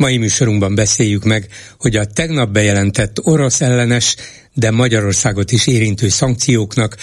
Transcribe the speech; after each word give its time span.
Mai 0.00 0.16
műsorunkban 0.16 0.74
beszéljük 0.74 1.24
meg, 1.24 1.46
hogy 1.78 1.96
a 1.96 2.04
tegnap 2.04 2.50
bejelentett 2.50 3.18
orosz 3.22 3.60
ellenes, 3.60 4.16
de 4.54 4.70
Magyarországot 4.70 5.52
is 5.52 5.66
érintő 5.66 6.08
szankcióknak, 6.08 6.96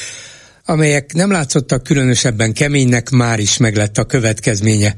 amelyek 0.65 1.13
nem 1.13 1.31
látszottak 1.31 1.83
különösebben 1.83 2.53
keménynek, 2.53 3.09
már 3.09 3.39
is 3.39 3.57
meglett 3.57 3.97
a 3.97 4.05
következménye. 4.05 4.95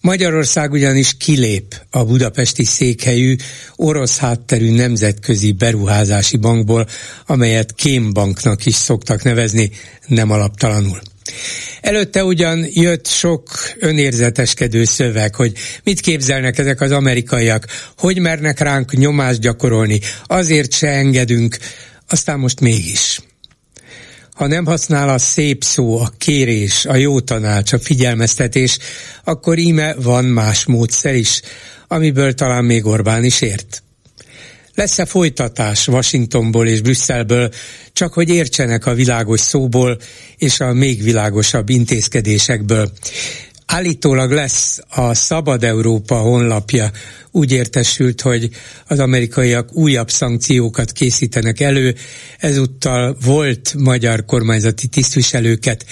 Magyarország 0.00 0.72
ugyanis 0.72 1.16
kilép 1.16 1.74
a 1.90 2.04
budapesti 2.04 2.64
székhelyű 2.64 3.36
orosz 3.76 4.18
hátterű 4.18 4.70
nemzetközi 4.70 5.52
beruházási 5.52 6.36
bankból, 6.36 6.88
amelyet 7.26 7.74
Kémbanknak 7.74 8.66
is 8.66 8.74
szoktak 8.74 9.22
nevezni, 9.22 9.70
nem 10.06 10.30
alaptalanul. 10.30 11.00
Előtte 11.80 12.24
ugyan 12.24 12.66
jött 12.70 13.06
sok 13.06 13.48
önérzeteskedő 13.78 14.84
szöveg, 14.84 15.34
hogy 15.34 15.52
mit 15.84 16.00
képzelnek 16.00 16.58
ezek 16.58 16.80
az 16.80 16.90
amerikaiak, 16.90 17.66
hogy 17.96 18.18
mernek 18.18 18.58
ránk 18.58 18.92
nyomást 18.92 19.40
gyakorolni, 19.40 20.00
azért 20.26 20.72
se 20.72 20.88
engedünk, 20.88 21.56
aztán 22.08 22.38
most 22.38 22.60
mégis. 22.60 23.20
Ha 24.34 24.46
nem 24.46 24.64
használ 24.64 25.08
a 25.08 25.18
szép 25.18 25.64
szó, 25.64 25.98
a 25.98 26.12
kérés, 26.18 26.84
a 26.84 26.94
jó 26.94 27.20
tanács, 27.20 27.72
a 27.72 27.78
figyelmeztetés, 27.78 28.78
akkor 29.24 29.58
íme 29.58 29.94
van 29.94 30.24
más 30.24 30.66
módszer 30.66 31.14
is, 31.14 31.40
amiből 31.88 32.34
talán 32.34 32.64
még 32.64 32.86
Orbán 32.86 33.24
is 33.24 33.40
ért. 33.40 33.82
Lesz-e 34.78 35.04
folytatás 35.04 35.88
Washingtonból 35.88 36.66
és 36.66 36.80
Brüsszelből, 36.80 37.50
csak 37.92 38.12
hogy 38.12 38.28
értsenek 38.28 38.86
a 38.86 38.94
világos 38.94 39.40
szóból 39.40 39.98
és 40.36 40.60
a 40.60 40.72
még 40.72 41.02
világosabb 41.02 41.68
intézkedésekből. 41.68 42.90
Állítólag 43.70 44.30
lesz 44.30 44.80
a 44.88 45.14
Szabad 45.14 45.64
Európa 45.64 46.16
honlapja 46.16 46.90
úgy 47.30 47.52
értesült, 47.52 48.20
hogy 48.20 48.50
az 48.86 48.98
amerikaiak 48.98 49.72
újabb 49.72 50.10
szankciókat 50.10 50.92
készítenek 50.92 51.60
elő, 51.60 51.94
ezúttal 52.38 53.16
volt 53.24 53.74
magyar 53.78 54.24
kormányzati 54.24 54.86
tisztviselőket 54.86 55.84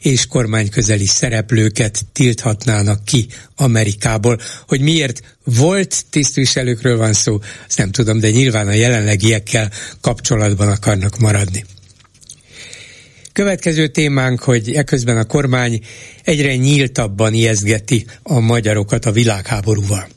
és 0.00 0.26
kormányközeli 0.26 1.06
szereplőket 1.06 2.00
tilthatnának 2.12 3.04
ki 3.04 3.26
Amerikából. 3.56 4.38
Hogy 4.68 4.80
miért 4.80 5.36
volt 5.44 6.04
tisztviselőkről 6.10 6.96
van 6.96 7.12
szó, 7.12 7.38
azt 7.68 7.78
nem 7.78 7.90
tudom, 7.90 8.20
de 8.20 8.30
nyilván 8.30 8.68
a 8.68 8.72
jelenlegiekkel 8.72 9.70
kapcsolatban 10.00 10.68
akarnak 10.68 11.18
maradni. 11.18 11.64
Következő 13.32 13.86
témánk, 13.86 14.40
hogy 14.40 14.72
eközben 14.72 15.16
a 15.16 15.24
kormány 15.24 15.80
egyre 16.24 16.56
nyíltabban 16.56 17.34
ijesztgeti 17.34 18.06
a 18.22 18.40
magyarokat 18.40 19.04
a 19.04 19.12
világháborúval. 19.12 20.08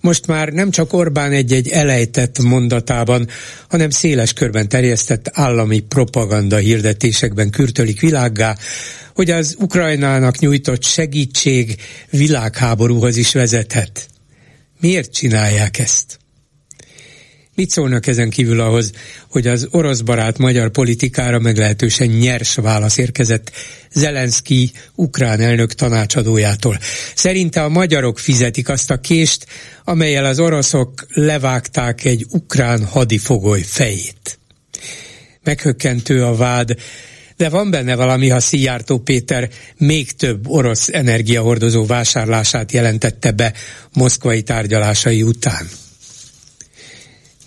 Most 0.00 0.26
már 0.26 0.48
nem 0.48 0.70
csak 0.70 0.92
Orbán 0.92 1.32
egy-egy 1.32 1.68
elejtett 1.68 2.38
mondatában, 2.38 3.28
hanem 3.68 3.90
széles 3.90 4.32
körben 4.32 4.68
terjesztett 4.68 5.30
állami 5.32 5.80
propaganda 5.80 6.56
hirdetésekben 6.56 7.50
kürtölik 7.50 8.00
világgá, 8.00 8.56
hogy 9.14 9.30
az 9.30 9.56
Ukrajnának 9.58 10.38
nyújtott 10.38 10.84
segítség 10.84 11.76
világháborúhoz 12.10 13.16
is 13.16 13.32
vezethet. 13.32 14.08
Miért 14.80 15.12
csinálják 15.12 15.78
ezt? 15.78 16.18
Mit 17.60 17.70
szólnak 17.70 18.06
ezen 18.06 18.30
kívül 18.30 18.60
ahhoz, 18.60 18.92
hogy 19.28 19.46
az 19.46 19.68
orosz 19.70 20.00
barát 20.00 20.38
magyar 20.38 20.70
politikára 20.70 21.38
meglehetősen 21.38 22.06
nyers 22.06 22.54
válasz 22.54 22.96
érkezett 22.96 23.52
Zelenszky 23.92 24.70
ukrán 24.94 25.40
elnök 25.40 25.72
tanácsadójától. 25.72 26.78
Szerinte 27.14 27.62
a 27.62 27.68
magyarok 27.68 28.18
fizetik 28.18 28.68
azt 28.68 28.90
a 28.90 29.00
kést, 29.00 29.46
amelyel 29.84 30.24
az 30.24 30.38
oroszok 30.38 31.06
levágták 31.08 32.04
egy 32.04 32.26
ukrán 32.30 32.84
hadifogoly 32.84 33.60
fejét. 33.60 34.38
Meghökkentő 35.44 36.24
a 36.24 36.36
vád, 36.36 36.74
de 37.36 37.48
van 37.48 37.70
benne 37.70 37.94
valami, 37.94 38.28
ha 38.28 38.40
Szijjártó 38.40 38.98
Péter 38.98 39.48
még 39.76 40.12
több 40.12 40.48
orosz 40.48 40.88
energiahordozó 40.88 41.86
vásárlását 41.86 42.72
jelentette 42.72 43.30
be 43.30 43.52
moszkvai 43.92 44.42
tárgyalásai 44.42 45.22
után. 45.22 45.68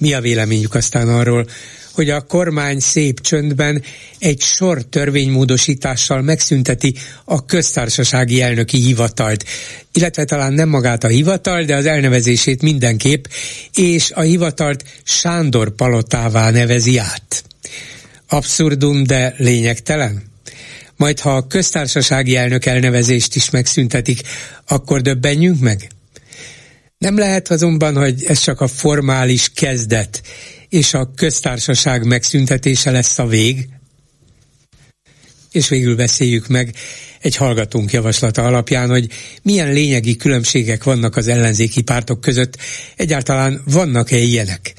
Mi 0.04 0.14
a 0.14 0.22
véleményük 0.22 0.76
aztán 0.76 1.10
arról, 1.10 1.48
hogy 1.92 2.10
a 2.10 2.22
kormány 2.22 2.80
szép 2.80 3.22
csöndben 3.22 3.84
egy 4.20 4.42
sor 4.42 4.82
törvénymódosítással 4.82 6.22
megszünteti 6.22 6.96
a 7.26 7.46
köztársasági 7.46 8.42
elnöki 8.42 8.78
hivatalt, 8.78 9.46
illetve 9.94 10.26
talán 10.26 10.54
nem 10.54 10.70
magát 10.70 11.04
a 11.04 11.08
hivatal, 11.08 11.64
de 11.64 11.76
az 11.76 11.86
elnevezését 11.86 12.62
mindenképp, 12.62 13.26
és 13.74 14.12
a 14.12 14.22
hivatalt 14.22 14.84
Sándor 15.04 15.76
palotává 15.76 16.50
nevezi 16.50 16.98
át. 16.98 17.44
Abszurdum, 18.28 19.04
de 19.04 19.34
lényegtelen? 19.38 20.24
Majd 20.96 21.20
ha 21.20 21.36
a 21.36 21.48
köztársasági 21.48 22.36
elnök 22.36 22.66
elnevezést 22.66 23.36
is 23.36 23.50
megszüntetik, 23.50 24.22
akkor 24.68 25.02
döbbenjünk 25.02 25.60
meg? 25.60 25.90
Nem 27.04 27.18
lehet 27.18 27.52
azonban, 27.52 27.96
hogy 27.96 28.24
ez 28.24 28.40
csak 28.40 28.62
a 28.62 28.68
formális 28.68 29.50
kezdet, 29.54 30.22
és 30.70 30.94
a 30.94 31.12
köztársaság 31.16 32.06
megszüntetése 32.06 32.92
lesz 32.92 33.20
a 33.20 33.26
vég. 33.26 33.68
És 35.52 35.70
végül 35.70 35.96
beszéljük 35.96 36.48
meg 36.48 36.76
egy 37.22 37.36
hallgatónk 37.36 37.92
javaslata 37.92 38.46
alapján, 38.46 38.90
hogy 38.90 39.08
milyen 39.42 39.74
lényegi 39.74 40.16
különbségek 40.16 40.84
vannak 40.84 41.16
az 41.16 41.28
ellenzéki 41.28 41.82
pártok 41.82 42.22
között, 42.22 42.58
egyáltalán 42.96 43.62
vannak-e 43.66 44.18
ilyenek. 44.18 44.74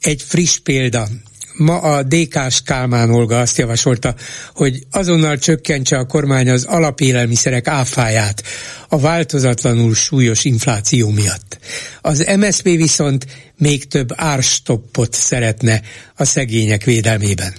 Egy 0.00 0.22
friss 0.22 0.58
példa, 0.58 1.08
Ma 1.56 1.78
a 1.78 2.02
DK-s 2.02 2.62
Kálmán 2.62 3.10
Olga 3.10 3.40
azt 3.40 3.58
javasolta, 3.58 4.14
hogy 4.54 4.86
azonnal 4.90 5.38
csökkentse 5.38 5.96
a 5.96 6.06
kormány 6.06 6.50
az 6.50 6.64
alapélelmiszerek 6.64 7.68
áfáját 7.68 8.42
a 8.88 8.98
változatlanul 8.98 9.94
súlyos 9.94 10.44
infláció 10.44 11.10
miatt. 11.10 11.58
Az 12.00 12.26
MSZP 12.36 12.62
viszont 12.62 13.26
még 13.56 13.86
több 13.88 14.08
árstoppot 14.14 15.12
szeretne 15.12 15.80
a 16.16 16.24
szegények 16.24 16.84
védelmében. 16.84 17.54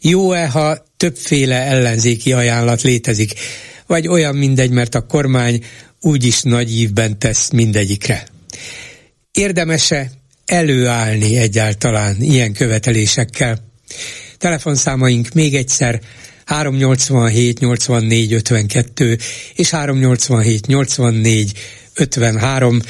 Jó-e, 0.00 0.48
ha 0.48 0.84
többféle 0.96 1.56
ellenzéki 1.56 2.32
ajánlat 2.32 2.82
létezik, 2.82 3.32
vagy 3.86 4.08
olyan 4.08 4.36
mindegy, 4.36 4.70
mert 4.70 4.94
a 4.94 5.06
kormány 5.06 5.64
úgyis 6.00 6.42
nagy 6.42 6.76
ívben 6.76 7.18
tesz 7.18 7.50
mindegyikre? 7.50 8.26
Érdemese 9.32 10.10
előállni 10.46 11.36
egyáltalán 11.36 12.16
ilyen 12.20 12.52
követelésekkel. 12.52 13.64
Telefonszámaink 14.38 15.32
még 15.32 15.54
egyszer 15.54 16.00
387 16.44 17.58
84 17.60 18.32
52 18.32 19.18
és 19.54 19.70
387 19.70 20.66
84 20.66 21.52
53 21.94 22.80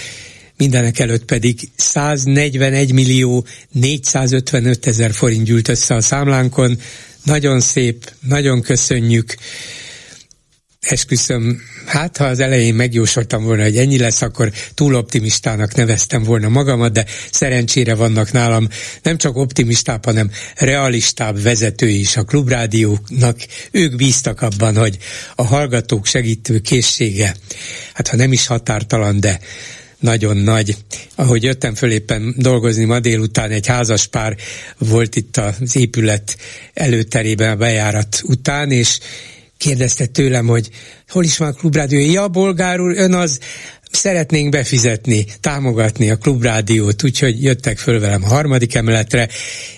mindenek 0.57 0.99
előtt 0.99 1.25
pedig 1.25 1.59
141 1.77 2.93
millió 2.93 3.47
455 3.73 4.87
ezer 4.87 5.13
forint 5.13 5.45
gyűlt 5.45 5.69
össze 5.69 5.95
a 5.95 6.01
számlánkon. 6.01 6.79
Nagyon 7.25 7.61
szép, 7.61 8.13
nagyon 8.21 8.63
köszönjük 8.63 9.35
esküszöm, 10.87 11.63
hát 11.87 12.17
ha 12.17 12.25
az 12.25 12.41
elején 12.41 12.75
megjósoltam 12.75 13.45
volna, 13.45 13.63
hogy 13.63 13.77
ennyi 13.77 13.99
lesz, 13.99 14.23
akkor 14.23 14.53
túl 14.75 14.95
optimistának 14.95 15.75
neveztem 15.75 16.23
volna 16.23 16.49
magamat, 16.49 16.93
de 16.93 17.05
szerencsére 17.31 17.95
vannak 17.95 18.33
nálam 18.33 18.69
nem 19.03 19.17
csak 19.17 19.37
optimistább, 19.37 20.05
hanem 20.05 20.31
realistább 20.55 21.43
vezetői 21.43 21.99
is 21.99 22.17
a 22.17 22.25
klubrádiónak. 22.25 23.37
Ők 23.71 23.97
bíztak 23.97 24.43
abban, 24.43 24.77
hogy 24.77 24.99
a 25.35 25.45
hallgatók 25.45 26.07
segítő 26.07 26.59
készsége, 26.59 27.37
hát 27.93 28.09
ha 28.09 28.17
nem 28.17 28.33
is 28.33 28.47
határtalan, 28.47 29.21
de 29.21 29.41
nagyon 29.99 30.37
nagy. 30.37 30.77
Ahogy 31.15 31.43
jöttem 31.43 31.75
föl 31.75 31.91
éppen 31.91 32.35
dolgozni 32.37 32.85
ma 32.85 33.01
délután, 33.01 33.51
egy 33.51 33.67
házas 33.67 34.07
pár 34.07 34.37
volt 34.79 35.17
itt 35.17 35.37
az 35.37 35.77
épület 35.77 36.37
előterében 36.75 37.51
a 37.51 37.57
bejárat 37.57 38.21
után, 38.23 38.71
és 38.71 38.99
kérdezte 39.59 40.07
tőlem, 40.07 40.47
hogy 40.47 40.71
hol 41.09 41.25
is 41.25 41.37
van 41.37 41.49
a 41.49 41.53
klubrádió. 41.53 42.13
Ja, 42.13 42.29
bolgár 42.29 42.81
úr, 42.81 42.97
ön 42.97 43.15
az, 43.15 43.39
szeretnénk 43.91 44.51
befizetni, 44.51 45.27
támogatni 45.41 46.11
a 46.11 46.17
klubrádiót, 46.17 47.05
úgyhogy 47.05 47.43
jöttek 47.43 47.79
föl 47.79 48.01
velem 48.01 48.25
a 48.25 48.29
harmadik 48.29 48.75
emeletre, 48.75 49.29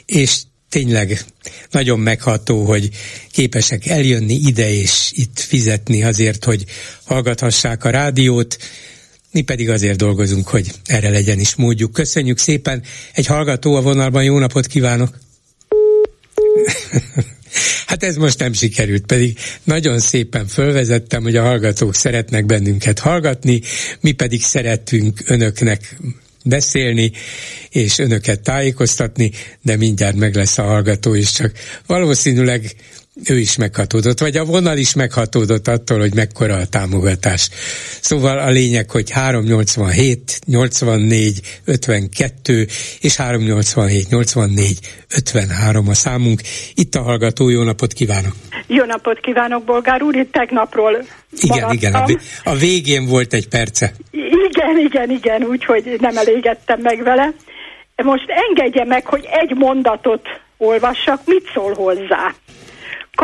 és 0.07 0.41
tényleg 0.69 1.25
nagyon 1.71 2.01
megható, 2.01 2.65
hogy 2.65 2.89
képesek 3.31 3.87
eljönni 3.87 4.35
ide 4.35 4.71
és 4.71 5.11
itt 5.15 5.39
fizetni 5.39 6.03
azért, 6.03 6.45
hogy 6.45 6.65
hallgathassák 7.05 7.85
a 7.85 7.91
rádiót, 7.91 8.57
mi 9.33 9.41
pedig 9.41 9.71
azért 9.71 9.97
dolgozunk, 9.97 10.49
hogy 10.49 10.73
erre 10.85 11.11
legyen 11.11 11.39
is 11.39 11.55
módjuk. 11.55 11.93
Köszönjük 11.93 12.39
szépen, 12.39 12.83
egy 13.13 13.27
hallgató 13.27 13.75
a 13.75 13.81
vonalban, 13.81 14.25
jó 14.25 14.39
napot 14.39 14.67
kívánok! 14.67 15.19
Hát 17.87 18.03
ez 18.03 18.17
most 18.17 18.39
nem 18.39 18.53
sikerült, 18.53 19.07
pedig 19.07 19.39
nagyon 19.65 19.99
szépen 19.99 20.47
fölvezettem, 20.47 21.23
hogy 21.23 21.37
a 21.37 21.43
hallgatók 21.43 21.95
szeretnek 21.95 22.47
bennünket 22.47 22.99
hallgatni, 22.99 23.61
mi 24.01 24.13
pedig 24.13 24.43
szeretünk 24.43 25.21
önöknek 25.27 25.97
beszélni, 26.45 27.13
és 27.71 27.99
önöket 27.99 28.41
tájékoztatni, 28.41 29.31
de 29.63 29.77
mindjárt 29.77 30.17
meg 30.17 30.35
lesz 30.35 30.59
a 30.59 30.63
hallgató 30.63 31.15
is, 31.15 31.33
csak 31.33 31.53
valószínűleg 31.87 32.75
ő 33.25 33.39
is 33.39 33.57
meghatódott, 33.57 34.21
vagy 34.21 34.37
a 34.37 34.45
vonal 34.45 34.77
is 34.77 34.95
meghatódott 34.95 35.69
attól, 35.69 35.99
hogy 35.99 36.15
mekkora 36.15 36.55
a 36.55 36.67
támogatás. 36.67 37.49
Szóval 38.01 38.39
a 38.39 38.49
lényeg, 38.49 38.91
hogy 38.91 39.11
387, 39.11 40.39
84, 40.47 41.41
52 41.65 42.67
és 43.01 43.17
387, 43.17 44.09
84, 44.09 44.79
53 45.17 45.89
a 45.89 45.95
számunk. 45.95 46.41
Itt 46.75 46.95
a 46.95 47.03
hallgató, 47.03 47.49
jó 47.49 47.63
napot 47.63 47.93
kívánok! 47.93 48.33
Jó 48.67 48.85
napot 48.85 49.21
kívánok, 49.21 49.65
Bolgár 49.65 50.03
úr, 50.03 50.17
itt 50.17 50.33
tegnapról 50.33 50.93
Igen, 50.93 51.49
maradtam. 51.49 51.77
igen, 51.77 52.21
a, 52.45 52.55
végén 52.55 53.07
volt 53.07 53.33
egy 53.33 53.49
perce. 53.49 53.93
Igen, 54.11 54.79
igen, 54.79 55.11
igen, 55.11 55.43
úgyhogy 55.43 55.97
nem 56.01 56.17
elégettem 56.17 56.81
meg 56.81 57.03
vele. 57.03 57.33
Most 57.97 58.27
engedje 58.49 58.85
meg, 58.85 59.07
hogy 59.07 59.29
egy 59.31 59.57
mondatot 59.57 60.23
olvassak, 60.57 61.21
mit 61.25 61.51
szól 61.55 61.75
hozzá 61.75 62.35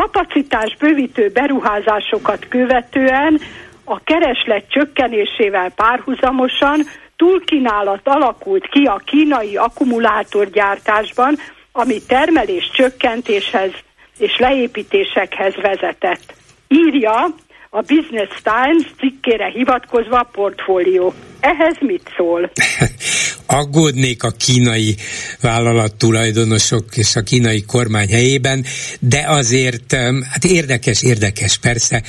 kapacitás 0.01 0.75
bővítő 0.79 1.29
beruházásokat 1.33 2.47
követően 2.49 3.39
a 3.83 3.99
kereslet 4.03 4.69
csökkenésével 4.69 5.69
párhuzamosan 5.69 6.79
túlkínálat 7.15 8.01
alakult 8.03 8.67
ki 8.67 8.83
a 8.83 9.01
kínai 9.05 9.55
akkumulátorgyártásban, 9.55 11.35
ami 11.71 12.01
termelés 12.07 12.69
csökkentéshez 12.73 13.71
és 14.17 14.37
leépítésekhez 14.37 15.55
vezetett. 15.55 16.33
Írja 16.67 17.25
a 17.69 17.81
Business 17.81 18.41
Times 18.43 18.85
cikkére 18.99 19.45
hivatkozva 19.45 20.19
a 20.19 20.29
portfólió. 20.31 21.13
Ehhez 21.45 21.75
mit 21.79 22.11
szól? 22.17 22.51
Aggódnék 23.61 24.23
a 24.23 24.31
kínai 24.31 24.95
vállalat 25.41 25.95
tulajdonosok 25.95 26.85
és 26.97 27.15
a 27.15 27.21
kínai 27.21 27.63
kormány 27.65 28.09
helyében, 28.09 28.65
de 28.99 29.23
azért 29.27 29.93
hát 30.29 30.43
érdekes, 30.43 31.03
érdekes 31.03 31.57
persze. 31.57 32.03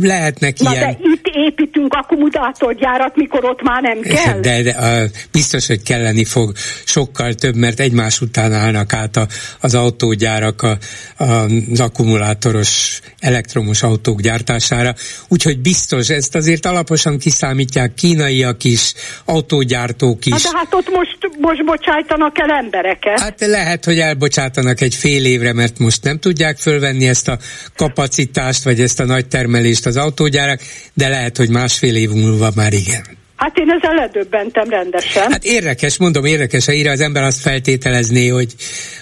Lehetnek 0.00 0.58
Na 0.58 0.72
ilyen... 0.72 0.90
de 0.90 0.98
itt 1.32 1.61
építünk 1.82 1.94
akkumulátorgyárat, 1.94 3.16
mikor 3.16 3.44
ott 3.44 3.62
már 3.62 3.82
nem 3.82 4.00
kell. 4.00 4.40
De, 4.52 4.62
de 4.62 4.70
a, 4.70 5.06
biztos, 5.32 5.66
hogy 5.66 5.82
kelleni 5.82 6.24
fog 6.24 6.52
sokkal 6.84 7.34
több, 7.34 7.54
mert 7.54 7.80
egymás 7.80 8.20
után 8.20 8.52
állnak 8.52 8.92
át 8.92 9.16
a, 9.16 9.26
az 9.60 9.74
autógyárak 9.74 10.62
a, 10.62 10.76
a, 11.16 11.24
az 11.72 11.80
akkumulátoros 11.80 13.00
elektromos 13.18 13.82
autók 13.82 14.20
gyártására. 14.20 14.94
Úgyhogy 15.28 15.58
biztos, 15.58 16.08
ezt 16.08 16.34
azért 16.34 16.66
alaposan 16.66 17.18
kiszámítják 17.18 17.94
kínaiak 17.94 18.64
is, 18.64 18.94
autógyártók 19.24 20.26
is. 20.26 20.32
Na 20.32 20.50
de 20.50 20.58
hát 20.58 20.74
ott 20.74 20.90
most, 20.90 21.18
most 21.40 21.64
bocsájtanak 21.64 22.38
el 22.38 22.50
embereket. 22.50 23.20
Hát 23.20 23.40
lehet, 23.40 23.84
hogy 23.84 23.98
elbocsátanak 23.98 24.80
egy 24.80 24.94
fél 24.94 25.24
évre, 25.24 25.52
mert 25.52 25.78
most 25.78 26.04
nem 26.04 26.18
tudják 26.18 26.58
fölvenni 26.58 27.08
ezt 27.08 27.28
a 27.28 27.38
kapacitást, 27.76 28.64
vagy 28.64 28.80
ezt 28.80 29.00
a 29.00 29.04
nagy 29.04 29.26
termelést 29.26 29.86
az 29.86 29.96
autógyárak, 29.96 30.60
de 30.94 31.08
lehet, 31.08 31.36
hogy 31.36 31.48
másfél 31.72 31.96
év 31.96 32.10
múlva 32.10 32.50
már 32.54 32.72
igen. 32.72 33.02
Hát 33.36 33.58
én 33.58 33.70
ezzel 33.70 33.94
ledöbbentem 33.94 34.68
rendesen. 34.68 35.30
Hát 35.30 35.44
érdekes, 35.44 35.98
mondom, 35.98 36.24
érdekes, 36.24 36.66
ha 36.66 36.72
írja 36.72 36.90
az 36.90 37.00
ember 37.00 37.22
azt 37.22 37.40
feltételezné, 37.40 38.28
hogy, 38.28 38.54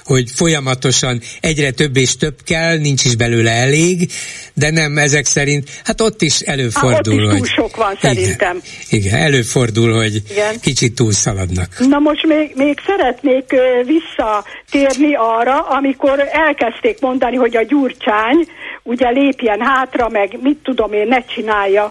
hogy 0.05 0.31
folyamatosan 0.35 1.21
egyre 1.41 1.71
több 1.71 1.97
és 1.97 2.17
több 2.17 2.35
kell, 2.45 2.79
nincs 2.79 3.05
is 3.05 3.17
belőle 3.17 3.51
elég, 3.51 4.11
de 4.55 4.71
nem 4.71 4.99
ezek 4.99 5.25
szerint, 5.25 5.69
hát 5.85 6.01
ott 6.01 6.23
is 6.23 6.41
előfordul, 6.41 7.27
hát 7.27 7.39
ott 7.39 7.45
is 7.45 7.55
túl 7.55 7.65
sok 7.67 7.77
van 7.77 7.97
igen, 8.01 8.15
szerintem. 8.15 8.61
Igen, 8.91 9.19
előfordul, 9.19 9.93
hogy 9.93 10.23
igen. 10.31 10.55
kicsit 10.61 10.95
túlszaladnak. 10.95 11.69
Na 11.79 11.99
most 11.99 12.27
még, 12.27 12.53
még 12.57 12.79
szeretnék 12.87 13.55
visszatérni 13.87 15.15
arra, 15.15 15.61
amikor 15.61 16.29
elkezdték 16.33 17.01
mondani, 17.01 17.37
hogy 17.37 17.57
a 17.57 17.63
gyurcsány 17.63 18.47
ugye 18.83 19.09
lépjen 19.09 19.61
hátra, 19.61 20.09
meg 20.09 20.39
mit 20.43 20.59
tudom 20.63 20.93
én, 20.93 21.09
ne 21.09 21.25
csinálja 21.25 21.91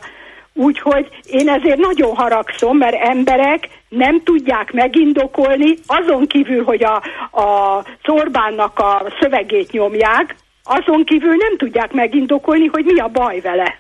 Úgyhogy 0.60 1.08
én 1.26 1.50
ezért 1.50 1.78
nagyon 1.78 2.16
haragszom, 2.16 2.78
mert 2.78 2.96
emberek 3.00 3.70
nem 3.90 4.24
tudják 4.24 4.72
megindokolni, 4.72 5.78
azon 5.86 6.28
kívül, 6.28 6.64
hogy 6.64 6.84
a, 6.84 6.96
a 7.42 7.84
Orbánnak 8.06 8.80
a 8.80 9.14
szövegét 9.20 9.72
nyomják, 9.72 10.36
azon 10.64 11.06
kívül 11.06 11.36
nem 11.36 11.58
tudják 11.58 11.92
megindokolni, 11.92 12.66
hogy 12.66 12.86
mi 12.86 13.00
a 13.00 13.08
baj 13.08 13.40
vele. 13.40 13.80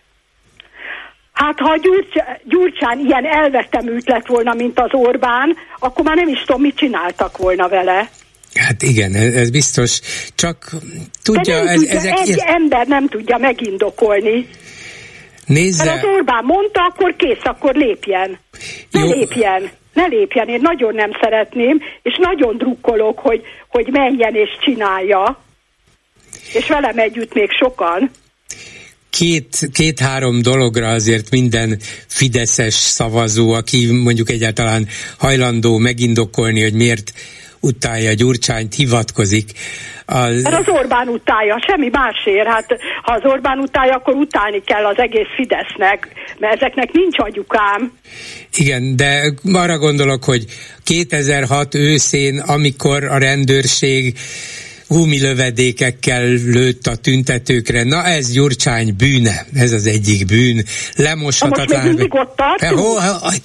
Hát 1.33 1.59
ha 1.59 1.77
Gyurcsán, 1.77 2.37
Gyurcsán 2.43 2.99
ilyen 2.99 3.25
elvetemült 3.25 4.07
lett 4.07 4.27
volna, 4.27 4.53
mint 4.53 4.79
az 4.79 4.89
Orbán, 4.91 5.55
akkor 5.79 6.05
már 6.05 6.15
nem 6.15 6.27
is 6.27 6.43
tudom, 6.45 6.61
mit 6.61 6.75
csináltak 6.75 7.37
volna 7.37 7.67
vele. 7.67 8.09
Hát 8.53 8.81
igen, 8.81 9.13
ez, 9.13 9.33
ez 9.33 9.49
biztos. 9.49 9.99
Csak 10.35 10.71
tudja, 11.23 11.55
De 11.57 11.63
nem 11.63 11.73
ez, 11.73 11.79
tudja 11.79 11.97
ezek... 11.97 12.17
Egy 12.17 12.43
ember 12.45 12.87
nem 12.87 13.07
tudja 13.07 13.37
megindokolni. 13.37 14.49
Nézze. 15.49 15.83
Mert 15.83 16.03
az 16.03 16.09
Orbán 16.09 16.43
mondta, 16.43 16.81
akkor 16.81 17.15
kész, 17.15 17.43
akkor 17.43 17.75
lépjen. 17.75 18.39
Ne 18.91 18.99
Jó. 18.99 19.11
lépjen. 19.11 19.69
Ne 19.93 20.05
lépjen, 20.05 20.47
én 20.47 20.59
nagyon 20.61 20.95
nem 20.95 21.11
szeretném, 21.21 21.81
és 22.01 22.17
nagyon 22.21 22.57
drukkolok, 22.57 23.19
hogy, 23.19 23.41
hogy 23.67 23.87
menjen 23.91 24.35
és 24.35 24.49
csinálja. 24.61 25.39
És 26.53 26.67
velem 26.67 26.97
együtt 26.97 27.33
még 27.33 27.49
sokan 27.51 28.11
két, 29.09 29.69
két-három 29.73 30.41
dologra 30.41 30.87
azért 30.87 31.29
minden 31.29 31.79
fideszes 32.07 32.73
szavazó, 32.73 33.51
aki 33.51 33.91
mondjuk 33.91 34.29
egyáltalán 34.29 34.87
hajlandó 35.17 35.77
megindokolni, 35.77 36.61
hogy 36.61 36.73
miért 36.73 37.13
utálja 37.59 38.13
Gyurcsányt, 38.13 38.75
hivatkozik. 38.75 39.51
Az... 40.11 40.43
Hát 40.43 40.59
az 40.59 40.67
Orbán 40.67 41.07
utálja, 41.07 41.63
semmi 41.67 41.89
másért. 41.91 42.47
Hát 42.47 42.65
ha 43.01 43.13
az 43.13 43.31
Orbán 43.31 43.59
utálja, 43.59 43.95
akkor 43.95 44.15
utálni 44.15 44.61
kell 44.65 44.85
az 44.85 44.97
egész 44.97 45.27
Fidesznek, 45.35 46.07
mert 46.39 46.55
ezeknek 46.55 46.91
nincs 46.91 47.19
agyukám. 47.19 47.91
Igen, 48.57 48.95
de 48.95 49.33
arra 49.53 49.77
gondolok, 49.77 50.23
hogy 50.23 50.45
2006 50.83 51.75
őszén, 51.75 52.39
amikor 52.39 53.03
a 53.03 53.17
rendőrség 53.17 54.17
gumilövedékekkel 54.89 56.25
lőtt 56.27 56.87
a 56.87 56.95
tüntetőkre. 56.95 57.83
Na 57.83 58.03
ez 58.03 58.31
Gyurcsány 58.31 58.95
bűne, 58.97 59.45
ez 59.53 59.71
az 59.71 59.85
egyik 59.85 60.25
bűn. 60.25 60.65
Lemoshatatlan. 60.95 61.85
most 61.85 61.97
még 61.97 62.13
ott 62.13 62.35
tartunk? 62.35 62.99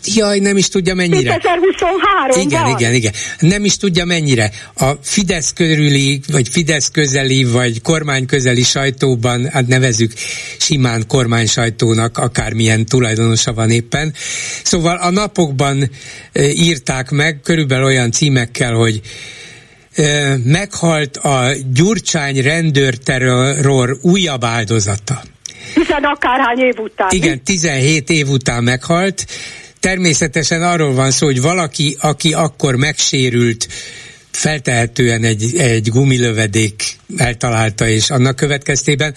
Jaj, 0.04 0.38
nem 0.38 0.56
is 0.56 0.68
tudja 0.68 0.94
mennyire. 0.94 1.32
2023 1.32 2.46
Igen, 2.46 2.62
van. 2.62 2.78
igen, 2.78 2.94
igen. 2.94 3.12
Nem 3.38 3.64
is 3.64 3.76
tudja 3.76 4.04
mennyire. 4.04 4.50
A 4.74 4.90
Fidesz 5.02 5.52
körüli, 5.52 6.20
vagy 6.32 6.48
Fidesz 6.48 6.90
közeli, 6.90 7.44
vagy 7.44 7.82
kormány 7.82 8.26
közeli 8.26 8.62
sajtóban, 8.62 9.48
hát 9.50 9.66
nevezük 9.66 10.12
simán 10.58 11.04
kormány 11.06 11.46
sajtónak, 11.46 12.18
akármilyen 12.18 12.86
tulajdonosa 12.86 13.52
van 13.52 13.70
éppen. 13.70 14.14
Szóval 14.62 14.96
a 14.96 15.10
napokban 15.10 15.90
e, 16.32 16.42
írták 16.42 17.10
meg, 17.10 17.40
körülbelül 17.42 17.84
olyan 17.84 18.10
címekkel, 18.10 18.72
hogy 18.72 19.00
meghalt 20.44 21.16
a 21.16 21.50
Gyurcsány 21.72 22.42
rendőrterror 22.42 23.98
újabb 24.02 24.44
áldozata. 24.44 25.22
Hiszen 25.74 26.04
akárhány 26.04 26.58
év 26.58 26.78
után. 26.78 27.08
Igen, 27.10 27.42
17 27.42 28.10
év 28.10 28.28
után 28.28 28.62
meghalt. 28.64 29.26
Természetesen 29.80 30.62
arról 30.62 30.94
van 30.94 31.10
szó, 31.10 31.26
hogy 31.26 31.40
valaki, 31.40 31.96
aki 32.00 32.32
akkor 32.32 32.76
megsérült, 32.76 33.68
feltehetően 34.36 35.24
egy, 35.24 35.56
egy 35.56 35.88
gumilövedék 35.88 36.82
eltalálta, 37.16 37.88
és 37.88 38.10
annak 38.10 38.36
következtében, 38.36 39.14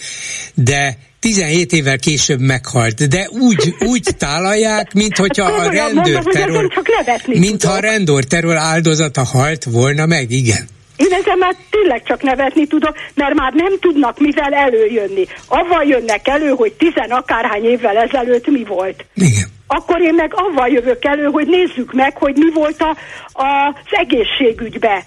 de 0.54 0.98
17 1.20 1.72
évvel 1.74 1.98
később 1.98 2.40
meghalt, 2.40 3.08
de 3.08 3.30
úgy, 3.32 3.76
úgy 3.80 4.04
tálalják, 4.18 4.94
mint 4.94 5.18
hogyha 5.18 5.46
a 5.46 5.70
rendőrterror, 5.70 6.84
mintha 7.26 7.72
a 7.72 7.80
rendőrterror 7.80 8.56
áldozata 8.56 9.24
halt 9.24 9.64
volna 9.64 10.06
meg, 10.06 10.32
igen. 10.32 10.68
Én 10.96 11.12
ezen 11.12 11.38
már 11.38 11.56
tényleg 11.70 12.04
csak 12.04 12.22
nevetni 12.22 12.68
tudok, 12.68 12.96
mert 13.14 13.34
már 13.34 13.54
nem 13.54 13.80
tudnak 13.80 14.20
mivel 14.20 14.54
előjönni. 14.54 15.26
Avval 15.48 15.84
jönnek 15.84 16.28
elő, 16.28 16.50
hogy 16.50 16.74
tizen 16.74 17.10
akárhány 17.10 17.66
évvel 17.66 17.98
ezelőtt 17.98 18.48
mi 18.48 18.64
volt. 18.64 19.06
Igen. 19.14 19.56
Akkor 19.68 20.02
én 20.02 20.14
meg 20.14 20.34
avval 20.36 20.68
jövök 20.68 21.06
elő, 21.06 21.26
hogy 21.26 21.48
nézzük 21.48 21.94
meg, 21.94 22.18
hogy 22.18 22.36
mi 22.36 22.52
volt 22.54 22.82
a, 22.82 22.96
a, 23.32 23.68
az 23.68 23.98
egészségügybe. 23.98 25.04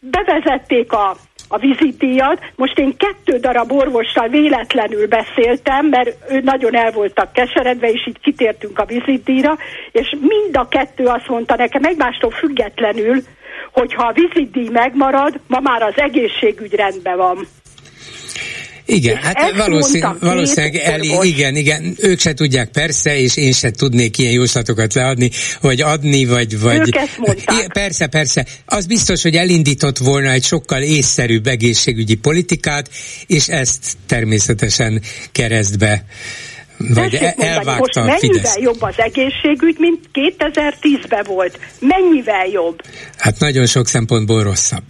Bevezették 0.00 0.92
a 0.92 1.16
a 1.52 1.58
vizitdíjat. 1.58 2.52
Most 2.56 2.78
én 2.78 2.96
kettő 2.96 3.38
darab 3.38 3.72
orvossal 3.72 4.28
véletlenül 4.28 5.08
beszéltem, 5.08 5.86
mert 5.86 6.16
ő 6.30 6.40
nagyon 6.40 6.76
el 6.76 6.90
voltak 6.90 7.32
keseredve, 7.32 7.90
és 7.90 8.06
így 8.06 8.20
kitértünk 8.20 8.78
a 8.78 8.84
vizitdíjra, 8.84 9.56
és 9.92 10.16
mind 10.20 10.56
a 10.56 10.68
kettő 10.68 11.04
azt 11.04 11.28
mondta 11.28 11.56
nekem 11.56 11.84
egymástól 11.84 12.30
függetlenül, 12.30 13.22
hogy 13.72 13.94
ha 13.94 14.06
a 14.06 14.12
vizitdíj 14.12 14.68
megmarad, 14.68 15.40
ma 15.46 15.60
már 15.60 15.82
az 15.82 15.94
egészségügy 15.96 16.74
rendben 16.74 17.16
van. 17.16 17.46
Igen, 18.86 19.16
hát 19.16 19.52
valószínűleg, 19.56 20.16
valószínűleg 20.20 20.76
el, 20.76 21.02
igen, 21.22 21.56
igen, 21.56 21.94
ők 21.98 22.20
se 22.20 22.34
tudják 22.34 22.70
persze, 22.70 23.18
és 23.18 23.36
én 23.36 23.52
se 23.52 23.70
tudnék 23.70 24.18
ilyen 24.18 24.32
jóslatokat 24.32 24.94
leadni, 24.94 25.30
vagy 25.60 25.80
adni, 25.80 26.24
vagy... 26.24 26.60
vagy 26.60 26.78
ők 26.78 26.96
ezt 26.96 27.18
mondták. 27.18 27.72
Persze, 27.72 28.06
persze. 28.06 28.46
Az 28.66 28.86
biztos, 28.86 29.22
hogy 29.22 29.34
elindított 29.34 29.98
volna 29.98 30.30
egy 30.30 30.44
sokkal 30.44 30.82
észszerűbb 30.82 31.46
egészségügyi 31.46 32.14
politikát, 32.14 32.90
és 33.26 33.48
ezt 33.48 33.96
természetesen 34.06 35.02
keresztbe 35.32 36.04
vagy 36.88 37.10
Tessék 37.10 37.42
elvágta 37.42 37.78
most 37.78 37.96
a 37.96 38.04
mennyivel 38.04 38.60
jobb 38.60 38.82
az 38.82 38.94
egészségügy, 38.96 39.76
mint 39.78 40.08
2010-ben 40.12 41.24
volt? 41.26 41.58
Mennyivel 41.78 42.46
jobb? 42.46 42.82
Hát 43.16 43.38
nagyon 43.38 43.66
sok 43.66 43.86
szempontból 43.86 44.42
rosszabb. 44.42 44.84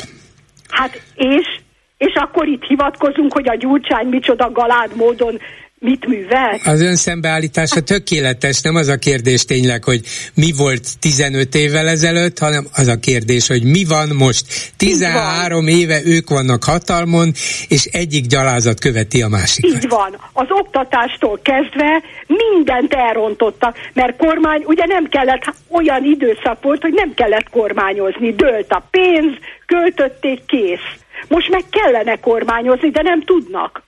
Hát 0.69 1.03
és 1.15 1.61
és 2.07 2.15
akkor 2.15 2.47
itt 2.47 2.63
hivatkozunk, 2.63 3.33
hogy 3.33 3.49
a 3.49 3.57
Gyurcsány 3.57 4.07
micsoda 4.07 4.51
galád 4.53 4.97
módon 4.97 5.39
mit 5.79 6.07
művel? 6.07 6.61
Az 6.65 6.81
ön 6.81 6.97
szembeállítása 6.97 7.81
tökéletes, 7.81 8.61
nem 8.61 8.75
az 8.75 8.89
a 8.89 8.97
kérdés 8.97 9.45
tényleg, 9.45 9.85
hogy 9.85 10.01
mi 10.35 10.53
volt 10.57 10.99
15 11.01 11.55
évvel 11.55 11.89
ezelőtt, 11.89 12.39
hanem 12.39 12.67
az 12.77 12.89
a 12.89 12.97
kérdés, 12.97 13.47
hogy 13.47 13.63
mi 13.63 13.85
van 13.85 14.09
most. 14.17 14.45
13 14.77 15.65
van. 15.65 15.69
éve 15.69 16.01
ők 16.05 16.29
vannak 16.31 16.65
hatalmon, 16.65 17.33
és 17.69 17.85
egyik 17.85 18.27
gyalázat 18.27 18.81
követi 18.81 19.23
a 19.23 19.29
másikat. 19.29 19.71
Így 19.75 19.89
van. 19.89 20.17
Az 20.33 20.47
oktatástól 20.49 21.41
kezdve 21.43 22.03
mindent 22.27 22.93
elrontottak, 22.93 23.77
mert 23.93 24.17
kormány, 24.17 24.63
ugye 24.65 24.87
nem 24.87 25.09
kellett, 25.09 25.55
olyan 25.69 26.05
időszak 26.05 26.63
volt, 26.63 26.83
hogy 26.83 26.93
nem 26.93 27.15
kellett 27.15 27.51
kormányozni, 27.51 28.33
dőlt 28.33 28.73
a 28.73 28.87
pénz, 28.91 29.33
költötték, 29.67 30.45
kész. 30.47 31.02
Most 31.29 31.51
meg 31.51 31.65
kellene 31.71 32.17
kormányozni, 32.17 32.91
de 32.91 33.03
nem 33.03 33.23
tudnak. 33.23 33.83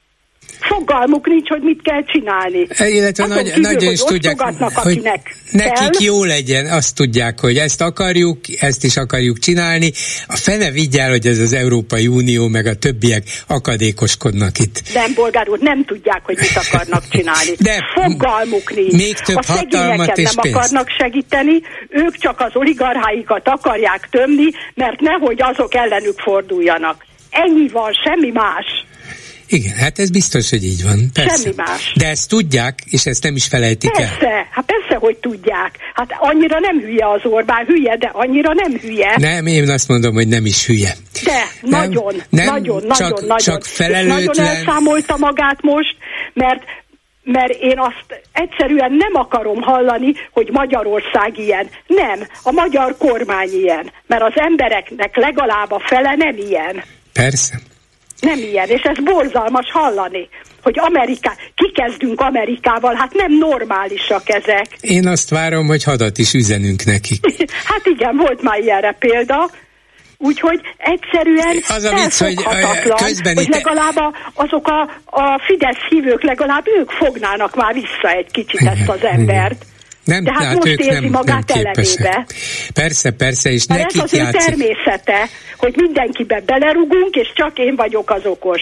Fogalmuk 0.60 1.26
nincs, 1.26 1.48
hogy 1.48 1.62
mit 1.62 1.82
kell 1.82 2.04
csinálni. 2.04 2.66
E, 2.68 2.88
illetve 2.88 3.26
nagy, 3.26 3.44
kívül, 3.44 3.60
nagyon 3.60 3.92
is 3.92 4.00
tudják, 4.00 4.40
hogy 4.74 5.00
nekik 5.50 5.72
kell. 5.74 5.90
jó 5.98 6.24
legyen, 6.24 6.66
azt 6.66 6.94
tudják, 6.94 7.40
hogy 7.40 7.56
ezt 7.56 7.80
akarjuk, 7.80 8.38
ezt 8.58 8.84
is 8.84 8.96
akarjuk 8.96 9.38
csinálni. 9.38 9.92
A 10.26 10.36
fene 10.36 10.70
vigyel, 10.70 11.10
hogy 11.10 11.26
ez 11.26 11.38
az 11.38 11.52
Európai 11.52 12.06
Unió 12.06 12.48
meg 12.48 12.66
a 12.66 12.74
többiek 12.74 13.22
akadékoskodnak 13.46 14.58
itt. 14.58 14.82
Nem, 14.94 15.14
bolgár 15.14 15.48
úr, 15.48 15.58
nem 15.58 15.84
tudják, 15.84 16.20
hogy 16.24 16.38
mit 16.38 16.56
akarnak 16.68 17.02
csinálni. 17.08 17.50
De 17.68 17.84
Fogalmuk 17.94 18.74
nincs. 18.74 18.92
Még 18.92 19.14
több 19.14 19.36
a 19.36 19.52
hatalmat 19.52 20.18
és 20.18 20.24
nem 20.24 20.42
pénzt. 20.42 20.56
akarnak 20.56 20.88
segíteni, 20.98 21.62
ők 21.88 22.16
csak 22.16 22.40
az 22.40 22.50
oligarcháikat 22.52 23.48
akarják 23.48 24.08
tömni, 24.10 24.50
mert 24.74 25.00
nehogy 25.00 25.42
azok 25.42 25.74
ellenük 25.74 26.18
forduljanak. 26.18 27.04
Ennyi 27.34 27.68
van, 27.68 27.92
semmi 28.04 28.30
más. 28.30 28.66
Igen, 29.48 29.74
hát 29.74 29.98
ez 29.98 30.10
biztos, 30.10 30.50
hogy 30.50 30.64
így 30.64 30.82
van. 30.82 30.98
Persze. 31.12 31.42
Semmi 31.42 31.54
más. 31.56 31.92
De 31.96 32.08
ezt 32.08 32.28
tudják, 32.28 32.78
és 32.90 33.06
ezt 33.06 33.22
nem 33.22 33.34
is 33.36 33.46
felejtik 33.46 33.90
persze, 33.90 34.04
el. 34.04 34.18
Persze, 34.18 34.48
hát 34.50 34.64
persze, 34.64 34.96
hogy 34.96 35.16
tudják. 35.16 35.78
Hát 35.94 36.10
annyira 36.18 36.58
nem 36.58 36.80
hülye 36.80 37.10
az 37.10 37.20
Orbán, 37.24 37.64
hülye, 37.66 37.96
de 37.96 38.10
annyira 38.12 38.52
nem 38.54 38.72
hülye. 38.80 39.14
Nem, 39.16 39.46
én 39.46 39.70
azt 39.70 39.88
mondom, 39.88 40.14
hogy 40.14 40.28
nem 40.28 40.46
is 40.46 40.66
hülye. 40.66 40.92
De, 41.24 41.42
nem, 41.60 41.80
nagyon, 41.80 42.14
nem, 42.28 42.46
nagyon, 42.46 42.80
csak, 42.80 42.98
nagyon, 42.98 43.20
nagyon. 43.20 43.38
Csak 43.38 43.64
felelőtlen. 43.64 44.18
És 44.18 44.26
nagyon 44.26 44.46
elszámolta 44.46 45.16
magát 45.16 45.62
most, 45.62 45.96
mert 46.32 46.62
mert 47.26 47.52
én 47.60 47.78
azt 47.78 48.22
egyszerűen 48.32 48.92
nem 48.92 49.14
akarom 49.14 49.62
hallani, 49.62 50.12
hogy 50.32 50.48
Magyarország 50.52 51.38
ilyen. 51.38 51.68
Nem, 51.86 52.26
a 52.42 52.52
magyar 52.52 52.96
kormány 52.96 53.50
ilyen, 53.52 53.90
mert 54.06 54.22
az 54.22 54.32
embereknek 54.34 55.16
legalább 55.16 55.70
a 55.70 55.82
fele 55.86 56.14
nem 56.16 56.36
ilyen. 56.36 56.82
Persze. 57.14 57.60
Nem 58.20 58.38
ilyen, 58.38 58.68
és 58.68 58.82
ez 58.82 59.04
borzalmas 59.04 59.70
hallani, 59.72 60.28
hogy 60.62 60.78
Ameriká, 60.78 61.36
kikezdünk 61.54 62.20
Amerikával, 62.20 62.94
hát 62.94 63.12
nem 63.12 63.38
normálisak 63.38 64.28
ezek. 64.28 64.66
Én 64.80 65.06
azt 65.08 65.30
várom, 65.30 65.66
hogy 65.66 65.84
hadat 65.84 66.18
is 66.18 66.32
üzenünk 66.32 66.84
nekik. 66.84 67.24
hát 67.70 67.82
igen, 67.84 68.16
volt 68.16 68.42
már 68.42 68.58
ilyenre 68.58 68.96
példa, 68.98 69.50
Úgyhogy 70.18 70.60
egyszerűen 70.76 71.62
az 71.68 71.84
a 71.84 71.94
vicc, 71.94 72.18
hogy, 72.18 72.34
közben 72.96 73.36
hogy 73.36 73.48
legalább 73.48 73.96
a, 73.96 74.14
azok 74.34 74.68
a, 74.68 74.80
a 75.04 75.40
Fidesz 75.46 75.82
hívők, 75.88 76.22
legalább 76.22 76.64
ők 76.80 76.90
fognának 76.90 77.54
már 77.54 77.74
vissza 77.74 78.08
egy 78.16 78.30
kicsit 78.30 78.60
ezt 78.60 78.88
az 78.88 79.04
embert. 79.04 79.64
Nem, 80.04 80.24
De 80.24 80.32
hát, 80.32 80.54
most 80.54 80.66
ők 80.66 80.78
érzi 80.78 81.00
nem, 81.00 81.10
magát 81.10 81.48
nem 81.48 81.58
elemébe. 81.58 82.26
Persze, 82.74 83.10
persze, 83.10 83.50
és 83.50 83.66
Mert 83.66 83.80
nekik 83.80 83.96
ez 83.96 84.02
az 84.02 84.12
játszik. 84.12 84.40
ő 84.40 84.44
természete, 84.44 85.28
hogy 85.56 85.74
mindenkibe 85.76 86.42
belerugunk, 86.46 87.14
és 87.14 87.32
csak 87.34 87.58
én 87.58 87.74
vagyok 87.76 88.10
az 88.10 88.20
okos. 88.24 88.60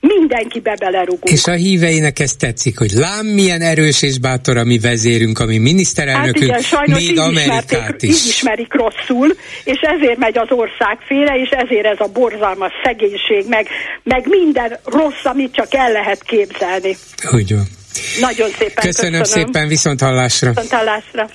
Mindenkibe 0.00 0.76
belerugunk. 0.78 1.30
És 1.30 1.46
a 1.46 1.52
híveinek 1.52 2.18
ezt 2.18 2.38
tetszik, 2.38 2.78
hogy 2.78 2.90
lám 2.90 3.26
milyen 3.26 3.60
erős 3.60 4.02
és 4.02 4.18
bátor 4.18 4.56
a 4.56 4.64
mi 4.64 4.78
vezérünk, 4.78 5.38
ami 5.38 5.58
miniszterelnökünk, 5.58 6.50
hát 6.50 6.86
igen, 6.86 7.00
még 7.00 7.18
Amerikát 7.18 8.02
is. 8.02 8.10
Így 8.10 8.26
ismerik 8.26 8.74
rosszul, 8.74 9.36
és 9.64 9.78
ezért 9.80 10.18
megy 10.18 10.38
az 10.38 10.50
ország 10.50 10.98
félre, 11.06 11.34
és 11.34 11.48
ezért 11.50 11.86
ez 11.86 11.98
a 11.98 12.08
borzalmas 12.12 12.72
szegénység, 12.84 13.44
meg, 13.48 13.66
meg 14.02 14.26
minden 14.28 14.78
rossz, 14.84 15.24
amit 15.24 15.54
csak 15.54 15.74
el 15.74 15.92
lehet 15.92 16.22
képzelni. 16.22 16.96
Van. 17.30 17.82
Nagyon 18.20 18.50
szépen 18.50 18.84
köszönöm. 18.84 19.20
Köszönöm 19.20 19.24
szépen, 19.24 19.68
viszont 19.68 20.00
hallásra. 20.00 20.48
Viszont 20.48 20.70
hallásra. 20.70 21.30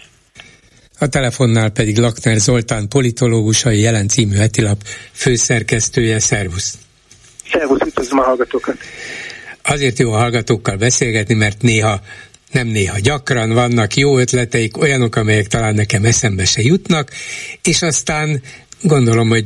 A 1.00 1.08
telefonnál 1.08 1.70
pedig 1.70 1.98
Lakner 1.98 2.38
Zoltán, 2.38 2.88
politológus, 2.88 3.66
a 3.66 3.70
Jelen 3.70 4.08
című 4.08 4.36
hetilap 4.36 4.84
főszerkesztője. 5.12 6.20
Szervusz! 6.20 6.78
Szervusz, 7.52 7.80
üdvözlöm 7.86 8.20
a 8.20 8.24
hallgatókat! 8.24 8.78
Azért 9.64 10.00
jó 10.00 10.12
a 10.12 10.18
hallgatókkal 10.18 10.76
beszélgetni, 10.76 11.34
mert 11.34 11.62
néha 11.62 12.02
nem 12.52 12.68
néha 12.68 13.00
gyakran 13.00 13.54
vannak 13.54 13.96
jó 13.96 14.18
ötleteik, 14.18 14.78
olyanok, 14.78 15.16
amelyek 15.16 15.48
talán 15.48 15.74
nekem 15.74 16.06
eszembe 16.06 16.46
se 16.46 16.62
jutnak, 16.62 17.12
és 17.64 17.82
aztán 17.82 18.42
gondolom, 18.82 19.30
hogy 19.30 19.46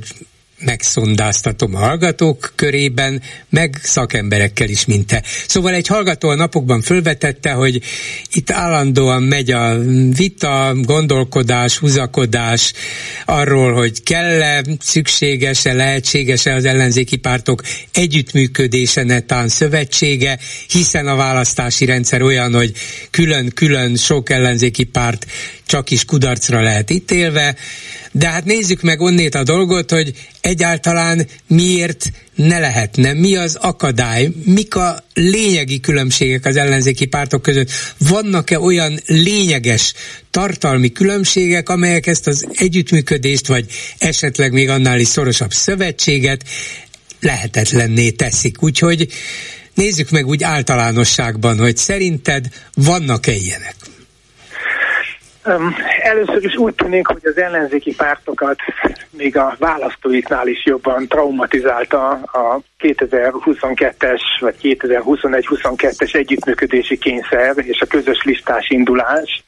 megszondáztatom 0.66 1.76
a 1.76 1.78
hallgatók 1.78 2.54
körében, 2.56 3.22
meg 3.50 3.80
szakemberekkel 3.82 4.70
is, 4.70 4.86
mint 4.86 5.08
te. 5.08 5.24
Szóval 5.48 5.74
egy 5.74 5.88
hallgató 5.88 6.30
a 6.30 6.36
napokban 6.36 6.82
fölvetette, 6.82 7.52
hogy 7.52 7.82
itt 8.34 8.52
állandóan 8.52 9.24
megy 9.24 9.52
a 9.52 9.78
vita, 10.18 10.76
gondolkodás, 10.76 11.78
húzakodás 11.78 12.74
arról, 13.26 13.74
hogy 13.74 14.04
kell-e, 14.04 14.64
szükséges-e, 14.80 15.74
lehetséges-e 15.74 16.54
az 16.54 16.66
ellenzéki 16.66 17.16
pártok 17.16 17.62
együttműködése, 17.94 19.04
netán 19.04 19.48
szövetsége, 19.48 20.40
hiszen 20.68 21.08
a 21.08 21.16
választási 21.16 21.86
rendszer 21.86 22.22
olyan, 22.22 22.54
hogy 22.54 22.72
külön-külön 23.12 23.96
sok 23.96 24.30
ellenzéki 24.30 24.84
párt 24.84 25.26
csak 25.66 25.92
is 25.92 26.06
kudarcra 26.06 26.62
lehet 26.62 26.90
ítélve, 26.90 27.56
de 28.12 28.30
hát 28.30 28.46
nézzük 28.46 28.82
meg 28.82 29.02
onnét 29.02 29.36
a 29.36 29.44
dolgot, 29.44 29.92
hogy 29.92 30.14
egyáltalán 30.42 31.28
miért 31.48 32.12
ne 32.36 32.60
lehetne, 32.60 33.14
mi 33.14 33.36
az 33.36 33.56
akadály, 33.56 34.30
mik 34.46 34.76
a 34.76 35.04
lényegi 35.14 35.80
különbségek 35.80 36.46
az 36.46 36.56
ellenzéki 36.56 37.06
pártok 37.06 37.42
között, 37.42 37.72
vannak-e 37.98 38.60
olyan 38.60 39.00
lényeges 39.06 39.94
tartalmi 40.32 40.92
különbségek, 40.92 41.70
amelyek 41.70 42.08
ezt 42.08 42.28
az 42.28 42.48
együttműködést, 42.54 43.48
vagy 43.48 43.66
esetleg 43.98 44.52
még 44.52 44.70
annál 44.70 45.00
is 45.00 45.08
szorosabb 45.08 45.54
szövetséget 45.54 46.44
lehetetlenné 47.20 48.10
teszik. 48.10 48.64
Úgyhogy 48.64 49.08
nézzük 49.74 50.10
meg 50.10 50.28
úgy 50.28 50.44
általánosságban, 50.44 51.60
hogy 51.60 51.78
szerinted 51.78 52.48
vannak-e 52.74 53.34
ilyenek? 53.34 53.76
Először 56.02 56.44
is 56.44 56.56
úgy 56.56 56.76
tűnik, 56.76 57.08
hogy 57.08 57.22
az 57.24 57.38
ellenzéki 57.38 57.96
pártokat 57.96 58.58
még 59.10 59.38
a 59.38 59.56
választóiknál 59.60 60.48
is 60.48 60.66
jobban 60.66 61.08
traumatizálta 61.08 62.10
a 62.12 62.60
2022-es 62.80 64.22
vagy 64.40 64.56
2021-22-es 64.62 66.16
együttműködési 66.16 66.98
kényszer 66.98 67.54
és 67.58 67.82
a 67.82 67.86
közös 67.86 68.24
listás 68.24 68.70
indulás. 68.70 69.44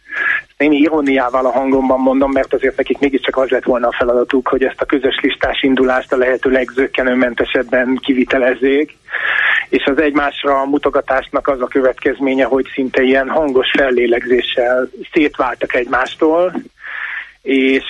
Én 0.58 0.72
iróniával 0.72 1.46
a 1.46 1.52
hangomban 1.52 2.00
mondom, 2.00 2.32
mert 2.32 2.54
azért 2.54 2.78
nekik 2.78 3.00
mégiscsak 3.00 3.38
az 3.38 3.50
lett 3.50 3.64
volna 3.64 3.88
a 3.88 3.96
feladatuk, 3.98 4.48
hogy 4.48 4.64
ezt 4.64 4.82
a 4.82 4.86
közös 4.86 5.20
listás 5.22 5.64
indulást 5.64 6.14
a 6.14 6.18
lehető 6.18 6.50
legzökkenőmentesebben 6.50 8.00
kivitelezzék. 8.02 8.98
és 9.70 9.84
az 9.86 10.02
egymásra 10.02 10.66
mutogatásnak 10.66 11.48
az 11.48 11.62
a 11.62 11.68
következménye, 11.68 12.46
hogy 12.46 12.66
szinte 12.74 13.02
ilyen 13.04 13.30
hangos 13.30 13.72
fellélegzéssel 13.78 14.90
szétváltak 15.12 15.74
egymástól, 15.74 16.54
és 17.42 17.84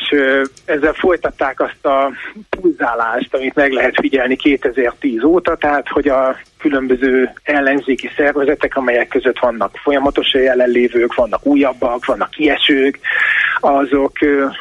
ezzel 0.65 0.93
folytatták 0.93 1.59
azt 1.59 1.85
a 1.85 2.11
pulzálást, 2.49 3.33
amit 3.33 3.55
meg 3.55 3.71
lehet 3.71 3.99
figyelni 3.99 4.35
2010 4.35 5.23
óta, 5.23 5.55
tehát 5.55 5.87
hogy 5.87 6.07
a 6.07 6.37
különböző 6.65 7.29
ellenzéki 7.43 8.09
szervezetek, 8.15 8.75
amelyek 8.75 9.07
között 9.07 9.39
vannak 9.39 9.77
folyamatosan 9.83 10.41
jelenlévők, 10.41 11.13
vannak 11.13 11.45
újabbak, 11.45 12.05
vannak 12.05 12.29
kiesők, 12.29 12.99
azok 13.59 14.11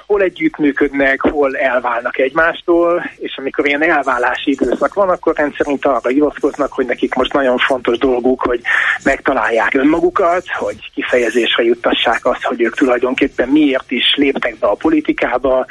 hol 0.07 0.23
együttműködnek, 0.23 1.21
hol 1.21 1.57
elválnak 1.57 2.19
egymástól, 2.19 3.11
és 3.17 3.37
amikor 3.37 3.67
ilyen 3.67 3.83
elválási 3.83 4.51
időszak 4.51 4.95
van, 4.95 5.09
akkor 5.09 5.37
rendszerint 5.37 5.85
arra 5.85 6.09
hivatkoznak, 6.09 6.73
hogy 6.73 6.87
nekik 6.87 7.15
most 7.15 7.33
nagyon 7.33 7.59
fontos 7.59 7.99
dolguk, 7.99 8.43
hogy 8.43 8.61
megtalálják 9.05 9.75
önmagukat, 9.75 10.45
hogy 10.59 10.91
kifejezésre 10.95 11.63
juttassák 11.63 12.27
azt, 12.27 12.45
hogy 12.45 12.63
ők 12.63 12.75
tulajdonképpen 12.75 13.49
miért 13.49 13.91
is 13.91 14.15
léptek 14.17 14.59
be 14.59 14.67
a 14.67 14.75
politikába, 14.75 15.67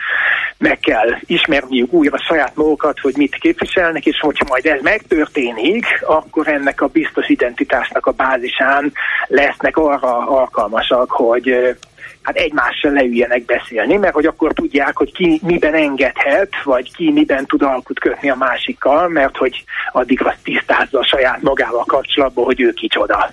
meg 0.57 0.79
kell 0.79 1.09
ismerniük 1.25 1.93
újra 1.93 2.17
saját 2.17 2.55
magukat, 2.55 2.99
hogy 2.99 3.13
mit 3.17 3.35
képviselnek, 3.35 4.05
és 4.05 4.19
hogyha 4.19 4.45
majd 4.49 4.65
ez 4.65 4.81
megtörténik, 4.81 5.85
akkor 6.25 6.47
ennek 6.47 6.81
a 6.81 6.87
biztos 6.87 7.29
identitásnak 7.29 8.05
a 8.05 8.11
bázisán 8.11 8.91
lesznek 9.27 9.77
arra 9.77 10.27
alkalmasak, 10.27 11.11
hogy 11.11 11.75
hát 12.21 12.35
egymással 12.35 12.91
leüljenek 12.91 13.45
beszélni, 13.45 13.97
mert 13.97 14.13
hogy 14.13 14.25
akkor 14.25 14.53
tudják, 14.53 14.97
hogy 14.97 15.13
ki 15.13 15.39
miben 15.43 15.73
engedhet, 15.73 16.63
vagy 16.63 16.93
ki 16.95 17.11
miben 17.11 17.45
tud 17.45 17.61
alkut 17.61 17.99
kötni 17.99 18.29
a 18.29 18.35
másikkal, 18.35 19.07
mert 19.07 19.37
hogy 19.37 19.63
addig 19.91 20.25
azt 20.25 20.43
tisztázza 20.43 20.99
a 20.99 21.05
saját 21.05 21.41
magával 21.41 21.83
kapcsolatban, 21.83 22.45
hogy 22.45 22.61
ő 22.61 22.71
kicsoda. 22.71 23.31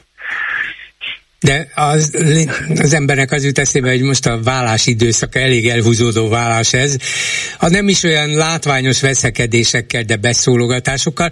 De 1.41 1.69
az, 1.75 2.11
az 2.81 2.93
embernek 2.93 3.33
az 3.33 3.45
jut 3.45 3.59
eszébe, 3.59 3.91
hogy 3.91 4.01
most 4.01 4.27
a 4.27 4.41
vállás 4.43 4.87
időszaka 4.87 5.39
elég 5.39 5.69
elhúzódó 5.69 6.29
vállás 6.29 6.73
ez. 6.73 6.97
Ha 7.59 7.69
nem 7.69 7.89
is 7.89 8.03
olyan 8.03 8.31
látványos 8.31 9.01
veszekedésekkel, 9.01 10.03
de 10.03 10.17
beszólogatásokkal. 10.17 11.31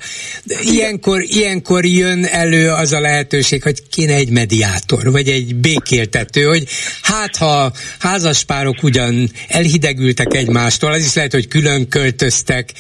Ilyenkor, 0.62 1.22
ilyenkor 1.22 1.84
jön 1.84 2.24
elő 2.24 2.70
az 2.70 2.92
a 2.92 3.00
lehetőség, 3.00 3.62
hogy 3.62 3.88
kéne 3.88 4.14
egy 4.14 4.30
mediátor, 4.30 5.10
vagy 5.10 5.28
egy 5.28 5.54
békéltető, 5.54 6.42
hogy 6.42 6.68
hát 7.02 7.36
ha 7.36 7.72
házaspárok 7.98 8.82
ugyan 8.82 9.30
elhidegültek 9.48 10.34
egymástól, 10.34 10.92
az 10.92 11.04
is 11.04 11.14
lehet, 11.14 11.32
hogy 11.32 11.48
külön 11.48 11.88
költöztek, 11.88 12.72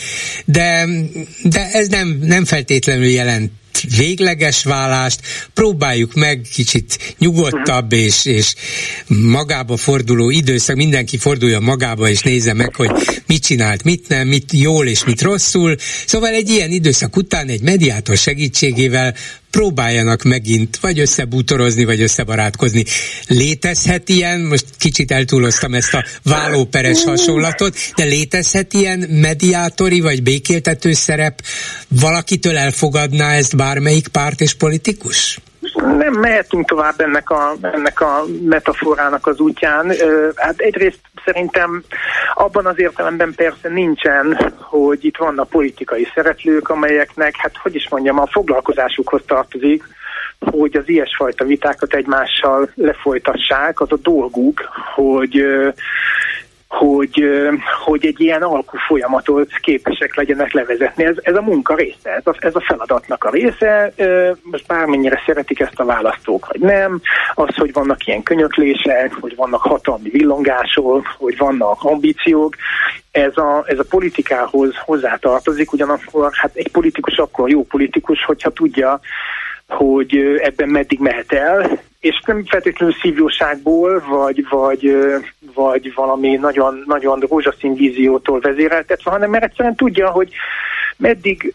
de, 0.44 0.88
de 1.42 1.70
ez 1.72 1.88
nem, 1.88 2.18
nem 2.22 2.44
feltétlenül 2.44 3.08
jelent 3.08 3.50
végleges 3.96 4.64
válást, 4.64 5.20
próbáljuk 5.54 6.14
meg 6.14 6.46
kicsit 6.54 7.14
nyugodtabb 7.18 7.92
és, 7.92 8.24
és 8.24 8.54
magába 9.06 9.76
forduló 9.76 10.30
időszak, 10.30 10.76
mindenki 10.76 11.16
fordulja 11.18 11.60
magába 11.60 12.08
és 12.08 12.20
nézze 12.20 12.52
meg, 12.52 12.74
hogy 12.74 12.90
mit 13.26 13.42
csinált, 13.42 13.84
mit 13.84 14.08
nem, 14.08 14.28
mit 14.28 14.52
jól 14.52 14.86
és 14.86 15.04
mit 15.04 15.22
rosszul. 15.22 15.76
Szóval 16.06 16.30
egy 16.32 16.48
ilyen 16.48 16.70
időszak 16.70 17.16
után 17.16 17.48
egy 17.48 17.62
mediátor 17.62 18.16
segítségével 18.16 19.14
próbáljanak 19.50 20.22
megint 20.22 20.76
vagy 20.80 20.98
összebútorozni, 20.98 21.84
vagy 21.84 22.00
összebarátkozni. 22.00 22.84
Létezhet 23.26 24.08
ilyen, 24.08 24.40
most 24.40 24.64
kicsit 24.78 25.10
eltúloztam 25.10 25.74
ezt 25.74 25.94
a 25.94 26.04
vállóperes 26.22 27.04
hasonlatot, 27.04 27.76
de 27.96 28.04
létezhet 28.04 28.72
ilyen 28.72 28.98
mediátori 28.98 30.00
vagy 30.00 30.22
békéltető 30.22 30.92
szerep? 30.92 31.42
Valakitől 31.88 32.56
elfogadná 32.56 33.32
ezt 33.32 33.56
bármelyik 33.56 34.08
párt 34.08 34.40
és 34.40 34.54
politikus? 34.54 35.38
Nem 35.82 36.12
mehetünk 36.12 36.68
tovább 36.68 37.00
ennek 37.00 37.30
a, 37.30 37.54
ennek 37.60 38.00
a 38.00 38.24
metaforának 38.42 39.26
az 39.26 39.40
útján. 39.40 39.92
Hát 40.36 40.58
egyrészt 40.58 41.00
szerintem 41.24 41.82
abban 42.34 42.66
az 42.66 42.78
értelemben 42.78 43.32
persze 43.36 43.68
nincsen, 43.68 44.52
hogy 44.60 45.04
itt 45.04 45.16
vannak 45.16 45.48
politikai 45.48 46.08
szereplők, 46.14 46.68
amelyeknek, 46.68 47.36
hát 47.36 47.56
hogy 47.56 47.74
is 47.74 47.88
mondjam, 47.90 48.18
a 48.18 48.26
foglalkozásukhoz 48.26 49.22
tartozik, 49.26 49.84
hogy 50.38 50.76
az 50.76 50.88
ilyesfajta 50.88 51.44
vitákat 51.44 51.94
egymással 51.94 52.70
lefolytassák, 52.74 53.80
az 53.80 53.92
a 53.92 53.96
dolguk, 54.02 54.60
hogy 54.94 55.44
hogy, 56.68 57.24
hogy 57.84 58.06
egy 58.06 58.20
ilyen 58.20 58.42
alkú 58.42 58.78
folyamatot 58.86 59.50
képesek 59.60 60.14
legyenek 60.14 60.52
levezetni. 60.52 61.04
Ez, 61.04 61.16
ez 61.22 61.34
a 61.34 61.42
munka 61.42 61.74
része, 61.74 62.10
ez 62.10 62.26
a, 62.26 62.34
ez 62.38 62.54
a 62.54 62.60
feladatnak 62.60 63.24
a 63.24 63.30
része. 63.30 63.92
Most 64.42 64.66
bármennyire 64.66 65.22
szeretik 65.26 65.60
ezt 65.60 65.80
a 65.80 65.84
választók, 65.84 66.46
vagy 66.46 66.60
nem, 66.60 67.00
az, 67.34 67.54
hogy 67.54 67.72
vannak 67.72 68.06
ilyen 68.06 68.22
könyöklések, 68.22 69.12
hogy 69.20 69.36
vannak 69.36 69.60
hatalmi 69.60 70.08
villongások, 70.08 71.06
hogy 71.18 71.36
vannak 71.36 71.82
ambíciók, 71.82 72.54
ez 73.10 73.36
a, 73.36 73.64
ez 73.66 73.78
a 73.78 73.86
politikához 73.88 74.74
hozzátartozik, 74.84 75.72
ugyanakkor 75.72 76.30
hát 76.32 76.50
egy 76.54 76.70
politikus 76.70 77.16
akkor 77.16 77.50
jó 77.50 77.62
politikus, 77.62 78.24
hogyha 78.24 78.50
tudja, 78.50 79.00
hogy 79.68 80.38
ebben 80.42 80.68
meddig 80.68 80.98
mehet 80.98 81.32
el, 81.32 81.80
és 82.00 82.22
nem 82.26 82.44
feltétlenül 82.44 82.94
szívjóságból, 83.00 84.04
vagy, 84.08 84.48
vagy, 84.48 84.96
vagy 85.58 85.94
valami 85.94 86.36
nagyon, 86.36 86.82
nagyon 86.86 87.18
rózsaszín 87.20 87.74
víziótól 87.74 88.40
vezéreltetve, 88.40 89.10
hanem 89.10 89.30
mert 89.30 89.44
egyszerűen 89.44 89.74
tudja, 89.74 90.10
hogy 90.10 90.32
meddig 90.96 91.54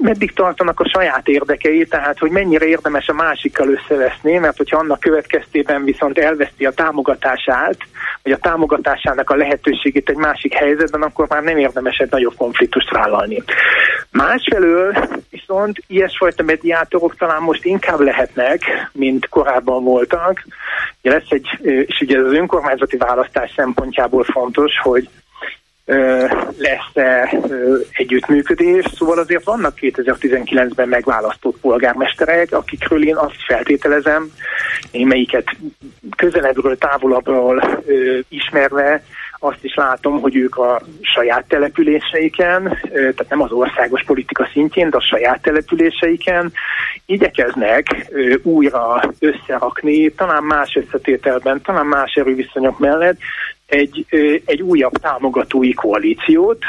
meddig 0.00 0.32
tartanak 0.32 0.80
a 0.80 0.88
saját 0.88 1.28
érdekei, 1.28 1.86
tehát 1.86 2.18
hogy 2.18 2.30
mennyire 2.30 2.66
érdemes 2.66 3.08
a 3.08 3.12
másikkal 3.12 3.68
összeveszni, 3.68 4.38
mert 4.38 4.56
hogyha 4.56 4.78
annak 4.78 5.00
következtében 5.00 5.84
viszont 5.84 6.18
elveszti 6.18 6.66
a 6.66 6.70
támogatását, 6.70 7.76
vagy 8.22 8.32
a 8.32 8.38
támogatásának 8.38 9.30
a 9.30 9.36
lehetőségét 9.36 10.08
egy 10.08 10.16
másik 10.16 10.54
helyzetben, 10.54 11.02
akkor 11.02 11.26
már 11.28 11.42
nem 11.42 11.58
érdemes 11.58 11.96
egy 11.96 12.10
nagyobb 12.10 12.34
konfliktust 12.36 12.90
vállalni. 12.90 13.42
Másfelől 14.10 14.94
viszont 15.30 15.82
ilyesfajta 15.86 16.42
mediátorok 16.42 17.16
talán 17.16 17.42
most 17.42 17.64
inkább 17.64 18.00
lehetnek, 18.00 18.62
mint 18.92 19.28
korábban 19.28 19.84
voltak. 19.84 20.44
Ugye 21.02 21.12
lesz 21.12 21.30
egy, 21.30 21.58
és 21.86 22.00
ugye 22.00 22.18
az 22.18 22.32
önkormányzati 22.32 22.96
választás 22.96 23.52
szempontjából 23.56 24.24
fontos, 24.24 24.72
hogy 24.82 25.08
lesz-e 26.56 27.38
együttműködés, 27.92 28.84
szóval 28.94 29.18
azért 29.18 29.44
vannak 29.44 29.78
2019-ben 29.80 30.88
megválasztott 30.88 31.58
polgármesterek, 31.60 32.52
akikről 32.52 33.06
én 33.06 33.16
azt 33.16 33.44
feltételezem, 33.46 34.30
melyiket 34.92 35.56
közelebbről, 36.16 36.78
távolabbról 36.78 37.82
ismerve, 38.28 39.02
azt 39.40 39.64
is 39.64 39.74
látom, 39.74 40.20
hogy 40.20 40.36
ők 40.36 40.56
a 40.56 40.82
saját 41.00 41.44
településeiken, 41.48 42.78
tehát 42.92 43.26
nem 43.28 43.42
az 43.42 43.52
országos 43.52 44.04
politika 44.04 44.48
szintjén, 44.52 44.90
de 44.90 44.96
a 44.96 45.00
saját 45.10 45.42
településeiken 45.42 46.52
igyekeznek 47.06 48.10
újra 48.42 49.02
összerakni, 49.18 50.08
talán 50.08 50.42
más 50.42 50.78
összetételben, 50.84 51.62
talán 51.62 51.86
más 51.86 52.14
erőviszonyok 52.14 52.78
mellett 52.78 53.18
egy, 53.68 54.06
egy 54.44 54.62
újabb 54.62 54.92
támogatói 54.92 55.74
koalíciót, 55.74 56.64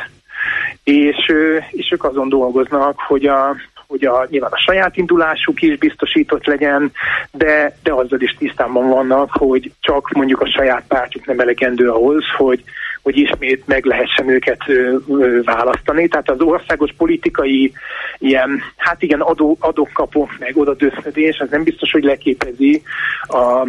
és, 0.84 1.34
és 1.72 1.92
ők 1.92 2.04
azon 2.04 2.30
dolgoznak, 2.30 3.00
hogy 3.00 3.26
a, 3.26 3.56
hogy 3.88 4.06
a, 4.06 4.28
nyilván 4.30 4.52
a 4.52 4.62
saját 4.66 4.98
indulásuk 4.98 5.62
is 5.62 5.78
biztosított 5.78 6.46
legyen, 6.46 6.92
de, 7.32 7.78
de 7.84 7.94
azzal 7.94 8.22
is 8.22 8.36
tisztában 8.38 8.90
vannak, 8.90 9.30
hogy 9.32 9.72
csak 9.80 10.12
mondjuk 10.12 10.42
a 10.42 10.52
saját 10.52 10.84
pártjuk 10.88 11.26
nem 11.26 11.40
elegendő 11.40 11.90
ahhoz, 11.90 12.24
hogy, 12.38 12.64
hogy 13.02 13.18
ismét 13.18 13.68
meg 13.68 13.86
lehessen 13.86 14.30
őket 14.30 14.62
ö, 14.68 14.96
ö, 15.08 15.42
választani. 15.44 16.08
Tehát 16.08 16.30
az 16.30 16.42
országos 16.42 16.94
politikai 16.98 17.74
ilyen, 18.18 18.62
hát 18.78 19.02
igen, 19.02 19.22
adó, 19.22 19.58
adókapok 19.60 20.36
meg 20.40 20.58
odadöszödés, 20.58 21.40
az 21.40 21.50
nem 21.50 21.64
biztos, 21.64 21.92
hogy 21.92 22.04
leképezi 22.04 22.82
a, 23.22 23.68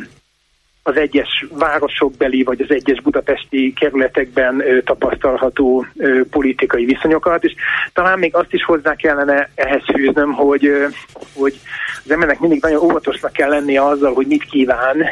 az 0.82 0.96
egyes 0.96 1.46
városokbeli 1.50 2.42
vagy 2.42 2.60
az 2.60 2.70
egyes 2.74 3.00
budapesti 3.00 3.72
kerületekben 3.72 4.62
tapasztalható 4.84 5.86
politikai 6.30 6.84
viszonyokat, 6.84 7.44
és 7.44 7.54
talán 7.92 8.18
még 8.18 8.34
azt 8.34 8.52
is 8.52 8.64
hozzá 8.64 8.94
kellene 8.94 9.50
ehhez 9.54 9.82
fűznöm, 9.94 10.32
hogy, 10.32 10.70
hogy 11.34 11.60
az 12.04 12.10
embernek 12.10 12.38
mindig 12.38 12.62
nagyon 12.62 12.82
óvatosnak 12.82 13.32
kell 13.32 13.48
lennie 13.48 13.84
azzal, 13.84 14.14
hogy 14.14 14.26
mit 14.26 14.44
kíván, 14.44 14.96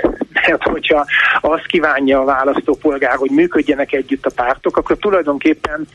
mert 0.47 0.63
hogyha 0.63 1.07
azt 1.41 1.67
kívánja 1.67 2.21
a 2.21 2.25
választópolgár, 2.25 3.17
hogy 3.17 3.31
működjenek 3.31 3.93
együtt 3.93 4.27
a 4.27 4.33
pártok, 4.35 4.77
akkor 4.77 4.97
tulajdonképpen 4.97 5.87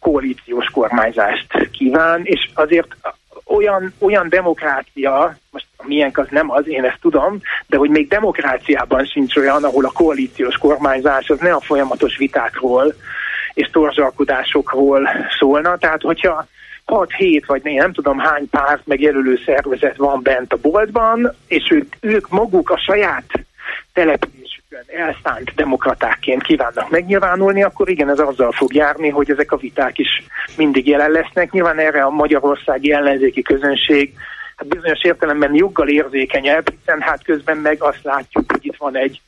koalíciós 0.00 0.66
kormányzást 0.66 1.68
kíván, 1.70 2.20
és 2.24 2.50
azért 2.54 2.96
olyan, 3.44 3.92
olyan 3.98 4.28
demokrácia, 4.28 5.38
most 5.50 5.66
milyen 5.84 6.10
az 6.14 6.26
nem 6.30 6.50
az, 6.50 6.68
én 6.68 6.84
ezt 6.84 7.00
tudom, 7.00 7.40
de 7.66 7.76
hogy 7.76 7.90
még 7.90 8.08
demokráciában 8.08 9.04
sincs 9.04 9.36
olyan, 9.36 9.64
ahol 9.64 9.84
a 9.84 9.92
koalíciós 9.94 10.56
kormányzás 10.56 11.28
az 11.28 11.38
ne 11.38 11.52
a 11.52 11.60
folyamatos 11.60 12.16
vitákról 12.16 12.94
és 13.54 13.68
torzsalkodásokról 13.72 15.08
szólna. 15.38 15.76
Tehát, 15.76 16.02
hogyha 16.02 16.46
6-7 16.86 17.42
vagy 17.46 17.62
nem 17.62 17.92
tudom 17.92 18.18
hány 18.18 18.48
párt 18.50 18.86
meg 18.86 19.00
jelölő 19.00 19.38
szervezet 19.44 19.96
van 19.96 20.22
bent 20.22 20.52
a 20.52 20.56
boltban, 20.56 21.34
és 21.46 21.70
ők, 21.70 21.94
ők 22.00 22.28
maguk 22.28 22.70
a 22.70 22.78
saját 22.78 23.24
településükön 23.92 24.84
elszánt 24.86 25.54
demokratákként 25.54 26.42
kívánnak 26.42 26.90
megnyilvánulni, 26.90 27.62
akkor 27.62 27.88
igen, 27.88 28.10
ez 28.10 28.18
azzal 28.18 28.52
fog 28.52 28.74
járni, 28.74 29.08
hogy 29.08 29.30
ezek 29.30 29.52
a 29.52 29.56
viták 29.56 29.98
is 29.98 30.08
mindig 30.56 30.86
jelen 30.86 31.10
lesznek. 31.10 31.50
Nyilván 31.50 31.78
erre 31.78 32.02
a 32.02 32.10
magyarországi 32.10 32.92
ellenzéki 32.92 33.42
közönség 33.42 34.12
hát 34.58 34.68
bizonyos 34.68 35.02
értelemben 35.02 35.54
joggal 35.54 35.88
érzékenyebb, 35.88 36.70
hiszen 36.78 37.00
hát 37.00 37.24
közben 37.24 37.56
meg 37.56 37.82
azt 37.82 38.02
látjuk, 38.02 38.52
hogy 38.52 38.66
itt 38.66 38.76
van 38.76 38.96
egy 38.96 39.20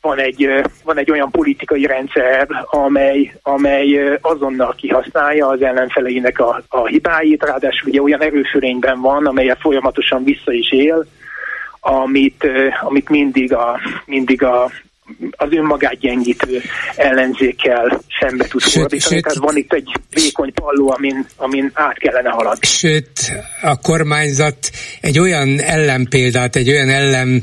van 0.00 0.18
egy, 0.18 0.48
van 0.84 0.98
egy 0.98 1.10
olyan 1.10 1.30
politikai 1.30 1.86
rendszer, 1.86 2.48
amely, 2.64 3.38
amely 3.42 4.18
azonnal 4.20 4.74
kihasználja 4.76 5.46
az 5.46 5.62
ellenfeleinek 5.62 6.38
a, 6.38 6.62
a 6.68 6.86
hibáit, 6.86 7.44
ráadásul 7.44 7.88
ugye 7.88 8.02
olyan 8.02 8.22
erőfölényben 8.22 9.00
van, 9.00 9.26
amelyet 9.26 9.60
folyamatosan 9.60 10.24
vissza 10.24 10.52
is 10.52 10.72
él, 10.72 11.06
amit, 11.80 12.46
amit 12.80 13.08
mindig, 13.08 13.52
a, 13.52 13.80
mindig 14.06 14.42
a, 14.42 14.70
az 15.30 15.48
önmagát 15.50 15.98
gyengítő 15.98 16.62
ellenzékkel 16.96 18.00
szembe 18.20 18.46
tud 18.46 18.60
sőt, 18.60 18.72
fordítani. 18.72 19.14
Sőt, 19.14 19.22
Tehát 19.22 19.38
van 19.38 19.56
itt 19.56 19.72
egy 19.72 19.92
vékony 20.10 20.52
palló, 20.52 20.90
amin, 20.90 21.26
amin 21.36 21.70
át 21.74 21.98
kellene 21.98 22.30
haladni. 22.30 22.66
Sőt, 22.66 23.32
a 23.62 23.76
kormányzat 23.76 24.70
egy 25.00 25.18
olyan 25.18 25.60
ellenpéldát, 25.60 26.56
egy 26.56 26.70
olyan 26.70 26.88
ellen 26.88 27.42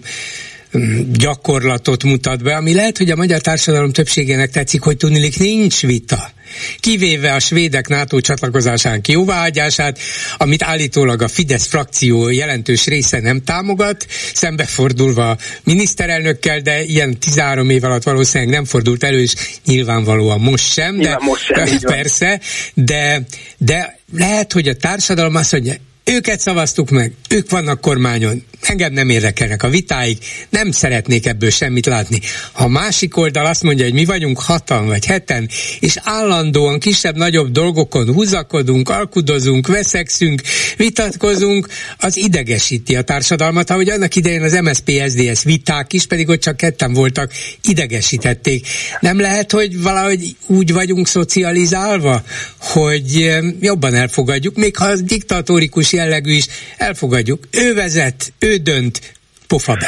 gyakorlatot 1.12 2.04
mutat 2.04 2.44
be, 2.44 2.56
ami 2.56 2.74
lehet, 2.74 2.98
hogy 2.98 3.10
a 3.10 3.16
magyar 3.16 3.42
társadalom 3.42 3.92
többségének 3.92 4.50
tetszik, 4.50 4.82
hogy 4.82 4.98
tudnilik 4.98 5.40
nincs 5.40 5.82
vita. 5.82 6.34
Kivéve 6.80 7.34
a 7.34 7.40
svédek 7.40 7.88
NATO 7.88 8.20
csatlakozásán 8.20 9.02
jóváhagyását, 9.08 10.00
amit 10.38 10.64
állítólag 10.64 11.22
a 11.22 11.28
Fidesz 11.28 11.68
frakció 11.68 12.30
jelentős 12.30 12.86
része 12.86 13.20
nem 13.20 13.44
támogat, 13.44 14.06
szembefordulva 14.34 15.38
miniszterelnökkel, 15.64 16.60
de 16.60 16.84
ilyen 16.84 17.20
13 17.20 17.70
év 17.70 17.84
alatt 17.84 18.04
valószínűleg 18.04 18.54
nem 18.54 18.66
fordult 18.66 19.04
elő, 19.04 19.22
és 19.22 19.34
nyilvánvalóan 19.66 20.40
most 20.40 20.72
sem, 20.72 21.00
de 21.00 21.18
most 21.22 21.44
sem, 21.44 21.80
persze, 21.80 22.42
de, 22.74 23.22
de 23.58 24.00
lehet, 24.14 24.54
hogy 24.54 24.68
a 24.68 24.76
társadalom 24.76 25.36
azt 25.36 25.52
mondja, 25.52 25.74
őket 26.12 26.40
szavaztuk 26.40 26.90
meg, 26.90 27.14
ők 27.30 27.50
vannak 27.50 27.82
kormányon, 27.82 28.44
engem 28.62 28.94
nem 28.94 29.10
érdekelnek 29.10 29.64
a 29.64 29.70
vitáig, 29.70 30.18
nem 30.50 30.72
szeretnék 30.72 31.26
ebből 31.26 31.50
semmit 31.50 31.86
látni. 31.86 32.20
Ha 32.52 32.64
a 32.64 32.68
másik 32.68 33.18
oldal 33.18 33.46
azt 33.46 33.64
mondja, 33.64 33.86
hogy 33.86 33.94
mi 33.94 34.06
vagyunk 34.06 34.40
hatan 34.40 34.88
vagy 34.88 35.06
heten, 35.06 35.50
és 35.80 35.98
állandóan 36.04 36.80
kisebb-nagyobb 36.80 37.52
dolgokon 37.52 38.14
húzakodunk, 38.14 38.90
alkudozunk, 38.90 39.68
veszekszünk, 39.68 40.42
vitatkozunk, 40.78 41.68
az 41.98 42.18
idegesíti 42.18 42.96
a 42.96 43.02
társadalmat, 43.02 43.70
ahogy 43.70 43.90
annak 43.90 44.16
idején 44.16 44.42
az 44.42 44.60
MSZP-SZDSZ 44.62 45.44
viták 45.44 45.94
is, 45.94 46.06
pedig 46.06 46.30
ott 46.30 46.42
csak 46.42 46.58
ketten 46.58 46.94
voltak, 46.94 47.32
idegesítették. 47.64 48.68
Nem 49.00 49.20
lehet, 49.20 49.52
hogy 49.52 49.82
valahogy 49.82 50.36
úgy 50.48 50.74
vagyunk 50.74 51.08
szocializálva, 51.08 52.24
hogy 52.60 53.36
jobban 53.60 53.94
elfogadjuk, 53.94 54.56
még 54.56 54.78
ha 54.78 54.96
diktatórikus 54.96 55.94
jellegű 55.96 56.32
is, 56.32 56.48
elfogadjuk. 56.78 57.40
Ő 57.52 57.74
vezet, 57.74 58.34
ő 58.40 58.56
dönt, 58.56 59.14
pofa 59.48 59.74
be. 59.74 59.88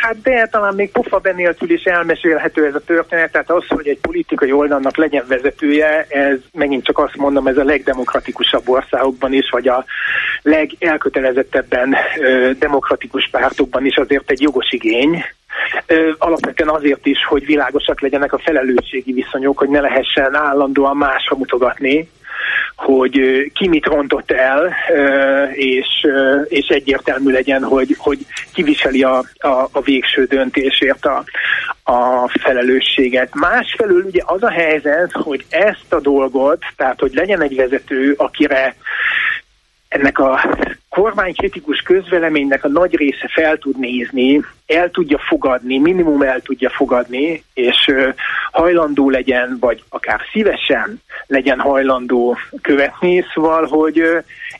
Hát 0.00 0.20
de 0.22 0.48
talán 0.50 0.74
még 0.74 0.90
pofa 0.90 1.18
be 1.18 1.32
nélkül 1.32 1.70
is 1.70 1.82
elmesélhető 1.82 2.66
ez 2.66 2.74
a 2.74 2.80
történet, 2.80 3.32
tehát 3.32 3.50
az, 3.50 3.64
hogy 3.68 3.88
egy 3.88 3.98
politikai 3.98 4.52
oldalnak 4.52 4.96
legyen 4.96 5.24
vezetője, 5.28 6.06
ez 6.08 6.38
megint 6.52 6.84
csak 6.84 6.98
azt 6.98 7.16
mondom, 7.16 7.46
ez 7.46 7.56
a 7.56 7.64
legdemokratikusabb 7.64 8.68
országokban 8.68 9.32
is, 9.32 9.50
vagy 9.50 9.68
a 9.68 9.84
legelkötelezettebben 10.42 11.96
demokratikus 12.58 13.28
pártokban 13.30 13.86
is 13.86 13.96
azért 13.96 14.30
egy 14.30 14.40
jogos 14.40 14.70
igény, 14.70 15.24
alapvetően 16.18 16.68
azért 16.68 17.06
is, 17.06 17.24
hogy 17.28 17.46
világosak 17.46 18.00
legyenek 18.00 18.32
a 18.32 18.38
felelősségi 18.38 19.12
viszonyok, 19.12 19.58
hogy 19.58 19.68
ne 19.68 19.80
lehessen 19.80 20.34
állandóan 20.34 20.96
másra 20.96 21.36
mutogatni, 21.36 22.08
hogy 22.76 23.20
ki 23.54 23.68
mit 23.68 23.86
rontott 23.86 24.30
el, 24.30 24.74
és, 25.52 25.86
és 26.48 26.66
egyértelmű 26.66 27.30
legyen, 27.32 27.64
hogy, 27.64 27.94
hogy 27.98 28.18
kiviseli 28.54 29.02
a, 29.02 29.24
a, 29.38 29.68
a 29.72 29.80
végső 29.80 30.24
döntésért 30.24 31.06
a, 31.06 31.24
a 31.92 32.28
felelősséget. 32.28 33.34
Másfelől 33.34 34.02
ugye 34.02 34.22
az 34.24 34.42
a 34.42 34.50
helyzet, 34.50 35.12
hogy 35.12 35.44
ezt 35.48 35.92
a 35.92 36.00
dolgot, 36.00 36.64
tehát 36.76 37.00
hogy 37.00 37.12
legyen 37.14 37.42
egy 37.42 37.56
vezető, 37.56 38.14
akire 38.16 38.76
ennek 39.88 40.18
a 40.18 40.56
kormánykritikus 40.88 41.80
közveleménynek 41.80 42.64
a 42.64 42.68
nagy 42.68 42.96
része 42.96 43.28
fel 43.34 43.58
tud 43.58 43.78
nézni, 43.78 44.40
el 44.66 44.90
tudja 44.90 45.18
fogadni, 45.18 45.78
minimum 45.78 46.22
el 46.22 46.40
tudja 46.40 46.70
fogadni, 46.70 47.44
és 47.54 47.92
hajlandó 48.50 49.10
legyen, 49.10 49.56
vagy 49.60 49.82
akár 49.88 50.20
szívesen 50.32 51.02
legyen 51.26 51.58
hajlandó 51.58 52.36
követni, 52.62 53.24
szóval, 53.34 53.66
hogy 53.66 54.02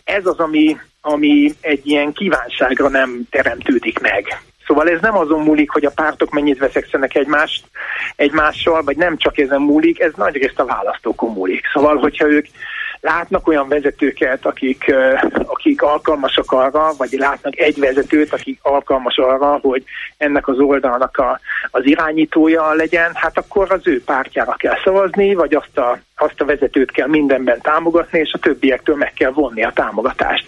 ez 0.04 0.26
az, 0.26 0.38
ami, 0.38 0.76
ami 1.00 1.52
egy 1.60 1.86
ilyen 1.86 2.12
kívánságra 2.12 2.88
nem 2.88 3.20
teremtődik 3.30 3.98
meg. 3.98 4.42
Szóval 4.66 4.88
ez 4.88 5.00
nem 5.00 5.16
azon 5.16 5.42
múlik, 5.42 5.70
hogy 5.70 5.84
a 5.84 5.92
pártok 5.94 6.30
mennyit 6.30 6.58
veszekszenek 6.58 7.14
egymást, 7.14 7.64
egymással, 8.16 8.82
vagy 8.82 8.96
nem 8.96 9.16
csak 9.16 9.38
ezen 9.38 9.60
múlik, 9.60 10.00
ez 10.00 10.12
nagyrészt 10.16 10.60
a 10.60 10.64
választókon 10.64 11.32
múlik. 11.32 11.64
Szóval, 11.72 11.96
hogyha 11.96 12.28
ők 12.28 12.46
látnak 13.00 13.48
olyan 13.48 13.68
vezetőket, 13.68 14.46
akik, 14.46 14.94
akik 15.46 15.82
alkalmasak 15.82 16.52
arra, 16.52 16.90
vagy 16.98 17.12
látnak 17.12 17.58
egy 17.58 17.78
vezetőt, 17.78 18.32
akik 18.32 18.58
alkalmas 18.62 19.16
arra, 19.16 19.58
hogy 19.62 19.84
ennek 20.16 20.48
az 20.48 20.58
oldalnak 20.58 21.16
a, 21.16 21.40
az 21.70 21.86
irányítója 21.86 22.72
legyen, 22.72 23.10
hát 23.14 23.38
akkor 23.38 23.72
az 23.72 23.80
ő 23.84 24.02
pártjára 24.02 24.54
kell 24.58 24.76
szavazni, 24.84 25.34
vagy 25.34 25.54
azt 25.54 25.78
a, 25.78 25.98
azt 26.16 26.40
a 26.40 26.44
vezetőt 26.44 26.90
kell 26.90 27.08
mindenben 27.08 27.60
támogatni, 27.60 28.18
és 28.18 28.32
a 28.32 28.38
többiektől 28.38 28.96
meg 28.96 29.12
kell 29.12 29.30
vonni 29.30 29.64
a 29.64 29.72
támogatást. 29.74 30.46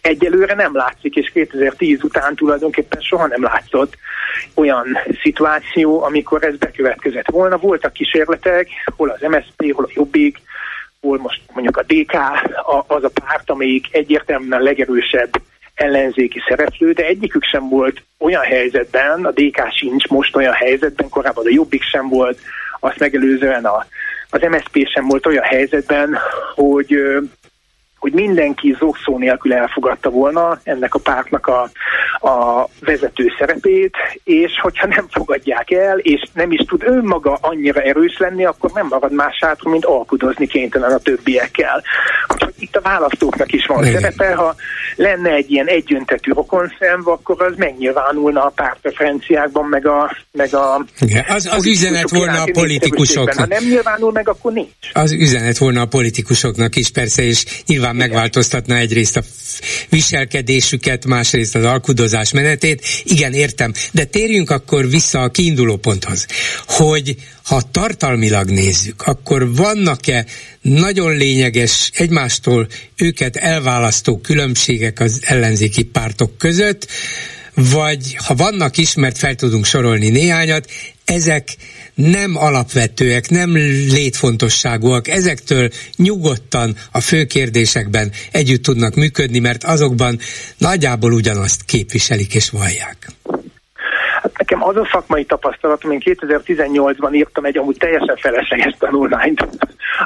Egyelőre 0.00 0.54
nem 0.54 0.76
látszik, 0.76 1.16
és 1.16 1.30
2010 1.30 2.02
után 2.02 2.34
tulajdonképpen 2.34 3.00
soha 3.00 3.26
nem 3.26 3.42
látszott 3.42 3.96
olyan 4.54 4.98
szituáció, 5.22 6.02
amikor 6.02 6.44
ez 6.44 6.56
bekövetkezett 6.56 7.30
volna. 7.30 7.56
Voltak 7.56 7.92
kísérletek, 7.92 8.68
hol 8.96 9.08
az 9.08 9.20
MSZP, 9.20 9.72
hol 9.72 9.84
a 9.84 9.92
Jobbik, 9.94 10.38
hol 11.02 11.18
most 11.18 11.40
mondjuk 11.52 11.76
a 11.76 11.82
DK 11.82 12.12
az 12.86 13.04
a 13.04 13.10
párt, 13.24 13.50
amelyik 13.50 13.86
egyértelműen 13.90 14.60
a 14.60 14.62
legerősebb 14.62 15.30
ellenzéki 15.74 16.42
szereplő, 16.48 16.92
de 16.92 17.04
egyikük 17.04 17.44
sem 17.44 17.68
volt 17.68 18.02
olyan 18.18 18.42
helyzetben, 18.42 19.24
a 19.24 19.30
DK 19.30 19.72
sincs 19.72 20.06
most 20.06 20.36
olyan 20.36 20.52
helyzetben, 20.52 21.08
korábban 21.08 21.46
a 21.46 21.50
Jobbik 21.50 21.82
sem 21.82 22.08
volt, 22.08 22.38
azt 22.80 22.98
megelőzően 22.98 23.64
a, 23.64 23.86
az 24.30 24.40
MSZP 24.40 24.88
sem 24.94 25.06
volt 25.08 25.26
olyan 25.26 25.44
helyzetben, 25.44 26.18
hogy 26.54 26.96
hogy 28.02 28.12
mindenki 28.12 28.76
zokszó 28.78 29.18
nélkül 29.18 29.52
elfogadta 29.52 30.10
volna 30.10 30.60
ennek 30.62 30.94
a 30.94 30.98
pártnak 30.98 31.46
a, 31.46 31.70
a 32.28 32.68
vezető 32.80 33.32
szerepét, 33.38 33.94
és 34.24 34.50
hogyha 34.62 34.86
nem 34.86 35.06
fogadják 35.10 35.70
el, 35.70 35.98
és 35.98 36.22
nem 36.34 36.52
is 36.52 36.64
tud 36.66 36.82
önmaga 36.84 37.38
annyira 37.40 37.80
erős 37.80 38.18
lenni, 38.18 38.44
akkor 38.44 38.70
nem 38.74 38.86
marad 38.86 39.12
más 39.12 39.38
hátra, 39.40 39.70
mint 39.70 39.84
alkudozni 39.84 40.46
kénytelen 40.46 40.92
a 40.92 40.98
többiekkel. 40.98 41.82
Úgyhogy 42.28 42.54
itt 42.58 42.76
a 42.76 42.80
választóknak 42.80 43.52
is 43.52 43.66
van 43.66 43.84
Igen. 43.84 44.00
szerepe, 44.00 44.34
ha 44.34 44.54
lenne 44.96 45.30
egy 45.30 45.50
ilyen 45.50 45.66
egyöntetű 45.66 46.32
rokonszemv, 46.32 47.08
akkor 47.08 47.42
az 47.42 47.52
megnyilvánulna 47.56 48.44
a 48.44 48.52
pártpreferenciákban, 48.54 49.64
meg 49.64 49.86
a... 49.86 50.16
Meg 50.32 50.54
a 50.54 50.84
Igen, 51.00 51.24
az, 51.28 51.48
az 51.52 51.66
üzenet 51.66 52.10
volna 52.10 52.42
a 52.42 52.48
politikusoknak. 52.52 53.34
Ha 53.34 53.46
nem 53.46 53.64
nyilvánul 53.64 54.12
meg, 54.12 54.28
akkor 54.28 54.52
nincs. 54.52 54.90
Az 54.92 55.12
üzenet 55.12 55.58
volna 55.58 55.80
a 55.80 55.86
politikusoknak 55.86 56.76
is 56.76 56.90
persze, 56.90 57.22
és 57.22 57.44
nyilván 57.66 57.91
nyilván 57.92 58.10
megváltoztatna 58.10 58.76
egyrészt 58.76 59.16
a 59.16 59.22
viselkedésüket, 59.88 61.06
másrészt 61.06 61.54
az 61.54 61.64
alkudozás 61.64 62.32
menetét. 62.32 62.86
Igen, 63.04 63.32
értem. 63.32 63.72
De 63.92 64.04
térjünk 64.04 64.50
akkor 64.50 64.88
vissza 64.88 65.22
a 65.22 65.30
kiinduló 65.30 65.76
ponthoz, 65.76 66.26
hogy 66.66 67.16
ha 67.44 67.70
tartalmilag 67.70 68.50
nézzük, 68.50 69.02
akkor 69.02 69.54
vannak-e 69.54 70.26
nagyon 70.60 71.16
lényeges 71.16 71.90
egymástól 71.94 72.68
őket 72.96 73.36
elválasztó 73.36 74.18
különbségek 74.18 75.00
az 75.00 75.20
ellenzéki 75.24 75.82
pártok 75.82 76.38
között, 76.38 76.86
vagy 77.54 78.16
ha 78.16 78.34
vannak 78.34 78.76
ismert, 78.76 79.18
fel 79.18 79.34
tudunk 79.34 79.64
sorolni 79.64 80.08
néhányat, 80.08 80.70
ezek 81.04 81.56
nem 81.94 82.36
alapvetőek, 82.36 83.30
nem 83.30 83.56
létfontosságúak, 83.88 85.08
ezektől 85.08 85.70
nyugodtan 85.96 86.76
a 86.90 87.00
fő 87.00 87.24
kérdésekben 87.24 88.12
együtt 88.30 88.62
tudnak 88.62 88.94
működni, 88.94 89.38
mert 89.38 89.64
azokban 89.64 90.18
nagyjából 90.58 91.12
ugyanazt 91.12 91.64
képviselik 91.64 92.34
és 92.34 92.50
vallják. 92.50 93.12
Nekem 94.52 94.68
az 94.68 94.76
a 94.76 94.88
szakmai 94.92 95.24
tapasztalatom, 95.24 95.90
én 95.90 96.02
2018-ban 96.04 97.14
írtam 97.14 97.44
egy 97.44 97.58
amúgy 97.58 97.76
teljesen 97.76 98.16
felesleges 98.16 98.74
tanulmányt 98.78 99.48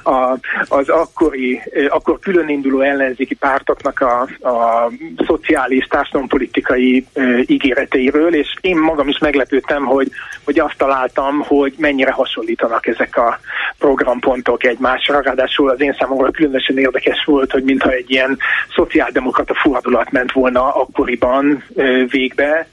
a, 0.02 0.38
az 0.68 0.88
akkori, 0.88 1.62
akkor 1.88 2.18
külön 2.18 2.48
induló 2.48 2.80
ellenzéki 2.80 3.34
pártoknak 3.34 4.00
a, 4.00 4.20
a 4.48 4.90
szociális, 5.26 5.86
társadalompolitikai 5.86 7.06
ígéreteiről, 7.46 8.34
és 8.34 8.54
én 8.60 8.76
magam 8.76 9.08
is 9.08 9.18
meglepődtem, 9.18 9.84
hogy, 9.84 10.10
hogy 10.44 10.58
azt 10.58 10.78
találtam, 10.78 11.40
hogy 11.40 11.74
mennyire 11.78 12.12
hasonlítanak 12.12 12.86
ezek 12.86 13.16
a 13.16 13.38
programpontok 13.78 14.64
egymásra, 14.64 15.20
ráadásul 15.20 15.70
az 15.70 15.80
én 15.80 15.96
számomra 15.98 16.30
különösen 16.30 16.78
érdekes 16.78 17.24
volt, 17.24 17.50
hogy 17.50 17.64
mintha 17.64 17.90
egy 17.90 18.10
ilyen 18.10 18.38
szociáldemokrata 18.74 19.54
fordulat 19.54 20.10
ment 20.10 20.32
volna 20.32 20.74
akkoriban 20.74 21.64
végbe, 22.10 22.66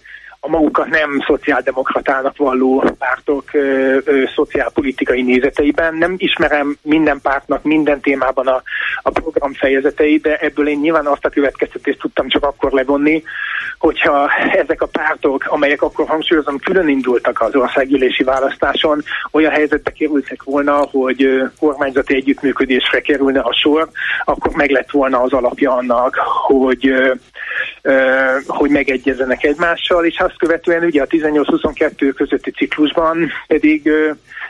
a 0.45 0.49
magukat 0.49 0.87
nem 0.87 1.23
szociáldemokratának 1.25 2.37
valló 2.37 2.83
pártok 2.97 3.53
ö, 3.53 3.97
ö, 4.05 4.23
szociálpolitikai 4.35 5.21
nézeteiben. 5.21 5.95
Nem 5.95 6.13
ismerem 6.17 6.77
minden 6.81 7.19
pártnak 7.21 7.63
minden 7.63 7.99
témában 7.99 8.47
a, 8.47 8.61
a 9.01 9.09
program 9.09 9.53
fejezeteit, 9.53 10.21
de 10.21 10.37
ebből 10.37 10.67
én 10.67 10.79
nyilván 10.79 11.05
azt 11.05 11.25
a 11.25 11.29
következtetést 11.29 11.99
tudtam 11.99 12.27
csak 12.27 12.43
akkor 12.43 12.71
levonni, 12.71 13.23
hogyha 13.83 14.29
ezek 14.51 14.81
a 14.81 14.85
pártok, 14.85 15.45
amelyek 15.47 15.81
akkor 15.81 16.07
hangsúlyozom 16.07 16.57
külön 16.57 16.87
indultak 16.87 17.41
az 17.41 17.55
országgyűlési 17.55 18.23
választáson, 18.23 19.03
olyan 19.31 19.51
helyzetbe 19.51 19.91
kerültek 19.91 20.43
volna, 20.43 20.87
hogy 20.91 21.41
kormányzati 21.59 22.15
együttműködésre 22.15 23.01
kerülne 23.01 23.39
a 23.39 23.53
sor, 23.53 23.89
akkor 24.23 24.51
meg 24.55 24.69
lett 24.69 24.91
volna 24.91 25.21
az 25.21 25.33
alapja 25.33 25.71
annak, 25.71 26.15
hogy, 26.47 26.93
hogy 28.47 28.69
megegyezenek 28.69 29.43
egymással, 29.43 30.05
és 30.05 30.17
azt 30.33 30.41
követően 30.41 30.83
ugye 30.83 31.01
a 31.01 31.07
18-22 31.07 32.13
közötti 32.15 32.51
ciklusban 32.51 33.31
pedig 33.47 33.91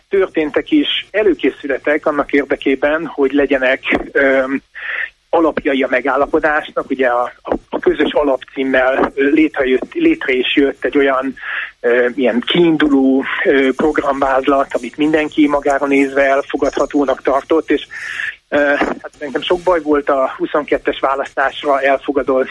történtek 0.09 0.71
is 0.71 1.07
előkészületek 1.11 2.05
annak 2.05 2.31
érdekében, 2.31 3.05
hogy 3.05 3.31
legyenek 3.31 3.81
alapjai 5.29 5.83
a 5.83 5.87
megállapodásnak, 5.89 6.89
ugye 6.89 7.07
a, 7.07 7.31
a, 7.41 7.55
a 7.69 7.79
közös 7.79 8.11
alapcímmel 8.11 9.11
létrejött, 9.15 9.93
létre 9.93 10.33
is 10.33 10.55
jött 10.55 10.85
egy 10.85 10.97
olyan 10.97 11.35
e, 11.79 12.09
ilyen 12.15 12.39
kiinduló 12.39 13.23
e, 13.43 13.51
programvázlat, 13.75 14.67
amit 14.75 14.97
mindenki 14.97 15.47
magára 15.47 15.85
nézve 15.85 16.23
elfogadhatónak 16.23 17.21
tartott, 17.21 17.71
és 17.71 17.87
hát 18.49 19.11
nekem 19.19 19.41
sok 19.41 19.59
baj 19.59 19.81
volt 19.81 20.09
a 20.09 20.35
22-es 20.39 20.97
választásra 20.99 21.81
elfogadott 21.81 22.49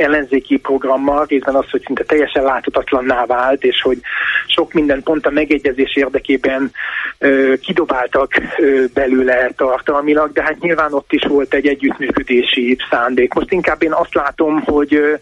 ellenzéki 0.00 0.58
programmal, 0.58 1.24
részben 1.28 1.54
az, 1.54 1.70
hogy 1.70 1.82
szinte 1.86 2.04
teljesen 2.04 2.42
láthatatlanná 2.42 3.24
vált, 3.26 3.64
és 3.64 3.82
hogy 3.82 3.98
sok 4.46 4.72
minden 4.72 5.02
pont 5.02 5.26
a 5.26 5.30
megegyezés 5.30 5.96
érdekében 5.96 6.70
ö, 7.18 7.54
kidobáltak 7.60 8.32
ö, 8.58 8.84
belőle 8.94 9.50
tartalmilag, 9.56 10.32
de 10.32 10.42
hát 10.42 10.60
nyilván 10.60 10.92
ott 10.92 11.12
is 11.12 11.22
volt 11.28 11.54
egy 11.54 11.66
együttműködési 11.66 12.76
szándék. 12.90 13.34
Most 13.34 13.52
inkább 13.52 13.82
én 13.82 13.92
azt 13.92 14.14
látom, 14.14 14.60
hogy 14.60 14.94
ö, 14.94 15.14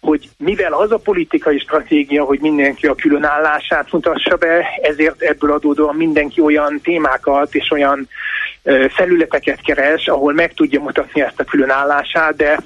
hogy 0.00 0.28
mivel 0.38 0.72
az 0.72 0.92
a 0.92 0.98
politikai 0.98 1.58
stratégia, 1.58 2.24
hogy 2.24 2.40
mindenki 2.40 2.86
a 2.86 2.94
különállását 2.94 3.92
mutassa 3.92 4.36
be, 4.36 4.64
ezért 4.82 5.22
ebből 5.22 5.52
adódóan 5.52 5.96
mindenki 5.96 6.40
olyan 6.40 6.80
témákat 6.82 7.54
és 7.54 7.70
olyan 7.70 8.08
felületeket 8.88 9.60
keres, 9.62 10.06
ahol 10.06 10.32
meg 10.32 10.54
tudja 10.54 10.80
mutatni 10.80 11.20
ezt 11.20 11.40
a 11.40 11.44
különállását, 11.44 12.36
de 12.36 12.58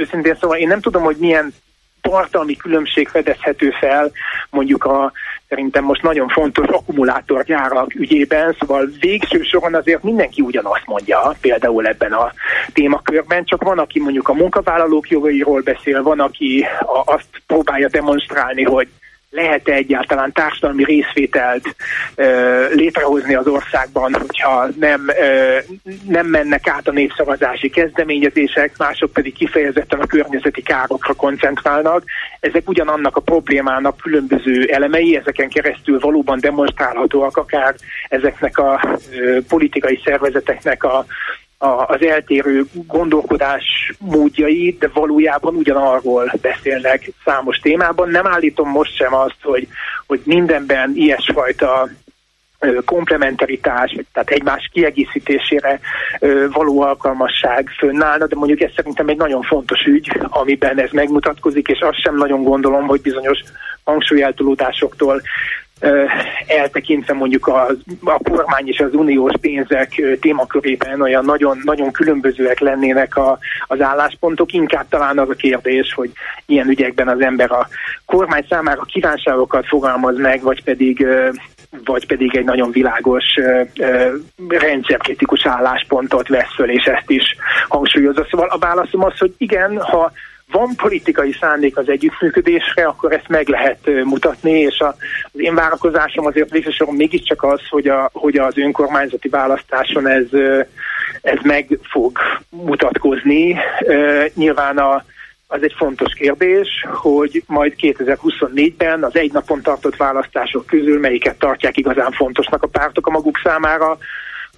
őszintén 0.00 0.36
szóval 0.40 0.56
én 0.56 0.68
nem 0.68 0.80
tudom, 0.80 1.02
hogy 1.02 1.16
milyen 1.16 1.52
tartalmi 2.00 2.56
különbség 2.56 3.08
fedezhető 3.08 3.70
fel 3.80 4.10
mondjuk 4.50 4.84
a 4.84 5.12
szerintem 5.48 5.84
most 5.84 6.02
nagyon 6.02 6.28
fontos 6.28 6.66
akkumulátorgyárak 6.66 7.94
ügyében, 7.94 8.56
szóval 8.58 8.88
végső 9.00 9.42
soron 9.42 9.74
azért 9.74 10.02
mindenki 10.02 10.42
ugyanazt 10.42 10.86
mondja, 10.86 11.34
például 11.40 11.86
ebben 11.86 12.12
a 12.12 12.32
témakörben, 12.72 13.44
csak 13.44 13.62
van, 13.62 13.78
aki 13.78 14.00
mondjuk 14.00 14.28
a 14.28 14.34
munkavállalók 14.34 15.08
jogairól 15.08 15.60
beszél, 15.60 16.02
van, 16.02 16.20
aki 16.20 16.66
azt 17.04 17.42
próbálja 17.46 17.88
demonstrálni, 17.88 18.62
hogy 18.62 18.88
lehet-e 19.30 19.72
egyáltalán 19.72 20.32
társadalmi 20.32 20.84
részvételt 20.84 21.76
ö, 22.14 22.66
létrehozni 22.74 23.34
az 23.34 23.46
országban, 23.46 24.14
hogyha 24.14 24.68
nem, 24.78 25.08
ö, 25.08 25.58
nem 26.08 26.26
mennek 26.26 26.68
át 26.68 26.88
a 26.88 26.92
népszavazási 26.92 27.70
kezdeményezések, 27.70 28.76
mások 28.76 29.12
pedig 29.12 29.34
kifejezetten 29.34 30.00
a 30.00 30.06
környezeti 30.06 30.62
károkra 30.62 31.14
koncentrálnak. 31.14 32.02
Ezek 32.40 32.68
ugyanannak 32.68 33.16
a 33.16 33.20
problémának 33.20 33.96
különböző 33.96 34.64
elemei, 34.64 35.16
ezeken 35.16 35.48
keresztül 35.48 35.98
valóban 35.98 36.40
demonstrálhatóak 36.40 37.36
akár 37.36 37.74
ezeknek 38.08 38.58
a 38.58 38.98
ö, 39.12 39.38
politikai 39.48 40.00
szervezeteknek 40.04 40.84
a 40.84 41.06
az 41.62 42.02
eltérő 42.02 42.64
gondolkodás 42.86 43.92
módjai, 43.98 44.76
de 44.78 44.88
valójában 44.92 45.54
ugyanarról 45.54 46.32
beszélnek 46.40 47.10
számos 47.24 47.58
témában. 47.58 48.08
Nem 48.08 48.26
állítom 48.26 48.68
most 48.68 48.96
sem 48.96 49.14
azt, 49.14 49.38
hogy, 49.42 49.68
hogy 50.06 50.20
mindenben 50.24 50.92
ilyesfajta 50.94 51.88
komplementaritás, 52.84 53.96
tehát 54.12 54.30
egymás 54.30 54.70
kiegészítésére 54.72 55.80
való 56.52 56.80
alkalmasság 56.80 57.68
fönnállna, 57.78 58.26
de 58.26 58.36
mondjuk 58.36 58.60
ez 58.60 58.72
szerintem 58.76 59.08
egy 59.08 59.16
nagyon 59.16 59.42
fontos 59.42 59.84
ügy, 59.84 60.20
amiben 60.20 60.80
ez 60.80 60.90
megmutatkozik, 60.90 61.68
és 61.68 61.80
azt 61.80 62.00
sem 62.00 62.16
nagyon 62.16 62.42
gondolom, 62.42 62.86
hogy 62.86 63.00
bizonyos 63.00 63.38
hangsúlyeltolódásoktól 63.84 65.22
eltekintve 66.46 67.12
mondjuk 67.14 67.46
a, 67.46 67.66
a 68.04 68.18
kormány 68.30 68.68
és 68.68 68.78
az 68.78 68.94
uniós 68.94 69.32
pénzek 69.40 70.02
témakörében 70.20 71.00
olyan 71.00 71.24
nagyon, 71.24 71.60
nagyon 71.64 71.92
különbözőek 71.92 72.58
lennének 72.58 73.16
a, 73.16 73.38
az 73.66 73.80
álláspontok. 73.80 74.52
Inkább 74.52 74.88
talán 74.88 75.18
az 75.18 75.28
a 75.28 75.34
kérdés, 75.34 75.92
hogy 75.94 76.10
ilyen 76.46 76.68
ügyekben 76.68 77.08
az 77.08 77.20
ember 77.20 77.50
a 77.50 77.68
kormány 78.04 78.46
számára 78.48 78.82
kívánságokat 78.82 79.66
fogalmaz 79.66 80.18
meg, 80.18 80.42
vagy 80.42 80.64
pedig 80.64 81.06
vagy 81.84 82.06
pedig 82.06 82.36
egy 82.36 82.44
nagyon 82.44 82.70
világos 82.70 83.24
rendszerkritikus 84.48 85.46
álláspontot 85.46 86.28
vesz 86.28 86.54
föl, 86.54 86.70
és 86.70 86.84
ezt 86.84 87.10
is 87.10 87.22
hangsúlyozza. 87.68 88.26
Szóval 88.30 88.48
a 88.48 88.58
válaszom 88.58 89.04
az, 89.04 89.18
hogy 89.18 89.34
igen, 89.38 89.80
ha 89.80 90.12
van 90.50 90.76
politikai 90.76 91.36
szándék 91.40 91.76
az 91.76 91.88
együttműködésre, 91.88 92.84
akkor 92.84 93.12
ezt 93.12 93.28
meg 93.28 93.48
lehet 93.48 94.04
mutatni, 94.04 94.58
és 94.58 94.78
a, 94.78 94.96
az 95.22 95.40
én 95.40 95.54
várakozásom 95.54 96.26
azért 96.26 96.50
végsősorban 96.50 96.96
mégiscsak 96.96 97.42
az, 97.42 97.60
hogy, 97.68 97.88
a, 97.88 98.10
hogy 98.12 98.36
az 98.36 98.58
önkormányzati 98.58 99.28
választáson 99.28 100.08
ez, 100.08 100.26
ez 101.22 101.38
meg 101.42 101.78
fog 101.82 102.18
mutatkozni. 102.50 103.56
Nyilván 104.34 104.78
a, 104.78 105.04
az 105.46 105.62
egy 105.62 105.74
fontos 105.76 106.14
kérdés, 106.14 106.68
hogy 106.92 107.42
majd 107.46 107.74
2024-ben 107.80 109.04
az 109.04 109.16
egy 109.16 109.32
napon 109.32 109.62
tartott 109.62 109.96
választások 109.96 110.66
közül 110.66 110.98
melyiket 110.98 111.38
tartják 111.38 111.76
igazán 111.76 112.10
fontosnak 112.10 112.62
a 112.62 112.66
pártok 112.66 113.06
a 113.06 113.10
maguk 113.10 113.40
számára, 113.44 113.98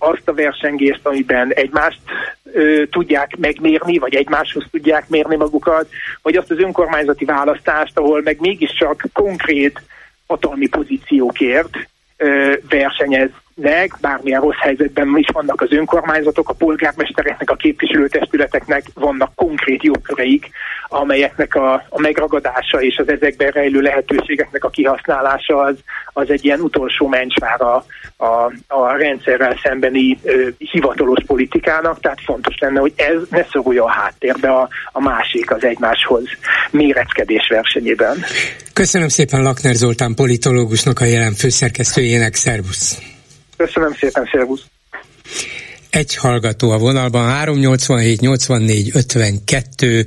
azt 0.03 0.29
a 0.29 0.35
versengést, 0.35 1.01
amiben 1.03 1.53
egymást 1.53 2.01
ö, 2.53 2.83
tudják 2.91 3.37
megmérni, 3.37 3.99
vagy 3.99 4.15
egymáshoz 4.15 4.65
tudják 4.71 5.09
mérni 5.09 5.37
magukat, 5.37 5.89
vagy 6.23 6.37
azt 6.37 6.51
az 6.51 6.59
önkormányzati 6.59 7.25
választást, 7.25 7.99
ahol 7.99 8.23
meg 8.23 8.41
mégiscsak 8.41 9.05
konkrét 9.13 9.83
hatalmi 10.27 10.69
pozíciókért 10.69 11.89
ö, 12.17 12.53
versenyez 12.69 13.31
nek, 13.63 13.97
bármilyen 14.01 14.41
rossz 14.41 14.59
helyzetben 14.59 15.17
is 15.17 15.29
vannak 15.33 15.61
az 15.61 15.73
önkormányzatok, 15.73 16.49
a 16.49 16.53
polgármestereknek, 16.53 17.51
a 17.51 17.55
képviselőtestületeknek 17.55 18.85
vannak 18.95 19.35
konkrét 19.35 19.83
jogköreik, 19.83 20.51
amelyeknek 20.89 21.55
a, 21.55 21.73
a 21.89 22.01
megragadása 22.01 22.83
és 22.83 22.97
az 22.97 23.09
ezekben 23.09 23.51
rejlő 23.51 23.81
lehetőségeknek 23.81 24.65
a 24.65 24.69
kihasználása 24.69 25.59
az, 25.59 25.75
az 26.13 26.31
egy 26.31 26.45
ilyen 26.45 26.61
utolsó 26.61 27.09
mencsvár 27.09 27.61
a, 27.61 27.85
a, 28.17 28.53
a 28.67 28.97
rendszerrel 28.97 29.59
szembeni 29.63 30.19
ö, 30.23 30.49
hivatalos 30.59 31.25
politikának, 31.27 32.01
tehát 32.01 32.21
fontos 32.25 32.55
lenne, 32.59 32.81
hogy 32.81 32.93
ez 32.97 33.21
ne 33.31 33.45
szorulja 33.51 33.85
a 33.85 33.91
háttérbe 33.91 34.49
a, 34.49 34.69
a 34.93 35.01
másik 35.01 35.51
az 35.51 35.65
egymáshoz 35.65 36.25
méreckedés 36.71 37.49
versenyében. 37.49 38.25
Köszönöm 38.73 39.09
szépen 39.09 39.43
Lakner 39.43 39.75
Zoltán 39.75 40.15
politológusnak, 40.15 41.01
a 41.01 41.05
jelen 41.05 41.35
főszerkesztőjének, 41.35 42.35
szervusz! 42.35 43.12
Köszönöm 43.65 43.93
szépen, 43.93 44.29
szervusz! 44.33 44.67
Egy 45.91 46.17
hallgató 46.17 46.71
a 46.71 46.79
vonalban, 46.79 47.29
387 47.29 48.21
84 48.21 48.91
52 48.95 50.05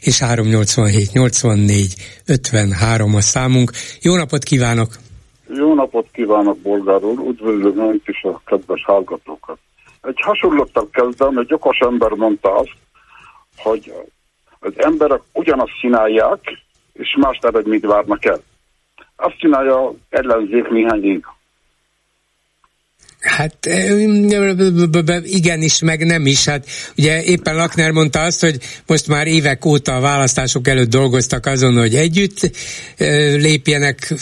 és 0.00 0.20
387 0.20 1.12
84 1.12 1.94
53 2.26 3.14
a 3.14 3.20
számunk. 3.20 3.70
Jó 4.02 4.16
napot 4.16 4.42
kívánok! 4.42 4.88
Jó 5.48 5.74
napot 5.74 6.06
kívánok, 6.12 6.58
Bolgár 6.58 7.04
úr! 7.04 7.18
Üdvözlöm 7.28 7.78
önt 7.78 8.08
is 8.08 8.22
a 8.22 8.40
kedves 8.44 8.84
hallgatókat. 8.84 9.58
Egy 10.02 10.20
hasonlottal 10.20 10.88
kezdem, 10.92 11.38
egy 11.38 11.52
okos 11.52 11.78
ember 11.78 12.10
mondta 12.10 12.54
azt, 12.54 12.76
hogy 13.56 13.92
az 14.58 14.72
emberek 14.76 15.20
ugyanazt 15.32 15.78
csinálják, 15.80 16.40
és 16.92 17.16
más 17.20 17.38
eredményt 17.40 17.86
várnak 17.86 18.24
el. 18.24 18.40
Azt 19.16 19.38
csinálja 19.38 19.92
ellenzék 20.08 20.68
néhány 20.68 21.04
év. 21.04 21.20
Hát 23.20 23.68
igenis, 25.22 25.80
meg 25.80 26.06
nem 26.06 26.26
is. 26.26 26.44
Hát 26.44 26.66
ugye 26.96 27.22
éppen 27.22 27.54
Lakner 27.56 27.90
mondta 27.90 28.20
azt, 28.20 28.40
hogy 28.40 28.58
most 28.86 29.08
már 29.08 29.26
évek 29.26 29.64
óta 29.64 29.96
a 29.96 30.00
választások 30.00 30.68
előtt 30.68 30.90
dolgoztak 30.90 31.46
azon, 31.46 31.78
hogy 31.78 31.94
együtt 31.94 32.50
lépjenek 33.36 34.14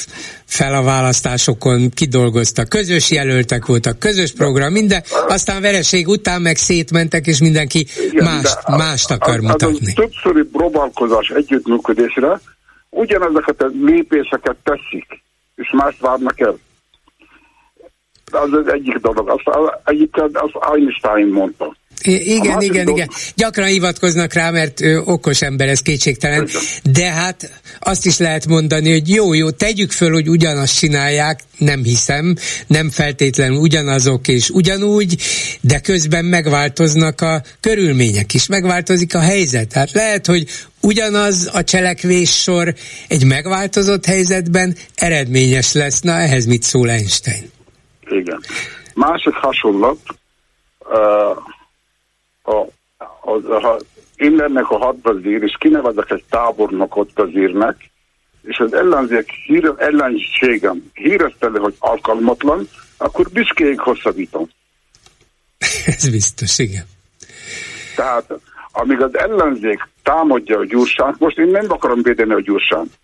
fel 0.44 0.74
a 0.74 0.82
választásokon, 0.82 1.90
kidolgoztak, 1.90 2.68
közös 2.68 3.10
jelöltek 3.10 3.66
voltak, 3.66 3.98
közös 3.98 4.32
program, 4.32 4.72
minden, 4.72 5.02
aztán 5.28 5.62
vereség 5.62 6.08
után 6.08 6.42
meg 6.42 6.56
szétmentek, 6.56 7.26
és 7.26 7.40
mindenki 7.40 7.86
Igen, 8.10 8.24
mást, 8.24 8.68
mást 8.68 9.10
akar 9.10 9.36
az, 9.36 9.42
mutatni. 9.42 9.86
Az 9.86 9.92
többszöri 9.94 10.42
próbálkozás 10.52 11.28
együttműködésre 11.28 12.40
ugyanezeket 12.90 13.62
a 13.62 13.70
lépéseket 13.84 14.56
teszik, 14.62 15.22
és 15.54 15.70
mást 15.72 16.00
várnak 16.00 16.40
el 16.40 16.58
az 18.32 18.52
az 18.52 18.72
egyik 18.72 18.96
dolog. 18.96 19.28
Azt, 19.28 19.56
egyébként 19.84 20.36
az 20.36 20.50
Einstein 20.74 21.26
mondta. 21.26 21.76
Igen, 22.02 22.60
igen, 22.60 22.84
dolog... 22.84 22.98
igen. 22.98 23.10
Gyakran 23.34 23.66
hivatkoznak 23.66 24.32
rá, 24.32 24.50
mert 24.50 24.80
ő 24.80 25.02
okos 25.04 25.42
ember, 25.42 25.68
ez 25.68 25.80
kétségtelen. 25.80 26.48
De 26.82 27.10
hát 27.10 27.50
azt 27.80 28.06
is 28.06 28.18
lehet 28.18 28.46
mondani, 28.46 28.90
hogy 28.90 29.08
jó, 29.08 29.34
jó, 29.34 29.50
tegyük 29.50 29.90
föl, 29.90 30.12
hogy 30.12 30.28
ugyanazt 30.28 30.78
csinálják, 30.78 31.40
nem 31.58 31.82
hiszem, 31.82 32.36
nem 32.66 32.90
feltétlenül 32.90 33.56
ugyanazok 33.56 34.28
és 34.28 34.50
ugyanúgy, 34.50 35.16
de 35.60 35.80
közben 35.80 36.24
megváltoznak 36.24 37.20
a 37.20 37.42
körülmények 37.60 38.34
is, 38.34 38.46
megváltozik 38.46 39.14
a 39.14 39.20
helyzet. 39.20 39.72
Hát 39.72 39.92
lehet, 39.92 40.26
hogy 40.26 40.46
ugyanaz 40.82 41.50
a 41.52 41.64
cselekvés 41.64 42.42
sor 42.42 42.74
egy 43.08 43.24
megváltozott 43.24 44.06
helyzetben 44.06 44.76
eredményes 44.94 45.72
lesz. 45.72 46.00
Na, 46.00 46.12
ehhez 46.12 46.46
mit 46.46 46.62
szól 46.62 46.90
Einstein? 46.90 47.54
Igen. 48.08 48.40
Másik 48.94 49.34
hasonlat, 49.34 49.98
a, 52.42 52.58
a, 53.20 53.30
a, 53.30 53.80
én 54.16 54.34
lennek 54.34 54.70
a 54.70 54.78
hadvezér, 54.78 55.42
és 55.42 55.56
kinevezek 55.58 56.10
egy 56.10 56.24
tábornokot 56.30 57.10
vezérnek, 57.14 57.90
és 58.42 58.58
az 58.58 58.72
ellenzék 58.74 59.30
hír, 59.46 59.72
ellenségem 59.76 60.90
hírezteli, 60.92 61.58
hogy 61.58 61.74
alkalmatlan, 61.78 62.68
akkor 62.96 63.30
büszkéig 63.30 63.80
hosszabbítom. 63.80 64.48
Ez 65.86 66.10
biztos, 66.10 66.58
igen. 66.58 66.84
Tehát 67.96 68.34
amíg 68.72 69.00
az 69.00 69.18
ellenzék 69.18 69.88
támadja 70.02 70.58
a 70.58 70.64
gyursánt, 70.64 71.18
most 71.18 71.38
én 71.38 71.46
nem 71.46 71.66
akarom 71.68 72.02
védeni 72.02 72.32
a 72.32 72.40
gyursánt, 72.40 72.98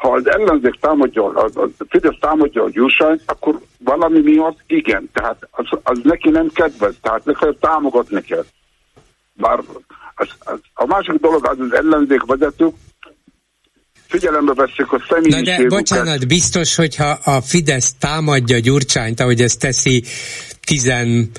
ha 0.00 0.12
az 0.12 0.30
ellenzék 0.30 0.74
támadja, 0.80 1.24
a, 1.24 1.50
a 1.54 1.68
Fidesz 1.88 2.18
támadja 2.20 2.62
a 2.62 2.70
gyursányt, 2.70 3.22
akkor 3.26 3.60
valami 3.78 4.20
miatt 4.20 4.58
igen, 4.66 5.10
tehát 5.12 5.48
az, 5.50 5.66
az 5.82 5.98
neki 6.02 6.28
nem 6.28 6.48
kedvez, 6.54 6.94
tehát 7.02 7.24
neki 7.24 7.44
támogatni 7.60 8.20
kell. 8.20 8.44
Bár 9.32 9.58
az, 10.14 10.28
az, 10.38 10.58
a 10.74 10.86
másik 10.86 11.14
dolog 11.14 11.46
az 11.46 11.58
az 11.60 11.72
ellenzék 11.72 12.22
vezetők, 12.24 12.74
figyelembe 14.06 14.54
veszik 14.54 14.92
a 14.92 15.02
személyiségüket. 15.08 15.56
Na 15.56 15.62
de 15.62 15.68
bocsánat, 15.68 16.26
biztos, 16.26 16.76
hogyha 16.76 17.18
a 17.24 17.40
Fidesz 17.40 17.94
támadja 17.98 18.58
Gyurcsányt, 18.58 19.20
ahogy 19.20 19.40
ezt 19.40 19.60
teszi 19.60 20.04
tizen 20.64 21.30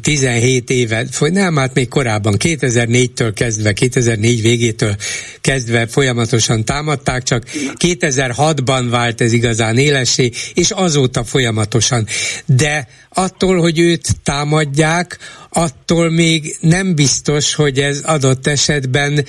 17 0.00 0.70
éve, 0.70 1.06
nem, 1.20 1.56
hát 1.56 1.74
még 1.74 1.88
korábban, 1.88 2.34
2004-től 2.38 3.32
kezdve, 3.34 3.72
2004 3.72 4.42
végétől 4.42 4.96
kezdve 5.40 5.86
folyamatosan 5.86 6.64
támadták, 6.64 7.22
csak 7.22 7.44
2006-ban 7.78 8.86
vált 8.90 9.20
ez 9.20 9.32
igazán 9.32 9.78
élesé, 9.78 10.30
és 10.54 10.70
azóta 10.70 11.24
folyamatosan. 11.24 12.06
De 12.46 12.88
attól, 13.08 13.60
hogy 13.60 13.78
őt 13.78 14.20
támadják, 14.22 15.18
attól 15.48 16.10
még 16.10 16.56
nem 16.60 16.94
biztos, 16.94 17.54
hogy 17.54 17.78
ez 17.78 18.00
adott 18.00 18.46
esetben 18.46 19.24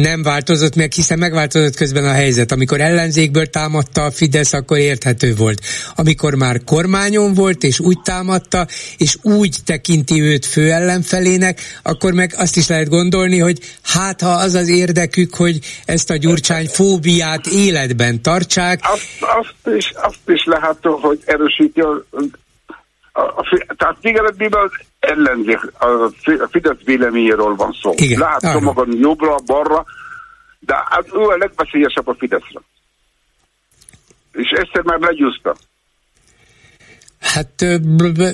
nem 0.00 0.22
változott 0.22 0.74
meg, 0.74 0.92
hiszen 0.92 1.18
megváltozott 1.18 1.76
közben 1.76 2.04
a 2.04 2.12
helyzet. 2.12 2.52
Amikor 2.52 2.80
ellenzékből 2.80 3.46
támadta 3.46 4.04
a 4.04 4.10
Fidesz, 4.10 4.52
akkor 4.52 4.78
érthető 4.78 5.34
volt. 5.34 5.60
Amikor 5.94 6.34
már 6.34 6.64
kormányon 6.64 7.34
volt, 7.34 7.62
és 7.62 7.80
úgy 7.80 8.00
támadta, 8.02 8.66
és 8.96 9.16
úgy 9.22 9.56
tekinti 9.64 10.22
őt 10.22 10.46
fő 10.46 10.70
ellenfelének, 10.70 11.60
akkor 11.82 12.12
meg 12.12 12.34
azt 12.36 12.56
is 12.56 12.68
lehet 12.68 12.88
gondolni, 12.88 13.38
hogy 13.38 13.58
hát 13.82 14.20
ha 14.20 14.30
az 14.30 14.54
az 14.54 14.68
érdekük, 14.68 15.34
hogy 15.34 15.58
ezt 15.84 16.10
a 16.10 16.16
gyurcsány 16.16 16.66
fóbiát 16.66 17.46
életben 17.46 18.22
tartsák. 18.22 18.80
Azt, 18.82 19.06
azt, 19.20 19.76
is, 19.76 19.92
azt 19.94 20.20
is 20.26 20.44
lehet, 20.44 20.78
hogy 20.80 21.20
erősíti 21.24 21.80
a, 21.80 22.04
a, 23.16 23.20
a, 23.20 23.64
tehát 23.76 23.96
végeredményben 24.00 24.70
ellenzék, 24.98 25.60
a 25.78 26.12
Fidesz 26.50 26.82
véleményéről 26.84 27.54
van 27.54 27.72
szó. 27.82 27.92
Igen, 27.96 28.18
Lehet 28.18 28.40
szomorúan 28.40 28.96
jobbra, 28.98 29.36
balra, 29.46 29.84
de 30.58 30.74
hát 30.74 31.06
ő 31.14 31.18
a 31.18 31.36
legveszélyesebb 31.36 32.08
a 32.08 32.14
Fideszre. 32.14 32.60
És 34.32 34.50
egyszer 34.50 34.82
már 34.82 34.98
legyúzta. 34.98 35.56
Hát 37.20 37.64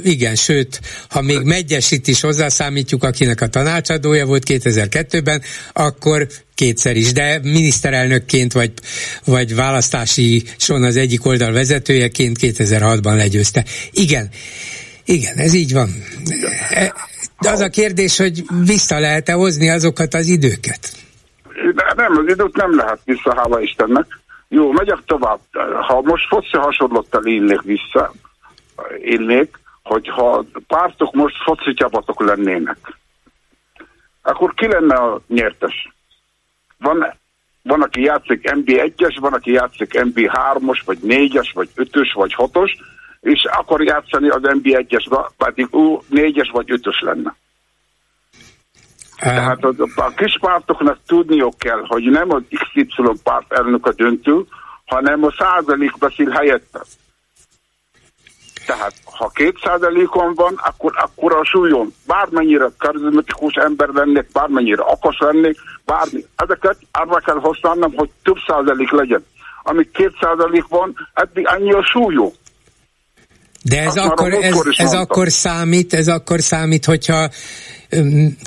igen, 0.02 0.34
sőt, 0.34 0.80
ha 1.10 1.22
még 1.22 1.42
Megyesit 1.42 2.06
is 2.06 2.20
hozzászámítjuk, 2.20 3.04
akinek 3.04 3.40
a 3.40 3.48
tanácsadója 3.48 4.26
volt 4.26 4.42
2002-ben, 4.46 5.42
akkor 5.72 6.26
kétszer 6.54 6.96
is, 6.96 7.12
de 7.12 7.40
miniszterelnökként 7.42 8.52
vagy, 8.52 8.72
vagy 9.24 9.54
választási 9.54 10.42
son 10.56 10.82
az 10.82 10.96
egyik 10.96 11.26
oldal 11.26 11.52
vezetőjeként 11.52 12.36
2006-ban 12.40 13.16
legyőzte. 13.16 13.64
Igen, 13.90 14.28
igen, 15.04 15.36
ez 15.36 15.54
így 15.54 15.72
van. 15.72 15.88
E, 16.70 16.94
de 17.40 17.50
az 17.50 17.60
a 17.60 17.68
kérdés, 17.68 18.16
hogy 18.16 18.42
vissza 18.64 18.98
lehet-e 18.98 19.32
hozni 19.32 19.70
azokat 19.70 20.14
az 20.14 20.26
időket? 20.26 20.92
De 21.74 21.92
nem, 21.96 22.16
az 22.16 22.32
időt 22.32 22.56
nem 22.56 22.76
lehet 22.76 23.00
vissza, 23.04 23.34
hála 23.36 23.60
Istennek. 23.60 24.06
Jó, 24.48 24.72
megyek 24.72 24.98
tovább. 25.06 25.40
Ha 25.88 26.00
most 26.02 26.26
foci 26.28 26.56
hasonlottal 26.56 27.26
élnék 27.26 27.62
vissza, 27.62 28.12
élnék, 29.00 29.60
hogyha 29.82 30.44
pártok 30.66 31.14
most 31.14 31.42
foci 31.42 31.74
csapatok 31.74 32.20
lennének, 32.20 32.78
akkor 34.22 34.54
ki 34.54 34.66
lenne 34.66 34.94
a 34.94 35.20
nyertes? 35.26 35.88
Van, 36.78 37.06
van 37.62 37.82
aki 37.82 38.02
játszik 38.02 38.50
MB1-es, 38.54 39.16
van, 39.20 39.32
aki 39.32 39.50
játszik 39.52 39.90
MB3-os, 39.92 40.80
vagy 40.84 40.98
4-es, 41.02 41.50
vagy 41.54 41.68
5-ös, 41.76 42.10
vagy 42.14 42.34
6-os, 42.36 42.70
és 43.20 43.44
akar 43.44 43.82
játszani 43.82 44.28
az 44.28 44.40
NB1-esbe, 44.42 45.30
pedig 45.36 45.68
ő 45.72 45.98
négyes 46.08 46.50
vagy 46.50 46.70
ötös 46.70 47.00
lenne. 47.00 47.34
Tehát 49.16 49.64
az, 49.64 49.74
a 49.94 50.12
kis 50.16 50.38
pártoknak 50.40 50.98
tudniuk 51.06 51.58
kell, 51.58 51.84
hogy 51.86 52.02
nem 52.02 52.32
az 52.32 52.42
XY 52.48 53.02
párt 53.22 53.52
elnök 53.52 53.86
a 53.86 53.92
döntő, 53.92 54.46
hanem 54.84 55.24
a 55.24 55.34
százalék 55.38 55.98
beszél 55.98 56.30
helyette. 56.30 56.80
Tehát, 58.66 58.94
ha 59.04 59.30
két 59.34 59.56
százalékon 59.64 60.34
van, 60.34 60.54
akkor, 60.56 60.92
akkor 60.96 61.32
a 61.32 61.44
súlyom, 61.44 61.94
bármennyire 62.06 62.68
karizmatikus 62.78 63.54
ember 63.54 63.88
lennék, 63.88 64.26
bármennyire 64.32 64.82
akos 64.82 65.16
lennék, 65.18 65.56
bármi, 65.84 66.24
ezeket 66.36 66.76
arra 66.92 67.18
kell 67.24 67.40
használnom, 67.40 67.92
hogy 67.96 68.10
több 68.22 68.36
százalék 68.46 68.90
legyen. 68.90 69.24
Amíg 69.62 69.90
két 69.90 70.12
százalék 70.20 70.66
van, 70.68 70.94
eddig 71.14 71.48
annyi 71.48 71.72
a 71.72 71.84
súlyom. 71.92 72.32
De 73.64 73.82
ez, 73.82 73.96
akkor, 73.96 74.32
ez, 74.32 74.56
ez 74.76 74.92
akkor 74.92 75.28
számít, 75.28 75.94
ez 75.94 76.08
akkor 76.08 76.40
számít, 76.40 76.84
hogyha 76.84 77.28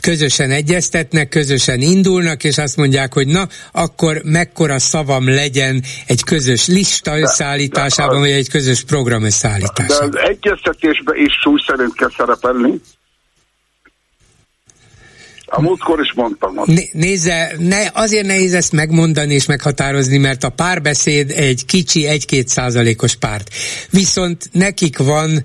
közösen 0.02 0.52
egyeztetnek, 0.52 1.30
közösen 1.30 1.82
indulnak, 1.82 2.44
és 2.44 2.58
azt 2.58 2.78
mondják, 2.78 3.14
hogy 3.14 3.28
na, 3.28 3.48
akkor 3.72 4.22
mekkora 4.24 4.80
szavam 4.80 5.30
legyen 5.30 5.84
egy 6.08 6.24
közös 6.24 6.68
lista 6.68 7.20
összeállításában, 7.20 8.20
vagy 8.20 8.30
egy 8.30 8.50
közös 8.50 8.84
program 8.84 9.24
összeállításában. 9.24 10.10
De 10.12 10.20
az 10.20 10.30
egyeztetésben 10.30 11.16
is 11.16 11.34
súly 11.44 11.60
szerint 11.68 11.96
kell 11.96 12.12
szerepelni, 12.18 12.82
a 15.48 15.62
múltkor 15.62 16.00
is 16.02 16.14
mondtam. 16.14 16.62
Né- 16.66 16.94
nézze, 16.94 17.56
ne, 17.58 17.90
azért 17.94 18.26
nehéz 18.26 18.54
ezt 18.54 18.72
megmondani 18.72 19.34
és 19.34 19.46
meghatározni, 19.46 20.18
mert 20.18 20.44
a 20.44 20.50
párbeszéd 20.50 21.32
egy 21.32 21.66
kicsi, 21.66 22.08
egy-két 22.08 22.48
százalékos 22.48 23.16
párt. 23.16 23.50
Viszont 23.90 24.50
nekik 24.52 24.98
van 24.98 25.44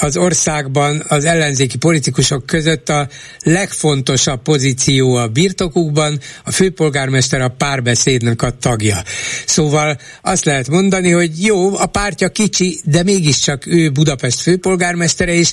az 0.00 0.16
országban 0.16 1.04
az 1.08 1.24
ellenzéki 1.24 1.76
politikusok 1.76 2.46
között 2.46 2.88
a 2.88 3.08
legfontosabb 3.42 4.42
pozíció 4.42 5.14
a 5.14 5.28
birtokukban, 5.28 6.20
a 6.44 6.50
főpolgármester 6.50 7.40
a 7.40 7.48
párbeszédnek 7.48 8.42
a 8.42 8.50
tagja. 8.50 9.02
Szóval 9.46 9.98
azt 10.22 10.44
lehet 10.44 10.68
mondani, 10.68 11.10
hogy 11.10 11.44
jó, 11.44 11.76
a 11.78 11.86
pártja 11.86 12.28
kicsi, 12.28 12.80
de 12.84 13.02
mégiscsak 13.02 13.66
ő 13.66 13.90
Budapest 13.90 14.40
főpolgármestere, 14.40 15.32
és 15.32 15.52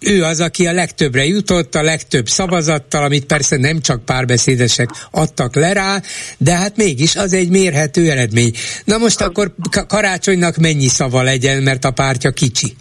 ő 0.00 0.24
az, 0.24 0.40
aki 0.40 0.66
a 0.66 0.72
legtöbbre 0.72 1.26
jutott, 1.26 1.74
a 1.74 1.82
legtöbb 1.82 2.28
szavazattal, 2.28 3.04
amit 3.04 3.24
persze 3.24 3.56
nem 3.56 3.80
csak 3.80 4.04
párbeszédesek 4.04 4.90
adtak 5.10 5.54
le 5.54 5.72
rá, 5.72 6.02
de 6.38 6.54
hát 6.54 6.76
mégis 6.76 7.16
az 7.16 7.32
egy 7.32 7.48
mérhető 7.48 8.10
eredmény. 8.10 8.52
Na 8.84 8.98
most 8.98 9.20
akkor 9.20 9.54
karácsonynak 9.86 10.56
mennyi 10.56 10.88
szava 10.88 11.22
legyen, 11.22 11.62
mert 11.62 11.84
a 11.84 11.90
pártja 11.90 12.30
kicsi? 12.30 12.76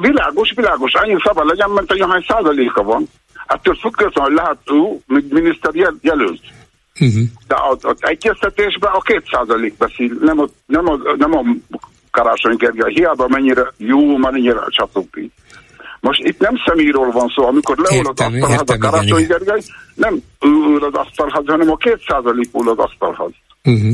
Világos, 0.00 0.52
világos. 0.56 0.94
Annyi 0.94 1.16
szava 1.24 1.44
legyen, 1.44 1.70
mert 1.70 1.92
egy 1.92 2.04
hány 2.08 2.24
százaléka 2.28 2.82
van. 2.82 3.08
Ettől 3.46 3.74
függetlenül, 3.74 4.30
hogy 4.30 4.32
lehet 4.32 4.58
ő 4.66 5.18
miniszter 5.28 5.72
jelölt. 6.00 6.40
Uh-huh. 7.00 7.22
De 7.46 7.56
az, 7.70 7.78
az 7.80 7.96
egyeztetésben 7.98 8.92
a 8.92 9.00
két 9.00 9.24
százalék 9.32 9.76
beszél, 9.76 10.10
nem 10.20 10.38
a, 10.38 10.46
nem 10.66 10.88
a, 10.88 10.96
nem 11.16 11.32
a 11.36 11.44
Karácsony 12.10 12.56
Gergely, 12.56 12.92
hiába 12.92 13.28
mennyire 13.28 13.72
jó, 13.76 14.16
mennyire 14.16 14.64
csatopi. 14.68 15.30
Most 16.00 16.20
itt 16.24 16.38
nem 16.38 16.54
személyről 16.66 17.10
van 17.10 17.32
szó, 17.34 17.46
amikor 17.46 17.78
leül 17.78 18.06
az 18.06 18.20
asztalhoz 18.20 18.70
a 18.70 18.78
Karácsony 18.78 19.26
Gergely, 19.26 19.62
nem 19.94 20.22
ül 20.40 20.84
az 20.84 20.94
asztalhoz, 20.94 21.46
hanem 21.46 21.70
a 21.70 21.76
két 21.76 22.02
százalék 22.08 22.48
ül 22.54 22.68
az 22.68 22.78
asztalhoz. 22.78 23.32
Uh-huh. 23.64 23.92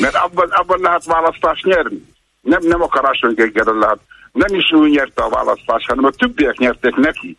Mert 0.00 0.14
abban, 0.14 0.48
abban 0.50 0.80
lehet 0.80 1.04
választást 1.04 1.64
nyerni. 1.64 2.04
Nem, 2.40 2.60
nem 2.62 2.82
a 2.82 2.88
Karácsony 2.88 3.34
Gergelyre 3.34 3.72
lehet. 3.72 3.98
Nem 4.32 4.54
is 4.54 4.64
ő 4.74 4.88
nyerte 4.88 5.22
a 5.22 5.28
választást, 5.28 5.86
hanem 5.88 6.04
a 6.04 6.10
többiek 6.10 6.58
nyerték 6.58 6.94
neki. 6.96 7.36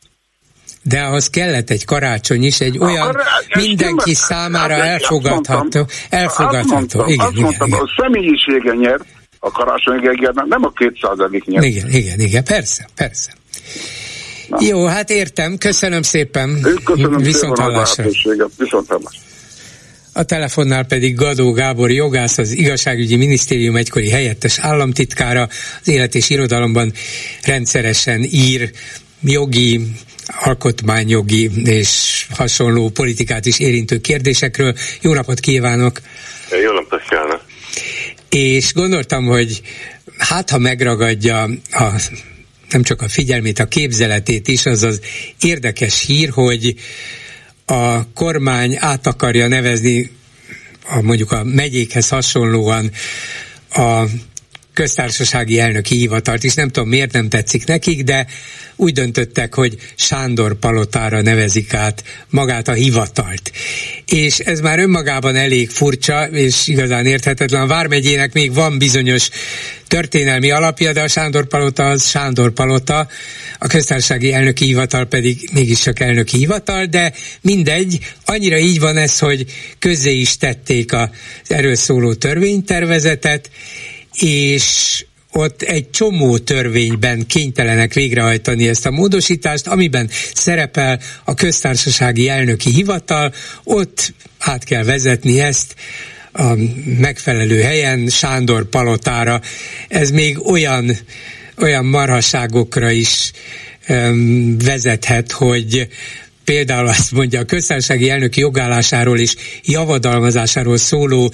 De 0.84 1.02
ahhoz 1.02 1.30
kellett 1.30 1.70
egy 1.70 1.86
karácsony 1.86 2.44
is, 2.44 2.60
egy 2.60 2.78
olyan 2.78 3.08
Akkor, 3.08 3.22
mindenki 3.56 4.14
számára 4.14 4.74
hát, 4.74 4.88
elfogadható. 4.88 5.86
elfogadható. 6.10 6.58
Azt 6.60 6.70
mondtam, 6.70 7.08
igen, 7.08 7.26
azt 7.26 7.32
igen, 7.32 7.44
mondtam 7.44 7.68
igen. 7.68 7.80
a 7.80 7.90
személyisége 8.02 8.74
nyert, 8.74 9.06
a 9.40 9.52
karácsony 9.52 10.00
Gergelynek 10.00 10.46
nem 10.46 10.64
a 10.64 10.72
kétszázadik 10.72 11.46
nyert. 11.46 11.66
Igen, 11.66 11.90
igen, 11.90 12.20
igen, 12.20 12.44
persze, 12.44 12.88
persze. 12.96 13.34
Na. 14.48 14.58
Jó, 14.62 14.86
hát 14.86 15.10
értem, 15.10 15.58
köszönöm 15.58 16.02
szépen. 16.02 16.62
Köszönöm 16.84 17.18
Viszont 17.18 17.56
szépen 17.56 17.72
hallásra. 17.72 18.04
Viszont 18.58 18.88
hallásra. 18.88 19.29
A 20.20 20.24
telefonnál 20.24 20.84
pedig 20.84 21.16
Gadó 21.16 21.52
Gábor 21.52 21.92
jogász, 21.92 22.38
az 22.38 22.52
igazságügyi 22.52 23.16
minisztérium 23.16 23.76
egykori 23.76 24.10
helyettes 24.10 24.60
államtitkára, 24.60 25.48
az 25.82 25.88
élet 25.88 26.16
és 26.16 26.30
irodalomban 26.30 26.94
rendszeresen 27.44 28.24
ír 28.24 28.72
jogi, 29.22 29.82
alkotmányjogi 30.26 31.50
és 31.64 32.26
hasonló 32.30 32.90
politikát 32.90 33.46
is 33.46 33.60
érintő 33.60 34.00
kérdésekről. 34.00 34.76
Jó 35.02 35.14
napot 35.14 35.40
kívánok! 35.40 36.00
Jó 36.64 36.72
napot 36.72 37.02
kívánok! 37.10 37.42
És 38.30 38.74
gondoltam, 38.74 39.26
hogy 39.26 39.62
hát 40.18 40.50
ha 40.50 40.58
megragadja 40.58 41.44
a 41.72 41.92
nem 42.70 42.84
csak 42.84 43.02
a 43.02 43.10
figyelmét, 43.10 43.60
a 43.60 43.66
képzeletét 43.66 44.48
is, 44.48 44.66
az 44.66 44.84
az 44.84 45.02
érdekes 45.42 46.06
hír, 46.06 46.30
hogy 46.30 46.76
a 47.70 48.12
kormány 48.14 48.76
át 48.80 49.08
akarja 49.08 49.48
nevezni 49.48 50.12
a, 50.88 51.02
mondjuk 51.02 51.32
a 51.32 51.44
megyékhez 51.44 52.10
hasonlóan 52.10 52.92
a 53.70 54.04
köztársasági 54.80 55.60
elnöki 55.60 55.96
hivatalt 55.96 56.44
is. 56.44 56.54
Nem 56.54 56.70
tudom, 56.70 56.90
miért 56.90 57.12
nem 57.12 57.30
tetszik 57.30 57.66
nekik, 57.66 58.04
de 58.04 58.28
úgy 58.76 58.94
döntöttek, 58.94 59.54
hogy 59.54 59.78
Sándor 59.96 60.60
Palotára 60.60 61.22
nevezik 61.22 61.74
át 61.74 62.04
magát 62.30 62.68
a 62.68 62.74
hivatalt. 62.74 63.52
És 64.06 64.40
ez 64.40 64.60
már 64.60 64.80
önmagában 64.80 65.36
elég 65.36 65.70
furcsa, 65.70 66.24
és 66.26 66.68
igazán 66.68 67.06
érthetetlen. 67.06 67.62
A 67.62 67.68
Vármegyének 67.68 68.34
még 68.34 68.54
van 68.54 68.78
bizonyos 68.78 69.30
történelmi 69.88 70.52
alapja, 70.52 70.94
de 70.94 71.02
a 71.02 71.08
Sándor 71.08 71.48
Palota 71.48 71.84
az 71.84 72.10
Sándor 72.10 72.52
Palota, 72.52 73.08
a 73.60 73.68
köztársasági 73.68 74.34
elnöki 74.34 74.66
hivatal 74.66 75.06
pedig 75.06 75.50
mégiscsak 75.54 76.00
elnöki 76.00 76.38
hivatal, 76.38 76.86
de 76.86 77.14
mindegy, 77.42 78.00
annyira 78.26 78.58
így 78.58 78.80
van 78.80 78.98
ez, 78.98 79.20
hogy 79.20 79.46
közzé 79.80 80.12
is 80.12 80.38
tették 80.38 80.94
az 80.94 81.08
erről 81.48 81.76
szóló 81.76 82.14
törvénytervezetet, 82.14 83.50
és 84.22 85.06
ott 85.32 85.62
egy 85.62 85.90
csomó 85.90 86.38
törvényben 86.38 87.26
kénytelenek 87.26 87.94
végrehajtani 87.94 88.68
ezt 88.68 88.86
a 88.86 88.92
módosítást, 88.92 89.68
amiben 89.68 90.10
szerepel 90.34 91.00
a 91.24 91.34
köztársasági 91.34 92.30
elnöki 92.30 92.72
hivatal, 92.72 93.34
ott 93.64 94.14
át 94.40 94.64
kell 94.64 94.84
vezetni 94.84 95.40
ezt 95.40 95.76
a 96.32 96.54
megfelelő 97.00 97.62
helyen, 97.62 98.08
Sándor 98.08 98.70
palotára. 98.70 99.42
Ez 99.88 100.10
még 100.10 100.48
olyan, 100.48 100.98
olyan 101.58 101.86
marhaságokra 101.86 102.92
is 102.92 103.32
um, 103.88 104.58
vezethet, 104.58 105.32
hogy 105.32 105.88
például 106.44 106.88
azt 106.88 107.12
mondja 107.12 107.40
a 107.40 107.44
köztársasági 107.44 108.10
elnöki 108.10 108.40
jogállásáról 108.40 109.20
és 109.20 109.36
javadalmazásáról 109.64 110.78
szóló 110.78 111.34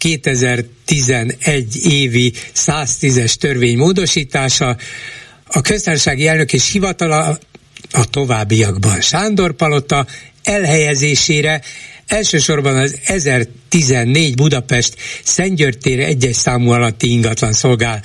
2011 0.00 1.76
évi 1.86 2.32
110-es 2.54 3.34
törvény 3.34 3.76
módosítása, 3.76 4.76
a 5.46 5.60
köztársasági 5.60 6.26
elnök 6.26 6.52
és 6.52 6.70
hivatala 6.70 7.38
a 7.92 8.04
továbbiakban 8.04 9.00
Sándor 9.00 9.52
Palota 9.52 10.06
elhelyezésére 10.42 11.62
elsősorban 12.10 12.76
az 12.76 12.96
1014 13.04 14.34
Budapest 14.34 14.94
Szentgyörtér 15.22 16.00
egyes 16.00 16.36
számú 16.36 16.70
alatti 16.70 17.10
ingatlan 17.10 17.52
szolgál. 17.52 18.02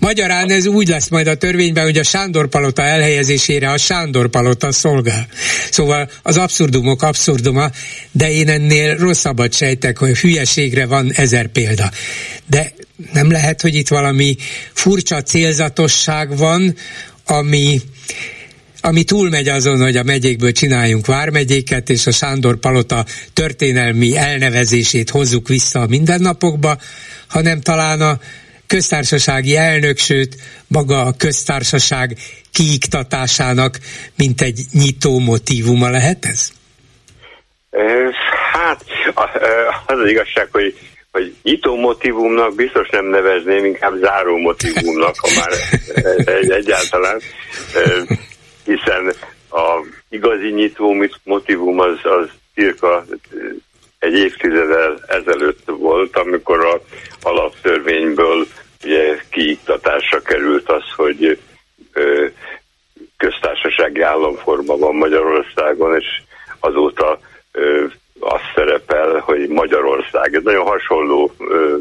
Magyarán 0.00 0.50
ez 0.50 0.66
úgy 0.66 0.88
lesz 0.88 1.08
majd 1.08 1.26
a 1.26 1.34
törvényben, 1.34 1.84
hogy 1.84 1.98
a 1.98 2.02
Sándor 2.02 2.48
Palota 2.48 2.82
elhelyezésére 2.82 3.70
a 3.70 3.78
Sándor 3.78 4.28
Palota 4.28 4.72
szolgál. 4.72 5.28
Szóval 5.70 6.10
az 6.22 6.36
abszurdumok 6.36 7.02
abszurduma, 7.02 7.70
de 8.12 8.30
én 8.30 8.48
ennél 8.48 8.96
rosszabbat 8.96 9.54
sejtek, 9.54 9.98
hogy 9.98 10.18
hülyeségre 10.18 10.86
van 10.86 11.12
ezer 11.12 11.46
példa. 11.46 11.90
De 12.46 12.72
nem 13.12 13.30
lehet, 13.30 13.60
hogy 13.60 13.74
itt 13.74 13.88
valami 13.88 14.36
furcsa 14.72 15.22
célzatosság 15.22 16.36
van, 16.36 16.74
ami 17.24 17.80
ami 18.80 19.04
túlmegy 19.04 19.48
azon, 19.48 19.80
hogy 19.80 19.96
a 19.96 20.02
megyékből 20.02 20.52
csináljunk 20.52 21.06
vármegyéket, 21.06 21.88
és 21.88 22.06
a 22.06 22.10
Sándor 22.10 22.56
Palota 22.56 23.04
történelmi 23.32 24.16
elnevezését 24.16 25.10
hozzuk 25.10 25.48
vissza 25.48 25.80
a 25.80 25.86
mindennapokba, 25.86 26.76
hanem 27.28 27.60
talán 27.60 28.00
a 28.00 28.18
köztársasági 28.66 29.56
elnök, 29.56 29.98
sőt 29.98 30.36
maga 30.66 31.00
a 31.02 31.12
köztársaság 31.18 32.16
kiiktatásának, 32.52 33.78
mint 34.16 34.40
egy 34.40 34.60
nyitó 34.72 35.18
motívuma 35.18 35.90
lehet 35.90 36.24
ez? 36.24 36.50
Hát 38.52 38.84
az 39.14 39.28
az 39.86 40.08
igazság, 40.08 40.48
hogy 40.52 40.74
hogy 41.12 41.34
nyitó 41.42 41.76
motivumnak 41.76 42.54
biztos 42.54 42.88
nem 42.88 43.04
nevezném, 43.04 43.64
inkább 43.64 43.92
záró 44.00 44.36
motivumnak, 44.36 45.14
ha 45.18 45.28
már 45.38 45.52
egy, 46.40 46.50
egyáltalán 46.50 47.20
hiszen 48.68 49.12
a 49.50 49.84
igazi 50.08 50.50
nyitó 50.50 50.96
motivum 51.24 51.80
az, 51.80 51.98
az 52.02 52.30
cirka 52.54 53.04
egy 53.98 54.14
évtizeddel 54.14 55.04
ezelőtt 55.06 55.62
volt, 55.66 56.16
amikor 56.16 56.64
a 56.64 56.80
alaptörvényből 57.22 58.46
ugye 58.84 59.20
kiiktatásra 59.30 60.20
került 60.20 60.70
az, 60.70 60.82
hogy 60.96 61.38
ö, 61.92 62.26
köztársasági 63.16 64.00
államforma 64.00 64.76
van 64.76 64.94
Magyarországon, 64.94 65.96
és 65.96 66.22
azóta 66.58 67.18
ö, 67.52 67.86
az 68.20 68.40
szerepel, 68.54 69.18
hogy 69.18 69.48
Magyarország. 69.48 70.34
Ez 70.34 70.42
nagyon 70.42 70.66
hasonló 70.66 71.32
ö, 71.38 71.76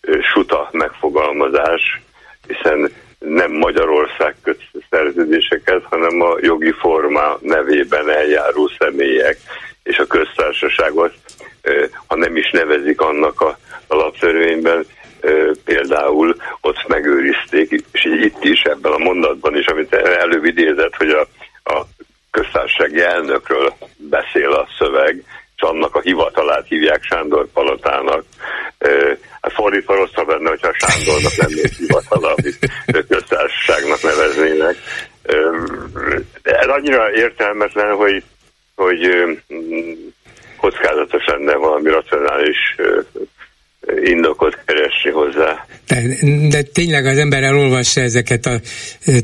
ö, 0.00 0.18
suta 0.32 0.68
megfogalmazás, 0.72 2.00
hiszen 2.46 2.92
nem 3.24 3.52
Magyarország 3.52 4.34
köt 4.42 4.60
szerződéseket, 4.90 5.82
hanem 5.84 6.20
a 6.20 6.36
jogi 6.40 6.72
forma 6.72 7.38
nevében 7.40 8.10
eljáró 8.10 8.70
személyek 8.78 9.36
és 9.82 9.98
a 9.98 10.06
köztársaságot, 10.06 11.14
ha 12.06 12.16
nem 12.16 12.36
is 12.36 12.50
nevezik 12.50 13.00
annak 13.00 13.40
a 13.40 13.58
alaptörvényben, 13.86 14.86
például 15.64 16.36
ott 16.60 16.88
megőrizték, 16.88 17.70
és 17.92 18.04
itt 18.04 18.44
is 18.44 18.62
ebben 18.62 18.92
a 18.92 18.98
mondatban 18.98 19.56
is, 19.56 19.66
amit 19.66 19.94
előbb 19.94 20.44
idézett, 20.44 20.96
hogy 20.96 21.10
a, 21.10 21.26
a 21.72 21.86
köztársasági 22.30 23.00
elnökről 23.00 23.72
beszél 23.96 24.50
a 24.50 24.68
szöveg, 24.78 25.24
annak 25.64 25.94
a 25.94 26.00
hivatalát 26.00 26.66
hívják 26.68 27.02
Sándor 27.02 27.46
Palotának. 27.52 28.24
Hát 29.40 29.52
fordítva 29.52 29.94
rosszabb 29.94 30.28
lenne, 30.28 30.48
hogyha 30.48 30.72
Sándornak 30.74 31.34
lennék 31.36 31.76
hivatala, 31.76 32.34
amit 32.34 32.58
köztársaságnak 33.08 34.02
neveznének. 34.02 34.76
Ez 36.42 36.66
annyira 36.66 37.12
értelmetlen, 37.12 37.94
hogy, 37.96 38.22
hogy 38.74 39.08
kockázatos 40.56 41.24
lenne 41.26 41.54
valami 41.54 41.90
racionális 41.90 42.76
indokot 44.04 44.58
keresni 44.64 45.10
hozzá. 45.10 45.66
De, 45.86 46.02
de 46.48 46.62
tényleg 46.62 47.06
az 47.06 47.16
ember 47.16 47.42
elolvassa 47.42 48.00
ezeket 48.00 48.46
a 48.46 48.60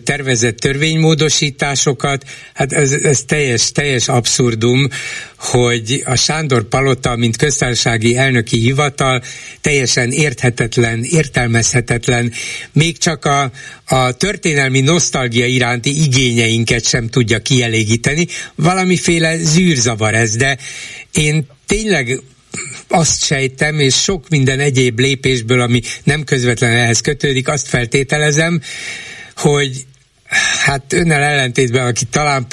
tervezett 0.05 0.57
törvénymódosításokat, 0.57 2.25
hát 2.55 2.73
ez, 2.73 2.93
ez 2.93 3.23
teljes, 3.23 3.73
teljes 3.73 4.09
abszurdum, 4.09 4.89
hogy 5.37 6.03
a 6.05 6.17
Sándor 6.17 6.63
Palota, 6.63 7.17
mint 7.17 7.37
köztársasági 7.37 8.17
elnöki 8.17 8.59
hivatal 8.59 9.23
teljesen 9.61 10.11
érthetetlen, 10.11 11.03
értelmezhetetlen, 11.03 12.33
még 12.73 12.99
csak 12.99 13.25
a, 13.25 13.51
a 13.87 14.13
történelmi 14.13 14.81
nosztalgia 14.81 15.47
iránti 15.47 16.03
igényeinket 16.03 16.85
sem 16.87 17.09
tudja 17.09 17.39
kielégíteni. 17.39 18.27
Valamiféle 18.55 19.37
zűrzavar 19.37 20.15
ez, 20.15 20.37
de 20.37 20.59
én 21.13 21.47
tényleg 21.67 22.21
azt 22.89 23.24
sejtem, 23.24 23.78
és 23.78 23.95
sok 23.95 24.28
minden 24.28 24.61
egyéb 24.61 24.99
lépésből, 24.99 25.61
ami 25.61 25.80
nem 26.05 26.24
közvetlenül 26.24 26.76
ehhez 26.76 27.01
kötődik, 27.01 27.49
azt 27.49 27.68
feltételezem, 27.68 28.61
hogy 29.36 29.86
hát 30.64 30.93
önnel 30.93 31.22
ellentétben, 31.22 31.86
aki 31.86 32.05
talán 32.05 32.47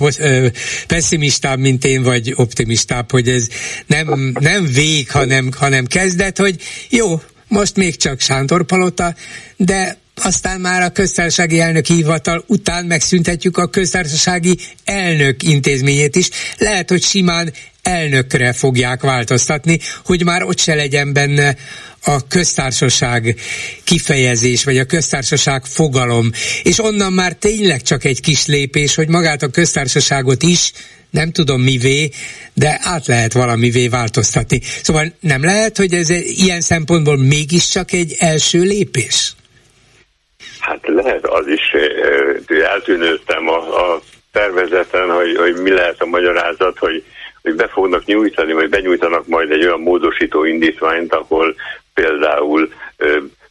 pessimistább, 0.88 1.60
mint 1.60 1.86
én, 1.86 2.04
vagy 2.04 2.34
optimistább, 2.36 3.12
hogy 3.12 3.30
ez 3.30 3.48
nem, 3.88 4.34
nem 4.40 4.66
vég, 4.66 5.12
hanem, 5.12 5.50
hanem 5.58 5.86
kezdet, 5.86 6.38
hogy 6.38 6.62
jó, 6.90 7.22
most 7.48 7.76
még 7.76 7.96
csak 7.96 8.20
Sándor 8.20 8.66
Palota, 8.66 9.16
de 9.58 9.98
aztán 10.24 10.62
már 10.62 10.82
a 10.82 10.90
köztársasági 10.90 11.60
elnök 11.60 11.86
hivatal 11.86 12.44
után 12.48 12.86
megszüntetjük 12.86 13.58
a 13.58 13.68
köztársasági 13.68 14.58
elnök 14.84 15.44
intézményét 15.44 16.16
is. 16.16 16.30
Lehet, 16.58 16.90
hogy 16.90 17.04
simán 17.04 17.54
elnökre 17.82 18.54
fogják 18.54 19.02
változtatni, 19.02 19.80
hogy 20.06 20.24
már 20.24 20.44
ott 20.44 20.60
se 20.60 20.76
legyen 20.76 21.14
benne 21.14 21.56
a 22.04 22.28
köztársaság 22.28 23.36
kifejezés, 23.84 24.64
vagy 24.64 24.78
a 24.78 24.86
köztársaság 24.86 25.66
fogalom. 25.66 26.32
És 26.64 26.80
onnan 26.80 27.14
már 27.14 27.34
tényleg 27.34 27.82
csak 27.82 28.04
egy 28.04 28.22
kis 28.22 28.46
lépés, 28.46 28.96
hogy 28.96 29.08
magát 29.08 29.44
a 29.44 29.48
köztársaságot 29.48 30.44
is 30.44 30.72
nem 31.10 31.32
tudom 31.32 31.62
mivé, 31.62 32.10
de 32.54 32.80
át 32.82 33.08
lehet 33.08 33.34
valamivé 33.34 33.88
változtatni. 33.88 34.62
Szóval 34.84 35.14
nem 35.20 35.44
lehet, 35.44 35.78
hogy 35.78 35.94
ez 35.94 36.10
ilyen 36.10 36.62
szempontból 36.62 37.18
mégiscsak 37.18 37.92
egy 37.92 38.16
első 38.20 38.62
lépés? 38.62 39.35
Hát 40.66 40.88
lehet 40.88 41.28
az 41.28 41.48
is, 41.48 41.76
eltűnődtem 42.64 43.50
a, 43.50 43.92
a 43.92 44.00
tervezeten, 44.32 45.10
hogy, 45.10 45.36
hogy 45.36 45.56
mi 45.62 45.72
lehet 45.72 46.02
a 46.02 46.06
magyarázat, 46.06 46.78
hogy, 46.78 47.04
hogy 47.42 47.56
be 47.56 47.68
fognak 47.68 48.06
nyújtani, 48.06 48.54
vagy 48.54 48.70
benyújtanak 48.70 49.28
majd 49.28 49.52
egy 49.52 49.66
olyan 49.66 49.80
módosító 49.80 50.44
indítványt, 50.44 51.14
ahol 51.14 51.56
például 51.94 52.70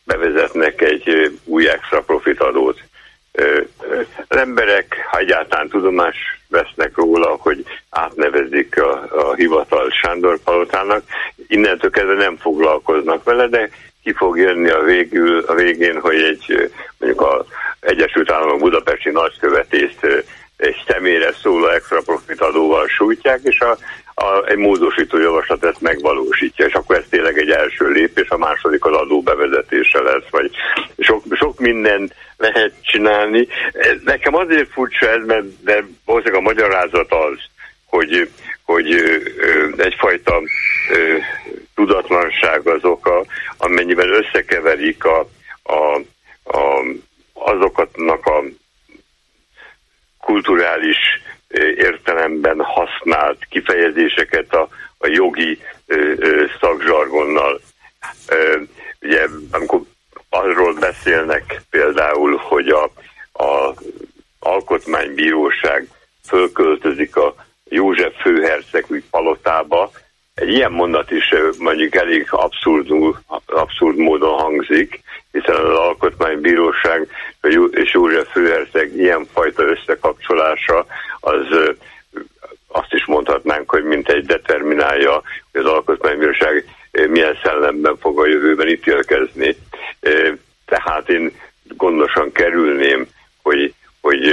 bevezetnek 0.04 0.80
egy 0.80 1.32
új 1.44 1.68
extra 1.68 2.00
profit 2.00 2.40
adót. 2.40 2.80
Az 4.28 4.36
emberek, 4.36 5.06
ha 5.10 5.18
egyáltalán 5.18 5.68
tudomás 5.68 6.16
vesznek 6.48 6.96
róla, 6.96 7.36
hogy 7.40 7.64
átnevezik 7.90 8.82
a, 8.82 9.06
a 9.10 9.34
hivatal 9.34 9.90
Sándor 9.90 10.38
Palotának, 10.44 11.02
innentől 11.46 11.90
kezdve 11.90 12.14
nem 12.14 12.36
foglalkoznak 12.36 13.24
vele, 13.24 13.46
de 13.46 13.70
ki 14.04 14.12
fog 14.12 14.38
jönni 14.38 14.70
a, 14.70 14.82
végül, 14.82 15.44
a 15.46 15.54
végén, 15.54 16.00
hogy 16.00 16.22
egy 16.22 16.70
mondjuk 16.98 17.20
a 17.20 17.44
Egyesült 17.80 18.30
Államok 18.30 18.58
budapesti 18.58 19.10
nagykövetést 19.10 20.24
egy 20.56 20.76
személyre 20.86 21.32
szóló 21.32 21.66
extra 21.66 22.00
profit 22.00 22.40
adóval 22.40 22.88
sújtják, 22.88 23.40
és 23.42 23.60
a, 23.60 23.78
a, 24.14 24.46
egy 24.46 24.56
módosító 24.56 25.18
javaslat 25.18 25.64
ezt 25.64 25.80
megvalósítja, 25.80 26.66
és 26.66 26.72
akkor 26.72 26.96
ez 26.96 27.04
tényleg 27.10 27.38
egy 27.38 27.50
első 27.50 27.88
lépés, 27.88 28.28
a 28.28 28.36
második 28.36 28.84
az 28.84 28.92
adó 28.92 29.22
bevezetése 29.22 30.00
lesz, 30.00 30.28
vagy 30.30 30.50
sok, 30.98 31.24
sok 31.30 31.58
mindent 31.58 32.14
lehet 32.36 32.72
csinálni. 32.82 33.48
Nekem 34.04 34.34
azért 34.34 34.72
furcsa 34.72 35.08
ez, 35.08 35.24
mert 35.26 35.62
de 35.62 35.84
valószínűleg 36.04 36.40
a 36.40 36.44
magyarázat 36.44 37.12
az, 37.12 37.38
hogy, 37.86 38.28
hogy 38.62 38.94
egyfajta 39.76 40.40
tudatlanság 41.74 42.66
az 42.66 42.84
oka, 42.84 43.24
amennyiben 43.56 44.12
összekeverik 44.12 45.04
a, 45.04 45.28
a, 45.62 46.00
a, 46.44 46.84
azokatnak 47.32 48.26
a 48.26 48.42
kulturális 50.20 50.98
értelemben 51.76 52.60
használt 52.62 53.44
kifejezéseket 53.48 54.54
a, 54.54 54.68
a 54.98 55.06
jogi 55.06 55.58
szakzsargonnal. 56.60 57.60
Ugye, 59.00 59.26
amikor 59.50 59.80
arról 60.28 60.74
beszélnek 60.74 61.60
például, 61.70 62.36
hogy 62.36 62.68
a, 62.68 62.84
a 63.44 63.74
alkotmánybíróság 64.38 65.88
fölköltözik 66.26 67.16
a 67.16 67.34
József 67.68 68.20
főherceg 68.20 69.02
palotába, 69.10 69.90
egy 70.34 70.48
ilyen 70.48 70.72
mondat 70.72 71.10
is 71.10 71.34
mondjuk 71.58 71.94
elég 71.94 72.26
abszurd, 72.30 72.86
abszurd 73.46 73.96
módon 73.96 74.38
hangzik, 74.38 75.00
hiszen 75.32 75.54
az 75.54 75.78
Alkotmánybíróság 75.78 77.08
és 77.70 77.92
József 77.92 78.30
főherceg 78.30 78.96
ilyenfajta 78.96 79.62
összekapcsolása 79.62 80.86
az 81.20 81.74
azt 82.68 82.92
is 82.92 83.06
mondhatnánk, 83.06 83.70
hogy 83.70 83.84
mint 83.84 84.08
egy 84.08 84.26
determinálja, 84.26 85.22
hogy 85.52 85.60
az 85.60 85.66
Alkotmánybíróság 85.66 86.64
milyen 87.08 87.38
szellemben 87.42 87.96
fog 87.96 88.20
a 88.20 88.26
jövőben 88.26 88.68
ítélkezni. 88.68 89.56
Tehát 90.66 91.08
én 91.08 91.32
gondosan 91.76 92.32
kerülném, 92.32 93.06
hogy, 93.42 93.74
hogy 94.00 94.28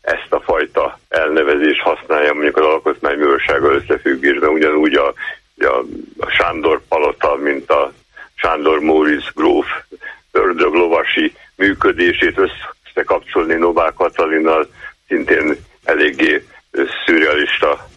ezt 0.00 0.32
a 0.32 0.40
fajta 0.40 0.98
elnevezést 1.08 1.80
használja 1.80 2.32
mondjuk 2.32 2.56
az 2.56 2.64
Alkotmánybírósággal 2.64 3.74
összefüggésben, 3.74 4.48
ugyanúgy 4.48 4.94
a 4.94 5.14
a, 5.56 5.84
Sándor 6.28 6.82
Palota, 6.88 7.34
mint 7.34 7.70
a 7.70 7.92
Sándor 8.34 8.80
Móricz 8.80 9.30
gróf 9.34 9.66
ördöglovasi 10.32 11.32
működését 11.56 12.38
összekapcsolni 12.38 13.54
Novák 13.54 13.94
Katalinnal 13.94 14.68
szintén 15.08 15.56
eléggé 15.84 16.44
szürrealista 17.04 17.88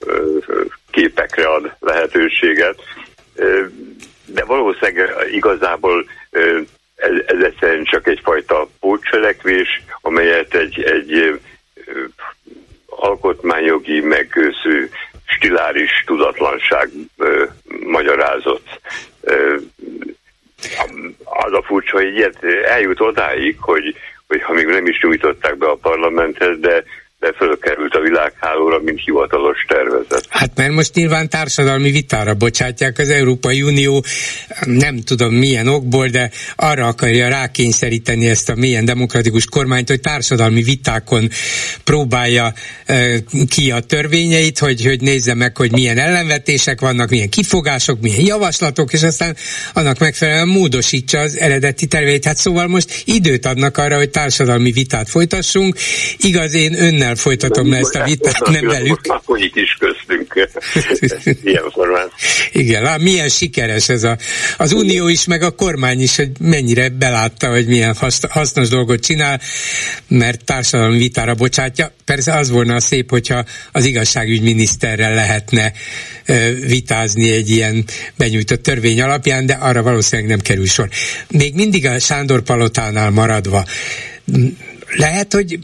képekre 0.92 1.48
ad 1.48 1.76
lehetőséget. 1.80 2.82
De 4.26 4.44
valószínűleg 4.46 5.28
igazából 5.32 6.06
ez, 6.96 7.14
ez 7.26 7.44
egyszerűen 7.44 7.84
csak 7.84 8.08
egyfajta 8.08 8.68
pótcselekvés, 8.80 9.82
amelyet 10.02 10.54
egy, 10.54 10.82
egy 10.82 11.40
alkotmányjogi, 12.86 14.00
meg 14.00 14.54
stiláris 15.36 16.04
tudatlanság 16.06 16.90
ö, 17.18 17.46
magyarázott. 17.86 18.68
Ö, 19.22 19.56
az 21.24 21.54
a 21.54 21.62
furcsa, 21.62 21.98
hogy 21.98 22.16
ilyet 22.16 22.44
eljut 22.66 23.00
odáig, 23.00 23.56
hogy, 23.60 23.96
hogy 24.28 24.42
ha 24.42 24.54
még 24.54 24.66
nem 24.66 24.86
is 24.88 25.00
nyújtották 25.02 25.58
be 25.58 25.68
a 25.68 25.76
parlamenthez, 25.76 26.60
de 26.60 26.84
de 27.20 27.34
fölkerült 27.38 27.94
a 27.94 28.00
világhálóra, 28.00 28.80
mint 28.80 29.00
hivatalos 29.04 29.66
tervezet. 29.68 30.26
Hát 30.30 30.52
mert 30.56 30.72
most 30.72 30.94
nyilván 30.94 31.30
társadalmi 31.30 31.92
vitára 31.92 32.34
bocsátják 32.34 32.98
az 32.98 33.10
Európai 33.10 33.62
Unió, 33.62 34.04
nem 34.66 35.00
tudom 35.00 35.34
milyen 35.34 35.68
okból, 35.68 36.08
de 36.08 36.32
arra 36.56 36.88
akarja 36.88 37.30
rákényszeríteni 37.30 38.30
ezt 38.30 38.50
a 38.50 38.56
milyen 38.56 38.86
demokratikus 38.86 39.46
kormányt, 39.46 39.90
hogy 39.90 40.02
társadalmi 40.02 40.62
vitákon 40.62 41.30
próbálja 41.84 42.54
ki 43.50 43.72
a 43.72 43.80
törvényeit, 43.80 44.60
hogy, 44.60 44.86
hogy 44.86 45.02
nézze 45.02 45.34
meg, 45.34 45.58
hogy 45.58 45.72
milyen 45.72 45.98
ellenvetések 45.98 46.80
vannak, 46.80 47.10
milyen 47.10 47.30
kifogások, 47.30 48.02
milyen 48.02 48.26
javaslatok, 48.26 48.94
és 48.94 49.04
aztán 49.04 49.36
annak 49.74 50.00
megfelelően 50.00 50.48
módosítsa 50.48 51.20
az 51.20 51.38
eredeti 51.38 51.86
terveit. 51.86 52.26
Hát 52.26 52.38
szóval 52.38 52.68
most 52.68 53.02
időt 53.06 53.46
adnak 53.46 53.78
arra, 53.78 53.98
hogy 53.98 54.10
társadalmi 54.10 54.72
vitát 54.72 55.10
folytassunk. 55.10 55.76
Igaz, 56.18 56.54
én 56.54 56.82
önnel 56.82 57.09
önnel 57.10 57.16
folytatom 57.16 57.70
le 57.70 57.78
ezt 57.78 57.96
a 57.96 58.04
vitát, 58.04 58.50
nem 58.50 58.66
velük. 58.66 59.00
Akkor 59.04 59.40
itt 59.40 59.56
is 59.56 59.78
köztünk 59.80 60.50
ilyen 61.44 61.70
formán. 61.76 62.12
Igen, 62.52 62.84
lám, 62.84 63.02
milyen 63.02 63.30
sikeres 63.30 63.90
ez 63.90 64.04
a, 64.04 64.18
az 64.58 64.72
Unió 64.72 65.08
is, 65.08 65.26
meg 65.26 65.42
a 65.42 65.52
kormány 65.52 66.02
is, 66.02 66.16
hogy 66.16 66.30
mennyire 66.40 66.90
belátta, 66.90 67.50
hogy 67.50 67.68
milyen 67.68 67.96
hasznos 68.30 68.70
dolgot 68.70 69.00
csinál, 69.00 69.42
mert 70.08 70.46
társadalmi 70.46 70.98
vitára 70.98 71.36
bocsátja. 71.36 71.92
Persze 72.06 72.34
az 72.34 72.50
volna 72.50 72.76
a 72.76 72.80
szép, 72.80 73.10
hogyha 73.10 73.44
az 73.72 73.86
igazságügyminiszterrel 73.86 75.14
lehetne 75.14 75.74
vitázni 76.68 77.32
egy 77.32 77.50
ilyen 77.50 77.86
benyújtott 78.18 78.64
törvény 78.64 79.02
alapján, 79.02 79.46
de 79.46 79.54
arra 79.54 79.82
valószínűleg 79.82 80.30
nem 80.30 80.40
kerül 80.40 80.66
sor. 80.68 80.90
Még 81.28 81.56
mindig 81.56 81.86
a 81.86 82.00
Sándor 82.00 82.42
Palotánál 82.42 83.10
maradva, 83.10 83.66
lehet, 84.96 85.34
hogy 85.34 85.60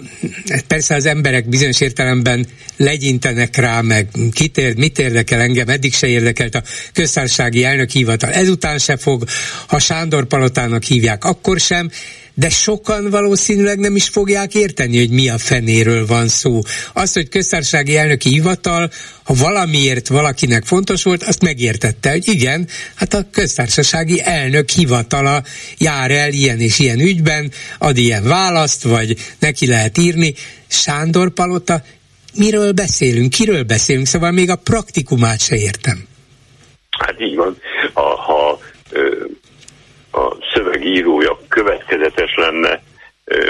persze 0.68 0.96
az 0.96 1.06
emberek 1.06 1.50
bizonyos 1.50 1.82
értelemben 1.82 2.48
legyintenek 2.78 3.56
rá, 3.56 3.82
meg 3.82 4.08
kit 4.32 4.58
ér, 4.58 4.76
mit 4.76 5.00
érdekel 5.00 5.40
engem, 5.40 5.70
eddig 5.70 5.94
se 5.94 6.08
érdekelt 6.08 6.56
a 6.56 6.64
köztársasági 6.94 7.64
elnök 7.64 7.90
hivatal, 7.90 8.32
ezután 8.32 8.78
se 8.78 8.98
fog, 8.98 9.24
ha 9.68 9.80
Sándor 9.80 10.26
Palotának 10.26 10.84
hívják, 10.84 11.24
akkor 11.24 11.60
sem, 11.60 11.90
de 12.36 12.50
sokan 12.50 13.10
valószínűleg 13.10 13.80
nem 13.80 13.96
is 13.96 14.10
fogják 14.10 14.54
érteni, 14.56 14.98
hogy 14.98 15.10
mi 15.10 15.30
a 15.30 15.38
fenéről 15.38 16.06
van 16.06 16.28
szó. 16.28 16.60
Az, 16.94 17.14
hogy 17.14 17.30
köztársasági 17.30 17.98
elnöki 17.98 18.30
hivatal, 18.30 18.92
ha 19.24 19.34
valamiért 19.34 20.08
valakinek 20.08 20.66
fontos 20.66 21.04
volt, 21.04 21.24
azt 21.24 21.42
megértette, 21.42 22.12
hogy 22.12 22.28
igen, 22.28 22.68
hát 22.96 23.14
a 23.14 23.26
köztársasági 23.32 24.22
elnök 24.24 24.70
hivatala 24.70 25.44
jár 25.78 26.12
el 26.12 26.32
ilyen 26.32 26.60
és 26.60 26.80
ilyen 26.80 27.00
ügyben, 27.00 27.52
ad 27.78 27.98
ilyen 27.98 28.24
választ, 28.24 28.84
vagy 28.84 29.16
neki 29.40 29.68
lehet 29.68 29.98
írni. 29.98 30.34
Sándor 30.68 31.34
Palota, 31.34 31.82
miről 32.34 32.72
beszélünk, 32.72 33.30
kiről 33.30 33.64
beszélünk, 33.64 34.06
szóval 34.06 34.32
még 34.32 34.50
a 34.50 34.56
praktikumát 34.56 35.42
se 35.42 35.56
értem. 35.56 36.08
Hát 36.90 37.22
így 37.22 37.36
van. 37.36 37.58
A, 37.94 38.02
ha 38.02 38.60
a 40.16 40.38
szövegírója 40.54 41.38
következetes 41.48 42.36
lenne 42.36 42.82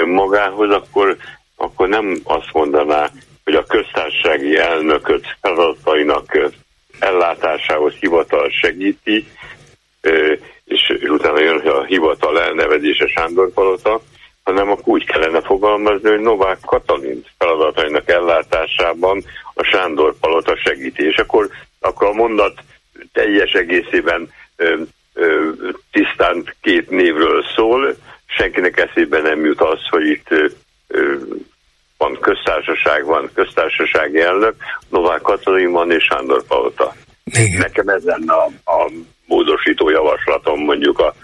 magához, 0.04 0.70
akkor, 0.70 1.16
akkor 1.56 1.88
nem 1.88 2.18
azt 2.24 2.52
mondaná, 2.52 3.10
hogy 3.44 3.54
a 3.54 3.64
köztársasági 3.64 4.56
elnököt 4.56 5.36
feladatainak 5.40 6.50
ellátásához 6.98 7.94
hivatal 7.94 8.48
segíti, 8.50 9.26
és 10.64 10.92
utána 11.08 11.40
jön 11.40 11.58
a 11.58 11.84
hivatal 11.84 12.40
elnevezése 12.40 13.06
Sándor 13.06 13.52
Palota, 13.52 14.00
hanem 14.44 14.70
akkor 14.70 14.88
úgy 14.94 15.04
kellene 15.04 15.40
fogalmazni, 15.40 16.10
hogy 16.10 16.20
Novák 16.20 16.58
Katalin 16.66 17.24
feladatainak 17.38 18.10
ellátásában 18.10 19.24
a 19.54 19.62
Sándor 19.62 20.14
Palota 20.20 20.56
segíti. 20.56 21.04
És 21.04 21.16
akkor, 21.16 21.48
akkor 21.80 22.08
a 22.08 22.12
mondat 22.12 22.58
teljes 23.12 23.52
egészében 23.52 24.30
tisztán 25.92 26.54
két 26.60 26.90
névről 26.90 27.44
szól, 27.54 27.96
senkinek 28.26 28.78
eszébe 28.78 29.20
nem 29.20 29.44
jut 29.44 29.60
az, 29.60 29.78
hogy 29.88 30.06
itt 30.06 30.28
van 31.98 32.18
köztársaság, 32.20 33.04
van 33.04 33.30
köztársasági 33.34 34.20
elnök, 34.20 34.54
Novák 34.88 35.20
Katalin 35.20 35.70
van 35.70 35.90
és 35.90 36.04
Sándor 36.04 36.42
Palota. 36.46 36.94
Igen. 37.24 37.58
Nekem 37.58 37.88
ez 37.88 38.04
lenne 38.04 38.32
a, 38.32 38.44
a 38.64 38.90
módosító 39.26 39.90
javaslatom 39.90 40.60
mondjuk 40.60 40.98
a, 40.98 41.14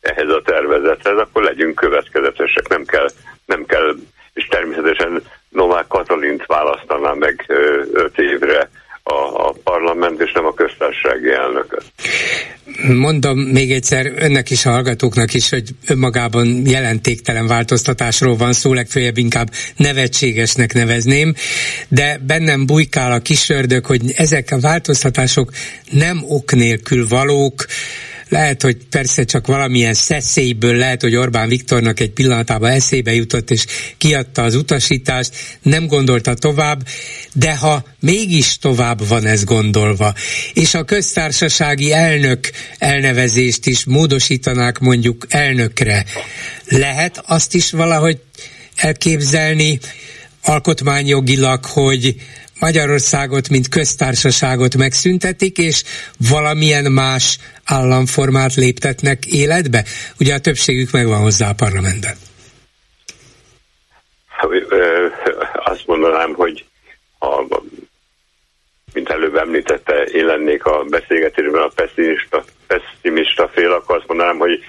ehhez 0.00 0.28
a 0.28 0.42
tervezethez, 0.44 1.18
akkor 1.18 1.42
legyünk 1.42 1.74
következetesek, 1.74 2.68
nem 2.68 2.84
kell, 2.84 3.08
nem 3.46 3.64
kell. 3.64 3.94
És 4.32 4.46
természetesen 4.46 5.22
Novák 5.48 5.86
Katalint 5.86 6.46
választaná 6.46 7.12
meg 7.12 7.44
öt 7.92 8.18
évre 8.18 8.70
a, 9.02 9.48
a 9.48 9.54
parlament, 9.64 10.20
és 10.20 10.32
nem 10.32 10.44
a 10.44 10.54
köztársasági 10.54 11.30
elnököt. 11.30 11.84
Mondom 12.94 13.38
még 13.38 13.72
egyszer 13.72 14.12
önnek 14.16 14.50
is, 14.50 14.66
a 14.66 14.70
hallgatóknak 14.70 15.34
is, 15.34 15.50
hogy 15.50 15.68
önmagában 15.88 16.66
jelentéktelen 16.66 17.46
változtatásról 17.46 18.36
van 18.36 18.52
szó, 18.52 18.74
legfeljebb 18.74 19.16
inkább 19.16 19.50
nevetségesnek 19.76 20.72
nevezném, 20.72 21.34
de 21.88 22.18
bennem 22.26 22.66
bujkál 22.66 23.12
a 23.12 23.18
kisördög, 23.18 23.86
hogy 23.86 24.00
ezek 24.16 24.50
a 24.50 24.60
változtatások 24.60 25.50
nem 25.90 26.24
ok 26.28 26.52
nélkül 26.52 27.08
valók, 27.08 27.66
lehet, 28.32 28.62
hogy 28.62 28.76
persze 28.90 29.24
csak 29.24 29.46
valamilyen 29.46 29.94
szeszélyből, 29.94 30.76
lehet, 30.76 31.02
hogy 31.02 31.16
Orbán 31.16 31.48
Viktornak 31.48 32.00
egy 32.00 32.10
pillanatában 32.10 32.70
eszébe 32.70 33.14
jutott, 33.14 33.50
és 33.50 33.64
kiadta 33.98 34.42
az 34.42 34.54
utasítást, 34.54 35.34
nem 35.62 35.86
gondolta 35.86 36.34
tovább, 36.34 36.86
de 37.32 37.56
ha 37.56 37.84
mégis 38.00 38.58
tovább 38.58 39.08
van 39.08 39.26
ez 39.26 39.44
gondolva, 39.44 40.14
és 40.52 40.74
a 40.74 40.84
köztársasági 40.84 41.92
elnök 41.92 42.50
elnevezést 42.78 43.66
is 43.66 43.84
módosítanák 43.84 44.78
mondjuk 44.78 45.26
elnökre, 45.28 46.04
lehet 46.68 47.22
azt 47.26 47.54
is 47.54 47.70
valahogy 47.70 48.20
elképzelni 48.76 49.78
alkotmányjogilag, 50.42 51.64
hogy 51.64 52.16
Magyarországot, 52.62 53.48
mint 53.48 53.68
köztársaságot 53.68 54.76
megszüntetik, 54.76 55.58
és 55.58 55.82
valamilyen 56.30 56.92
más 56.92 57.38
államformát 57.64 58.54
léptetnek 58.54 59.26
életbe? 59.26 59.84
Ugye 60.20 60.34
a 60.34 60.38
többségük 60.38 60.90
megvan 60.92 61.20
hozzá 61.20 61.48
a 61.48 61.54
parlamentben. 61.54 62.14
Azt 65.64 65.86
mondanám, 65.86 66.34
hogy 66.34 66.64
a, 67.18 67.60
mint 68.92 69.08
előbb 69.08 69.36
említette, 69.36 69.94
én 69.94 70.24
lennék 70.24 70.64
a 70.64 70.84
beszélgetésben 70.84 71.62
a 71.62 71.70
pessimista, 71.74 72.44
pessimista 72.66 73.48
fél, 73.48 73.72
akkor 73.72 73.96
azt 73.96 74.08
mondanám, 74.08 74.38
hogy 74.38 74.64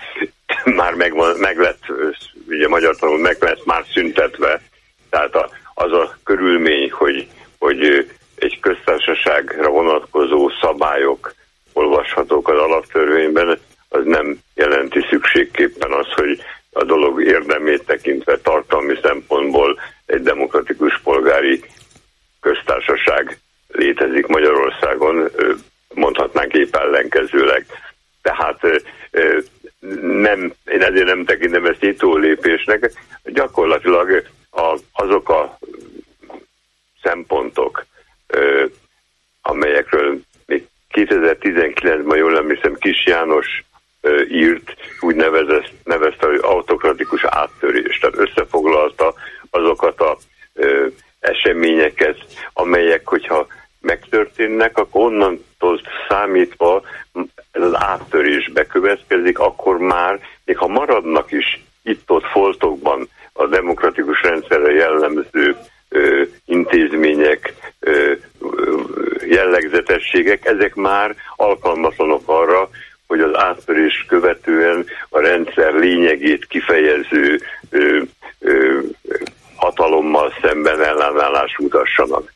már 0.82 0.94
megvan, 0.94 1.36
meg 1.38 1.58
lett, 1.58 1.84
ugye 2.48 2.68
magyar 2.68 2.96
tanul 2.96 3.20
meg 3.20 3.38
lett 3.40 3.66
már 3.66 3.84
szüntetve, 3.94 4.62
tehát 5.10 5.36
a, 5.36 5.50
az 5.74 5.92
a 5.92 6.18
körülmény, 6.24 6.92
hogy 6.92 7.28
hogy 7.64 8.08
egy 8.36 8.60
köztársaságra 8.60 9.70
vonatkozó 9.70 10.50
szabályok 10.62 11.34
olvashatók 11.74 12.48
az 12.48 12.58
alaptörvényben, 12.58 13.60
az 13.90 14.04
nem 14.06 14.40
jelenti 14.56 15.06
szükségképpen 15.10 15.92
az, 15.92 16.08
hogy 16.12 16.40
a 16.72 16.84
dolog 16.84 17.24
érdemét 17.24 17.86
tekintve 17.86 18.38
tartalmi 18.38 18.96
szempontból 19.02 19.80
egy 20.06 20.22
demokratikus 20.22 21.00
polgári 21.04 21.64
köztársaság 22.42 23.40
létezik 23.68 24.28
Magyarországon, 24.28 25.30
mondhatnánk 25.94 26.54
épp 26.54 26.76
ellenkezőleg. 26.76 27.66
Tehát 28.22 28.60
nem, 30.02 30.54
én 30.66 30.82
ezért 30.82 31.06
nem 31.06 31.26
tekintem 31.26 31.66
ezt 31.66 31.82
nyitó 31.82 32.16
lépésnek, 32.16 32.92
gyakorlatilag 33.24 34.24
a, 34.52 34.78
azok 34.94 35.30
a 35.30 35.58
szempontok, 37.04 37.86
amelyekről 39.42 40.20
még 40.46 40.68
2019-ben 40.92 42.18
jól 42.18 42.38
emlékszem 42.38 42.76
Kis 42.76 43.06
János 43.06 43.64
írt, 44.30 44.76
úgy 45.00 45.16
nevezett, 45.16 45.72
nevezte, 45.84 46.28
hogy 46.28 46.40
autokratikus 46.42 47.24
áttörés. 47.24 47.98
Tehát 48.00 48.18
összefoglalta 48.18 49.14
azokat 49.50 50.00
a 50.00 50.18
eseményeket, 51.20 52.18
amelyek, 52.54 53.08
hogyha 53.08 53.48
megtörténnek, 53.82 54.78
akkor 54.78 55.02
onnantól 55.02 55.82
számítva 56.08 56.82
ez 57.52 57.62
az 57.62 57.76
áttörés 57.76 58.52
bekövetkezik, 58.52 59.40
akkor 59.40 59.78
már, 59.78 60.20
még 60.46 60.58
ha 60.58 60.68
maradnak 60.68 61.32
is 61.32 61.64
itt-ott 61.84 62.26
foltokban 62.26 63.10
a 63.34 63.46
demokratikus 63.46 64.22
rendszerre 64.22 64.72
jellemző 64.72 65.58
intézmények, 66.46 67.54
jellegzetességek, 69.26 70.46
ezek 70.46 70.76
már 70.76 71.16
alkalmatlanok 71.36 72.22
arra, 72.26 72.70
hogy 73.08 73.20
az 73.20 73.36
áttörés 73.36 74.06
követően 74.08 74.86
a 75.10 75.20
rendszer 75.20 75.74
lényegét 75.74 76.46
kifejező 76.46 77.40
hatalommal 79.56 80.34
szemben 80.42 80.84
ellenállás 80.84 81.58
mutassanak. 81.60 82.34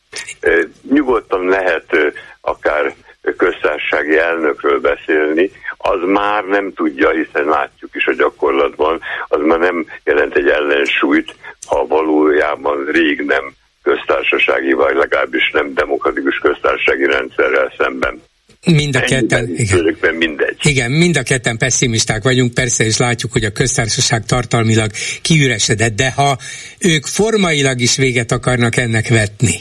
Nyugodtan 0.90 1.48
lehet 1.48 1.96
akár 2.40 2.94
köztársasági 3.36 4.18
elnökről 4.18 4.80
beszélni, 4.80 5.50
az 5.76 6.00
már 6.06 6.44
nem 6.44 6.72
tudja, 6.72 7.10
hiszen 7.10 7.44
látjuk 7.44 7.94
is 7.94 8.06
a 8.06 8.14
gyakorlatban, 8.14 9.00
az 9.28 9.40
már 9.44 9.58
nem 9.58 9.86
jelent 10.04 10.36
egy 10.36 10.48
ellensúlyt, 10.48 11.34
ha 11.66 11.86
valójában 11.86 12.84
rég 12.92 13.20
nem 13.20 13.54
köztársasági, 13.82 14.72
vagy 14.72 14.96
legalábbis 14.96 15.50
nem 15.52 15.74
demokratikus 15.74 16.38
köztársasági 16.38 17.04
rendszerrel 17.04 17.72
szemben. 17.78 18.22
Mind 18.64 18.96
a 18.96 19.00
ketten, 19.00 19.48
igen. 19.56 20.14
mindegy. 20.14 20.56
Igen, 20.62 20.90
mind 20.90 21.16
a 21.16 21.22
ketten 21.22 21.58
pessimisták 21.58 22.22
vagyunk, 22.22 22.54
persze, 22.54 22.84
és 22.84 22.96
látjuk, 22.96 23.32
hogy 23.32 23.44
a 23.44 23.50
köztársaság 23.50 24.24
tartalmilag 24.24 24.90
kiüresedett, 25.22 25.94
de 25.94 26.10
ha 26.10 26.38
ők 26.78 27.06
formailag 27.06 27.80
is 27.80 27.96
véget 27.96 28.32
akarnak 28.32 28.76
ennek 28.76 29.08
vetni, 29.08 29.54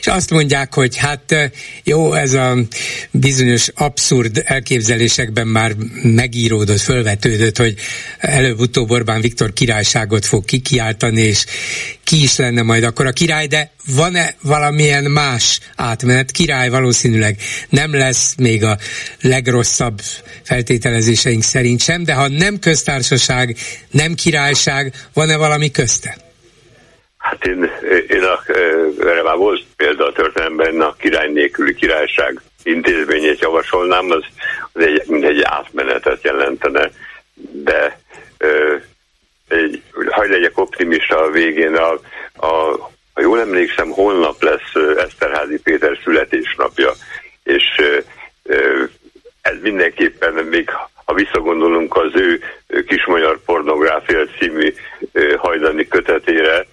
és 0.00 0.06
azt 0.06 0.30
mondják, 0.30 0.74
hogy 0.74 0.96
hát 0.96 1.50
jó, 1.84 2.12
ez 2.12 2.32
a 2.32 2.56
bizonyos 3.10 3.68
abszurd 3.74 4.42
elképzelésekben 4.44 5.46
már 5.46 5.74
megíródott, 6.02 6.80
fölvetődött, 6.80 7.56
hogy 7.56 7.74
előbb-utóbb 8.18 8.90
Orbán 8.90 9.20
Viktor 9.20 9.52
királyságot 9.52 10.26
fog 10.26 10.44
kikiáltani, 10.44 11.20
és 11.20 11.44
ki 12.04 12.22
is 12.22 12.36
lenne 12.36 12.62
majd 12.62 12.84
akkor 12.84 13.06
a 13.06 13.12
király, 13.12 13.46
de 13.46 13.70
van-e 13.86 14.34
valamilyen 14.42 15.04
más 15.04 15.60
átmenet? 15.76 16.30
Király 16.30 16.68
valószínűleg 16.68 17.36
nem 17.68 17.94
lesz 17.94 18.34
még 18.36 18.64
a 18.64 18.78
legrosszabb 19.20 20.00
feltételezéseink 20.42 21.42
szerint 21.42 21.82
sem, 21.82 22.04
de 22.04 22.14
ha 22.14 22.28
nem 22.28 22.58
köztársaság, 22.58 23.56
nem 23.90 24.14
királyság, 24.14 24.94
van-e 25.12 25.36
valami 25.36 25.70
közte? 25.70 26.29
Hát 27.20 27.46
én, 27.46 27.70
én 28.08 28.22
a, 28.22 28.40
erre 29.00 29.22
már 29.22 29.36
volt 29.36 29.64
példa 29.76 30.06
a 30.06 30.12
történelemben, 30.12 30.80
a 30.80 30.94
király 30.96 31.28
nélküli 31.28 31.74
királyság 31.74 32.40
intézményét 32.62 33.40
javasolnám, 33.40 34.10
az, 34.10 34.24
az 34.72 34.82
egy, 34.82 35.02
mint 35.06 35.24
egy 35.24 35.42
átmenetet 35.42 36.22
jelentene, 36.22 36.90
de 37.52 37.98
ö, 38.38 38.76
egy, 39.48 39.82
hagyj 40.10 40.30
legyek 40.30 40.58
optimista 40.58 41.18
a 41.18 41.30
végén, 41.30 41.74
a, 41.74 41.92
a, 42.46 42.78
ha 43.12 43.20
jól 43.20 43.40
emlékszem, 43.40 43.90
holnap 43.90 44.42
lesz 44.42 44.96
Eszterházi 44.96 45.60
Péter 45.62 45.98
születésnapja, 46.04 46.92
és 47.44 47.64
ö, 48.42 48.84
ez 49.40 49.60
mindenképpen 49.60 50.34
még 50.34 50.70
ha 51.10 51.16
visszagondolunk 51.16 51.96
az 51.96 52.10
ő 52.14 52.40
kis 52.86 53.06
magyar 53.06 53.40
pornográfia 53.44 54.26
című 54.38 54.74
hajdani 55.36 55.88
kötetére, 55.88 56.66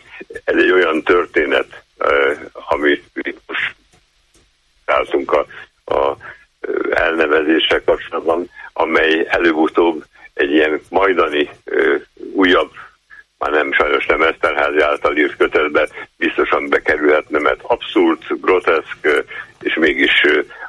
ez 0.43 0.55
egy 0.55 0.71
olyan 0.71 1.03
történet, 1.03 1.83
amit 2.53 3.03
most 3.47 3.75
álltunk 4.85 5.31
a, 5.31 5.45
a 5.93 6.17
elnevezések 6.89 7.83
kapcsolatban, 7.83 8.49
amely 8.73 9.25
előbb-utóbb 9.29 10.03
egy 10.33 10.51
ilyen 10.51 10.81
majdani 10.89 11.49
újabb, 12.33 12.71
már 13.37 13.51
nem 13.51 13.73
sajnos 13.73 14.05
nem 14.05 14.21
Eszterházi 14.21 14.79
által 14.79 15.17
írt 15.17 15.37
kötetbe 15.37 15.87
biztosan 16.17 16.69
bekerülhetne, 16.69 17.39
mert 17.39 17.59
abszurd, 17.61 18.21
groteszk, 18.27 19.25
és 19.61 19.73
mégis 19.73 20.23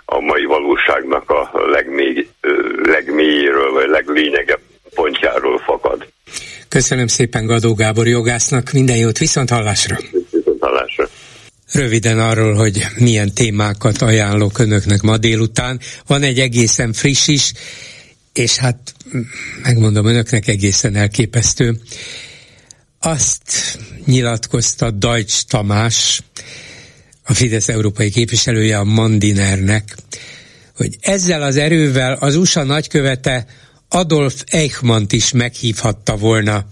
a 0.04 0.20
mai 0.20 0.44
valóságnak 0.44 1.30
a 1.30 1.50
legmély, 1.70 2.28
legmélyéről, 2.82 3.72
vagy 3.72 3.88
leglényegebb 3.88 4.60
pontjáról 4.94 5.58
fakad. 5.58 6.06
Köszönöm 6.78 7.06
szépen 7.06 7.46
Gadó 7.46 7.74
Gábor 7.74 8.08
jogásznak, 8.08 8.72
minden 8.72 8.96
jót, 8.96 9.18
viszont 9.18 9.50
hallásra! 9.50 9.96
Viszont 10.30 10.60
hallásra! 10.60 11.08
Röviden 11.72 12.18
arról, 12.18 12.54
hogy 12.54 12.86
milyen 12.98 13.34
témákat 13.34 14.02
ajánlok 14.02 14.58
önöknek 14.58 15.02
ma 15.02 15.16
délután. 15.16 15.80
Van 16.06 16.22
egy 16.22 16.38
egészen 16.38 16.92
friss 16.92 17.28
is, 17.28 17.52
és 18.32 18.56
hát 18.56 18.94
megmondom 19.62 20.06
önöknek 20.06 20.48
egészen 20.48 20.96
elképesztő. 20.96 21.80
Azt 23.00 23.78
nyilatkozta 24.04 24.90
Deutsch 24.90 25.46
Tamás, 25.46 26.22
a 27.24 27.34
Fidesz 27.34 27.68
európai 27.68 28.10
képviselője 28.10 28.78
a 28.78 28.84
Mandinernek, 28.84 29.96
hogy 30.76 30.96
ezzel 31.00 31.42
az 31.42 31.56
erővel 31.56 32.12
az 32.12 32.36
USA 32.36 32.62
nagykövete 32.62 33.46
Adolf 33.88 34.44
Eichmann-t 34.50 35.12
is 35.12 35.32
meghívhatta 35.32 36.16
volna. 36.16 36.66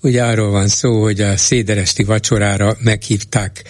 Ugye 0.00 0.24
arról 0.24 0.50
van 0.50 0.68
szó, 0.68 1.02
hogy 1.02 1.20
a 1.20 1.36
széderesti 1.36 2.04
vacsorára 2.04 2.76
meghívták 2.80 3.64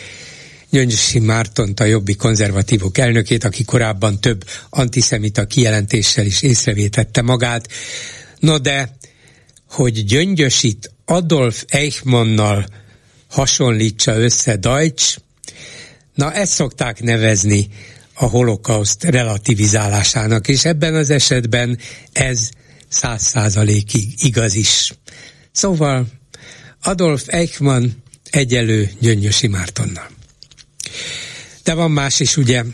Gyöngyösi 0.70 1.18
Mártont, 1.18 1.80
a 1.80 1.84
jobbi 1.84 2.14
konzervatívok 2.14 2.98
elnökét, 2.98 3.44
aki 3.44 3.64
korábban 3.64 4.20
több 4.20 4.44
antiszemita 4.70 5.46
kijelentéssel 5.46 6.26
is 6.26 6.42
észrevétette 6.42 7.22
magát. 7.22 7.68
No 8.38 8.58
de, 8.58 8.96
hogy 9.70 10.04
Gyöngyösit 10.04 10.92
Adolf 11.04 11.64
Eichmannnal 11.68 12.66
hasonlítsa 13.30 14.16
össze 14.16 14.56
Deutsch, 14.56 15.18
na 16.14 16.32
ezt 16.32 16.52
szokták 16.52 17.02
nevezni 17.02 17.68
a 18.18 18.24
holokauszt 18.24 19.04
relativizálásának, 19.04 20.48
és 20.48 20.64
ebben 20.64 20.94
az 20.94 21.10
esetben 21.10 21.78
ez 22.12 22.48
száz 22.88 23.22
százalékig 23.22 24.04
igaz 24.16 24.54
is. 24.54 24.92
Szóval 25.52 26.06
Adolf 26.82 27.24
Eichmann 27.26 27.86
egyelő 28.30 28.90
Gyöngyösi 29.00 29.46
Mártonnal. 29.46 30.08
De 31.64 31.74
van 31.74 31.90
más 31.90 32.20
is, 32.20 32.36
ugye 32.36 32.64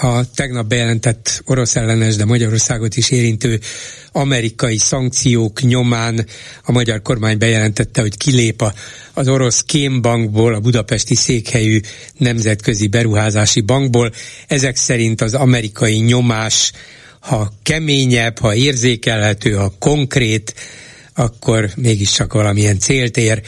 a 0.00 0.30
tegnap 0.30 0.66
bejelentett 0.66 1.42
orosz 1.44 1.76
ellenes, 1.76 2.16
de 2.16 2.24
Magyarországot 2.24 2.96
is 2.96 3.10
érintő 3.10 3.60
amerikai 4.12 4.78
szankciók 4.78 5.62
nyomán 5.62 6.26
a 6.64 6.72
magyar 6.72 7.02
kormány 7.02 7.38
bejelentette, 7.38 8.00
hogy 8.00 8.16
kilép 8.16 8.62
az 9.20 9.28
orosz 9.28 9.62
Kémbankból, 9.62 10.54
a 10.54 10.60
budapesti 10.60 11.14
székhelyű 11.14 11.80
nemzetközi 12.16 12.86
beruházási 12.86 13.60
bankból. 13.60 14.12
Ezek 14.46 14.76
szerint 14.76 15.20
az 15.20 15.34
amerikai 15.34 15.96
nyomás, 15.96 16.72
ha 17.20 17.52
keményebb, 17.62 18.38
ha 18.38 18.54
érzékelhető, 18.54 19.52
ha 19.52 19.72
konkrét, 19.78 20.54
akkor 21.14 21.70
mégiscsak 21.76 22.32
valamilyen 22.32 22.78
célt 22.78 23.16
ér. 23.16 23.42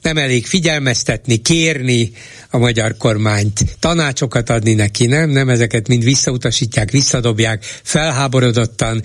Nem 0.00 0.16
elég 0.16 0.46
figyelmeztetni, 0.46 1.36
kérni 1.36 2.12
a 2.50 2.58
magyar 2.58 2.96
kormányt, 2.96 3.76
tanácsokat 3.78 4.50
adni 4.50 4.74
neki, 4.74 5.06
nem? 5.06 5.30
Nem 5.30 5.48
ezeket 5.48 5.88
mind 5.88 6.04
visszautasítják, 6.04 6.90
visszadobják, 6.90 7.64
felháborodottan, 7.82 9.02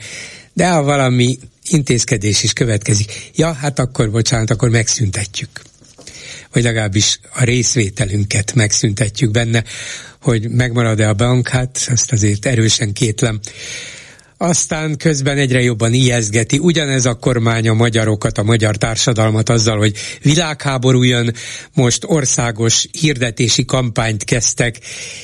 de 0.54 0.70
ha 0.70 0.84
valami 0.84 1.38
intézkedés 1.70 2.44
is 2.44 2.54
következik, 2.54 3.32
ja, 3.36 3.54
hát 3.54 3.80
akkor, 3.80 4.12
bocsánat, 4.12 4.50
akkor 4.50 4.70
megszüntetjük. 4.70 5.67
Vagy 6.58 6.66
legalábbis 6.66 7.20
a 7.34 7.44
részvételünket 7.44 8.54
megszüntetjük 8.54 9.32
benne, 9.32 9.64
hogy 10.22 10.50
megmarad-e 10.50 11.10
a 11.10 11.14
bank, 11.14 11.48
hát 11.48 11.88
azt 11.92 12.12
azért 12.12 12.46
erősen 12.46 12.94
kétlem 12.94 13.40
aztán 14.38 14.98
közben 14.98 15.38
egyre 15.38 15.62
jobban 15.62 15.94
ijeszgeti 15.94 16.58
ugyanez 16.58 17.06
a 17.06 17.14
kormány 17.14 17.68
a 17.68 17.74
magyarokat, 17.74 18.38
a 18.38 18.44
magyar 18.44 18.76
társadalmat 18.76 19.50
azzal, 19.50 19.78
hogy 19.78 19.96
világháború 20.22 21.04
jön, 21.04 21.34
most 21.74 22.04
országos 22.06 22.88
hirdetési 22.92 23.66
kampányt 23.66 24.24
kezdtek, 24.24 24.80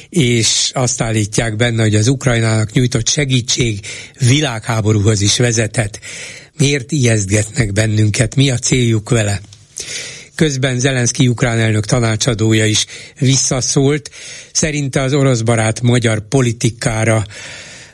és 0.09 0.71
azt 0.73 1.01
állítják 1.01 1.55
benne, 1.55 1.81
hogy 1.81 1.95
az 1.95 2.07
Ukrajnának 2.07 2.71
nyújtott 2.71 3.07
segítség 3.07 3.79
világháborúhoz 4.19 5.21
is 5.21 5.37
vezethet. 5.37 5.99
Miért 6.57 6.91
ijesztgetnek 6.91 7.73
bennünket? 7.73 8.35
Mi 8.35 8.49
a 8.49 8.57
céljuk 8.57 9.09
vele? 9.09 9.41
Közben 10.43 10.79
Zelenszky 10.79 11.27
ukrán 11.27 11.59
elnök 11.59 11.85
tanácsadója 11.85 12.65
is 12.65 12.85
visszaszólt. 13.19 14.09
Szerinte 14.53 15.01
az 15.01 15.13
orosz 15.13 15.41
barát 15.41 15.81
magyar 15.81 16.27
politikára 16.27 17.25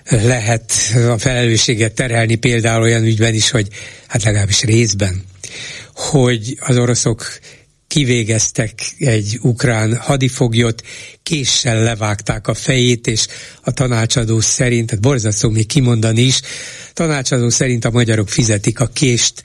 lehet 0.06 0.74
a 1.10 1.18
felelősséget 1.18 1.94
terhelni 1.94 2.36
például 2.36 2.82
olyan 2.82 3.04
ügyben 3.04 3.34
is, 3.34 3.50
hogy 3.50 3.68
hát 4.08 4.24
legalábbis 4.24 4.62
részben, 4.62 5.24
hogy 5.94 6.58
az 6.60 6.78
oroszok 6.78 7.40
kivégeztek 7.88 8.74
egy 8.98 9.40
ukrán 9.42 9.98
hadifoglyot, 9.98 10.82
késsel 11.24 11.84
levágták 11.84 12.48
a 12.48 12.54
fejét, 12.54 13.08
és 13.08 13.28
a 13.62 13.72
tanácsadó 13.72 14.40
szerint, 14.40 14.88
tehát 14.88 15.04
borzasztó 15.04 15.50
még 15.50 15.68
kimondani 15.68 16.22
is, 16.22 16.42
tanácsadó 16.94 17.50
szerint 17.50 17.86
a 17.86 17.92
magyarok 17.92 18.30
fizetik 18.30 18.80
a 18.80 18.88
kést, 18.88 19.44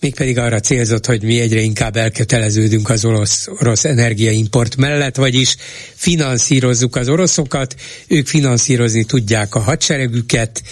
mégpedig 0.00 0.38
arra 0.38 0.60
célzott, 0.60 1.06
hogy 1.06 1.22
mi 1.22 1.40
egyre 1.40 1.60
inkább 1.60 1.96
elköteleződünk 1.96 2.88
az 2.90 3.04
orosz, 3.04 3.46
orosz 3.46 3.84
energiaimport 3.84 4.76
mellett, 4.76 5.16
vagyis 5.16 5.56
finanszírozzuk 5.94 6.96
az 6.96 7.08
oroszokat, 7.08 7.74
ők 8.08 8.26
finanszírozni 8.26 9.04
tudják 9.04 9.54
a 9.54 9.60
hadseregüket, 9.60 10.62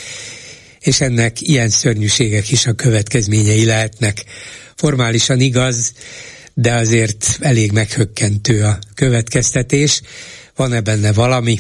és 0.81 1.01
ennek 1.01 1.41
ilyen 1.41 1.69
szörnyűségek 1.69 2.51
is 2.51 2.67
a 2.67 2.73
következményei 2.73 3.65
lehetnek. 3.65 4.25
Formálisan 4.77 5.41
igaz, 5.41 5.93
de 6.55 6.75
azért 6.75 7.39
elég 7.41 7.73
meghökkentő 7.73 8.65
a 8.65 8.79
következtetés. 8.95 10.01
Van-e 10.57 10.81
benne 10.81 11.13
valami? 11.13 11.59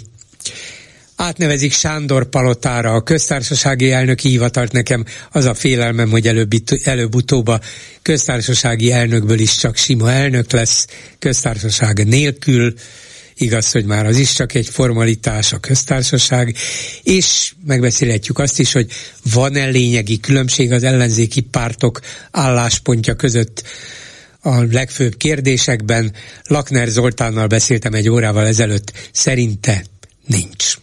Átnevezik 1.18 1.72
Sándor 1.72 2.28
Palotára. 2.28 2.92
A 2.92 3.02
köztársasági 3.02 3.92
elnöki 3.92 4.28
hivatalt 4.28 4.72
nekem. 4.72 5.04
Az 5.30 5.44
a 5.44 5.54
félelmem, 5.54 6.10
hogy 6.10 6.26
előbb, 6.26 6.50
előbb-utóbb 6.84 7.46
a 7.46 7.60
köztársasági 8.02 8.92
elnökből 8.92 9.38
is 9.38 9.56
csak 9.56 9.76
sima 9.76 10.12
elnök 10.12 10.52
lesz, 10.52 10.86
köztársaság 11.18 12.06
nélkül, 12.06 12.74
igaz, 13.34 13.70
hogy 13.70 13.84
már 13.84 14.06
az 14.06 14.18
is 14.18 14.32
csak 14.32 14.54
egy 14.54 14.68
formalitás 14.68 15.52
a 15.52 15.58
köztársaság, 15.58 16.56
és 17.02 17.52
megbeszélhetjük 17.66 18.38
azt 18.38 18.58
is, 18.58 18.72
hogy 18.72 18.92
van-e 19.32 19.64
lényegi 19.64 20.20
különbség 20.20 20.72
az 20.72 20.82
ellenzéki 20.82 21.40
pártok 21.40 22.00
álláspontja 22.30 23.14
között 23.14 23.62
a 24.40 24.62
legfőbb 24.62 25.16
kérdésekben. 25.16 26.12
Lakner 26.44 26.88
Zoltánnal 26.88 27.46
beszéltem 27.46 27.94
egy 27.94 28.08
órával 28.08 28.46
ezelőtt, 28.46 28.92
szerinte 29.12 29.84
nincs. 30.26 30.74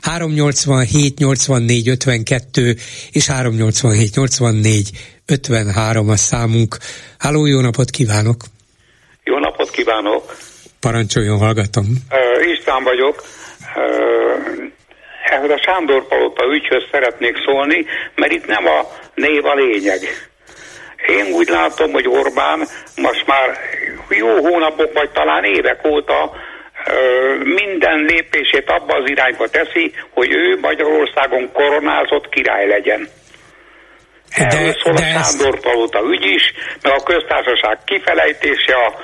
387 0.00 1.18
84 1.18 1.88
52 1.88 2.76
és 3.12 3.26
387 3.26 4.14
84 4.14 4.90
53 5.26 6.08
a 6.08 6.16
számunk. 6.16 6.76
Háló, 7.18 7.46
jó 7.46 7.60
napot 7.60 7.90
kívánok! 7.90 8.36
Jó 9.24 9.38
napot 9.38 9.70
kívánok! 9.70 10.36
Parancsoljon, 10.80 11.38
hallgatom. 11.38 11.84
Uh, 12.10 12.50
István 12.50 12.84
vagyok. 12.84 13.22
Uh, 13.76 14.68
ehhez 15.24 15.50
a 15.50 15.60
Sándor 15.64 16.06
Palota 16.08 16.44
ügyhöz 16.44 16.82
szeretnék 16.90 17.36
szólni, 17.46 17.84
mert 18.14 18.32
itt 18.32 18.46
nem 18.46 18.66
a 18.66 18.78
név 19.14 19.44
a 19.44 19.54
lényeg. 19.54 20.00
Én 21.06 21.32
úgy 21.32 21.48
látom, 21.48 21.92
hogy 21.92 22.08
Orbán 22.08 22.58
most 22.96 23.26
már 23.26 23.58
jó 24.08 24.28
hónapok, 24.28 24.92
vagy 24.92 25.10
talán 25.10 25.44
évek 25.44 25.86
óta 25.86 26.32
minden 27.44 27.98
lépését 27.98 28.70
abba 28.70 28.94
az 28.94 29.10
irányba 29.10 29.48
teszi, 29.48 29.92
hogy 30.10 30.32
ő 30.32 30.58
Magyarországon 30.60 31.52
koronázott 31.52 32.28
király 32.28 32.66
legyen. 32.66 33.08
Erről 34.30 34.74
szól 34.82 34.96
a 34.96 34.98
Sándor 34.98 35.60
Palota 35.60 36.00
ügy 36.12 36.24
is, 36.24 36.42
meg 36.82 36.92
a 36.92 37.02
köztársaság 37.02 37.78
kifelejtése 37.84 38.74
a, 38.74 38.94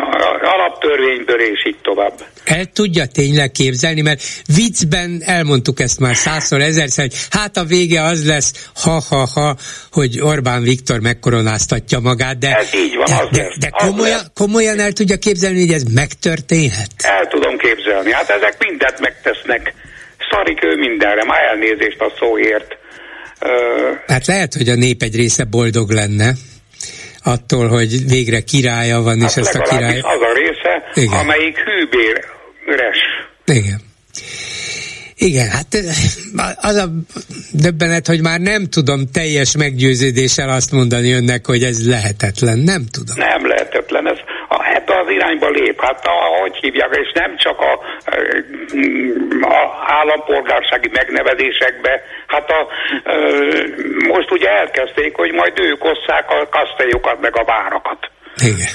a 0.00 0.52
alaptörvényből, 0.54 1.40
és 1.40 1.66
így 1.66 1.76
tovább. 1.82 2.12
El 2.44 2.64
tudja 2.64 3.06
tényleg 3.06 3.50
képzelni, 3.50 4.00
mert 4.00 4.22
viccben 4.56 5.22
elmondtuk 5.24 5.80
ezt 5.80 6.00
már 6.00 6.16
százszor, 6.16 6.60
ezerszer, 6.60 7.04
hogy 7.04 7.18
hát 7.30 7.56
a 7.56 7.64
vége 7.64 8.02
az 8.02 8.26
lesz, 8.26 8.70
ha-ha-ha, 8.82 9.56
hogy 9.92 10.20
Orbán 10.20 10.62
Viktor 10.62 11.00
megkoronáztatja 11.00 11.98
magát, 11.98 12.38
de, 12.38 12.56
ez 12.56 12.74
így 12.74 12.96
van, 12.96 13.06
de, 13.06 13.14
az 13.22 13.28
de, 13.30 13.42
lesz, 13.42 13.58
de 13.58 13.68
az 13.70 13.86
komolyan, 13.86 14.16
lesz. 14.16 14.30
komolyan 14.34 14.78
el 14.80 14.92
tudja 14.92 15.16
képzelni, 15.16 15.60
hogy 15.60 15.74
ez 15.74 15.82
megtörténhet? 15.82 16.90
El 16.98 17.26
tudom 17.26 17.56
képzelni. 17.56 18.12
Hát 18.12 18.30
ezek 18.30 18.54
mindent 18.68 19.00
megtesznek. 19.00 19.74
Szarik 20.30 20.64
ő 20.64 20.74
mindenre, 20.76 21.24
már 21.24 21.42
elnézést 21.42 22.00
a 22.00 22.12
szóért. 22.18 22.78
Hát 24.06 24.26
lehet, 24.26 24.54
hogy 24.54 24.68
a 24.68 24.74
nép 24.74 25.02
egy 25.02 25.16
része 25.16 25.44
boldog 25.44 25.90
lenne 25.90 26.32
attól, 27.22 27.68
hogy 27.68 28.08
végre 28.08 28.40
királya 28.40 29.00
van, 29.00 29.20
hát 29.20 29.30
és 29.30 29.36
ezt 29.36 29.54
a 29.54 29.62
király... 29.62 29.98
az 29.98 30.20
a 30.20 30.32
része, 30.34 31.02
Igen. 31.02 31.18
amelyik 31.18 31.56
hűbéres. 31.56 32.98
Igen. 33.44 33.80
Igen, 35.22 35.48
hát 35.48 35.66
az 36.60 36.76
a 36.76 36.88
döbbenet, 37.52 38.06
hogy 38.06 38.20
már 38.22 38.40
nem 38.40 38.68
tudom 38.68 39.10
teljes 39.12 39.56
meggyőződéssel 39.56 40.48
azt 40.48 40.72
mondani 40.72 41.12
önnek, 41.12 41.46
hogy 41.46 41.62
ez 41.62 41.88
lehetetlen. 41.88 42.58
Nem 42.58 42.84
tudom. 42.90 43.16
Nem 43.16 43.46
lehetetlen. 43.46 44.06
Irányba 45.30 45.48
lép. 45.48 45.80
Hát 45.80 46.06
ahogy 46.06 46.56
hívják, 46.56 46.96
és 46.96 47.12
nem 47.14 47.36
csak 47.36 47.60
a, 47.60 47.72
a 49.40 49.84
állampolgársági 49.86 50.90
megnevezésekbe, 50.92 52.02
hát 52.26 52.50
a, 52.50 52.66
most 54.06 54.30
ugye 54.30 54.48
elkezdték, 54.48 55.16
hogy 55.16 55.32
majd 55.32 55.58
ők 55.58 55.84
osszák 55.84 56.30
a 56.30 56.48
kasztélyokat 56.48 57.20
meg 57.20 57.36
a 57.36 57.44
várakat. 57.44 58.10
Igen. 58.36 58.68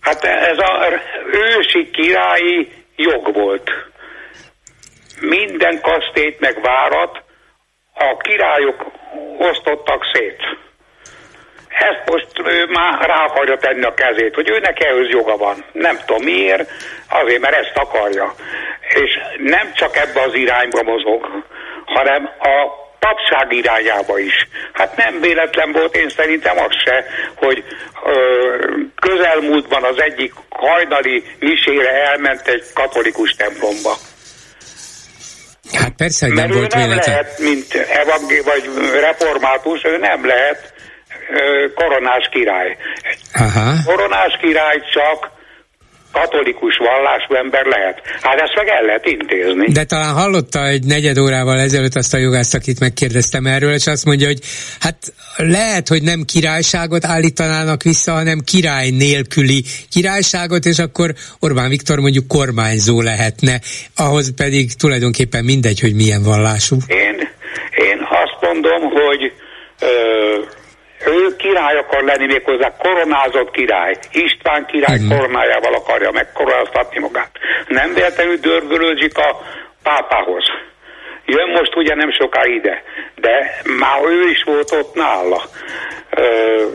Hát 0.00 0.24
ez 0.24 0.58
a 0.58 1.00
ősi 1.32 1.90
királyi 1.90 2.72
jog 2.96 3.34
volt. 3.34 3.70
Minden 5.20 5.80
kasztélyt 5.80 6.40
meg 6.40 6.60
várat 6.62 7.22
a 7.94 8.16
királyok 8.16 8.86
osztottak 9.38 10.02
szét 10.12 10.67
ezt 11.78 12.02
most 12.10 12.26
ő 12.44 12.66
már 12.66 13.06
rá 13.08 13.24
akarja 13.24 13.56
tenni 13.56 13.84
a 13.84 13.94
kezét, 13.94 14.34
hogy 14.34 14.50
őnek 14.50 14.84
ehhez 14.84 15.08
joga 15.08 15.36
van. 15.36 15.64
Nem 15.72 15.98
tudom 16.06 16.24
miért, 16.24 16.70
azért, 17.08 17.40
mert 17.40 17.54
ezt 17.56 17.76
akarja. 17.76 18.34
És 18.88 19.10
nem 19.38 19.72
csak 19.74 19.96
ebbe 19.96 20.20
az 20.22 20.34
irányba 20.34 20.82
mozog, 20.82 21.44
hanem 21.84 22.24
a 22.40 22.86
papság 22.98 23.52
irányába 23.52 24.18
is. 24.18 24.34
Hát 24.72 24.96
nem 24.96 25.20
véletlen 25.20 25.72
volt, 25.72 25.96
én 25.96 26.08
szerintem 26.08 26.58
az 26.58 26.74
se, 26.84 27.04
hogy 27.34 27.64
ö, 28.04 28.14
közelmúltban 29.00 29.84
az 29.84 30.00
egyik 30.02 30.32
hajnali 30.50 31.24
misére 31.38 31.90
elment 32.10 32.48
egy 32.48 32.64
katolikus 32.74 33.30
templomba. 33.36 33.94
Hát 35.72 35.92
persze, 35.96 36.26
hogy 36.26 36.34
nem 36.34 36.44
Mert 36.44 36.58
volt 36.58 36.74
ő 36.74 36.78
nem 36.78 36.88
véletlen. 36.88 37.14
lehet, 37.14 37.38
mint 37.38 37.74
evangé- 37.74 38.44
vagy 38.44 38.64
református, 39.00 39.84
ő 39.84 39.96
nem 39.98 40.26
lehet 40.26 40.72
koronás 41.74 42.28
király. 42.30 42.76
Aha. 43.34 43.72
Koronás 43.84 44.38
király 44.40 44.80
csak 44.92 45.36
katolikus 46.12 46.76
vallású 46.76 47.34
ember 47.34 47.64
lehet. 47.66 48.02
Hát 48.22 48.40
ezt 48.40 48.54
meg 48.56 48.68
el 48.68 48.82
lehet 48.82 49.06
intézni. 49.06 49.72
De 49.72 49.84
talán 49.84 50.14
hallotta 50.14 50.66
egy 50.66 50.84
negyed 50.84 51.18
órával 51.18 51.58
ezelőtt 51.60 51.94
azt 51.94 52.14
a 52.14 52.18
jogászt, 52.18 52.54
akit 52.54 52.80
megkérdeztem 52.80 53.46
erről, 53.46 53.72
és 53.72 53.86
azt 53.86 54.04
mondja, 54.04 54.26
hogy 54.26 54.38
hát 54.80 54.96
lehet, 55.36 55.88
hogy 55.88 56.02
nem 56.02 56.22
királyságot 56.22 57.04
állítanának 57.04 57.82
vissza, 57.82 58.12
hanem 58.12 58.38
király 58.44 58.90
nélküli 58.90 59.64
királyságot, 59.90 60.64
és 60.64 60.78
akkor 60.78 61.14
Orbán 61.40 61.68
Viktor 61.68 61.98
mondjuk 61.98 62.28
kormányzó 62.28 63.00
lehetne, 63.00 63.60
ahhoz 63.96 64.34
pedig 64.36 64.72
tulajdonképpen 64.74 65.44
mindegy, 65.44 65.80
hogy 65.80 65.94
milyen 65.94 66.22
vallású. 66.22 66.76
Én, 66.86 67.16
én 67.76 67.98
azt 68.24 68.38
mondom, 68.40 68.80
hogy 68.90 69.32
ö, 69.80 69.86
ő 71.06 71.36
király 71.36 71.76
akar 71.76 72.02
lenni 72.02 72.26
méghozzá 72.26 72.76
koronázott 72.76 73.50
király. 73.50 73.96
István 74.12 74.66
király 74.66 74.96
uh-huh. 74.98 75.16
koronájával 75.16 75.74
akarja 75.74 76.10
megkoronáztatni 76.10 76.98
magát. 77.00 77.30
Nem 77.68 77.94
véletlenül 77.94 78.36
dörgölőzik 78.36 79.18
a 79.18 79.28
pápához. 79.82 80.44
Jön 81.26 81.50
most 81.50 81.76
ugye 81.76 81.94
nem 81.94 82.10
soká 82.12 82.42
ide, 82.44 82.82
de 83.14 83.60
már 83.78 84.02
ő 84.04 84.30
is 84.30 84.42
volt 84.46 84.72
ott 84.72 84.94
nála. 84.94 85.42
Ö, 86.10 86.66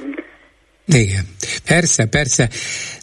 igen, 0.86 1.26
persze, 1.66 2.06
persze. 2.06 2.50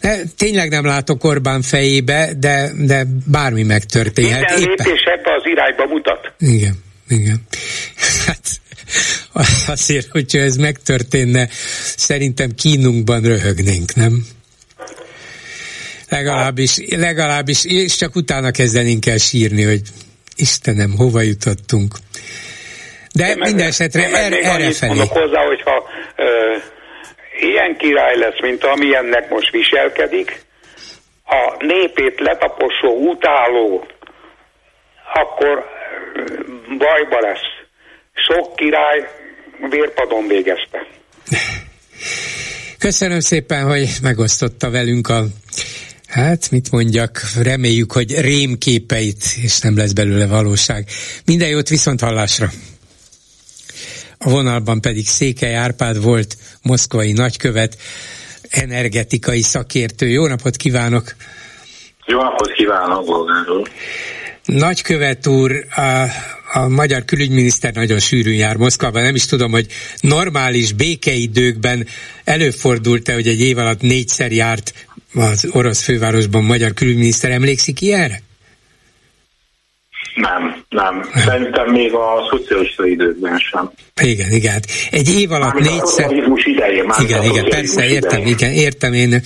De, 0.00 0.16
tényleg 0.38 0.68
nem 0.70 0.84
látok 0.84 1.24
Orbán 1.24 1.62
fejébe, 1.62 2.28
de, 2.38 2.70
de 2.86 3.02
bármi 3.30 3.62
megtörténhet. 3.62 4.56
Minden 4.56 4.68
lépés 4.68 5.02
ebbe 5.04 5.34
az 5.34 5.42
irányba 5.44 5.86
mutat. 5.86 6.32
Igen, 6.38 6.74
igen. 7.08 7.46
Hát 8.26 8.60
azért, 9.74 10.08
hogyha 10.10 10.38
ez 10.38 10.56
megtörténne, 10.56 11.48
szerintem 11.96 12.50
kínunkban 12.54 13.22
röhögnénk, 13.22 13.94
nem? 13.94 14.26
Legalábbis, 16.08 16.76
legalábbis, 16.96 17.64
és 17.64 17.96
csak 17.96 18.16
utána 18.16 18.50
kezdenénk 18.50 19.06
el 19.06 19.18
sírni, 19.18 19.62
hogy 19.62 19.82
Istenem, 20.36 20.94
hova 20.96 21.20
jutottunk. 21.20 21.94
De 23.14 23.28
én 23.28 23.38
minden 23.38 23.66
esetre 23.66 24.02
er, 24.02 24.32
erre 24.32 24.72
felé. 24.72 24.94
Mondok 24.94 25.12
hozzá, 25.12 25.44
hogyha 25.44 25.88
ö, 26.16 26.56
ilyen 27.40 27.76
király 27.76 28.16
lesz, 28.18 28.40
mint 28.40 28.64
amilyennek 28.64 29.28
most 29.28 29.50
viselkedik, 29.50 30.44
a 31.26 31.64
népét 31.64 32.20
letaposó, 32.20 33.10
utáló, 33.10 33.86
akkor 35.14 35.64
bajba 36.78 37.20
lesz. 37.20 37.59
Sok 38.28 38.56
király 38.56 39.08
vérpadon 39.70 40.26
végezte. 40.26 40.86
Köszönöm 42.78 43.20
szépen, 43.20 43.64
hogy 43.64 43.88
megosztotta 44.02 44.70
velünk 44.70 45.08
a 45.08 45.24
Hát, 46.10 46.50
mit 46.50 46.70
mondjak, 46.70 47.20
reméljük, 47.42 47.92
hogy 47.92 48.20
rémképeit, 48.20 49.24
és 49.42 49.60
nem 49.60 49.76
lesz 49.76 49.92
belőle 49.92 50.26
valóság. 50.26 50.88
Minden 51.24 51.48
jót 51.48 51.68
viszont 51.68 52.00
hallásra! 52.00 52.48
A 54.18 54.30
vonalban 54.30 54.80
pedig 54.80 55.06
Székely 55.06 55.54
Árpád 55.54 56.02
volt 56.02 56.36
moszkvai 56.62 57.12
nagykövet, 57.12 57.76
energetikai 58.50 59.40
szakértő. 59.40 60.08
Jó 60.08 60.26
napot 60.26 60.56
kívánok! 60.56 61.14
Jó 62.06 62.22
napot 62.22 62.52
kívánok, 62.52 63.04
Bolgár 63.04 63.48
úr! 63.48 63.70
Nagykövet 64.44 65.26
úr, 65.26 65.52
a, 65.76 66.06
a 66.52 66.68
magyar 66.68 67.04
külügyminiszter 67.04 67.74
nagyon 67.74 67.98
sűrűn 67.98 68.34
jár 68.34 68.56
Moszkvában. 68.56 69.02
Nem 69.02 69.14
is 69.14 69.24
tudom, 69.24 69.50
hogy 69.50 69.66
normális 70.00 70.72
békeidőkben 70.72 71.86
előfordult-e, 72.24 73.14
hogy 73.14 73.28
egy 73.28 73.40
év 73.40 73.58
alatt 73.58 73.80
négyszer 73.80 74.32
járt 74.32 74.86
az 75.14 75.48
orosz 75.50 75.82
fővárosban 75.82 76.44
magyar 76.44 76.74
külügyminiszter. 76.74 77.30
Emlékszik 77.30 77.80
ilyenre? 77.80 78.22
Nem, 80.14 80.59
nem. 80.70 81.10
Szerintem 81.14 81.70
még 81.70 81.92
a 81.92 82.28
szocialista 82.30 82.86
időkben 82.86 83.38
sem. 83.38 83.70
Igen, 84.02 84.32
igen. 84.32 84.52
Hát 84.52 84.66
egy 84.90 85.20
év 85.20 85.32
alatt 85.32 85.52
Mármint 85.52 85.70
négyszer... 85.70 86.10
idején, 86.44 86.92
igen, 87.02 87.22
igen, 87.24 87.48
persze, 87.48 87.86
értem, 87.86 88.20
idején. 88.20 88.36
igen, 88.36 88.52
értem 88.52 88.92
én, 88.92 89.22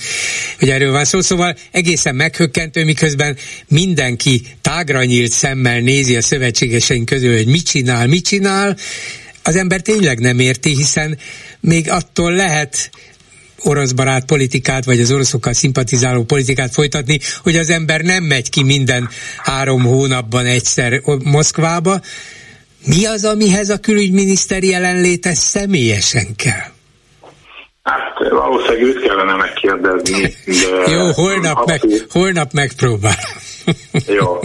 hogy 0.59 0.69
erről 0.69 0.91
van 0.91 1.03
szó. 1.03 1.21
Szóval 1.21 1.55
egészen 1.71 2.15
meghökkentő, 2.15 2.83
miközben 2.83 3.37
mindenki 3.67 4.41
tágra 4.61 5.03
nyílt 5.03 5.31
szemmel 5.31 5.79
nézi 5.79 6.15
a 6.15 6.21
szövetségeseink 6.21 7.05
közül, 7.05 7.35
hogy 7.35 7.47
mit 7.47 7.65
csinál, 7.65 8.07
mit 8.07 8.25
csinál, 8.25 8.75
az 9.43 9.55
ember 9.55 9.81
tényleg 9.81 10.19
nem 10.19 10.39
érti, 10.39 10.69
hiszen 10.69 11.17
még 11.59 11.89
attól 11.89 12.31
lehet 12.31 12.89
orosz 13.65 13.91
barát 13.91 14.25
politikát, 14.25 14.85
vagy 14.85 14.99
az 14.99 15.11
oroszokkal 15.11 15.53
szimpatizáló 15.53 16.23
politikát 16.23 16.73
folytatni, 16.73 17.19
hogy 17.43 17.55
az 17.55 17.69
ember 17.69 18.01
nem 18.01 18.23
megy 18.23 18.49
ki 18.49 18.63
minden 18.63 19.09
három 19.37 19.81
hónapban 19.81 20.45
egyszer 20.45 21.01
Moszkvába. 21.23 21.99
Mi 22.85 23.05
az, 23.05 23.25
amihez 23.25 23.69
a 23.69 23.77
külügyminiszter 23.77 24.63
jelenléte 24.63 25.33
személyesen 25.33 26.35
kell? 26.35 26.73
Hát 27.83 28.29
valószínűleg 28.29 28.81
őt 28.81 29.01
kellene 29.01 29.35
megkérdezni. 29.35 30.33
De 30.45 30.91
Jó, 30.95 31.11
holnap, 31.11 31.65
meg, 31.65 31.81
holnap 32.09 32.51
megpróbál. 32.53 33.15
Jó, 34.07 34.39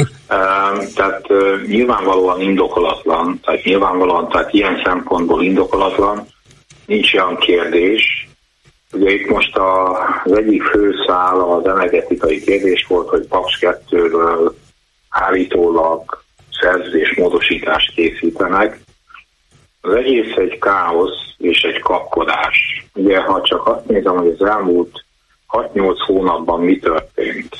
tehát 0.96 1.26
nyilvánvalóan 1.66 2.40
indokolatlan, 2.40 3.40
tehát 3.44 3.64
nyilvánvalóan, 3.64 4.28
tehát 4.28 4.52
ilyen 4.52 4.80
szempontból 4.84 5.42
indokolatlan, 5.44 6.26
nincs 6.86 7.14
olyan 7.14 7.36
kérdés, 7.36 8.29
Ugye 8.92 9.10
itt 9.10 9.28
most 9.28 9.56
a, 9.56 9.98
az 10.24 10.32
egyik 10.32 10.62
főszál 10.62 11.40
az 11.40 11.66
energetikai 11.66 12.40
kérdés 12.40 12.86
volt, 12.86 13.08
hogy 13.08 13.26
Paks 13.26 13.58
2-ről 13.60 14.52
állítólag 15.08 16.22
szerződés 16.60 17.14
módosítást 17.16 17.94
készítenek. 17.94 18.80
Az 19.80 19.92
egész 19.92 20.36
egy 20.36 20.58
káosz 20.58 21.34
és 21.38 21.62
egy 21.62 21.80
kapkodás. 21.80 22.86
Ugye, 22.94 23.20
ha 23.20 23.42
csak 23.42 23.66
azt 23.66 23.86
nézem, 23.86 24.16
hogy 24.16 24.36
az 24.38 24.48
elmúlt 24.48 25.04
6-8 25.48 25.96
hónapban 26.06 26.60
mi 26.60 26.78
történt, 26.78 27.56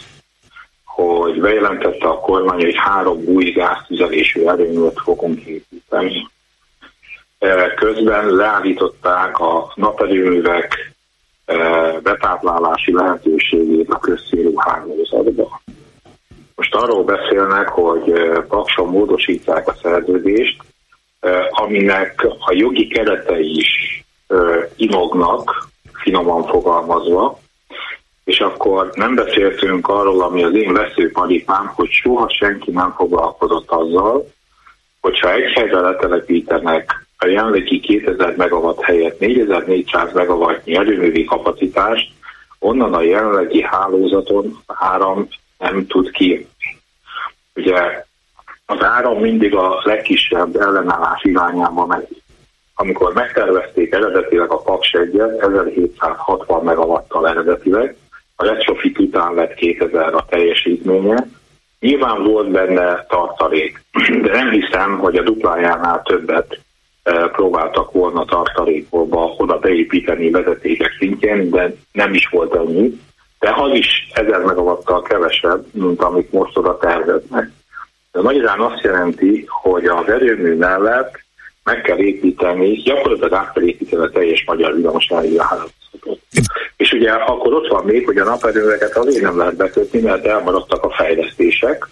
hogy 0.85 1.41
bejelentette 1.41 2.09
a 2.09 2.21
kormány, 2.21 2.61
hogy 2.61 2.77
három 2.77 3.23
új 3.25 3.51
gáztüzelésű 3.51 4.45
erőművet 4.45 5.01
fogunk 5.05 5.41
építeni. 5.41 6.29
Közben 7.77 8.27
leállították 8.27 9.39
a 9.39 9.73
naperőművek 9.75 10.90
betáplálási 12.03 12.93
lehetőségét 12.93 13.91
a 13.91 13.99
közszélú 13.99 14.53
hálózatba. 14.57 15.61
Most 16.55 16.75
arról 16.75 17.05
beszélnek, 17.05 17.69
hogy 17.69 18.13
pakson 18.49 18.89
módosítják 18.89 19.69
a 19.69 19.75
szerződést, 19.83 20.63
aminek 21.51 22.27
a 22.39 22.53
jogi 22.53 22.87
keretei 22.87 23.57
is 23.57 24.05
inognak, 24.77 25.69
finoman 25.93 26.47
fogalmazva, 26.47 27.39
és 28.25 28.41
akkor 28.41 28.91
nem 28.95 29.15
beszéltünk 29.15 29.89
arról, 29.89 30.23
ami 30.23 30.45
az 30.45 30.55
én 30.55 30.73
veszőparipám, 30.73 31.73
hogy 31.75 31.89
soha 31.91 32.29
senki 32.29 32.71
nem 32.71 32.93
foglalkozott 32.97 33.71
azzal, 33.71 34.27
hogyha 35.01 35.33
egy 35.33 35.53
helyre 35.53 35.81
letelepítenek 35.81 37.07
a 37.23 37.27
jelenlegi 37.27 37.81
2000 37.81 38.37
megawatt 38.37 38.81
helyett 38.81 39.19
4400 39.19 40.13
megawattnyi 40.13 40.77
erőművi 40.77 41.25
kapacitást, 41.25 42.13
onnan 42.59 42.95
a 42.95 43.03
jelenlegi 43.03 43.63
hálózaton 43.63 44.63
áram 44.67 45.29
nem 45.59 45.87
tud 45.87 46.11
ki. 46.11 46.47
Ugye 47.55 48.05
az 48.67 48.83
áram 48.83 49.21
mindig 49.21 49.55
a 49.55 49.81
legkisebb 49.83 50.57
ellenállás 50.57 51.23
irányába 51.23 51.87
megy. 51.87 52.23
Amikor 52.75 53.13
megtervezték 53.13 53.93
eredetileg 53.93 54.51
a 54.51 54.57
Paks 54.57 54.93
1 54.93 55.19
1760 55.19 56.65
megawattal 56.65 57.29
eredetileg, 57.29 57.97
a 58.37 58.45
retrofit 58.45 58.99
után 58.99 59.35
lett 59.35 59.55
2000 59.55 60.15
a 60.15 60.27
teljesítménye, 60.29 61.27
Nyilván 61.81 62.23
volt 62.23 62.51
benne 62.51 63.07
tartalék, 63.09 63.83
de 64.23 64.33
nem 64.33 64.51
hiszem, 64.51 64.99
hogy 64.99 65.17
a 65.17 65.23
duplájánál 65.23 66.03
többet 66.03 66.61
próbáltak 67.33 67.93
volna 67.93 68.25
tartalékba 68.25 69.35
oda 69.37 69.59
beépíteni 69.59 70.31
vezetékek 70.31 70.97
szintjén, 70.99 71.51
de 71.51 71.75
nem 71.93 72.15
is 72.15 72.29
volt 72.29 72.55
ennyi. 72.55 73.01
De 73.39 73.55
az 73.57 73.73
is 73.73 74.09
ezer 74.13 74.41
megavattal 74.41 75.03
kevesebb, 75.03 75.65
mint 75.73 76.03
amit 76.03 76.33
most 76.33 76.57
oda 76.57 76.79
terveznek. 76.79 77.51
De 78.13 78.21
magyarán 78.21 78.61
azt 78.61 78.83
jelenti, 78.83 79.45
hogy 79.63 79.85
az 79.85 80.09
erőmű 80.09 80.57
mellett 80.57 81.21
meg 81.65 81.81
kell 81.81 81.99
építeni, 81.99 82.73
gyakorlatilag 82.73 83.33
át 83.33 83.53
kell 83.53 83.63
építeni 83.63 84.03
a 84.03 84.11
teljes 84.11 84.45
magyar 84.47 84.75
villamos 84.75 85.07
hálózatot. 85.09 86.21
És 86.77 86.93
ugye 86.93 87.11
akkor 87.11 87.55
ott 87.55 87.69
van 87.69 87.85
még, 87.85 88.05
hogy 88.05 88.19
a 88.19 88.25
naperőműveket 88.25 88.97
azért 88.97 89.23
nem 89.23 89.39
lehet 89.39 89.57
bekötni, 89.57 90.01
mert 90.01 90.27
elmaradtak 90.27 90.85
a 90.85 90.91
fejlesztések, 90.91 91.89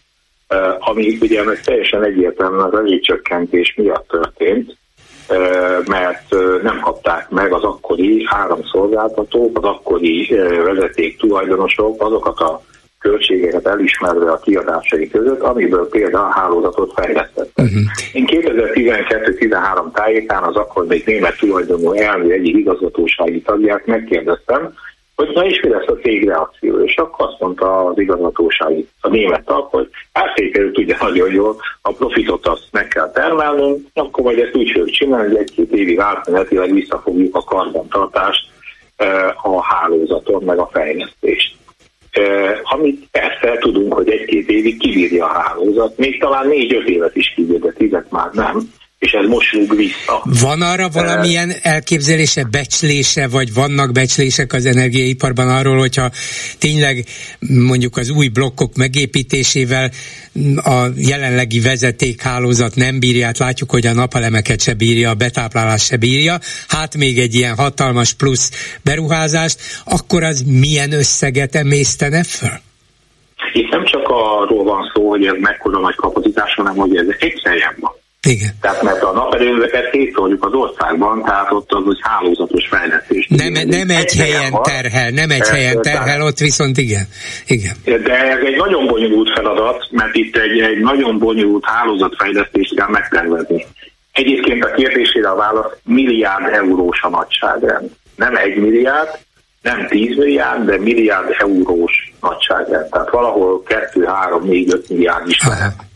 ami 0.79 1.19
ugye 1.21 1.45
meg 1.45 1.61
teljesen 1.61 2.05
egyértelműen 2.05 2.65
az 2.65 2.73
rezsicsökkentés 2.73 3.75
miatt 3.77 4.09
történt, 4.09 4.77
mert 5.87 6.35
nem 6.63 6.81
kapták 6.81 7.31
meg 7.31 7.53
az 7.53 7.63
akkori 7.63 8.27
áramszolgáltatók, 8.31 9.59
az 9.59 9.65
akkori 9.65 10.37
vezeték 10.65 11.19
tulajdonosok 11.19 12.03
azokat 12.03 12.39
a 12.39 12.63
költségeket 12.99 13.67
elismerve 13.67 14.31
a 14.31 14.39
kiadásai 14.39 15.09
között, 15.09 15.41
amiből 15.41 15.89
például 15.89 16.25
a 16.25 16.33
hálózatot 16.33 16.93
fejlesztettek. 16.95 17.65
Uh-huh. 17.67 17.83
Én 18.13 18.25
2012-13 18.27 19.93
tájékán 19.93 20.43
az 20.43 20.57
akkor 20.57 20.87
még 20.87 21.03
német 21.07 21.39
tulajdonú 21.39 21.93
elmű 21.93 22.33
egyik 22.33 22.57
igazgatósági 22.57 23.43
tagját 23.43 23.87
megkérdeztem, 23.87 24.75
hogy 25.19 25.35
na 25.35 25.45
és 25.45 25.61
mi 25.61 25.69
lesz 25.69 25.87
a 25.87 25.99
cég 26.03 26.29
reakció, 26.29 26.85
és 26.85 26.97
akkor 26.97 27.29
azt 27.29 27.41
mondta 27.41 27.85
az 27.85 27.99
igazgatósági, 27.99 28.89
a 29.01 29.09
német 29.09 29.45
tag, 29.45 29.69
hogy 29.71 29.89
áttékelő 30.13 30.71
tudja 30.71 30.97
nagyon 31.01 31.33
jól, 31.33 31.57
a 31.83 31.93
profitot 31.93 32.47
azt 32.47 32.69
meg 32.71 32.89
kell 32.89 33.11
termelnünk, 33.11 33.87
akkor 33.95 34.25
majd 34.25 34.39
ezt 34.39 34.55
úgy 34.55 34.71
fogjuk 34.71 34.91
csinálni, 34.91 35.29
hogy 35.29 35.37
egy-két 35.37 35.73
évig 35.73 35.99
átmenetileg 35.99 36.73
visszafogjuk 36.73 37.37
a 37.37 37.43
karbantartást 37.43 38.47
eh, 38.97 39.47
a 39.47 39.63
hálózaton, 39.63 40.43
meg 40.43 40.59
a 40.59 40.69
fejlesztést. 40.73 41.57
Amit 42.63 43.09
persze 43.11 43.59
tudunk, 43.59 43.93
hogy 43.93 44.09
egy-két 44.09 44.49
évig 44.49 44.79
kibírja 44.79 45.25
a 45.25 45.41
hálózat, 45.41 45.97
még 45.99 46.21
talán 46.21 46.47
négy-öt 46.47 46.89
évet 46.89 47.17
is 47.17 47.33
kibír, 47.35 47.61
de 47.61 47.73
tizet 47.73 48.11
már 48.11 48.31
nem 48.33 48.61
és 48.99 49.13
ez 49.13 49.27
most 49.29 49.53
rúg 49.53 49.77
vissza. 49.77 50.23
Van 50.25 50.63
arra 50.63 50.89
valamilyen 50.89 51.53
elképzelése, 51.63 52.45
becslése, 52.45 53.29
vagy 53.29 53.55
vannak 53.55 53.93
becslések 53.93 54.53
az 54.53 54.67
energiaiparban 54.67 55.49
arról, 55.49 55.79
hogyha 55.79 56.11
tényleg 56.59 57.05
mondjuk 57.67 57.97
az 57.97 58.11
új 58.11 58.29
blokkok 58.29 58.77
megépítésével 58.77 59.91
a 60.57 60.87
jelenlegi 60.97 61.61
vezetékhálózat 61.61 62.75
nem 62.75 62.99
bírja, 62.99 63.25
hát 63.25 63.39
látjuk, 63.39 63.71
hogy 63.71 63.87
a 63.87 63.93
napelemeket 63.93 64.61
se 64.61 64.75
bírja, 64.75 65.11
a 65.11 65.15
betáplálás 65.15 65.85
se 65.85 65.97
bírja, 65.97 66.39
hát 66.69 66.97
még 66.97 67.19
egy 67.19 67.35
ilyen 67.35 67.57
hatalmas 67.57 68.13
plusz 68.13 68.77
beruházást, 68.85 69.61
akkor 69.85 70.23
az 70.23 70.45
milyen 70.47 70.93
összeget 70.93 71.55
emésztene 71.55 72.25
föl? 72.25 72.61
Itt 73.53 73.71
nem 73.71 73.85
csak 73.85 74.09
arról 74.09 74.65
van 74.65 74.91
szó, 74.95 75.09
hogy 75.09 75.27
ez 75.27 75.35
mekkora 75.41 75.79
nagy 75.79 75.95
kapacitás, 75.95 76.55
hanem 76.55 76.77
hogy 76.77 76.97
ez 76.97 77.07
egy 77.19 77.41
helyen 77.45 77.77
van. 77.81 77.98
Igen. 78.29 78.51
Tehát 78.61 78.83
mert 78.83 79.03
a 79.03 79.13
naperőműveket 79.13 79.91
szétszórjuk 79.93 80.45
az 80.45 80.53
országban, 80.53 81.23
tehát 81.25 81.53
ott 81.53 81.73
az, 81.73 81.85
hogy 81.85 81.99
hálózatos 82.01 82.69
fejlesztés. 82.69 83.27
Nem, 83.29 83.53
nem, 83.53 83.69
nem 83.69 83.91
egy 83.91 84.13
helyen 84.13 84.51
van. 84.51 84.63
terhel, 84.63 85.11
nem 85.11 85.31
egy 85.31 85.47
helyen 85.47 85.83
terhel, 85.83 86.23
ott 86.23 86.39
viszont 86.39 86.79
igen. 86.79 87.07
igen. 87.47 87.75
De 87.85 88.31
ez 88.31 88.39
egy 88.45 88.57
nagyon 88.57 88.87
bonyolult 88.87 89.31
feladat, 89.35 89.89
mert 89.91 90.15
itt 90.15 90.37
egy, 90.37 90.61
egy 90.61 90.79
nagyon 90.79 91.19
bonyolult 91.19 91.65
hálózatfejlesztést 91.67 92.75
kell 92.75 92.89
megtervezni. 92.89 93.67
Egyébként 94.13 94.65
a 94.65 94.71
kérdésére 94.71 95.29
a 95.29 95.37
válasz 95.37 95.73
milliárd 95.85 96.53
eurós 96.53 97.03
a 97.03 97.09
nagyságrend. 97.09 97.91
Nem 98.17 98.37
egy 98.37 98.57
milliárd, 98.57 99.09
nem 99.63 99.87
10 99.87 100.17
milliárd, 100.17 100.65
de 100.65 100.79
milliárd 100.79 101.35
eurós 101.39 102.13
nagyságrend. 102.21 102.91
Tehát 102.91 103.11
valahol 103.11 103.63
2, 103.63 104.05
3, 104.05 104.49
4, 104.49 104.73
5 104.73 104.89
milliárd 104.89 105.29
is 105.29 105.47
lehet 105.47 105.87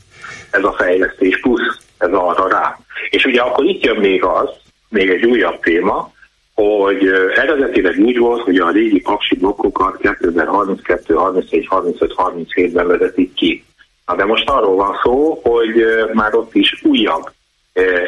ez 0.52 0.64
a 0.64 0.74
fejlesztés, 0.78 1.40
plusz 1.40 1.78
ez 2.02 2.12
arra 2.12 2.48
rá. 2.48 2.78
És 3.10 3.24
ugye 3.24 3.40
akkor 3.40 3.64
itt 3.64 3.84
jön 3.84 3.96
még 3.96 4.24
az, 4.24 4.48
még 4.88 5.10
egy 5.10 5.24
újabb 5.24 5.60
téma, 5.60 6.12
hogy 6.54 7.06
eredetileg 7.34 7.98
úgy 7.98 8.18
volt, 8.18 8.42
hogy 8.42 8.56
a 8.56 8.70
régi 8.70 9.00
paksi 9.00 9.36
blokkokat 9.36 9.96
2032, 9.96 11.14
34, 11.14 11.66
35, 11.66 12.14
37-ben 12.16 12.86
vezetik 12.86 13.34
ki. 13.34 13.64
Na 14.06 14.16
de 14.16 14.24
most 14.24 14.48
arról 14.48 14.76
van 14.76 14.98
szó, 15.02 15.40
hogy 15.42 15.84
már 16.12 16.34
ott 16.34 16.54
is 16.54 16.82
újabb 16.82 17.30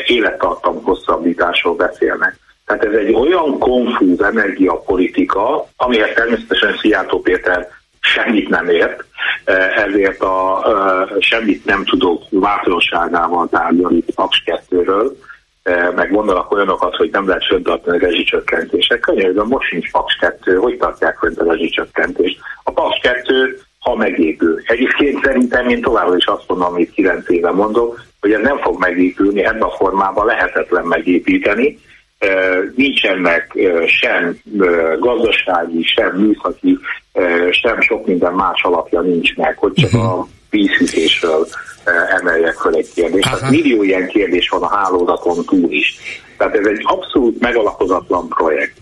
élettartam 0.06 0.82
hosszabbításról 0.82 1.74
beszélnek. 1.74 2.38
Tehát 2.66 2.84
ez 2.84 2.92
egy 2.92 3.12
olyan 3.12 3.58
konfúz 3.58 4.20
energiapolitika, 4.22 5.68
amihez 5.76 6.14
természetesen 6.14 6.76
Szijjártó 6.76 7.20
Péter 7.20 7.68
semmit 8.04 8.48
nem 8.48 8.68
ért, 8.68 9.04
ezért 9.86 10.20
a 10.20 10.64
semmit 11.18 11.64
nem 11.64 11.84
tudok 11.84 12.22
változóságával 12.30 13.48
tárgyalni 13.50 14.04
Paks 14.14 14.42
2-ről, 14.46 15.10
meg 15.94 16.10
mondanak 16.10 16.52
olyanokat, 16.52 16.96
hogy 16.96 17.10
nem 17.12 17.28
lehet 17.28 17.46
fönntartani 17.46 17.96
a 17.96 18.00
rezsicsökkentések. 18.00 19.00
Könyörgöm, 19.00 19.46
most 19.46 19.68
sincs 19.68 19.90
Paks 19.90 20.16
2, 20.16 20.56
hogy 20.56 20.76
tartják 20.76 21.18
fönt 21.18 21.38
a 21.38 21.44
rezsicsökkentést? 21.44 22.38
A 22.62 22.70
Paks 22.70 22.98
2, 23.00 23.58
ha 23.78 23.96
megépül. 23.96 24.62
Egyébként 24.64 25.24
szerintem 25.24 25.68
én 25.68 25.80
továbbra 25.80 26.16
is 26.16 26.26
azt 26.26 26.44
mondom, 26.48 26.72
amit 26.72 26.92
9 26.92 27.28
éve 27.28 27.50
mondok, 27.50 28.02
hogy 28.20 28.32
ez 28.32 28.40
nem 28.40 28.58
fog 28.58 28.78
megépülni, 28.78 29.44
ebben 29.44 29.62
a 29.62 29.70
formában 29.70 30.26
lehetetlen 30.26 30.84
megépíteni, 30.84 31.78
nincsenek 32.76 33.58
sem 33.86 34.38
gazdasági, 34.98 35.82
sem 35.82 36.16
műszaki, 36.16 36.78
sem 37.50 37.80
sok 37.80 38.06
minden 38.06 38.32
más 38.32 38.62
alapja 38.62 39.00
nincs 39.00 39.36
meg, 39.36 39.58
hogy 39.58 39.72
csak 39.74 39.92
uh-huh. 39.92 40.18
a 40.18 40.26
vízhűtésről 40.50 41.46
emeljek 42.20 42.54
föl 42.54 42.74
egy 42.74 42.92
kérdést. 42.94 43.30
Tehát 43.30 43.50
millió 43.50 43.82
ilyen 43.82 44.08
kérdés 44.08 44.48
van 44.48 44.62
a 44.62 44.76
hálózaton 44.76 45.44
túl 45.44 45.70
is. 45.70 45.96
Tehát 46.38 46.54
ez 46.54 46.66
egy 46.66 46.80
abszolút 46.82 47.40
megalapozatlan 47.40 48.28
projekt. 48.28 48.76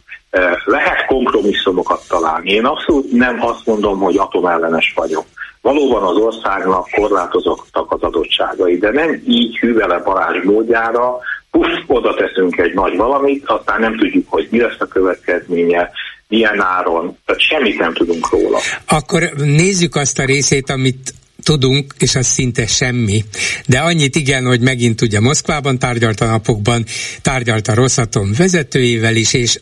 Lehet 0.64 1.06
kompromisszumokat 1.06 2.08
találni. 2.08 2.50
Én 2.50 2.64
abszolút 2.64 3.12
nem 3.12 3.44
azt 3.44 3.66
mondom, 3.66 3.98
hogy 3.98 4.16
atomellenes 4.16 4.92
vagyok. 4.96 5.24
Valóban 5.60 6.02
az 6.02 6.16
országnak 6.16 6.88
korlátozottak 6.90 7.92
az 7.92 8.02
adottságai, 8.02 8.78
de 8.78 8.90
nem 8.90 9.22
így 9.26 9.58
hűvele 9.58 9.98
Balázs 9.98 10.44
módjára, 10.44 11.18
puff, 11.52 11.82
oda 11.86 12.14
teszünk 12.14 12.58
egy 12.58 12.74
nagy 12.74 12.96
valamit, 12.96 13.44
aztán 13.46 13.80
nem 13.80 13.96
tudjuk, 13.96 14.28
hogy 14.28 14.48
mi 14.50 14.60
lesz 14.60 14.80
a 14.80 14.86
következménye, 14.86 15.90
milyen 16.28 16.60
áron, 16.60 17.16
tehát 17.26 17.40
semmit 17.40 17.78
nem 17.78 17.94
tudunk 17.94 18.30
róla. 18.30 18.58
Akkor 18.88 19.30
nézzük 19.36 19.94
azt 19.94 20.18
a 20.18 20.24
részét, 20.24 20.70
amit 20.70 21.14
tudunk, 21.42 21.94
és 21.98 22.14
az 22.14 22.26
szinte 22.26 22.66
semmi. 22.66 23.24
De 23.66 23.78
annyit 23.78 24.16
igen, 24.16 24.44
hogy 24.44 24.60
megint 24.60 25.00
ugye 25.00 25.20
Moszkvában 25.20 25.78
tárgyalt 25.78 26.20
a 26.20 26.26
napokban, 26.26 26.84
tárgyalt 27.22 27.68
a 27.68 27.74
Rosszatom 27.74 28.30
vezetőjével 28.38 29.16
is, 29.16 29.34
és 29.34 29.60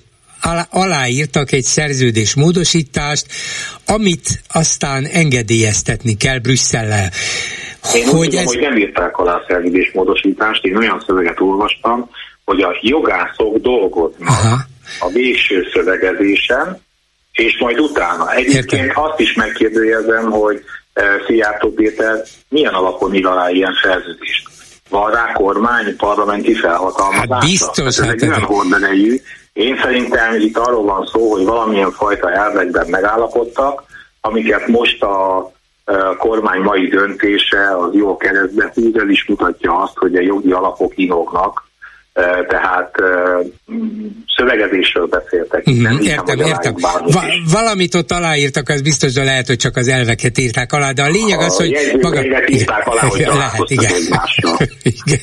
aláírtak 0.71 1.53
egy 1.53 1.63
szerződés 1.63 2.35
módosítást, 2.35 3.27
amit 3.87 4.43
aztán 4.49 5.05
engedélyeztetni 5.05 6.17
kell 6.17 6.39
Brüsszellel. 6.39 7.11
Én 7.95 8.09
hogy, 8.09 8.29
tudom, 8.29 8.41
ez... 8.41 8.47
hogy 8.47 8.61
nem 8.61 8.77
írták 8.77 9.17
alá 9.17 9.35
a 9.35 9.45
szerződés 9.49 9.91
módosítást, 9.93 10.65
én 10.65 10.77
olyan 10.77 11.03
szöveget 11.07 11.41
olvastam, 11.41 12.11
hogy 12.45 12.61
a 12.61 12.79
jogászok 12.81 13.57
dolgoznak 13.57 14.29
Aha. 14.29 14.57
a 15.01 15.09
végső 15.09 15.67
szövegezésen, 15.73 16.81
és 17.33 17.59
majd 17.59 17.81
utána. 17.81 18.33
Egyébként 18.33 18.87
Értem. 18.87 19.03
azt 19.03 19.21
is 19.21 19.35
megkérdőjezem, 19.35 20.31
hogy 20.31 20.63
e, 20.93 21.03
Szijjártó 21.27 21.73
Péter 21.73 22.23
milyen 22.49 22.75
alapon 22.75 23.15
ír 23.15 23.27
alá 23.27 23.51
ilyen 23.51 23.73
szerződést. 23.83 24.49
Van 24.89 25.11
rá 25.11 25.33
kormány, 25.33 25.97
parlamenti 25.97 26.55
felhatalmazása? 26.55 27.35
Hát 27.35 27.45
biztos. 27.45 27.99
Hát 27.99 28.09
ez 28.09 28.23
egy 28.23 28.29
olyan 28.29 28.43
horderejű. 28.43 29.21
Én 29.53 29.77
szerintem 29.77 30.35
itt 30.35 30.57
arról 30.57 30.83
van 30.83 31.07
szó, 31.07 31.31
hogy 31.31 31.45
valamilyen 31.45 31.91
fajta 31.91 32.33
elvekben 32.33 32.87
megállapodtak, 32.89 33.83
amiket 34.21 34.67
most 34.67 35.03
a 35.03 35.51
kormány 36.19 36.61
mai 36.61 36.89
döntése 36.89 37.77
az 37.77 37.95
jó 37.95 38.17
keresztbe 38.17 38.73
is 39.09 39.27
mutatja 39.27 39.83
azt, 39.83 39.97
hogy 39.97 40.17
a 40.17 40.21
jogi 40.21 40.53
alapok 40.53 40.93
inognak, 40.97 41.70
tehát 42.49 42.91
szövegezésről 44.37 45.07
beszéltek. 45.07 45.71
Mm, 45.71 45.83
nem 45.83 45.99
értem, 46.03 46.41
értem. 46.41 46.75
Va- 46.77 47.33
valamit 47.51 47.95
ott 47.95 48.13
aláírtak, 48.13 48.69
az 48.69 48.83
biztos, 48.83 49.13
de 49.13 49.25
lehet, 49.25 49.47
hogy 49.47 49.57
csak 49.57 49.77
az 49.77 49.89
elveket 49.89 50.39
írták 50.39 50.73
alá, 50.73 50.91
de 50.93 51.03
a 51.03 51.09
lényeg 51.09 51.39
az, 51.39 51.57
hogy... 51.57 51.77
Maga... 52.01 52.25
írták 52.49 52.87
alá, 52.87 53.03
hogy 53.03 53.21
lehet, 53.21 53.71
igen. 53.71 53.93
igen. 54.83 55.21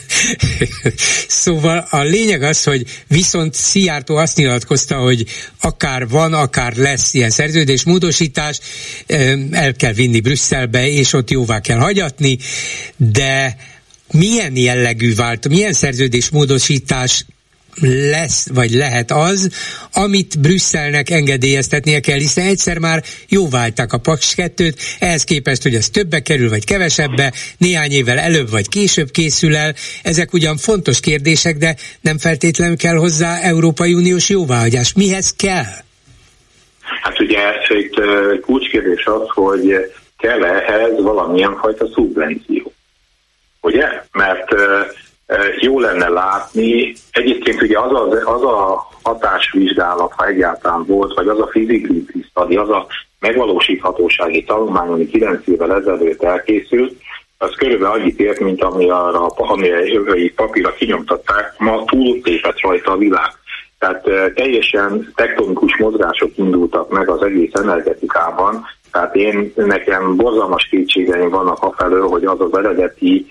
szóval 1.27 1.87
a 1.89 2.01
lényeg 2.01 2.41
az, 2.41 2.63
hogy 2.63 2.83
viszont 3.07 3.53
Szijjártó 3.53 4.15
azt 4.15 4.37
nyilatkozta, 4.37 4.95
hogy 4.95 5.23
akár 5.61 6.07
van, 6.07 6.33
akár 6.33 6.73
lesz 6.75 7.13
ilyen 7.13 7.29
szerződés, 7.29 7.83
módosítás, 7.83 8.59
el 9.51 9.73
kell 9.73 9.93
vinni 9.93 10.19
Brüsszelbe, 10.19 10.87
és 10.87 11.13
ott 11.13 11.29
jóvá 11.29 11.59
kell 11.59 11.77
hagyatni, 11.77 12.37
de 12.95 13.55
milyen 14.17 14.55
jellegű 14.55 15.15
vált, 15.15 15.49
milyen 15.49 15.73
szerződésmódosítás 15.73 17.25
lesz, 18.11 18.47
vagy 18.53 18.71
lehet 18.71 19.11
az, 19.11 19.49
amit 19.93 20.39
Brüsszelnek 20.39 21.09
engedélyeztetnie 21.09 21.99
kell, 21.99 22.17
hiszen 22.17 22.45
egyszer 22.45 22.77
már 22.77 23.03
jóválták 23.29 23.93
a 23.93 23.97
Paks 23.97 24.33
2-t, 24.37 24.75
ehhez 24.99 25.23
képest, 25.23 25.63
hogy 25.63 25.75
ez 25.75 25.89
többe 25.89 26.19
kerül, 26.19 26.49
vagy 26.49 26.65
kevesebbe, 26.65 27.33
néhány 27.57 27.91
évvel 27.91 28.17
előbb 28.17 28.49
vagy 28.49 28.69
később 28.69 29.11
készül 29.11 29.55
el. 29.55 29.73
Ezek 30.03 30.33
ugyan 30.33 30.57
fontos 30.57 30.99
kérdések, 30.99 31.57
de 31.57 31.75
nem 32.01 32.17
feltétlenül 32.17 32.77
kell 32.77 32.95
hozzá 32.95 33.39
Európai 33.39 33.93
Uniós 33.93 34.29
jóváhagyás. 34.29 34.93
Mihez 34.93 35.33
kell? 35.35 35.73
Hát 37.01 37.19
ugye 37.19 37.39
itt 37.69 37.95
kulcskérdés 38.41 39.05
az, 39.05 39.27
hogy 39.27 39.91
kell 40.17 40.43
ehhez 40.43 41.01
valamilyen 41.01 41.57
fajta 41.61 41.87
szubvenció 41.93 42.71
ugye? 43.67 44.03
Mert 44.11 44.55
jó 45.59 45.79
lenne 45.79 46.09
látni, 46.09 46.93
egyébként 47.11 47.61
ugye 47.61 47.79
az, 47.79 47.91
az, 47.91 48.21
az 48.25 48.43
a 48.43 48.87
hatásvizsgálat, 49.03 50.13
ha 50.15 50.27
egyáltalán 50.27 50.85
volt, 50.85 51.13
vagy 51.13 51.27
az 51.27 51.39
a 51.39 51.49
feasibility 51.51 52.25
study, 52.29 52.55
az 52.55 52.69
a 52.69 52.87
megvalósíthatósági 53.19 54.43
tanulmány, 54.43 54.87
ami 54.87 55.07
9 55.07 55.47
évvel 55.47 55.73
ezelőtt 55.73 56.23
elkészült, 56.23 56.93
az 57.37 57.53
körülbelül 57.57 57.99
annyit 57.99 58.19
ért, 58.19 58.39
mint 58.39 58.63
ami 58.63 58.89
arra, 58.89 59.25
ami 59.25 59.71
a 59.71 60.31
papírra 60.35 60.73
kinyomtatták, 60.73 61.53
ma 61.57 61.83
túltépett 61.85 62.61
rajta 62.61 62.91
a 62.91 62.97
világ. 62.97 63.31
Tehát 63.79 64.33
teljesen 64.33 65.11
tektonikus 65.15 65.77
mozgások 65.77 66.37
indultak 66.37 66.91
meg 66.91 67.09
az 67.09 67.21
egész 67.21 67.53
energetikában, 67.53 68.65
tehát 68.91 69.15
én 69.15 69.53
nekem 69.55 70.15
borzalmas 70.15 70.67
kétségeim 70.69 71.29
vannak 71.29 71.63
afelől, 71.63 72.07
hogy 72.07 72.25
az 72.25 72.41
az 72.41 72.57
eredeti 72.57 73.25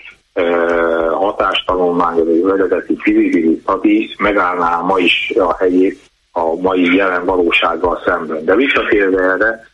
hatástanulmány, 1.12 2.20
az 2.20 2.52
eredeti 2.52 2.96
fizikai 2.98 4.14
megállná 4.18 4.80
ma 4.80 4.98
is 4.98 5.32
a 5.38 5.56
helyét 5.56 6.00
a 6.32 6.54
mai 6.60 6.94
jelen 6.94 7.24
valósággal 7.24 8.02
szemben. 8.04 8.44
De 8.44 8.54
visszatérve 8.54 9.22
erre, 9.22 9.66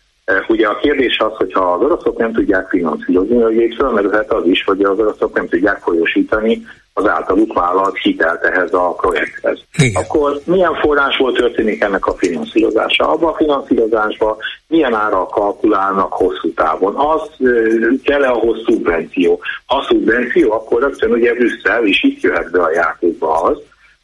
ugye 0.49 0.67
a 0.67 0.77
kérdés 0.77 1.19
az, 1.19 1.33
hogy 1.37 1.53
ha 1.53 1.73
az 1.73 1.83
oroszok 1.83 2.19
nem 2.19 2.33
tudják 2.33 2.69
finanszírozni, 2.69 3.41
hogy 3.41 3.75
fölmerülhet 3.77 4.33
az 4.33 4.47
is, 4.47 4.65
hogy 4.65 4.83
az 4.83 4.99
oroszok 4.99 5.35
nem 5.35 5.49
tudják 5.49 5.79
folyosítani 5.79 6.63
az 6.95 7.07
általuk 7.07 7.53
vállalt 7.53 7.99
hitelt 7.99 8.45
ehhez 8.45 8.73
a 8.73 8.95
projekthez. 9.01 9.59
Igen. 9.79 10.03
Akkor 10.03 10.41
milyen 10.45 10.75
forrásból 10.75 11.33
történik 11.33 11.83
ennek 11.83 12.07
a 12.07 12.15
finanszírozása? 12.15 13.09
Abban 13.13 13.33
a 13.33 13.37
finanszírozásban 13.37 14.37
milyen 14.67 14.95
ára 14.95 15.27
kalkulálnak 15.27 16.13
hosszú 16.13 16.53
távon? 16.55 16.95
Az 16.95 17.31
kell-e 18.03 18.31
ahhoz 18.31 18.63
szubvenció? 18.65 19.41
Ha 19.67 19.85
szubvenció, 19.89 20.53
akkor 20.53 20.81
rögtön 20.83 21.11
ugye 21.11 21.35
Brüsszel 21.35 21.87
is 21.87 22.03
itt 22.03 22.21
jöhet 22.21 22.51
be 22.51 22.63
a 22.63 22.73
játékba 22.73 23.43
az, 23.43 23.59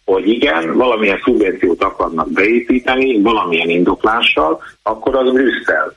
hogy 0.04 0.28
igen, 0.28 0.76
valamilyen 0.76 1.20
szubvenciót 1.24 1.82
akarnak 1.82 2.32
beépíteni, 2.32 3.20
valamilyen 3.20 3.68
indoklással, 3.68 4.62
akkor 4.82 5.16
az 5.16 5.32
Brüsszel. 5.32 5.96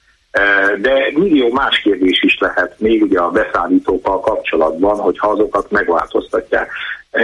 De 0.81 1.11
millió 1.13 1.51
más 1.51 1.79
kérdés 1.79 2.23
is 2.23 2.37
lehet 2.39 2.79
még 2.79 3.01
ugye 3.01 3.19
a 3.19 3.29
beszállítókkal 3.29 4.19
kapcsolatban, 4.19 4.99
hogyha 4.99 5.29
azokat 5.29 5.71
megváltoztatják. 5.71 6.71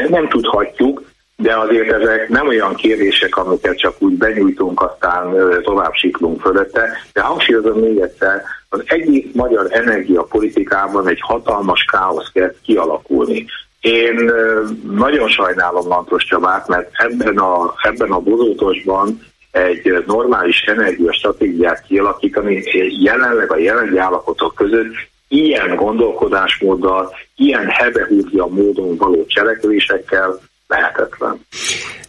Nem 0.10 0.28
tudhatjuk, 0.28 1.04
de 1.36 1.58
azért 1.58 1.92
ezek 1.92 2.30
nem 2.30 2.48
olyan 2.48 2.76
kérdések, 2.76 3.38
amiket 3.38 3.78
csak 3.78 3.96
úgy 4.00 4.14
benyújtunk, 4.14 4.82
aztán 4.82 5.36
tovább 5.64 5.94
siklunk 5.94 6.42
fölötte. 6.42 6.90
De 7.14 7.22
hangsúlyozom 7.22 7.80
még 7.80 8.00
egyszer, 8.00 8.42
az 8.70 8.82
egész 8.86 9.26
magyar 9.34 9.68
energiapolitikában 9.70 11.08
egy 11.08 11.20
hatalmas 11.22 11.86
káosz 11.92 12.32
kezd 12.34 12.56
kialakulni. 12.64 13.46
Én 13.82 14.32
nagyon 14.92 15.30
sajnálom 15.30 15.88
Lantros 15.88 16.24
Csabát, 16.24 16.68
mert 16.68 16.90
ebben 16.94 17.38
a, 17.38 17.74
ebben 17.82 18.12
a 18.12 18.20
bozótosban 18.20 19.20
egy 19.52 20.04
normális 20.06 20.62
energiastratégiát 20.62 21.84
kialakítani 21.88 22.64
jelenleg 23.04 23.52
a 23.52 23.58
jelenlegi 23.58 23.98
állapotok 23.98 24.56
között 24.56 24.94
ilyen 25.28 25.76
gondolkodásmóddal, 25.76 27.16
ilyen 27.36 27.68
hebehúzja 27.68 28.46
módon 28.46 28.98
való 28.98 29.26
cselekvésekkel 29.26 30.40
lehetetlen. 30.68 31.46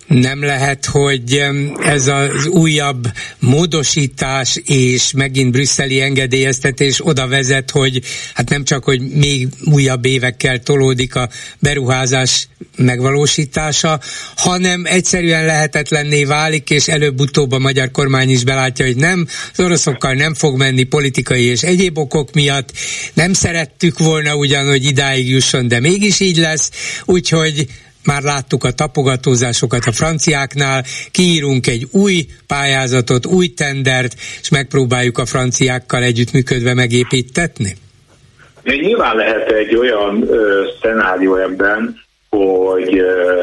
Nem 0.08 0.44
lehet, 0.44 0.86
hogy 0.86 1.42
ez 1.80 2.06
az 2.06 2.46
újabb 2.46 3.06
módosítás 3.38 4.60
és 4.64 5.12
megint 5.12 5.52
brüsszeli 5.52 6.00
engedélyeztetés 6.00 7.06
oda 7.06 7.26
vezet, 7.26 7.70
hogy 7.70 8.02
hát 8.34 8.48
nem 8.48 8.64
csak, 8.64 8.84
hogy 8.84 9.00
még 9.00 9.48
újabb 9.64 10.04
évekkel 10.04 10.58
tolódik 10.58 11.14
a 11.14 11.28
beruházás 11.58 12.48
megvalósítása, 12.76 14.00
hanem 14.36 14.82
egyszerűen 14.84 15.44
lehetetlenné 15.44 16.24
válik, 16.24 16.70
és 16.70 16.88
előbb-utóbb 16.88 17.52
a 17.52 17.58
magyar 17.58 17.90
kormány 17.90 18.30
is 18.30 18.44
belátja, 18.44 18.86
hogy 18.86 18.96
nem, 18.96 19.26
az 19.52 19.60
oroszokkal 19.60 20.12
nem 20.12 20.34
fog 20.34 20.56
menni 20.56 20.82
politikai 20.82 21.44
és 21.44 21.62
egyéb 21.62 21.98
okok 21.98 22.32
miatt, 22.32 22.72
nem 23.14 23.32
szerettük 23.32 23.98
volna 23.98 24.36
ugyan, 24.36 24.66
hogy 24.68 24.84
idáig 24.84 25.28
jusson, 25.28 25.68
de 25.68 25.80
mégis 25.80 26.20
így 26.20 26.36
lesz, 26.36 26.70
úgyhogy 27.04 27.66
már 28.10 28.22
láttuk 28.22 28.64
a 28.64 28.70
tapogatózásokat 28.70 29.84
a 29.86 29.92
franciáknál, 29.92 30.82
kiírunk 31.10 31.66
egy 31.66 31.86
új 31.92 32.26
pályázatot, 32.46 33.26
új 33.26 33.46
tendert, 33.48 34.14
és 34.40 34.48
megpróbáljuk 34.50 35.18
a 35.18 35.26
franciákkal 35.26 36.02
együttműködve 36.02 36.74
megépítetni? 36.74 37.72
De 38.62 38.74
nyilván 38.74 39.16
lehet 39.16 39.50
egy 39.50 39.76
olyan 39.76 40.28
ö, 40.28 40.64
szenárió 40.82 41.36
ebben, 41.36 42.00
hogy 42.28 42.98
ö, 42.98 43.42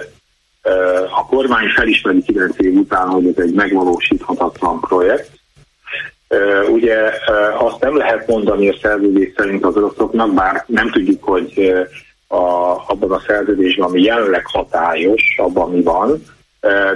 a 1.20 1.26
kormány 1.26 1.68
felismeri 1.76 2.22
9 2.22 2.56
év 2.58 2.74
után, 2.74 3.08
hogy 3.08 3.28
ez 3.28 3.44
egy 3.44 3.54
megvalósíthatatlan 3.54 4.80
projekt. 4.80 5.30
Ugye 6.72 6.98
azt 7.58 7.80
nem 7.80 7.98
lehet 7.98 8.28
mondani 8.28 8.70
a 8.70 8.78
szerződés 8.82 9.34
szerint 9.38 9.66
az 9.66 9.76
oroszoknak, 9.76 10.34
bár 10.34 10.64
nem 10.68 10.92
tudjuk, 10.92 11.24
hogy 11.24 11.74
a, 12.28 12.36
abban 12.88 13.12
a 13.12 13.22
szerződésben, 13.28 13.88
ami 13.88 14.02
jelenleg 14.02 14.46
hatályos, 14.46 15.36
abban 15.38 15.72
mi 15.72 15.82
van, 15.82 16.24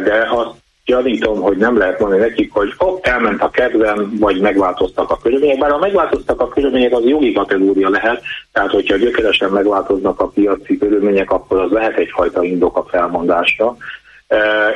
de 0.04 0.28
azt 0.30 0.58
gyanítom, 0.90 1.42
hogy 1.42 1.58
nem 1.58 1.78
lehet 1.78 2.00
mondani 2.00 2.22
nekik, 2.22 2.54
hogy 2.54 2.74
ott 2.78 3.06
elment 3.06 3.42
a 3.42 3.50
kedvem, 3.50 4.18
vagy 4.20 4.40
megváltoztak 4.40 5.10
a 5.10 5.18
körülmények. 5.18 5.58
Bár 5.58 5.72
ha 5.72 5.78
megváltoztak 5.78 6.42
a 6.42 6.48
körülmények, 6.48 6.94
az 6.94 7.04
jogi 7.04 7.32
kategória 7.32 7.90
lehet, 7.90 8.22
tehát 8.52 8.72
hogyha 8.72 8.96
gyökeresen 8.96 9.50
megváltoznak 9.50 10.20
a 10.20 10.28
piaci 10.28 10.78
körülmények, 10.78 11.32
akkor 11.32 11.60
az 11.60 11.72
lehet 11.72 11.98
egyfajta 11.98 12.44
indok 12.44 12.78
a 12.78 12.86
felmondásra, 12.90 13.78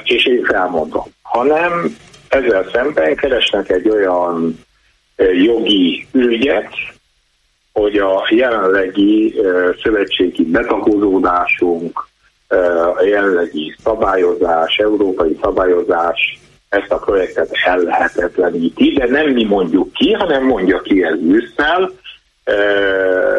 és 0.03 0.25
én 0.25 0.43
felmondom. 0.43 1.03
Ha 1.21 1.43
nem, 1.43 1.97
ezzel 2.29 2.69
szemben 2.71 3.15
keresnek 3.15 3.69
egy 3.69 3.89
olyan 3.89 4.59
jogi 5.43 6.07
ügyet, 6.11 6.73
hogy 7.73 7.97
a 7.97 8.27
jelenlegi 8.29 9.35
szövetségi 9.83 10.43
betagozódásunk, 10.43 12.07
a 12.97 13.03
jelenlegi 13.03 13.75
szabályozás, 13.83 14.77
európai 14.77 15.37
szabályozás 15.41 16.39
ezt 16.69 16.91
a 16.91 16.97
projektet 16.97 17.49
ellehetetleníti, 17.65 18.93
de 18.93 19.07
nem 19.07 19.29
mi 19.29 19.43
mondjuk 19.43 19.93
ki, 19.93 20.11
hanem 20.11 20.45
mondja 20.45 20.81
ki 20.81 21.03
ez 21.03 21.19
Brüsszel, 21.19 21.91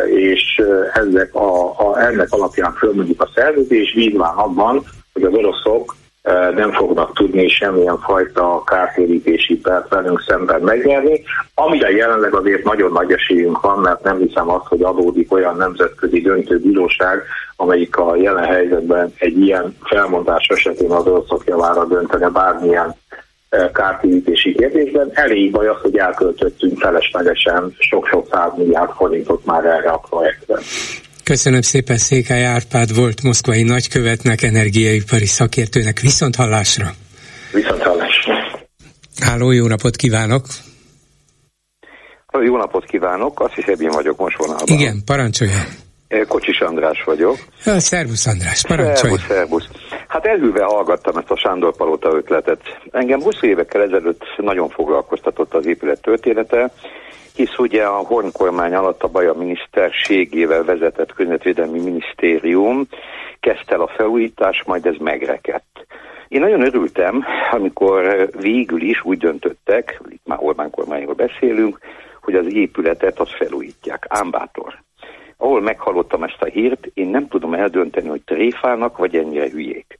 és 0.07 0.63
ezek 0.93 1.35
a, 1.35 1.79
a, 1.79 2.01
ennek 2.01 2.27
alapján 2.31 2.73
fölmondjuk 2.73 3.23
a 3.23 3.31
szerződés, 3.35 3.93
vízván 3.93 4.35
abban, 4.35 4.85
hogy 5.13 5.23
az 5.23 5.33
oroszok 5.33 5.95
nem 6.55 6.73
fognak 6.73 7.15
tudni 7.15 7.49
semmilyen 7.49 7.99
fajta 7.99 8.63
kártérítési 8.67 9.57
pert 9.57 9.89
velünk 9.89 10.25
szemben 10.27 10.61
megnyerni, 10.61 11.23
amire 11.55 11.91
jelenleg 11.91 12.35
azért 12.35 12.65
nagyon 12.65 12.93
nagy 12.93 13.13
esélyünk 13.13 13.61
van, 13.61 13.79
mert 13.79 14.03
nem 14.03 14.19
hiszem 14.19 14.51
azt, 14.51 14.67
hogy 14.67 14.83
adódik 14.83 15.33
olyan 15.33 15.57
nemzetközi 15.57 16.21
döntőbíróság, 16.21 17.23
amelyik 17.57 17.97
a 17.97 18.17
jelen 18.17 18.45
helyzetben 18.45 19.13
egy 19.19 19.39
ilyen 19.39 19.77
felmondás 19.83 20.47
esetén 20.47 20.91
az 20.91 21.07
oroszok 21.07 21.43
javára 21.47 21.85
döntene 21.85 22.29
bármilyen 22.29 22.95
kártérítési 23.73 24.55
kérdésben. 24.55 25.11
Elég 25.13 25.51
baj 25.51 25.69
az, 25.69 25.81
hogy 25.83 25.97
elköltöttünk 25.97 26.79
feleslegesen 26.79 27.75
sok-sok 27.79 28.27
száz 28.31 28.53
forintot 28.97 29.45
már 29.45 29.65
erre 29.65 29.91
a 29.91 30.03
projektre. 30.09 30.55
Köszönöm 31.25 31.61
szépen 31.61 31.97
Székely 31.97 32.45
Árpád 32.45 32.95
volt 32.95 33.23
moszkvai 33.23 33.63
nagykövetnek, 33.63 34.43
energiaipari 34.43 35.27
szakértőnek. 35.27 36.01
Viszont 36.01 36.37
hallásra! 36.37 36.91
Viszont 37.53 37.83
hallásra! 37.83 38.35
Háló, 39.21 39.51
jó 39.51 39.67
napot 39.67 39.97
kívánok! 39.97 40.47
Jó 42.45 42.57
napot 42.57 42.85
kívánok, 42.85 43.41
azt 43.41 43.55
hiszem 43.55 43.81
én 43.81 43.91
vagyok 43.91 44.17
most 44.19 44.37
vonalban. 44.37 44.67
Igen, 44.67 45.03
parancsolja. 45.05 45.63
Kocsis 46.29 46.61
András 46.61 47.03
vagyok. 47.05 47.37
Ja, 47.65 47.81
szervusz 47.81 48.27
András, 48.27 48.63
parancsolja. 48.67 49.17
Szervusz, 49.17 49.37
szervusz. 49.37 49.69
Hát 50.09 50.27
elhűve 50.27 50.65
hallgattam 50.65 51.17
ezt 51.17 51.31
a 51.31 51.37
Sándor 51.37 51.77
Palota 51.77 52.09
ötletet. 52.17 52.61
Engem 52.91 53.23
20 53.23 53.35
évekkel 53.41 53.83
ezelőtt 53.83 54.23
nagyon 54.37 54.69
foglalkoztatott 54.69 55.55
az 55.55 55.67
épület 55.67 56.01
története, 56.01 56.73
hisz 57.35 57.59
ugye 57.59 57.85
a 57.85 57.97
Horn 57.97 58.33
kormány 58.33 58.75
alatt 58.75 59.03
a 59.03 59.09
Baja 59.09 59.33
miniszterségével 59.33 60.65
vezetett 60.65 61.13
környezetvédelmi 61.13 61.81
minisztérium 61.81 62.87
kezdte 63.41 63.75
el 63.75 63.81
a 63.81 63.93
felújítás, 63.97 64.63
majd 64.67 64.87
ez 64.87 64.97
megrekedt. 64.99 65.87
Én 66.29 66.41
nagyon 66.41 66.63
örültem, 66.63 67.25
amikor 67.51 68.29
végül 68.41 68.83
is 68.83 69.05
úgy 69.05 69.19
döntöttek, 69.19 70.01
itt 70.09 70.27
már 70.27 70.39
Orbán 70.41 70.71
kormányról 70.71 71.15
beszélünk, 71.15 71.79
hogy 72.23 72.35
az 72.35 72.55
épületet 72.55 73.21
azt 73.21 73.37
felújítják. 73.37 74.07
Ámbátor. 74.09 74.83
Ahol 75.37 75.61
meghallottam 75.61 76.23
ezt 76.23 76.43
a 76.43 76.45
hírt, 76.47 76.87
én 76.95 77.09
nem 77.09 77.29
tudom 77.29 77.55
eldönteni, 77.55 78.09
hogy 78.09 78.23
tréfálnak, 78.25 78.97
vagy 78.97 79.17
ennyire 79.17 79.51
hülyék. 79.51 79.99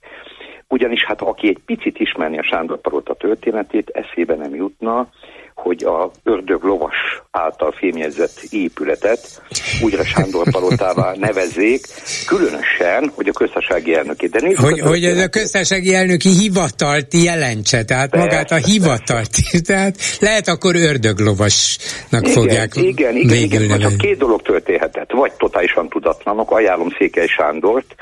Ugyanis 0.67 1.03
hát 1.05 1.21
aki 1.21 1.47
egy 1.47 1.59
picit 1.65 1.99
ismerni 1.99 2.37
a 2.37 2.43
Sándor 2.43 2.81
Palota 2.81 3.13
történetét, 3.13 3.89
eszébe 3.89 4.35
nem 4.35 4.55
jutna, 4.55 5.09
hogy 5.55 5.83
a 5.83 6.11
ördög 6.23 6.63
lovas 6.63 6.95
által 7.31 7.71
fémjegyzett 7.71 8.41
épületet 8.49 9.41
újra 9.81 10.03
Sándor 10.03 10.51
Palotává 10.51 11.13
nevezzék, 11.17 11.85
különösen, 12.27 13.11
hogy 13.15 13.27
a 13.27 13.31
köztársasági 13.31 13.95
elnöki. 13.95 14.27
De 14.27 14.39
nézzük 14.41 14.59
hogy, 14.59 14.79
hogy 14.79 15.03
ez 15.03 15.17
a 15.17 15.27
köztársasági 15.27 15.93
elnöki 15.93 16.29
hivatalt 16.29 17.13
jelentse, 17.13 17.85
tehát 17.85 18.09
persze, 18.09 18.25
magát 18.25 18.51
a 18.51 18.55
hivatalt, 18.55 19.29
tehát 19.67 19.97
lehet 20.19 20.47
akkor 20.47 20.75
ördöglovasnak 20.75 22.21
igen, 22.21 22.33
fogják 22.33 22.75
Igen, 22.75 23.15
igen, 23.15 23.37
igen, 23.61 23.79
csak 23.79 23.97
két 23.97 24.17
dolog 24.17 24.41
történhetett, 24.41 25.11
vagy 25.11 25.31
totálisan 25.31 25.89
tudatlanok, 25.89 26.51
ajánlom 26.51 26.89
Székely 26.97 27.27
Sándort, 27.27 27.95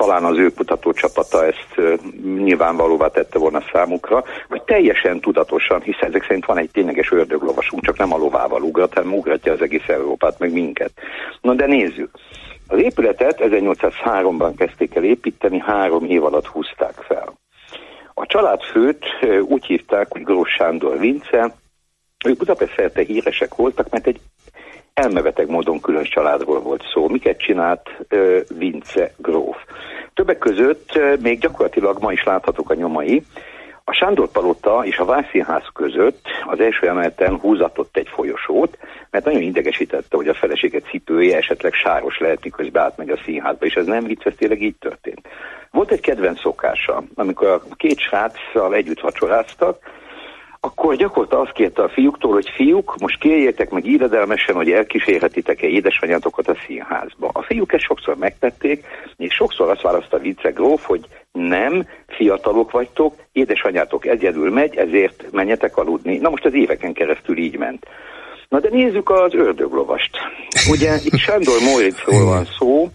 talán 0.00 0.24
az 0.24 0.38
ő 0.38 0.48
kutatócsapata 0.48 1.46
ezt 1.46 2.00
nyilvánvalóvá 2.22 3.08
tette 3.08 3.38
volna 3.38 3.62
számukra, 3.72 4.24
vagy 4.48 4.62
teljesen 4.62 5.20
tudatosan, 5.20 5.80
hiszen 5.80 6.08
ezek 6.08 6.22
szerint 6.22 6.44
van 6.44 6.58
egy 6.58 6.70
tényleges 6.70 7.12
ördöglovasunk, 7.12 7.84
csak 7.84 7.98
nem 7.98 8.12
a 8.12 8.16
lovával 8.16 8.62
ugrat, 8.62 8.94
hanem 8.94 9.14
ugratja 9.14 9.52
az 9.52 9.60
egész 9.60 9.88
Európát, 9.88 10.38
meg 10.38 10.52
minket. 10.52 10.92
Na 11.40 11.54
de 11.54 11.66
nézzük. 11.66 12.10
Az 12.68 12.78
épületet 12.78 13.38
1803-ban 13.40 14.52
kezdték 14.56 14.94
el 14.94 15.04
építeni, 15.04 15.58
három 15.58 16.04
év 16.04 16.24
alatt 16.24 16.46
húzták 16.46 16.94
fel. 16.94 17.32
A 18.14 18.26
családfőt 18.26 19.04
úgy 19.48 19.64
hívták, 19.64 20.06
hogy 20.10 20.22
Grós 20.22 20.50
Sándor 20.50 20.98
Vince, 20.98 21.54
ők 22.24 22.36
Budapest 22.36 22.74
szerte 22.76 23.02
híresek 23.02 23.54
voltak, 23.54 23.90
mert 23.90 24.06
egy 24.06 24.20
elmebeteg 25.00 25.48
módon 25.48 25.80
külön 25.80 26.04
családról 26.04 26.60
volt 26.60 26.82
szó. 26.92 27.08
Miket 27.08 27.38
csinált 27.38 27.90
Vince 28.58 29.12
gróf? 29.16 29.56
Többek 30.14 30.38
között 30.38 31.00
még 31.20 31.38
gyakorlatilag 31.38 31.98
ma 32.00 32.12
is 32.12 32.24
láthatók 32.24 32.70
a 32.70 32.74
nyomai. 32.74 33.22
A 33.84 33.92
Sándor 33.92 34.28
Palota 34.28 34.80
és 34.84 34.98
a 34.98 35.04
Vászínház 35.04 35.66
között 35.74 36.26
az 36.46 36.60
első 36.60 36.88
emeleten 36.88 37.38
húzatott 37.38 37.96
egy 37.96 38.08
folyosót, 38.08 38.78
mert 39.10 39.24
nagyon 39.24 39.42
idegesítette, 39.42 40.16
hogy 40.16 40.28
a 40.28 40.34
feleséget 40.34 40.84
cipője 40.90 41.36
esetleg 41.36 41.72
sáros 41.72 42.18
lehet, 42.18 42.44
miközben 42.44 42.82
átmegy 42.82 43.10
a 43.10 43.20
színházba, 43.24 43.66
és 43.66 43.74
ez 43.74 43.86
nem 43.86 44.04
vicc, 44.04 44.26
ez 44.26 44.34
tényleg 44.36 44.62
így 44.62 44.76
történt. 44.78 45.28
Volt 45.70 45.90
egy 45.90 46.00
kedvenc 46.00 46.40
szokása, 46.40 47.02
amikor 47.14 47.48
a 47.48 47.62
két 47.76 47.98
sráccal 47.98 48.74
együtt 48.74 49.00
vacsoráztak, 49.00 49.78
akkor 50.60 50.96
gyakorta 50.96 51.40
azt 51.40 51.52
kérte 51.52 51.82
a 51.82 51.88
fiúktól, 51.88 52.32
hogy 52.32 52.50
fiúk, 52.54 52.94
most 52.98 53.18
kérjétek 53.18 53.70
meg 53.70 53.86
íredelmesen, 53.86 54.54
hogy 54.54 54.70
elkísérhetitek-e 54.70 55.66
édesanyátokat 55.66 56.48
a 56.48 56.56
színházba. 56.66 57.30
A 57.32 57.42
fiúk 57.42 57.72
ezt 57.72 57.84
sokszor 57.84 58.16
megtették, 58.16 58.84
és 59.16 59.34
sokszor 59.34 59.70
azt 59.70 59.82
választa 59.82 60.18
Vice 60.18 60.50
Gróf, 60.50 60.86
hogy 60.86 61.06
nem, 61.32 61.86
fiatalok 62.06 62.70
vagytok, 62.70 63.14
édesanyátok 63.32 64.06
egyedül 64.06 64.50
megy, 64.50 64.76
ezért 64.76 65.32
menjetek 65.32 65.76
aludni. 65.76 66.18
Na 66.18 66.30
most 66.30 66.44
az 66.44 66.54
éveken 66.54 66.92
keresztül 66.92 67.36
így 67.36 67.56
ment. 67.56 67.86
Na 68.48 68.60
de 68.60 68.68
nézzük 68.70 69.10
az 69.10 69.34
ördöglovast. 69.34 70.10
Ugye 70.70 70.94
itt 71.04 71.16
Sándor 71.16 71.60
Moritzról 71.72 72.24
van 72.24 72.44
szó, 72.58 72.88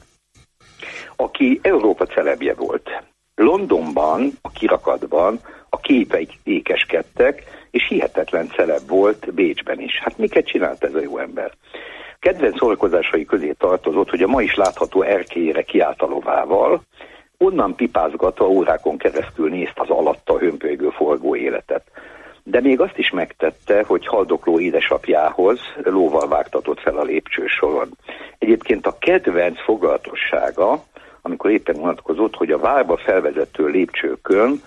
aki 1.16 1.60
Európa 1.62 2.06
celebje 2.06 2.54
volt. 2.54 2.90
Londonban, 3.36 4.32
a 4.42 4.52
kirakatban 4.52 5.40
a 5.70 5.78
képeik 5.78 6.32
ékeskedtek, 6.44 7.44
és 7.72 7.88
hihetetlen 7.88 8.48
celeb 8.48 8.88
volt 8.88 9.34
Bécsben 9.34 9.80
is. 9.80 10.00
Hát 10.04 10.18
miket 10.18 10.46
csinált 10.46 10.84
ez 10.84 10.94
a 10.94 11.02
jó 11.02 11.18
ember? 11.18 11.52
Kedvenc 12.20 12.58
szórakozásai 12.58 13.26
közé 13.26 13.52
tartozott, 13.52 14.10
hogy 14.10 14.22
a 14.22 14.28
ma 14.28 14.42
is 14.42 14.56
látható 14.56 15.02
erkélyére 15.02 15.62
kiállt 15.62 16.02
a 16.02 16.06
lovával, 16.06 16.82
onnan 17.38 17.76
pipázgatva 17.76 18.48
órákon 18.48 18.98
keresztül 18.98 19.50
nézte 19.50 19.82
az 19.82 19.90
alatta 19.90 20.40
hömpölygő 20.40 20.90
forgó 20.90 21.36
életet. 21.36 21.84
De 22.44 22.62
még 22.62 22.80
azt 22.80 22.98
is 22.98 23.10
megtette, 23.10 23.84
hogy 23.88 24.08
haldokló 24.08 24.60
édesapjához 24.60 25.60
lóval 25.84 26.28
vágtatott 26.28 26.80
fel 26.80 26.98
a 26.98 27.04
lépcsősoron. 27.04 27.90
Egyébként 28.38 28.86
a 28.86 28.98
kedvenc 29.00 29.64
foglalatossága, 29.64 30.84
amikor 31.26 31.52
éppen 31.52 31.76
vonatkozott, 31.76 32.36
hogy 32.36 32.52
a 32.52 32.58
várba 32.58 32.98
felvezető 33.06 33.68
lépcsőkön 33.68 34.62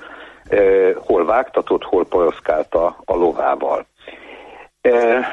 eh, 0.49 0.95
hol 0.97 1.25
vágtatott, 1.25 1.83
hol 1.83 2.07
poroszkálta 2.07 3.03
a 3.05 3.15
lovával. 3.15 3.87
Eh, 4.81 5.27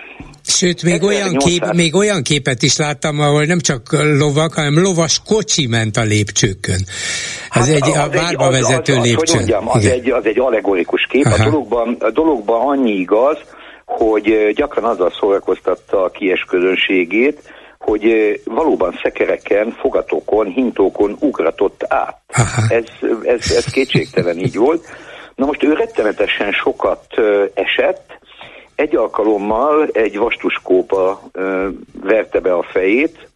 Sőt, 0.43 0.83
még 0.83 1.03
olyan, 1.03 1.33
kép, 1.33 1.65
még 1.73 1.95
olyan 1.95 2.21
képet 2.23 2.61
is 2.61 2.77
láttam, 2.77 3.19
ahol 3.19 3.43
nem 3.43 3.59
csak 3.59 3.81
lovak, 3.91 4.53
hanem 4.53 4.81
lovas 4.81 5.21
kocsi 5.25 5.67
ment 5.67 5.97
a 5.97 6.01
lépcsőkön. 6.01 6.81
Ez 7.49 7.67
hát 7.67 7.75
egy 7.75 7.89
az 7.89 7.97
a 7.97 8.09
várba 8.09 8.45
egy, 8.45 8.51
vezető 8.51 8.93
az, 8.93 8.99
az, 8.99 9.05
lépcső. 9.05 9.37
Hogy 9.37 9.49
mondjam, 9.49 9.69
az, 9.69 9.85
egy, 9.85 10.09
az 10.09 10.25
egy 10.25 10.39
allegorikus 10.39 11.07
kép. 11.09 11.25
A 11.25 11.43
dologban, 11.43 11.97
a 11.99 12.09
dologban 12.09 12.67
annyi 12.67 12.91
igaz, 12.91 13.37
hogy 13.85 14.29
eh, 14.29 14.51
gyakran 14.51 14.83
azzal 14.83 15.11
szórakoztatta 15.19 16.03
a 16.03 16.09
kies 16.09 16.45
közönségét, 16.47 17.41
hogy 17.85 18.41
valóban 18.45 18.99
szekereken, 19.03 19.71
fogatókon, 19.71 20.47
hintókon 20.47 21.15
ugratott 21.19 21.85
át. 21.87 22.21
Ez, 22.69 22.85
ez, 23.23 23.51
ez 23.51 23.65
kétségtelen 23.65 24.37
így 24.37 24.55
volt. 24.55 24.85
Na 25.35 25.45
most 25.45 25.63
ő 25.63 25.73
rettenetesen 25.73 26.51
sokat 26.51 27.05
esett, 27.53 28.17
egy 28.75 28.95
alkalommal 28.95 29.87
egy 29.91 30.17
vastuskópa 30.17 31.21
verte 32.01 32.39
be 32.39 32.53
a 32.53 32.63
fejét, 32.71 33.29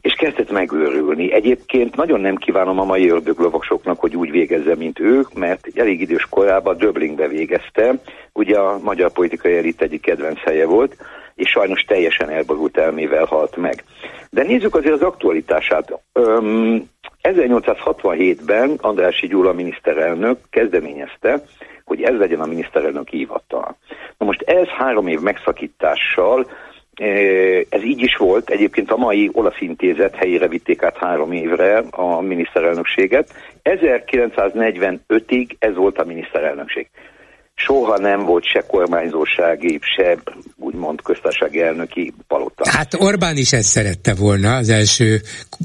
és 0.00 0.12
kezdett 0.12 0.50
megőrülni. 0.50 1.32
Egyébként 1.32 1.96
nagyon 1.96 2.20
nem 2.20 2.36
kívánom 2.36 2.80
a 2.80 2.84
mai 2.84 3.08
ördöglovasoknak, 3.08 4.00
hogy 4.00 4.16
úgy 4.16 4.30
végezze, 4.30 4.74
mint 4.74 5.00
ők, 5.00 5.34
mert 5.34 5.66
egy 5.66 5.78
elég 5.78 6.00
idős 6.00 6.26
korában 6.30 6.76
Döblingbe 6.76 7.28
végezte, 7.28 7.94
ugye 8.32 8.58
a 8.58 8.78
magyar 8.82 9.12
politikai 9.12 9.56
elit 9.56 9.82
egyik 9.82 10.00
kedvenc 10.00 10.38
helye 10.38 10.66
volt, 10.66 10.96
és 11.34 11.48
sajnos 11.48 11.82
teljesen 11.82 12.30
elborult 12.30 12.76
elmével 12.76 13.24
halt 13.24 13.56
meg. 13.56 13.84
De 14.30 14.42
nézzük 14.42 14.74
azért 14.74 14.94
az 14.94 15.02
aktualitását. 15.02 16.00
Öm, 16.12 16.88
1867-ben 17.22 18.78
Andrási 18.80 19.26
Gyula 19.26 19.52
miniszterelnök 19.52 20.38
kezdeményezte, 20.50 21.42
hogy 21.84 22.02
ez 22.02 22.18
legyen 22.18 22.40
a 22.40 22.46
miniszterelnök 22.46 23.08
hivatal. 23.08 23.76
Na 24.18 24.26
most 24.26 24.42
ez 24.42 24.66
három 24.66 25.06
év 25.06 25.20
megszakítással 25.20 26.46
ez 27.68 27.82
így 27.82 28.02
is 28.02 28.16
volt. 28.16 28.50
Egyébként 28.50 28.90
a 28.90 28.96
mai 28.96 29.30
olasz 29.32 29.60
intézet 29.60 30.14
helyére 30.14 30.48
vitték 30.48 30.82
át 30.82 30.96
három 30.96 31.32
évre 31.32 31.82
a 31.90 32.20
miniszterelnökséget. 32.20 33.32
1945-ig 33.64 35.50
ez 35.58 35.74
volt 35.74 35.98
a 35.98 36.04
miniszterelnökség 36.04 36.88
soha 37.54 37.98
nem 37.98 38.24
volt 38.24 38.44
se 38.44 38.64
kormányzósági, 38.66 39.78
se 39.96 40.16
úgymond 40.56 41.02
köztársasági 41.02 41.62
elnöki 41.62 42.12
palota. 42.26 42.70
Hát 42.70 42.94
Orbán 42.98 43.36
is 43.36 43.52
ezt 43.52 43.68
szerette 43.68 44.14
volna 44.14 44.56
az 44.56 44.68
első, 44.68 45.20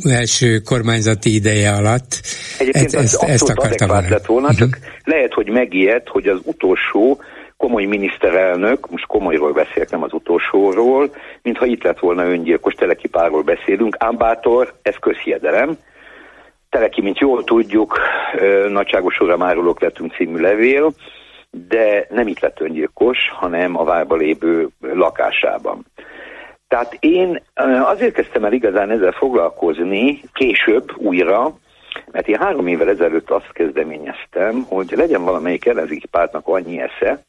első 0.09 0.57
kormányzati 0.57 1.33
ideje 1.33 1.71
alatt. 1.71 2.21
Egyébként 2.59 2.93
ezt, 2.93 2.95
ezt, 2.95 3.23
ezt 3.23 3.49
akarta 3.49 3.87
volna. 3.87 4.09
lett 4.09 4.25
volna, 4.25 4.47
uh-huh. 4.47 4.59
csak 4.59 4.79
lehet, 5.03 5.33
hogy 5.33 5.49
megijedt, 5.49 6.07
hogy 6.07 6.27
az 6.27 6.39
utolsó 6.43 7.21
komoly 7.57 7.85
miniszterelnök, 7.85 8.89
most 8.89 9.05
komolyról 9.05 9.53
beszélek, 9.53 9.89
nem 9.89 10.03
az 10.03 10.13
utolsóról, 10.13 11.15
mintha 11.41 11.65
itt 11.65 11.83
lett 11.83 11.99
volna 11.99 12.23
öngyilkos, 12.23 12.73
telekipáról 12.73 13.41
beszélünk, 13.41 13.95
Ámbátor, 13.99 14.73
ez 14.81 14.95
közhiedelem, 14.99 15.77
Teleki, 16.69 17.01
mint 17.01 17.17
jól 17.17 17.43
tudjuk, 17.43 17.99
nagyságos 18.69 19.21
márulók 19.37 19.81
lettünk 19.81 20.13
című 20.13 20.39
levél, 20.39 20.93
de 21.51 22.05
nem 22.09 22.27
itt 22.27 22.39
lett 22.39 22.59
öngyilkos, 22.59 23.17
hanem 23.31 23.77
a 23.77 23.83
várba 23.83 24.15
lévő 24.15 24.69
lakásában. 24.79 25.85
Tehát 26.67 26.97
én 26.99 27.41
azért 27.83 28.13
kezdtem 28.13 28.45
el 28.45 28.53
igazán 28.53 28.89
ezzel 28.89 29.11
foglalkozni 29.11 30.21
később 30.33 30.91
újra, 30.97 31.57
mert 32.11 32.27
én 32.27 32.39
három 32.39 32.67
évvel 32.67 32.89
ezelőtt 32.89 33.29
azt 33.29 33.51
kezdeményeztem, 33.51 34.63
hogy 34.67 34.93
legyen 34.95 35.23
valamelyik 35.23 35.65
ellenzéki 35.65 36.07
pártnak 36.07 36.47
annyi 36.47 36.81
esze, 36.81 37.23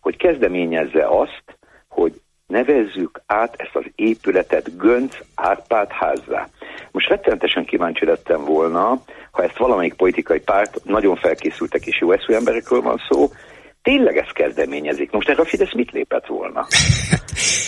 hogy 0.00 0.16
kezdeményezze 0.16 1.06
azt, 1.06 1.58
hogy 1.88 2.20
nevezzük 2.46 3.20
át 3.26 3.54
ezt 3.56 3.76
az 3.76 3.84
épületet 3.94 4.76
Gönc 4.76 5.18
Árpád 5.34 5.90
házzá. 5.90 6.48
Most 6.90 7.08
rettenetesen 7.08 7.64
kíváncsi 7.64 8.04
lettem 8.04 8.44
volna, 8.44 9.02
ha 9.30 9.42
ezt 9.42 9.58
valamelyik 9.58 9.94
politikai 9.94 10.40
párt, 10.40 10.84
nagyon 10.84 11.16
felkészültek 11.16 11.86
és 11.86 12.00
jó 12.00 12.12
eszű 12.12 12.34
emberekről 12.34 12.80
van 12.80 13.00
szó, 13.08 13.28
tényleg 13.84 14.16
ezt 14.16 14.32
kezdeményezik. 14.32 15.10
Most 15.10 15.28
erre 15.28 15.42
a 15.42 15.44
Fidesz 15.44 15.74
mit 15.74 15.90
lépett 15.90 16.26
volna? 16.26 16.66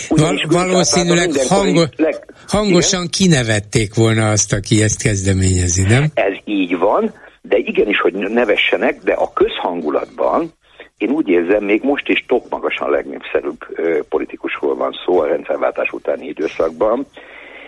Val- 0.09 0.45
valószínűleg 0.49 1.31
hango, 1.49 1.85
leg... 1.97 2.35
hangosan 2.47 3.03
igen? 3.03 3.11
kinevették 3.11 3.95
volna 3.95 4.31
azt, 4.31 4.53
aki 4.53 4.83
ezt 4.83 5.03
kezdeményezi, 5.03 5.83
nem? 5.83 6.05
Ez 6.15 6.33
így 6.45 6.79
van, 6.79 7.15
de 7.43 7.57
igenis, 7.57 8.01
hogy 8.01 8.15
nevessenek, 8.15 8.99
de 9.03 9.13
a 9.13 9.33
közhangulatban 9.33 10.53
én 10.97 11.11
úgy 11.11 11.29
érzem, 11.29 11.65
még 11.65 11.83
most 11.83 12.09
is 12.09 12.25
top 12.29 12.45
magasan 12.51 12.91
legnépszerűbb 12.91 13.59
ö, 13.75 13.99
politikusról 14.09 14.75
van 14.75 14.93
szó 15.05 15.21
a 15.21 15.27
rendszerváltás 15.27 15.91
utáni 15.93 16.27
időszakban, 16.27 17.07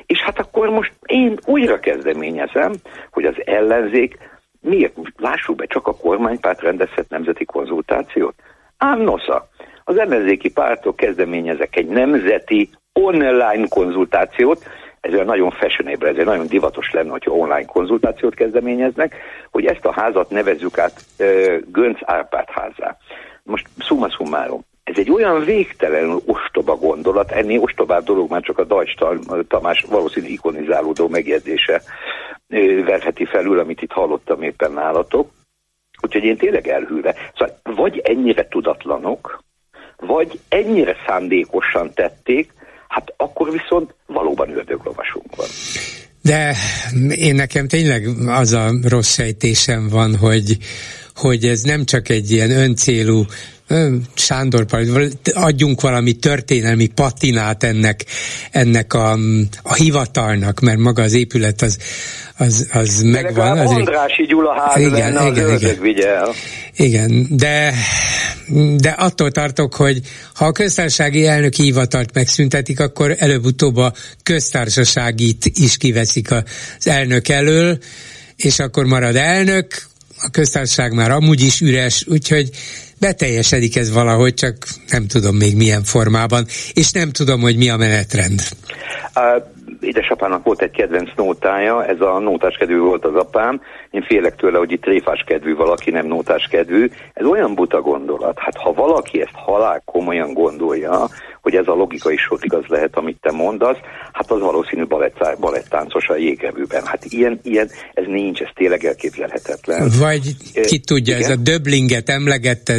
és 0.07 0.19
hát 0.19 0.39
akkor 0.39 0.69
most 0.69 0.93
én 1.07 1.39
újra 1.47 1.79
kezdeményezem, 1.81 2.73
hogy 3.11 3.25
az 3.25 3.35
ellenzék 3.45 4.19
Miért? 4.61 4.97
Lássuk 5.17 5.57
be, 5.57 5.67
csak 5.67 5.87
a 5.87 5.97
kormánypárt 5.97 6.61
rendezhet 6.61 7.09
nemzeti 7.09 7.45
konzultációt? 7.45 8.35
Ám 8.77 9.01
nosza, 9.01 9.49
az 9.85 9.99
ellenzéki 9.99 10.51
pártok 10.51 10.97
kezdeményezek 10.97 11.77
egy 11.77 11.87
nemzeti 11.87 12.71
online 12.93 13.67
konzultációt, 13.69 14.65
ezzel 15.01 15.25
nagyon 15.25 15.51
fashionable, 15.51 16.09
ezzel 16.09 16.25
nagyon 16.25 16.47
divatos 16.47 16.91
lenne, 16.91 17.11
hogyha 17.11 17.31
online 17.31 17.65
konzultációt 17.65 18.35
kezdeményeznek, 18.35 19.15
hogy 19.51 19.67
ezt 19.67 19.85
a 19.85 19.93
házat 19.93 20.31
nevezzük 20.31 20.79
át 20.79 21.01
uh, 21.19 21.57
Gönc 21.73 21.99
Árpád 22.03 22.49
házá. 22.51 22.97
Most 23.43 23.67
summa 23.79 24.11
summarum, 24.11 24.65
ez 24.89 24.99
egy 24.99 25.11
olyan 25.11 25.45
végtelenül 25.45 26.21
ostoba 26.27 26.77
gondolat, 26.77 27.31
ennél 27.31 27.61
ostobább 27.61 28.05
dolog 28.05 28.31
már 28.31 28.43
csak 28.43 28.59
a 28.59 28.65
Dajcs 28.65 28.95
Tamás 29.49 29.87
valószínű 29.91 30.27
ikonizálódó 30.27 31.09
megjegyzése 31.09 31.83
verheti 32.85 33.25
felül, 33.25 33.59
amit 33.59 33.83
itt 33.83 33.93
hallottam 33.93 34.43
éppen 34.43 34.73
nálatok. 34.73 35.31
Úgyhogy 36.01 36.25
én 36.25 36.37
tényleg 36.37 36.69
elhűlve. 36.69 37.15
Szóval 37.39 37.61
vagy 37.63 38.01
ennyire 38.05 38.49
tudatlanok, 38.49 39.43
vagy 39.97 40.41
ennyire 40.49 40.97
szándékosan 41.07 41.93
tették, 41.95 42.53
hát 42.89 43.15
akkor 43.17 43.51
viszont 43.51 43.95
valóban 44.07 44.51
ördöglovasunk 44.51 45.37
van. 45.37 45.47
De 46.23 46.55
én 47.11 47.35
nekem 47.35 47.69
tényleg 47.69 48.07
az 48.27 48.53
a 48.53 48.71
rossz 48.89 49.15
sejtésem 49.15 49.89
van, 49.89 50.17
hogy, 50.17 50.57
hogy 51.15 51.45
ez 51.45 51.61
nem 51.61 51.85
csak 51.85 52.09
egy 52.09 52.31
ilyen 52.31 52.51
öncélú 52.51 53.25
Sándor, 54.15 54.67
adjunk 55.33 55.81
valami 55.81 56.13
történelmi 56.13 56.87
patinát 56.87 57.63
ennek, 57.63 58.05
ennek 58.51 58.95
a, 58.95 59.13
a 59.63 59.75
hivatalnak, 59.75 60.61
mert 60.61 60.79
maga 60.79 61.03
az 61.03 61.13
épület 61.13 61.63
az, 61.63 61.79
az, 62.39 62.69
az 62.73 63.03
de 63.03 63.23
megvan. 63.23 63.59
Az 63.59 63.71
Andrási 63.71 64.27
Gyula 64.27 64.61
ház 64.61 64.81
igen, 64.81 65.13
lenne, 65.13 65.31
igen, 65.31 65.51
az 65.51 65.63
igen. 65.63 65.81
vigye 65.81 66.09
el. 66.09 66.33
Igen, 66.77 67.27
de, 67.31 67.73
de 68.77 68.91
attól 68.91 69.31
tartok, 69.31 69.75
hogy 69.75 70.01
ha 70.35 70.45
a 70.45 70.53
köztársasági 70.53 71.27
elnök 71.27 71.55
hivatalt 71.55 72.15
megszüntetik, 72.15 72.81
akkor 72.81 73.15
előbb-utóbb 73.19 73.77
a 73.77 73.93
köztársaságit 74.23 75.45
is 75.45 75.77
kiveszik 75.77 76.31
az 76.31 76.43
elnök 76.87 77.29
elől, 77.29 77.79
és 78.37 78.59
akkor 78.59 78.85
marad 78.85 79.17
elnök, 79.17 79.67
a 80.21 80.31
köztársaság 80.31 80.93
már 80.95 81.11
amúgy 81.11 81.41
is 81.41 81.61
üres, 81.61 82.05
úgyhogy 82.09 82.51
beteljesedik 82.99 83.77
ez 83.77 83.93
valahogy, 83.93 84.35
csak 84.35 84.69
nem 84.91 85.07
tudom 85.07 85.37
még 85.37 85.57
milyen 85.57 85.83
formában, 85.83 86.47
és 86.73 86.91
nem 86.91 87.11
tudom, 87.11 87.41
hogy 87.41 87.57
mi 87.57 87.69
a 87.69 87.77
menetrend. 87.77 88.43
Édesapának 89.81 90.45
volt 90.45 90.63
egy 90.63 90.71
kedvenc 90.71 91.11
nótája, 91.17 91.87
ez 91.87 92.01
a 92.01 92.19
nótás 92.19 92.57
kedvű 92.57 92.79
volt 92.79 93.05
az 93.05 93.15
apám, 93.15 93.61
én 93.91 94.03
félek 94.03 94.37
tőle, 94.37 94.59
hogy 94.59 94.73
itt 94.73 94.83
tréfás 94.83 95.25
kedvű 95.27 95.55
valaki, 95.55 95.91
nem 95.91 96.07
nótás 96.07 96.49
kedvű. 96.51 96.91
Ez 97.15 97.27
olyan 97.27 97.55
buta 97.55 97.81
gondolat, 97.81 98.39
hát 98.39 98.57
ha 98.57 98.73
valaki 98.73 99.21
ezt 99.21 99.35
halál 99.35 99.83
komolyan 99.85 100.33
gondolja, 100.33 101.09
hogy 101.43 101.55
ez 101.55 101.67
a 101.67 101.75
logikai 101.75 102.17
sor 102.17 102.39
igaz 102.43 102.65
lehet, 102.67 102.97
amit 102.97 103.17
te 103.21 103.33
mondasz, 103.33 103.77
hát 104.13 104.31
az 104.31 104.41
valószínű 104.41 104.87
balett, 104.87 105.37
balettáncos 105.41 106.09
a 106.09 106.17
jégevőben. 106.17 106.87
Hát 106.87 107.05
ilyen, 107.05 107.41
ilyen, 107.43 107.71
ez 107.95 108.05
nincs, 108.07 108.41
ez 108.41 108.49
tényleg 108.55 108.85
elképzelhetetlen. 108.85 109.91
Vagy 109.99 110.37
ki 110.67 110.79
tudja, 110.79 111.17
Igen? 111.17 111.31
ez 111.31 111.37
a 111.37 111.41
döblinget 111.43 112.09
emlegette, 112.09 112.77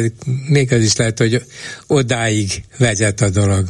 még 0.48 0.72
az 0.72 0.82
is 0.82 0.96
lehet, 0.96 1.18
hogy 1.18 1.42
odáig 1.86 2.48
vezet 2.78 3.20
a 3.20 3.30
dolog. 3.30 3.64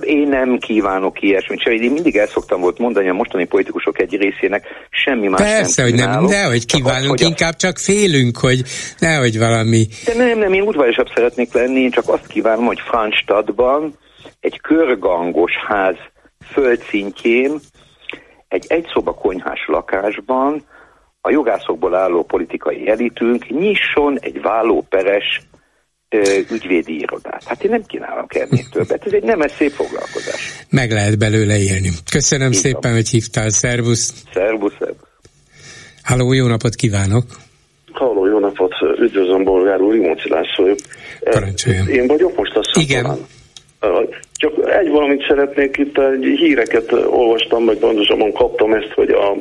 Én 0.00 0.28
nem 0.28 0.58
kívánok 0.58 1.22
ilyesmit, 1.22 1.60
csak 1.60 1.72
én 1.72 1.90
mindig 1.90 2.16
el 2.16 2.26
szoktam 2.26 2.60
volt 2.60 2.78
mondani 2.78 3.08
a 3.08 3.12
mostani 3.12 3.44
politikusok 3.44 4.00
egy 4.00 4.16
részének, 4.16 4.66
semmi 4.90 5.28
más 5.28 5.40
Persze, 5.40 5.82
nem 5.82 5.90
hogy 5.90 6.00
nem, 6.00 6.26
de 6.26 6.44
hogy 6.44 6.66
kívánunk, 6.66 7.02
az, 7.02 7.08
hogy 7.08 7.20
inkább 7.20 7.52
a... 7.52 7.56
csak 7.56 7.78
félünk, 7.78 8.36
hogy 8.36 8.62
nehogy 8.98 9.38
valami... 9.38 9.86
De 10.04 10.14
nem, 10.14 10.38
nem, 10.38 10.52
én 10.52 10.62
udvariasabb 10.62 11.08
szeretnék 11.14 11.52
lenni, 11.52 11.80
én 11.80 11.90
csak 11.90 12.08
azt 12.08 12.26
kívánom, 12.26 12.66
hogy 12.66 12.80
Franstadtban 12.80 13.98
egy 14.40 14.60
körgangos 14.60 15.52
ház 15.68 15.96
földszintjén, 16.52 17.60
egy 18.48 18.64
egyszoba 18.68 19.14
konyhás 19.14 19.64
lakásban 19.66 20.64
a 21.20 21.30
jogászokból 21.30 21.94
álló 21.94 22.24
politikai 22.24 22.88
elitünk 22.88 23.48
nyisson 23.48 24.18
egy 24.20 24.40
vállóperes 24.42 25.40
ügyvédi 26.50 26.98
irodát. 27.00 27.44
Hát 27.44 27.64
én 27.64 27.70
nem 27.70 27.82
kínálok 27.86 28.34
ennél 28.34 28.64
többet. 28.72 29.06
Ez 29.06 29.12
egy 29.12 29.22
nem 29.22 29.40
ez 29.40 29.52
szép 29.52 29.70
foglalkozás. 29.70 30.52
Meg 30.70 30.90
lehet 30.90 31.18
belőle 31.18 31.58
élni. 31.58 31.90
Köszönöm 32.10 32.52
Így 32.52 32.58
szépen, 32.58 32.80
van. 32.82 32.92
hogy 32.92 33.08
hívtál. 33.08 33.50
Szervusz. 33.50 34.14
Szervusz, 34.32 34.72
szervusz. 34.78 35.06
Halló, 36.02 36.32
jó 36.32 36.46
napot 36.46 36.74
kívánok. 36.74 37.24
Halló, 37.92 38.26
jó 38.26 38.38
napot. 38.38 38.72
Üdvözlöm, 39.00 39.44
Bolgár 39.44 39.80
úr, 39.80 39.94
Imóci 39.94 40.28
vagyok. 40.56 40.78
Parancsoljon. 41.20 41.88
Én 41.88 42.06
vagyok 42.06 42.36
most 42.36 42.56
a 42.56 42.80
Igen. 42.80 43.26
Csak 44.32 44.52
egy 44.70 44.88
valamit 44.88 45.24
szeretnék 45.28 45.76
itt, 45.76 45.98
egy 45.98 46.24
híreket 46.38 46.92
olvastam, 46.92 47.64
meg 47.64 47.76
pontosabban 47.76 48.32
kaptam 48.32 48.72
ezt, 48.72 48.92
hogy 48.94 49.10
a 49.10 49.36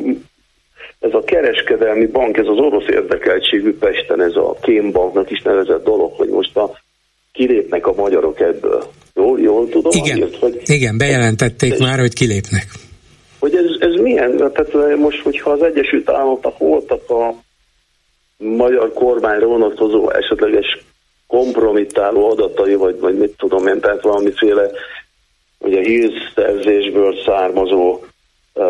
ez 0.99 1.13
a 1.13 1.23
kereskedelmi 1.23 2.05
bank, 2.05 2.37
ez 2.37 2.47
az 2.47 2.57
orosz 2.57 2.87
érdekeltségű 2.89 3.77
Pesten, 3.77 4.21
ez 4.21 4.35
a 4.35 4.57
kémbanknak 4.61 5.31
is 5.31 5.41
nevezett 5.41 5.83
dolog, 5.83 6.13
hogy 6.13 6.29
most 6.29 6.57
a, 6.57 6.71
kilépnek 7.31 7.87
a 7.87 7.93
magyarok 7.93 8.39
ebből. 8.39 8.83
Jól, 9.15 9.39
jól 9.39 9.69
tudom? 9.69 9.91
Igen, 9.95 10.21
azért, 10.21 10.39
hogy 10.39 10.61
Igen 10.65 10.97
bejelentették 10.97 11.71
ez, 11.71 11.79
már, 11.79 11.99
hogy 11.99 12.13
kilépnek. 12.13 12.65
Hogy 13.39 13.55
ez, 13.55 13.89
ez 13.89 14.01
milyen? 14.01 14.37
Tehát 14.37 14.97
most, 14.97 15.21
hogyha 15.21 15.51
az 15.51 15.61
Egyesült 15.61 16.09
Államoknak 16.09 16.57
voltak 16.57 17.09
a 17.09 17.33
magyar 18.37 18.93
kormányra 18.93 19.45
vonatkozó 19.45 20.11
esetleges 20.11 20.85
kompromittáló 21.27 22.29
adatai, 22.29 22.75
vagy, 22.75 22.99
vagy 22.99 23.17
mit 23.17 23.35
tudom 23.37 23.67
én, 23.67 23.79
tehát 23.79 24.01
valamiféle 24.01 24.69
ugye 25.59 25.81
hírszerzésből 25.81 27.15
származó 27.25 27.99
uh, 28.53 28.65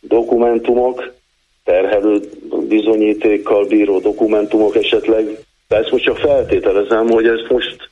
dokumentumok, 0.00 1.12
terhelő 1.68 2.20
bizonyítékkal 2.68 3.66
bíró 3.66 3.98
dokumentumok 3.98 4.76
esetleg, 4.76 5.24
De 5.68 5.76
ezt 5.76 5.90
most 5.90 6.04
csak 6.04 6.16
feltételezem, 6.16 7.06
hogy 7.08 7.26
ezt 7.26 7.48
most 7.48 7.87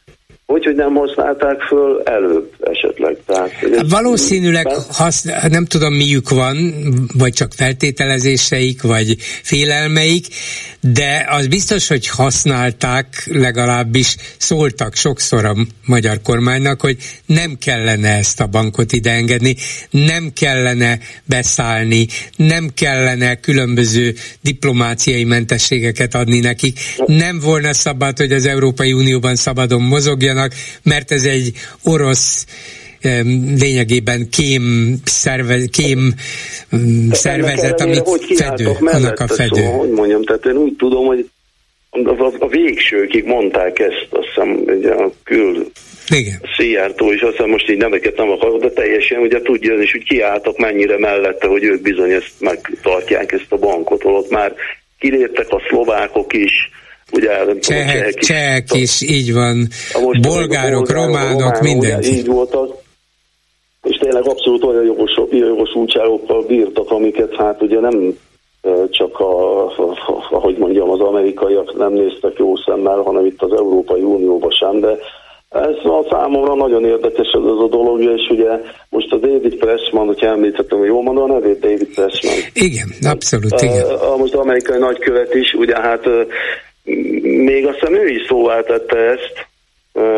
hogy, 0.47 0.65
hogy 0.65 0.75
nem 0.75 0.95
használták 0.95 1.61
föl 1.61 2.03
előbb 2.05 2.51
esetleg. 2.61 3.17
Tehát, 3.27 3.51
ez 3.81 3.91
Valószínűleg, 3.91 4.67
hasz, 4.91 5.23
nem 5.49 5.65
tudom 5.65 5.95
miük 5.95 6.29
van, 6.29 6.75
vagy 7.19 7.33
csak 7.33 7.53
feltételezéseik, 7.53 8.83
vagy 8.83 9.17
félelmeik, 9.43 10.27
de 10.81 11.27
az 11.31 11.47
biztos, 11.47 11.89
hogy 11.89 12.09
használták, 12.09 13.29
legalábbis 13.33 14.17
szóltak 14.37 14.95
sokszor 14.95 15.45
a 15.45 15.55
magyar 15.87 16.21
kormánynak, 16.23 16.81
hogy 16.81 16.97
nem 17.27 17.57
kellene 17.61 18.17
ezt 18.17 18.41
a 18.41 18.47
bankot 18.47 18.93
ideengedni, 18.93 19.57
nem 19.91 20.31
kellene 20.35 20.99
beszállni, 21.25 22.07
nem 22.37 22.69
kellene 22.75 23.35
különböző 23.35 24.15
diplomáciai 24.41 25.25
mentességeket 25.25 26.15
adni 26.15 26.41
nekik, 26.41 26.79
nem 27.07 27.39
volna 27.41 27.73
szabad, 27.73 28.17
hogy 28.17 28.33
az 28.33 28.47
Európai 28.47 28.93
Unióban 28.93 29.35
szabadon 29.35 29.83
mozogjanak, 29.83 30.36
mert 30.83 31.11
ez 31.11 31.25
egy 31.25 31.53
orosz 31.85 32.47
lényegében 33.59 34.29
kém, 34.31 34.95
szerve, 35.05 35.59
kém 35.73 36.15
szervezet, 37.11 37.81
amit 37.81 38.09
fedő, 38.35 38.71
annak 38.81 39.21
a 39.21 39.27
fedő. 39.27 39.63
Szóval, 39.63 39.79
hogy 39.79 39.91
mondjam, 39.91 40.25
tehát 40.25 40.45
én 40.45 40.57
úgy 40.57 40.77
tudom, 40.77 41.07
hogy 41.07 41.31
a, 41.91 42.33
a 42.39 42.49
végsőkig 42.49 43.25
mondták 43.25 43.79
ezt, 43.79 44.07
azt 44.11 44.27
hiszem, 44.27 44.63
ugye 44.67 44.93
a 44.93 45.13
kül 45.25 45.71
igen. 46.09 46.41
Szijjártó 46.57 47.13
is, 47.13 47.21
azt 47.21 47.37
hiszem 47.37 47.51
most 47.51 47.71
így 47.71 47.77
neveket 47.77 48.17
nem 48.17 48.31
akarok, 48.31 48.61
de 48.61 48.71
teljesen 48.71 49.21
ugye 49.21 49.43
tudja, 49.43 49.75
és 49.75 49.93
hogy 49.93 50.05
kiálltak 50.05 50.59
mennyire 50.59 50.99
mellette, 50.99 51.47
hogy 51.47 51.65
ők 51.65 51.83
bizony 51.83 52.11
ezt 52.11 52.33
megtartják 52.39 53.33
ezt 53.33 53.53
a 53.53 53.57
bankot, 53.57 54.03
holott 54.03 54.31
már 54.31 54.55
kiléptek 54.99 55.51
a 55.51 55.63
szlovákok 55.69 56.33
is, 56.33 56.53
ugye 57.13 57.29
csehek, 57.29 57.61
csehek, 57.61 58.15
is, 58.15 58.27
csehek 58.27 58.73
is, 58.73 59.03
így 59.03 59.33
van, 59.33 59.69
bolgárok, 60.21 60.91
románok, 60.91 61.41
románok 61.41 61.61
mindenki. 61.61 62.09
Így 62.09 62.27
voltak, 62.27 62.71
és 63.83 63.97
tényleg 63.97 64.29
abszolút 64.29 64.65
olyan 64.65 64.85
jogos, 64.85 65.21
jogosultságokkal 65.31 66.43
bírtak, 66.43 66.91
amiket 66.91 67.35
hát 67.37 67.63
ugye 67.63 67.81
nem 67.81 68.19
csak 68.91 69.21
a, 69.21 69.65
ahogy 70.31 70.57
mondjam, 70.59 70.91
az 70.91 71.01
amerikaiak 71.01 71.77
nem 71.77 71.93
néztek 71.93 72.33
jó 72.39 72.57
szemmel, 72.57 73.01
hanem 73.01 73.27
itt 73.27 73.43
az 73.43 73.53
Európai 73.53 74.03
Unióban 74.03 74.51
sem, 74.51 74.81
de 74.81 74.97
ez 75.49 75.85
a 75.85 76.07
számomra 76.11 76.55
nagyon 76.55 76.85
érdekes 76.85 77.27
ez, 77.33 77.43
az 77.43 77.61
a 77.61 77.69
dolog, 77.69 78.01
és 78.01 78.29
ugye 78.31 78.51
most 78.89 79.13
a 79.13 79.17
David 79.17 79.55
Pressman, 79.55 80.07
hogyha 80.07 80.27
említettem, 80.27 80.85
jól 80.85 81.03
mondom 81.03 81.31
a 81.31 81.35
nevét, 81.35 81.61
David 81.61 81.95
Pressman. 81.95 82.35
Igen, 82.53 82.89
abszolút, 83.03 83.63
igen. 83.63 83.85
A, 83.85 84.13
a 84.13 84.17
most 84.17 84.35
amerikai 84.35 84.79
nagykövet 84.79 85.35
is, 85.35 85.53
ugye 85.53 85.81
hát 85.81 86.05
még 87.23 87.67
azt 87.67 87.79
hiszem 87.79 87.95
ő 87.95 88.09
is 88.09 88.27
szóvá 88.27 88.61
tette 88.61 88.97
ezt, 88.97 89.47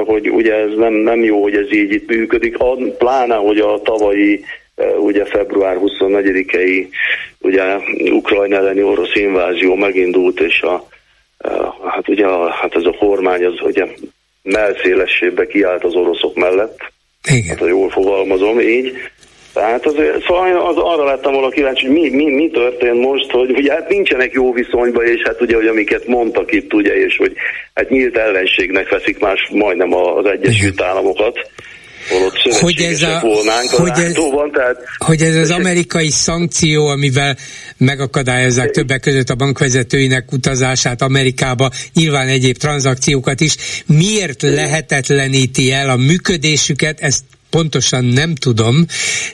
hogy 0.04 0.30
ugye 0.30 0.54
ez 0.54 0.74
nem, 0.76 0.92
nem 0.92 1.22
jó, 1.22 1.42
hogy 1.42 1.54
ez 1.54 1.72
így 1.72 1.92
itt 1.92 2.08
működik, 2.08 2.56
pláne, 2.98 3.34
hogy 3.34 3.58
a 3.58 3.80
tavalyi 3.82 4.44
ugye 4.98 5.24
február 5.24 5.76
24-i 5.80 6.88
ugye 7.38 7.76
Ukrajna 8.10 8.56
elleni 8.56 8.82
orosz 8.82 9.14
invázió 9.14 9.74
megindult, 9.74 10.40
és 10.40 10.60
a, 10.60 10.88
hát 11.84 12.08
ugye 12.08 12.26
hát 12.50 12.74
ez 12.74 12.84
a 12.84 12.96
kormány 12.98 13.44
az 13.44 13.60
ugye 13.60 13.86
melszélességbe 14.42 15.46
kiállt 15.46 15.84
az 15.84 15.94
oroszok 15.94 16.34
mellett, 16.34 16.78
Igen. 17.30 17.48
hát 17.48 17.58
ha 17.58 17.66
jól 17.66 17.90
fogalmazom 17.90 18.60
így, 18.60 18.92
tehát 19.52 19.86
azért, 19.86 20.24
szóval 20.24 20.66
az, 20.66 20.76
arra 20.76 21.04
lettem 21.04 21.32
volna 21.32 21.48
kíváncsi, 21.48 21.86
hogy 21.86 21.94
mi, 21.94 22.08
mi, 22.08 22.24
mi 22.24 22.50
történt 22.50 23.00
most, 23.00 23.30
hogy 23.30 23.50
ugye 23.50 23.72
hát 23.72 23.88
nincsenek 23.88 24.32
jó 24.32 24.52
viszonyban, 24.52 25.04
és 25.04 25.22
hát 25.24 25.40
ugye, 25.40 25.56
hogy 25.56 25.66
amiket 25.66 26.06
mondtak 26.06 26.52
itt, 26.52 26.74
ugye, 26.74 26.94
és 26.94 27.16
hogy 27.16 27.32
hát 27.74 27.90
nyílt 27.90 28.16
ellenségnek 28.16 28.88
veszik 28.88 29.18
más 29.18 29.48
majdnem 29.52 29.94
az 29.94 30.26
Egyesült 30.26 30.82
Államokat 30.82 31.38
hogy 32.60 32.80
ez 32.80 33.02
a, 33.02 33.20
volnánk 33.22 33.72
a 33.72 33.80
hogy, 33.80 34.04
ez, 34.04 34.14
tehát, 34.52 34.76
hogy 34.98 35.20
ez 35.20 35.36
az 35.36 35.50
amerikai 35.50 36.10
szankció, 36.10 36.86
amivel 36.86 37.36
megakadályozzák 37.76 38.70
többek 38.70 39.00
között 39.00 39.28
a 39.28 39.34
bankvezetőinek 39.34 40.32
utazását 40.32 41.02
Amerikába, 41.02 41.70
nyilván 41.94 42.28
egyéb 42.28 42.56
tranzakciókat 42.56 43.40
is, 43.40 43.56
miért 43.86 44.42
lehetetleníti 44.42 45.72
el 45.72 45.90
a 45.90 45.96
működésüket, 45.96 47.00
ezt 47.00 47.22
pontosan 47.50 48.04
nem 48.04 48.34
tudom, 48.34 48.86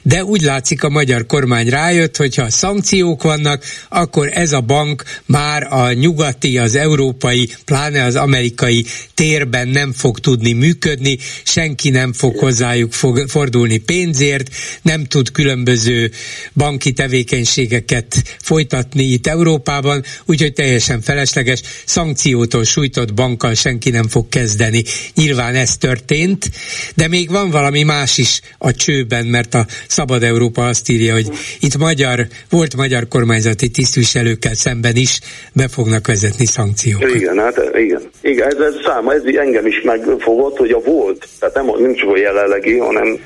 de 0.02 0.24
úgy 0.24 0.40
látszik 0.40 0.82
a 0.82 0.88
magyar 0.88 1.26
kormány 1.26 1.68
rájött, 1.68 2.16
hogy 2.16 2.34
ha 2.34 2.50
szankciók 2.50 3.22
vannak, 3.22 3.64
akkor 3.88 4.30
ez 4.32 4.52
a 4.52 4.60
bank 4.60 5.02
már 5.26 5.66
a 5.72 5.92
nyugati, 5.92 6.58
az 6.58 6.74
európai, 6.74 7.48
pláne 7.64 8.04
az 8.04 8.16
amerikai 8.16 8.84
térben 9.14 9.68
nem 9.68 9.92
fog 9.92 10.18
tudni 10.18 10.52
működni, 10.52 11.18
senki 11.42 11.90
nem 11.90 12.12
fog 12.12 12.38
hozzájuk 12.38 12.92
fordulni 13.26 13.76
pénzért, 13.76 14.50
nem 14.82 15.04
tud 15.04 15.30
különböző 15.30 16.10
banki 16.52 16.92
tevékenységeket 16.92 18.22
folytatni 18.42 19.02
itt 19.02 19.26
Európában, 19.26 20.04
úgyhogy 20.26 20.52
teljesen 20.52 21.00
felesleges, 21.00 21.60
szankciótól 21.84 22.64
sújtott 22.64 23.14
bankkal 23.14 23.54
senki 23.54 23.90
nem 23.90 24.08
fog 24.08 24.28
kezdeni. 24.28 24.84
Nyilván 25.14 25.54
ez 25.54 25.76
történt, 25.76 26.50
de 26.94 27.08
még 27.08 27.30
van 27.30 27.50
valami 27.50 27.82
más 27.82 28.03
más 28.04 28.18
is 28.18 28.40
a 28.58 28.72
csőben, 28.72 29.26
mert 29.26 29.54
a 29.54 29.66
Szabad 29.88 30.22
Európa 30.22 30.66
azt 30.66 30.88
írja, 30.88 31.12
hogy 31.12 31.28
itt 31.60 31.76
magyar, 31.78 32.26
volt 32.50 32.76
magyar 32.76 33.08
kormányzati 33.08 33.68
tisztviselőkkel 33.68 34.54
szemben 34.54 34.96
is 34.96 35.20
be 35.52 35.68
fognak 35.68 36.06
vezetni 36.06 36.46
szankciókat. 36.46 37.14
Igen, 37.14 37.38
hát 37.38 37.70
igen. 37.74 38.02
Igen, 38.22 38.46
ez, 38.46 38.58
ez 38.58 38.74
száma, 38.84 39.12
ez 39.12 39.22
engem 39.24 39.66
is 39.66 39.80
megfogott, 39.82 40.56
hogy 40.56 40.70
a 40.70 40.80
volt, 40.80 41.28
tehát 41.38 41.54
nem, 41.54 41.66
nem 41.78 41.94
csak 41.94 42.10
a 42.10 42.18
jelenlegi, 42.18 42.78
hanem 42.78 43.18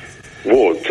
volt. 0.42 0.86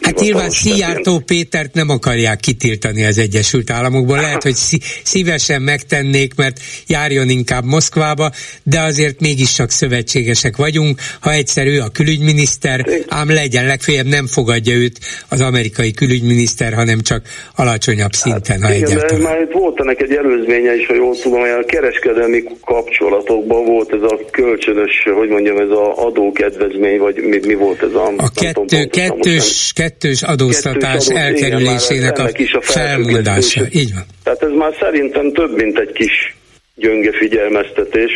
Hát 0.00 0.20
nyilván 0.20 0.50
Szijjártó 0.50 1.18
Pétert 1.18 1.74
nem 1.74 1.88
akarják 1.88 2.40
kitiltani 2.40 3.04
az 3.04 3.18
Egyesült 3.18 3.70
Államokból. 3.70 4.16
Lehet, 4.16 4.42
hogy 4.42 4.54
szívesen 5.02 5.62
megtennék, 5.62 6.34
mert 6.34 6.60
járjon 6.86 7.28
inkább 7.28 7.64
Moszkvába, 7.64 8.30
de 8.62 8.80
azért 8.80 9.20
mégis 9.20 9.52
csak 9.54 9.70
szövetségesek 9.70 10.56
vagyunk. 10.56 10.98
Ha 11.20 11.32
egyszer 11.32 11.66
ő 11.66 11.80
a 11.80 11.88
külügyminiszter, 11.88 12.86
ám 13.08 13.30
legyen, 13.30 13.66
legfeljebb 13.66 14.06
nem 14.06 14.26
fogadja 14.26 14.74
őt 14.74 14.98
az 15.28 15.40
amerikai 15.40 15.92
külügyminiszter, 15.92 16.72
hanem 16.72 17.00
csak 17.00 17.22
alacsonyabb 17.56 18.12
szinten, 18.12 18.60
hát, 18.60 18.70
ha 18.70 18.76
igen, 18.76 18.88
egyáltalán. 18.88 19.22
Már 19.22 19.40
itt 19.40 19.52
volt 19.52 19.80
ennek 19.80 20.00
egy 20.00 20.12
előzménye 20.12 20.74
is, 20.76 20.86
ha 20.86 20.94
jól 20.94 21.16
tudom, 21.16 21.40
hogy 21.40 21.50
a 21.50 21.64
kereskedelmi 21.66 22.42
kapcsolatokban 22.64 23.64
volt 23.64 23.92
ez 23.92 24.02
a 24.02 24.20
kölcsönös, 24.30 25.02
hogy 25.18 25.28
mondjam, 25.28 25.56
ez 25.56 25.68
az 25.70 26.04
adókedvezmény, 26.06 26.98
vagy 26.98 27.16
mi, 27.16 27.40
mi 27.46 27.54
volt 27.54 27.82
ez 27.82 27.94
a... 27.94 28.12
A 28.16 28.30
kettő, 28.34 28.71
kettős, 28.90 29.72
kettős 29.74 30.22
adóztatás 30.22 31.06
kettős 31.06 31.08
adó, 31.08 31.16
elkerülésének 31.16 32.18
igen, 32.18 32.48
a, 32.52 32.56
a 32.56 32.60
felmondása. 32.60 33.60
Így 33.70 33.94
van. 33.94 34.04
Tehát 34.22 34.42
ez 34.42 34.50
már 34.50 34.76
szerintem 34.80 35.32
több, 35.32 35.56
mint 35.56 35.78
egy 35.78 35.92
kis 35.92 36.36
gyönge 36.74 37.12
figyelmeztetés 37.12 38.12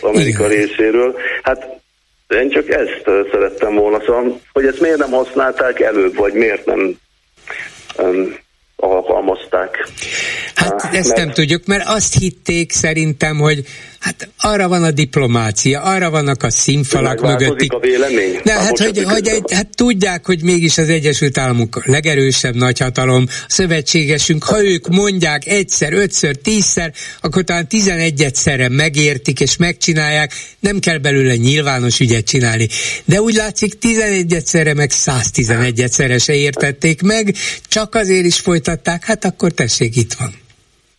Amerika 0.00 0.52
igen. 0.52 0.66
részéről. 0.66 1.16
Hát 1.42 1.66
én 2.28 2.50
csak 2.50 2.68
ezt 2.68 3.02
szerettem 3.32 3.74
volna, 3.74 4.00
szóval, 4.06 4.40
hogy 4.52 4.66
ezt 4.66 4.80
miért 4.80 4.98
nem 4.98 5.10
használták 5.10 5.80
előbb, 5.80 6.16
vagy 6.16 6.32
miért 6.32 6.66
nem 6.66 6.98
um, 7.98 8.36
alkalmazták. 8.76 9.88
Hát 10.54 10.72
ah, 10.72 10.94
ezt 10.94 11.08
mert... 11.08 11.20
nem 11.20 11.30
tudjuk, 11.30 11.66
mert 11.66 11.82
azt 11.86 12.18
hitték 12.18 12.72
szerintem, 12.72 13.36
hogy 13.38 13.64
Hát 14.00 14.28
arra 14.38 14.68
van 14.68 14.82
a 14.82 14.90
diplomácia, 14.90 15.80
arra 15.80 16.10
vannak 16.10 16.42
a 16.42 16.50
színfalak 16.50 17.20
mögötti. 17.20 17.66
a 17.68 17.78
vélemény? 17.78 18.40
De 18.44 18.52
hát, 18.52 18.78
hogy, 18.78 19.02
hogy 19.02 19.28
egy, 19.28 19.52
hát 19.52 19.68
tudják, 19.76 20.26
hogy 20.26 20.42
mégis 20.42 20.78
az 20.78 20.88
Egyesült 20.88 21.38
Államok 21.38 21.86
legerősebb 21.86 22.54
nagyhatalom, 22.54 23.24
a 23.28 23.44
szövetségesünk, 23.48 24.44
ha 24.44 24.64
ők 24.64 24.88
mondják 24.88 25.46
egyszer, 25.46 25.92
ötször, 25.92 26.36
tízszer, 26.36 26.92
akkor 27.20 27.44
talán 27.44 27.68
tizenegyedszerre 27.68 28.68
megértik 28.68 29.40
és 29.40 29.56
megcsinálják, 29.56 30.32
nem 30.60 30.78
kell 30.78 30.98
belőle 30.98 31.36
nyilvános 31.36 32.00
ügyet 32.00 32.24
csinálni. 32.24 32.68
De 33.04 33.20
úgy 33.20 33.34
látszik, 33.34 33.78
tizenegyedszerre 33.78 34.74
meg 34.74 34.90
111-egyszerre 34.92 36.22
se 36.22 36.34
értették 36.34 37.02
meg, 37.02 37.34
csak 37.68 37.94
azért 37.94 38.24
is 38.24 38.40
folytatták, 38.40 39.04
hát 39.04 39.24
akkor 39.24 39.52
tessék, 39.52 39.96
itt 39.96 40.12
van. 40.12 40.34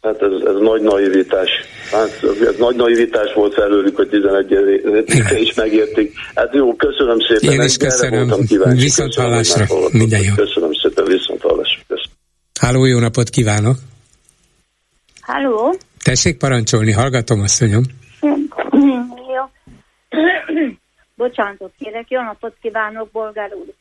Hát 0.01 0.21
ez, 0.21 0.31
ez 0.47 0.55
nagy 0.61 0.81
naivitás. 0.81 1.49
Hát 1.91 2.23
ez 2.23 2.55
nagy 2.57 2.75
naivitás 2.75 3.33
volt 3.33 3.53
felőlük, 3.53 3.95
hogy 3.95 4.09
11 4.09 5.39
is 5.39 5.53
megértik. 5.53 6.13
Hát 6.35 6.53
jó, 6.53 6.75
köszönöm 6.75 7.17
szépen. 7.19 7.53
Én 7.53 7.61
is 7.61 7.77
köszönöm. 7.77 8.29
Viszont 8.75 9.15
hallásra. 9.15 9.65
Minden 9.91 10.21
jó. 10.21 10.33
Köszönöm 10.35 10.73
szépen, 10.73 11.05
viszont 11.05 11.41
hallásra. 11.41 11.79
Háló, 12.59 12.85
jó 12.85 12.99
napot 12.99 13.29
kívánok! 13.29 13.75
Háló? 15.21 15.75
Tessék 16.03 16.37
parancsolni, 16.37 16.91
hallgatom, 16.91 17.41
asszonyom. 17.41 17.83
Jó. 18.21 19.49
Bocsánatot 21.15 21.71
kérek, 21.79 22.09
jó 22.09 22.21
napot 22.21 22.55
kívánok, 22.61 23.11
bolgár 23.11 23.49
úr. 23.53 23.73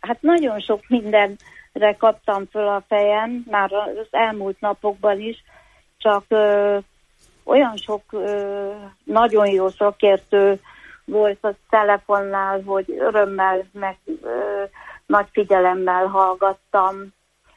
Hát 0.00 0.18
nagyon 0.20 0.60
sok 0.60 0.80
minden 0.88 1.38
re 1.72 1.96
kaptam 1.98 2.48
föl 2.50 2.68
a 2.68 2.84
fejem, 2.88 3.44
már 3.50 3.72
az 3.72 4.06
elmúlt 4.10 4.60
napokban 4.60 5.20
is, 5.20 5.44
csak 6.02 6.24
ö, 6.28 6.78
olyan 7.44 7.76
sok 7.76 8.02
nagyon 9.04 9.46
jó 9.46 9.68
szakértő 9.68 10.60
volt 11.04 11.44
a 11.44 11.54
telefonnál, 11.70 12.62
hogy 12.62 12.84
örömmel, 12.98 13.64
meg 13.72 13.96
nagy 15.06 15.26
figyelemmel 15.32 16.06
hallgattam 16.06 16.96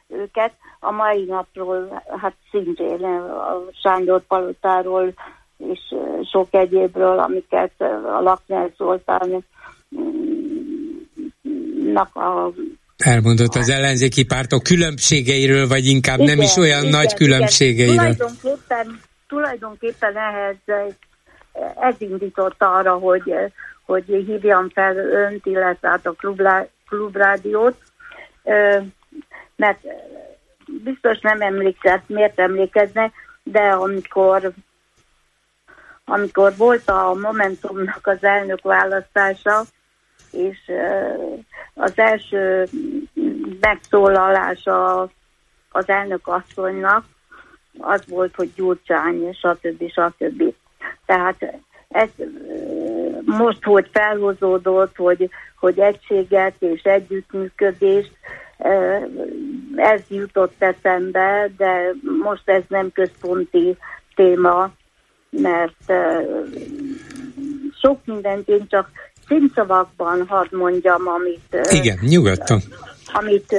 őket. 0.08 0.52
A 0.80 0.90
mai 0.90 1.24
napról, 1.24 2.02
hát 2.20 2.34
szintén 2.50 3.04
a 3.04 3.62
Sándor 3.82 4.22
Palotáról 4.26 5.12
és 5.56 5.94
sok 6.32 6.48
egyébről, 6.50 7.18
amiket 7.18 7.80
a 7.80 8.20
Lakner 8.20 8.70
Zoltán 8.76 9.44
a 12.14 12.50
Elmondott 12.96 13.54
az 13.54 13.68
ellenzéki 13.68 14.24
pártok 14.24 14.62
különbségeiről, 14.62 15.68
vagy 15.68 15.86
inkább 15.86 16.18
igen, 16.18 16.36
nem 16.36 16.44
is 16.44 16.56
olyan 16.56 16.80
igen, 16.80 16.90
nagy 16.90 17.14
különbségeiről. 17.14 17.94
Igen. 17.94 18.16
Tulajdonképpen, 18.16 19.00
tulajdonképpen 19.28 20.16
ehhez 20.16 20.56
ez 21.80 21.94
indított 21.98 22.56
arra, 22.58 22.92
hogy, 22.92 23.34
hogy 23.84 24.04
hívjam 24.04 24.68
fel 24.68 24.96
önt, 24.96 25.46
illetve 25.46 25.88
hát 25.88 26.06
a 26.06 26.12
klublá, 26.12 26.66
klubrádiót, 26.88 27.76
mert 29.56 29.78
biztos 30.84 31.20
nem 31.20 31.40
emlékezett, 31.40 32.08
miért 32.08 32.38
emlékezne, 32.38 33.12
de 33.42 33.60
amikor 33.60 34.52
amikor 36.08 36.56
volt 36.56 36.88
a 36.88 37.14
Momentumnak 37.14 38.06
az 38.06 38.24
elnök 38.24 38.62
választása, 38.62 39.64
és 40.30 40.58
az 41.78 41.92
első 41.94 42.68
megszólalása 43.60 45.00
az 45.70 45.88
elnök 45.88 46.28
asszonynak 46.28 47.04
az 47.78 48.02
volt, 48.06 48.34
hogy 48.34 48.52
Gyurcsány, 48.54 49.32
stb. 49.32 49.90
stb. 49.90 50.54
Tehát 51.06 51.60
ez 51.88 52.08
most, 53.24 53.64
hogy 53.64 53.88
felhozódott, 53.92 54.96
hogy, 54.96 55.30
hogy 55.58 55.78
egységet 55.78 56.54
és 56.58 56.82
együttműködést, 56.82 58.12
ez 59.76 60.02
jutott 60.08 60.54
eszembe, 60.58 61.50
de 61.56 61.92
most 62.22 62.48
ez 62.48 62.62
nem 62.68 62.92
központi 62.92 63.76
téma, 64.14 64.70
mert 65.30 65.92
sok 67.80 68.00
mindent 68.04 68.48
én 68.48 68.66
csak 68.68 68.90
színszavakban 69.28 70.26
hadd 70.26 70.46
mondjam, 70.50 71.08
amit... 71.08 71.56
Igen, 71.70 71.98
nyugodtan. 72.00 72.60
Amit 73.12 73.56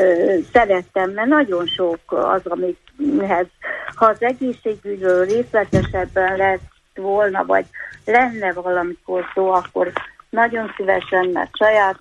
szerettem, 0.53 1.11
mert 1.11 1.27
nagyon 1.27 1.65
sok 1.65 1.99
az, 2.05 2.41
amithez, 2.43 3.47
ha 3.95 4.05
az 4.05 4.17
egészségügyről 4.19 5.25
részletesebben 5.25 6.37
lett 6.37 6.61
volna, 6.95 7.45
vagy 7.45 7.65
lenne 8.05 8.53
valamikor 8.53 9.25
szó, 9.33 9.51
akkor 9.51 9.91
nagyon 10.29 10.73
szívesen, 10.77 11.29
mert 11.33 11.57
saját 11.57 11.99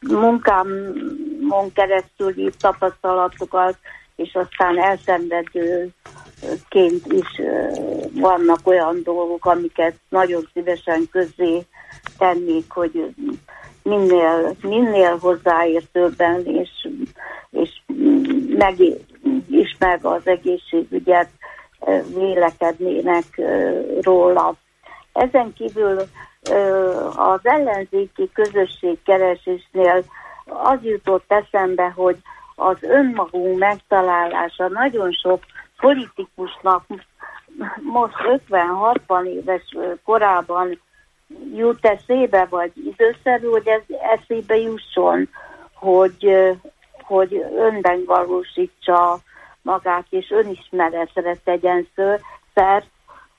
munkámon 0.00 1.72
keresztül 1.74 2.38
írt 2.38 2.58
tapasztalatokat, 2.58 3.78
és 4.16 4.34
aztán 4.34 4.78
elszenvedőként 6.42 7.12
is 7.12 7.40
vannak 8.12 8.58
olyan 8.64 9.00
dolgok, 9.04 9.44
amiket 9.44 9.94
nagyon 10.08 10.48
szívesen 10.52 11.08
közé 11.10 11.62
tennék, 12.18 12.72
hogy 12.72 13.14
minél, 13.82 14.54
minél 14.62 15.16
hozzáértőbben 15.16 16.44
és, 16.46 16.88
és 19.50 19.76
meg 19.78 20.04
az 20.04 20.26
egészségügyet 20.26 21.28
vélekednének 22.14 23.24
róla. 24.00 24.54
Ezen 25.12 25.52
kívül 25.52 25.98
az 27.16 27.40
ellenzéki 27.42 28.30
közösség 28.32 28.98
keresésnél 29.04 30.04
az 30.46 30.78
jutott 30.82 31.24
eszembe, 31.28 31.92
hogy 31.96 32.16
az 32.54 32.76
önmagunk 32.80 33.58
megtalálása 33.58 34.68
nagyon 34.68 35.12
sok 35.12 35.40
politikusnak 35.80 36.84
most 37.82 38.14
50-60 38.48 39.24
éves 39.24 39.62
korában 40.04 40.80
jut 41.54 41.86
eszébe, 41.86 42.46
vagy 42.50 42.72
időszerű, 42.74 43.46
hogy 43.46 43.66
ez 43.66 43.80
eszébe 44.18 44.56
jusson, 44.56 45.28
hogy, 45.74 46.28
hogy 47.02 47.44
önben 47.56 48.04
valósítsa 48.06 49.20
magát, 49.62 50.06
és 50.10 50.26
önismeretre 50.30 51.36
tegyen 51.44 51.88
szert, 52.54 52.86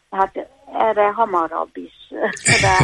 hát 0.09 0.47
erre 0.73 1.07
hamarabb 1.11 1.69
is. 1.73 1.93
Rá, 2.61 2.77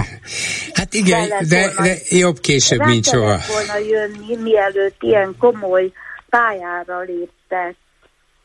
hát 0.73 0.93
igen, 0.93 1.27
de, 1.49 1.59
volna, 1.59 1.81
de 1.81 1.95
jobb 2.09 2.39
később, 2.39 2.79
mint 2.79 3.05
soha. 3.05 3.37
volna 3.47 3.77
jönni, 3.77 4.35
mielőtt 4.35 5.03
ilyen 5.03 5.35
komoly 5.39 5.91
pályára 6.29 6.99
léptek. 6.99 7.75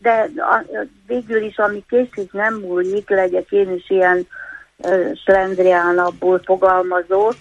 De 0.03 0.31
a, 0.37 0.65
végül 1.07 1.43
is, 1.43 1.57
ami 1.57 1.85
késik 1.89 2.33
nem 2.33 2.55
múlik, 2.55 3.09
legyek 3.09 3.51
én 3.51 3.73
is 3.73 3.91
ilyen 3.91 4.27
uh, 4.77 5.15
slendriánabból 5.25 6.41
fogalmazó. 6.45 7.33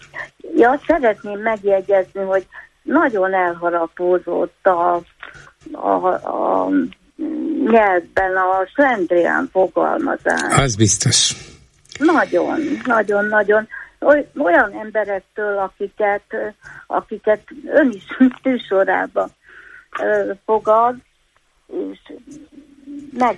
Ja, 0.56 0.82
szeretném 0.88 1.40
megjegyezni, 1.40 2.22
hogy 2.22 2.48
nagyon 2.84 3.34
elharapózott 3.34 4.66
a, 4.66 5.02
a, 5.72 6.08
a 6.08 6.70
nyelvben 7.66 8.36
a 8.36 8.66
slendrián 8.74 9.50
fogalmazás. 9.52 10.58
Az 10.58 10.76
biztos. 10.76 11.36
Nagyon, 12.00 12.60
nagyon, 12.86 13.26
nagyon. 13.26 13.68
Olyan 14.38 14.72
emberektől, 14.82 15.58
akiket, 15.58 16.56
akiket 16.88 17.42
ön 17.66 17.92
is 17.92 18.04
tűsorába 18.44 19.30
fogad, 20.46 20.96
meg... 23.18 23.38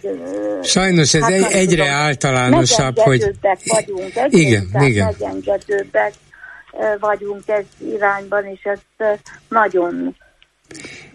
Sajnos 0.63 1.13
ez 1.13 1.21
hát 1.21 1.31
egy, 1.31 1.51
egyre 1.51 1.83
tudom, 1.83 1.99
általánosabb, 1.99 2.99
hogy... 2.99 3.31
vagyunk, 3.65 4.13
igen, 4.29 4.69
igen. 4.79 5.15
megengedőbbek 5.19 6.13
vagyunk 6.99 7.43
ez 7.45 7.65
irányban, 7.93 8.45
és 8.45 8.61
ezt 8.63 9.19
nagyon 9.49 10.15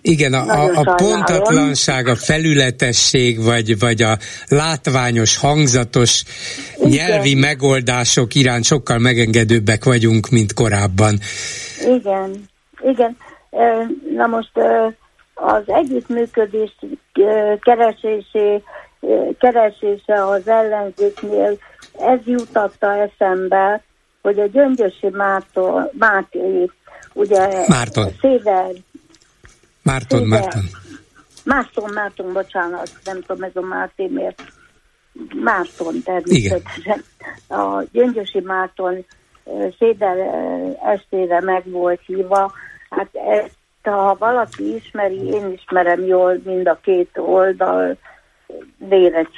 igen, 0.01 0.32
a, 0.32 0.64
a, 0.64 0.70
a 0.74 0.94
pontatlanság, 0.94 2.06
a 2.06 2.16
felületesség, 2.16 3.43
vagy, 3.43 3.78
vagy 3.78 4.02
a 4.02 4.18
látványos, 4.48 5.36
hangzatos 5.36 6.22
Igen. 6.76 6.90
nyelvi 6.90 7.34
megoldások 7.34 8.34
iránt 8.34 8.64
sokkal 8.64 8.98
megengedőbbek 8.98 9.84
vagyunk, 9.84 10.28
mint 10.28 10.55
korábban. 10.55 11.18
Igen, 11.80 12.48
igen. 12.82 13.16
Na 14.16 14.26
most 14.26 14.52
az 15.39 15.63
együttműködés 15.67 16.77
keresésé, 17.61 18.63
keresése 19.39 20.25
az 20.25 20.49
ellenzéknél, 20.49 21.59
ez 21.99 22.19
jutatta 22.25 22.93
eszembe, 22.93 23.83
hogy 24.23 24.39
a 24.39 24.47
Gyöngyösi 24.47 25.09
Mártó, 25.09 25.91
Máté, 25.93 26.71
ugye 27.13 27.65
Márton. 27.69 28.09
Széder 28.21 28.71
Márton, 29.83 30.19
Szépen. 30.19 30.41
Márton. 30.41 30.63
Márton, 31.45 31.91
Márton, 31.93 32.33
bocsánat, 32.33 32.91
nem 33.05 33.21
tudom 33.21 33.43
ez 33.43 33.51
a 33.55 33.61
Márton 33.61 34.11
miért. 34.11 34.43
Márton 35.35 36.03
természetesen. 36.05 37.05
A 37.49 37.83
Gyöngyösi 37.93 38.41
Márton 38.41 39.05
Széder 39.79 40.17
estére 40.83 41.41
meg 41.41 41.71
volt 41.71 42.01
hívva. 42.07 42.53
Hát 42.91 43.09
ezt, 43.13 43.57
ha 43.91 44.17
valaki 44.19 44.75
ismeri, 44.75 45.27
én 45.27 45.53
ismerem 45.53 46.05
jól 46.05 46.41
mind 46.45 46.69
a 46.69 46.79
két 46.83 47.11
oldal 47.15 47.97
vére 48.77 49.29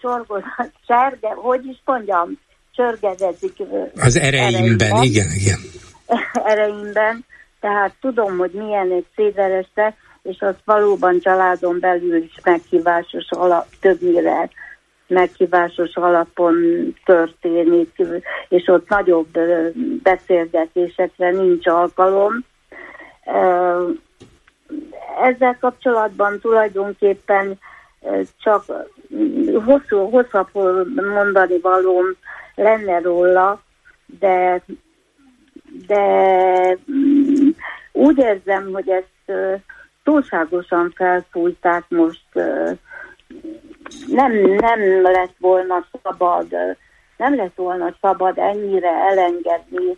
csorgozat, 0.00 0.72
cserge, 0.86 1.28
hogy 1.34 1.64
is 1.64 1.82
mondjam, 1.84 2.38
csörgedezik. 2.74 3.52
Az 3.94 4.18
ereimben, 4.18 5.02
igen, 5.02 5.26
igen. 5.34 5.58
Ereimben 6.52 7.24
tehát 7.60 7.94
tudom, 8.00 8.38
hogy 8.38 8.50
milyen 8.50 8.90
egy 8.90 9.06
szédereste, 9.14 9.94
és 10.22 10.40
az 10.40 10.54
valóban 10.64 11.20
családon 11.20 11.80
belül 11.80 12.16
is 12.16 12.34
meghívásos 12.44 13.26
alap, 13.30 13.66
többnyire 13.80 14.50
meghívásos 15.06 15.94
alapon 15.94 16.54
történik, 17.04 18.02
és 18.48 18.66
ott 18.66 18.88
nagyobb 18.88 19.38
beszélgetésekre 20.02 21.30
nincs 21.30 21.66
alkalom. 21.66 22.44
Ezzel 25.22 25.56
kapcsolatban 25.60 26.40
tulajdonképpen 26.40 27.58
csak 28.38 28.64
hosszú, 29.64 30.10
hosszabb 30.10 30.48
mondani 30.94 31.58
valóm 31.58 32.06
lenne 32.54 32.98
róla, 33.00 33.62
de 34.18 34.62
de 35.86 36.78
mm, 36.90 37.48
úgy 37.92 38.18
érzem, 38.18 38.72
hogy 38.72 38.88
ezt 38.88 39.60
túlságosan 40.04 40.92
felfújták 40.96 41.84
most 41.88 42.24
nem, 44.06 44.32
nem 44.40 45.02
lett 45.02 45.34
volna 45.38 45.86
szabad, 46.02 46.46
nem 47.16 47.36
lett 47.36 47.54
volna 47.54 47.94
szabad 48.00 48.38
ennyire 48.38 48.90
elengedni, 48.90 49.96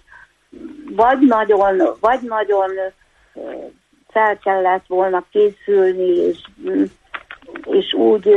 vagy 0.96 1.18
nagyon, 1.18 1.96
vagy 2.00 2.20
nagyon 2.22 2.70
fel 4.08 4.38
kellett 4.38 4.86
volna 4.86 5.24
készülni, 5.30 6.16
és, 6.16 6.38
és 7.64 7.92
úgy 7.92 8.28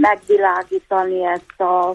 megvilágítani 0.00 1.24
ezt 1.24 1.60
a 1.60 1.94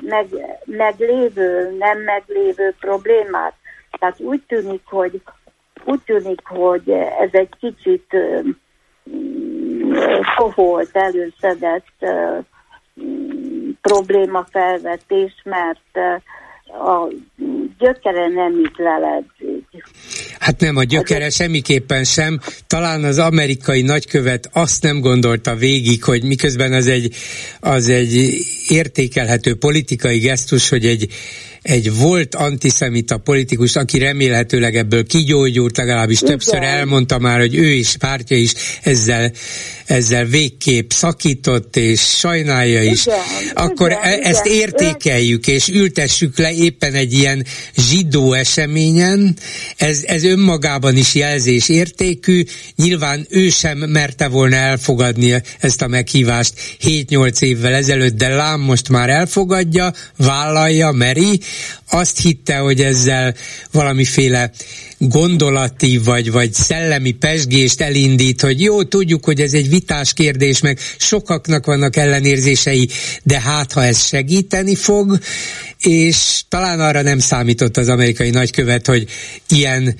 meg, 0.00 0.26
meglévő, 0.64 1.76
nem 1.78 1.98
meglévő 1.98 2.74
problémát. 2.80 3.54
Tehát 3.98 4.20
úgy 4.20 4.42
tűnik, 4.46 4.82
hogy 4.84 5.22
úgy 5.84 6.00
tűnik, 6.00 6.40
hogy 6.44 6.90
ez 7.20 7.28
egy 7.32 7.48
kicsit 7.60 8.16
koholt, 10.36 10.96
előszedett 10.96 12.06
problémafelvetés, 13.80 15.42
mert 15.44 16.20
a 16.66 17.08
gyökere 17.78 18.28
nem 18.28 18.58
itt 18.58 18.76
leledzik. 18.76 19.84
Hát 20.42 20.60
nem, 20.60 20.76
a 20.76 20.84
gyökere 20.84 21.30
semmiképpen 21.30 22.04
sem. 22.04 22.40
Talán 22.66 23.04
az 23.04 23.18
amerikai 23.18 23.82
nagykövet 23.82 24.48
azt 24.52 24.82
nem 24.82 25.00
gondolta 25.00 25.54
végig, 25.54 26.04
hogy 26.04 26.22
miközben 26.22 26.72
az 26.72 26.86
egy, 26.86 27.14
az 27.60 27.88
egy 27.88 28.34
értékelhető 28.68 29.54
politikai 29.54 30.18
gesztus, 30.18 30.68
hogy 30.68 30.86
egy 30.86 31.08
egy 31.62 31.96
volt 31.96 32.34
antiszemita 32.34 33.16
politikus, 33.16 33.76
aki 33.76 33.98
remélhetőleg 33.98 34.76
ebből 34.76 35.06
kigyógyult, 35.06 35.76
legalábbis 35.76 36.20
Igen. 36.20 36.30
többször 36.30 36.62
elmondta 36.62 37.18
már, 37.18 37.38
hogy 37.38 37.54
ő 37.54 37.68
is, 37.68 37.96
pártja 37.96 38.36
is 38.36 38.52
ezzel, 38.82 39.32
ezzel 39.86 40.24
végképp 40.24 40.90
szakított, 40.90 41.76
és 41.76 42.00
sajnálja 42.00 42.82
is, 42.82 43.06
Igen. 43.06 43.18
akkor 43.54 43.90
Igen. 43.90 44.02
E- 44.02 44.28
ezt 44.28 44.46
értékeljük, 44.46 45.46
és 45.46 45.68
ültessük 45.68 46.38
le 46.38 46.52
éppen 46.52 46.94
egy 46.94 47.12
ilyen 47.12 47.46
zsidó 47.76 48.32
eseményen, 48.32 49.36
ez, 49.76 50.02
ez 50.06 50.24
önmagában 50.32 50.96
is 50.96 51.14
jelzés 51.14 51.68
értékű, 51.68 52.44
nyilván 52.76 53.26
ő 53.30 53.48
sem 53.48 53.78
merte 53.78 54.28
volna 54.28 54.56
elfogadni 54.56 55.42
ezt 55.58 55.82
a 55.82 55.86
meghívást 55.86 56.54
7-8 56.82 57.42
évvel 57.42 57.72
ezelőtt, 57.74 58.16
de 58.16 58.28
lám 58.28 58.60
most 58.60 58.88
már 58.88 59.08
elfogadja, 59.08 59.92
vállalja, 60.16 60.90
meri, 60.90 61.40
azt 61.94 62.20
hitte, 62.20 62.56
hogy 62.56 62.80
ezzel 62.80 63.34
valamiféle 63.72 64.50
gondolati 64.98 65.98
vagy, 65.98 66.30
vagy 66.30 66.52
szellemi 66.52 67.10
pesgést 67.10 67.80
elindít, 67.80 68.40
hogy 68.40 68.60
jó, 68.60 68.82
tudjuk, 68.82 69.24
hogy 69.24 69.40
ez 69.40 69.52
egy 69.52 69.68
vitás 69.68 70.12
kérdés, 70.12 70.60
meg 70.60 70.78
sokaknak 70.98 71.66
vannak 71.66 71.96
ellenérzései, 71.96 72.88
de 73.22 73.40
hát 73.40 73.72
ha 73.72 73.84
ez 73.84 74.06
segíteni 74.06 74.74
fog, 74.74 75.18
és 75.78 76.42
talán 76.48 76.80
arra 76.80 77.02
nem 77.02 77.18
számított 77.18 77.76
az 77.76 77.88
amerikai 77.88 78.30
nagykövet, 78.30 78.86
hogy 78.86 79.08
ilyen 79.48 79.96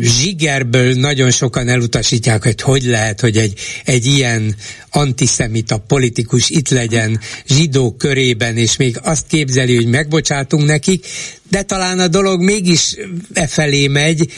zsigerből 0.00 0.94
nagyon 0.94 1.30
sokan 1.30 1.68
elutasítják, 1.68 2.42
hogy 2.42 2.60
hogy 2.60 2.82
lehet, 2.84 3.20
hogy 3.20 3.36
egy, 3.36 3.58
egy 3.84 4.06
ilyen 4.06 4.54
antiszemita 4.90 5.78
politikus 5.78 6.50
itt 6.50 6.68
legyen 6.68 7.20
zsidók 7.46 7.98
körében, 7.98 8.56
és 8.56 8.76
még 8.76 8.98
azt 9.02 9.26
képzeli, 9.26 9.74
hogy 9.74 9.86
megbocsátunk 9.86 10.64
nekik, 10.64 11.06
de 11.50 11.62
talán 11.62 11.98
a 11.98 12.08
dolog 12.08 12.42
mégis 12.42 12.96
e 13.32 13.46
felé 13.46 13.86
megy, 13.86 14.32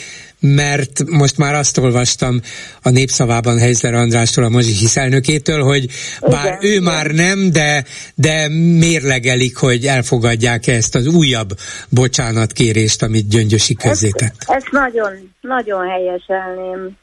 mert 0.55 1.03
most 1.09 1.37
már 1.37 1.53
azt 1.53 1.77
olvastam 1.77 2.39
a 2.83 2.89
népszavában 2.89 3.59
Heizler 3.59 3.93
Andrástól, 3.93 4.43
a 4.43 4.49
Mozsi 4.49 4.99
elnökétől, 4.99 5.61
hogy 5.61 5.85
bár 6.21 6.45
igen, 6.45 6.59
ő 6.61 6.71
igen. 6.71 6.83
már 6.83 7.05
nem, 7.11 7.51
de, 7.51 7.83
de 8.15 8.47
mérlegelik, 8.79 9.57
hogy 9.57 9.85
elfogadják 9.85 10.67
ezt 10.67 10.95
az 10.95 11.07
újabb 11.07 11.49
bocsánatkérést, 11.89 13.03
amit 13.03 13.29
Gyöngyösi 13.29 13.75
közzétett. 13.75 14.35
Ezt, 14.37 14.49
ezt 14.49 14.71
nagyon, 14.71 15.33
nagyon 15.41 15.89
helyeselném. 15.89 16.97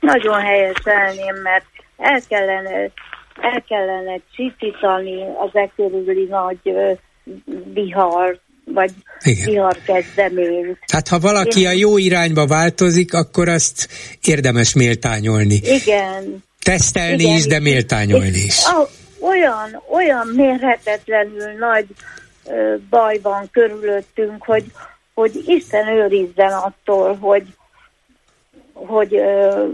Nagyon 0.00 0.40
helyeselném, 0.40 1.36
mert 1.42 1.66
el 1.96 2.22
kellene, 2.28 2.90
el 3.40 3.64
kellene 3.68 4.20
csitítani 4.36 5.22
az 5.22 5.70
körüli 5.76 6.26
nagy 6.30 6.58
vihart, 7.72 8.40
vagy 8.64 8.90
vihar 9.44 9.78
kezdeményt. 9.86 10.78
Hát 10.92 11.08
ha 11.08 11.18
valaki 11.18 11.60
Én... 11.60 11.66
a 11.66 11.70
jó 11.70 11.98
irányba 11.98 12.46
változik, 12.46 13.14
akkor 13.14 13.48
azt 13.48 13.88
érdemes 14.22 14.74
méltányolni. 14.74 15.60
Igen. 15.62 16.42
Tesztelni 16.62 17.22
Igen. 17.22 17.36
is, 17.36 17.46
de 17.46 17.60
méltányolni 17.60 18.38
is. 18.38 18.62
Olyan, 19.20 19.82
olyan 19.92 20.26
mérhetetlenül 20.26 21.52
nagy 21.58 21.86
ö, 22.46 22.74
baj 22.90 23.18
van 23.22 23.48
körülöttünk, 23.52 24.44
hogy, 24.44 24.64
hogy 25.14 25.42
Isten 25.46 25.88
őrizzen 25.88 26.52
attól, 26.52 27.16
hogy, 27.16 27.46
hogy 28.72 29.14
ö, 29.14 29.64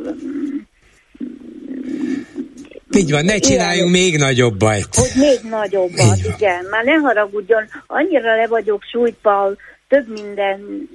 így 2.97 3.11
van, 3.11 3.25
ne 3.25 3.39
csináljunk 3.39 3.97
igen, 3.97 4.03
még 4.03 4.17
nagyobb 4.19 4.57
bajt. 4.57 4.95
Hogy 4.95 5.13
még 5.17 5.39
nagyobbat, 5.51 6.19
igen. 6.37 6.65
Már 6.71 6.85
ne 6.85 6.95
haragudjon, 6.95 7.69
annyira 7.87 8.37
le 8.37 8.47
vagyok 8.47 8.83
sújtva 8.93 9.51
több 9.89 10.09
minden 10.09 10.89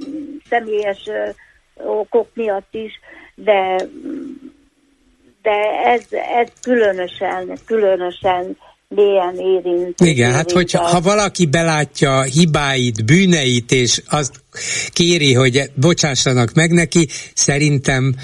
személyes 0.49 1.09
okok 1.76 2.27
miatt 2.34 2.73
is, 2.73 2.91
de 3.35 3.76
de 5.41 5.91
ez, 5.93 6.01
ez 6.11 6.47
különösen, 6.61 7.57
különösen 7.65 8.57
mélyen 8.88 9.35
érint. 9.35 10.01
Igen, 10.01 10.34
hát 10.34 10.51
hogyha 10.51 10.84
ha 10.84 11.01
valaki 11.01 11.45
belátja 11.45 12.22
hibáit, 12.22 13.05
bűneit, 13.05 13.72
és 13.72 14.01
azt 14.09 14.34
kéri, 14.93 15.34
hogy 15.34 15.72
bocsássanak 15.76 16.53
meg 16.53 16.72
neki, 16.72 17.07
szerintem 17.34 18.15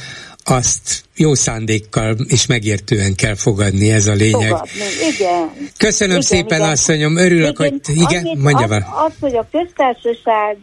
azt 0.43 1.03
jó 1.15 1.33
szándékkal 1.33 2.15
és 2.27 2.45
megértően 2.45 3.15
kell 3.15 3.35
fogadni, 3.35 3.91
ez 3.91 4.07
a 4.07 4.13
lényeg. 4.13 4.49
Fogadni, 4.49 4.83
igen. 5.13 5.51
Köszönöm 5.77 6.15
igen, 6.15 6.27
szépen, 6.27 6.59
igen. 6.59 6.69
asszonyom, 6.69 7.17
örülök, 7.17 7.59
igen, 7.59 7.81
hogy 7.85 7.95
igen, 7.95 8.25
annyit, 8.25 8.41
mondja 8.41 8.75
az, 8.75 8.83
az, 9.05 9.13
hogy 9.19 9.35
a 9.35 9.47
köztársaság 9.51 10.57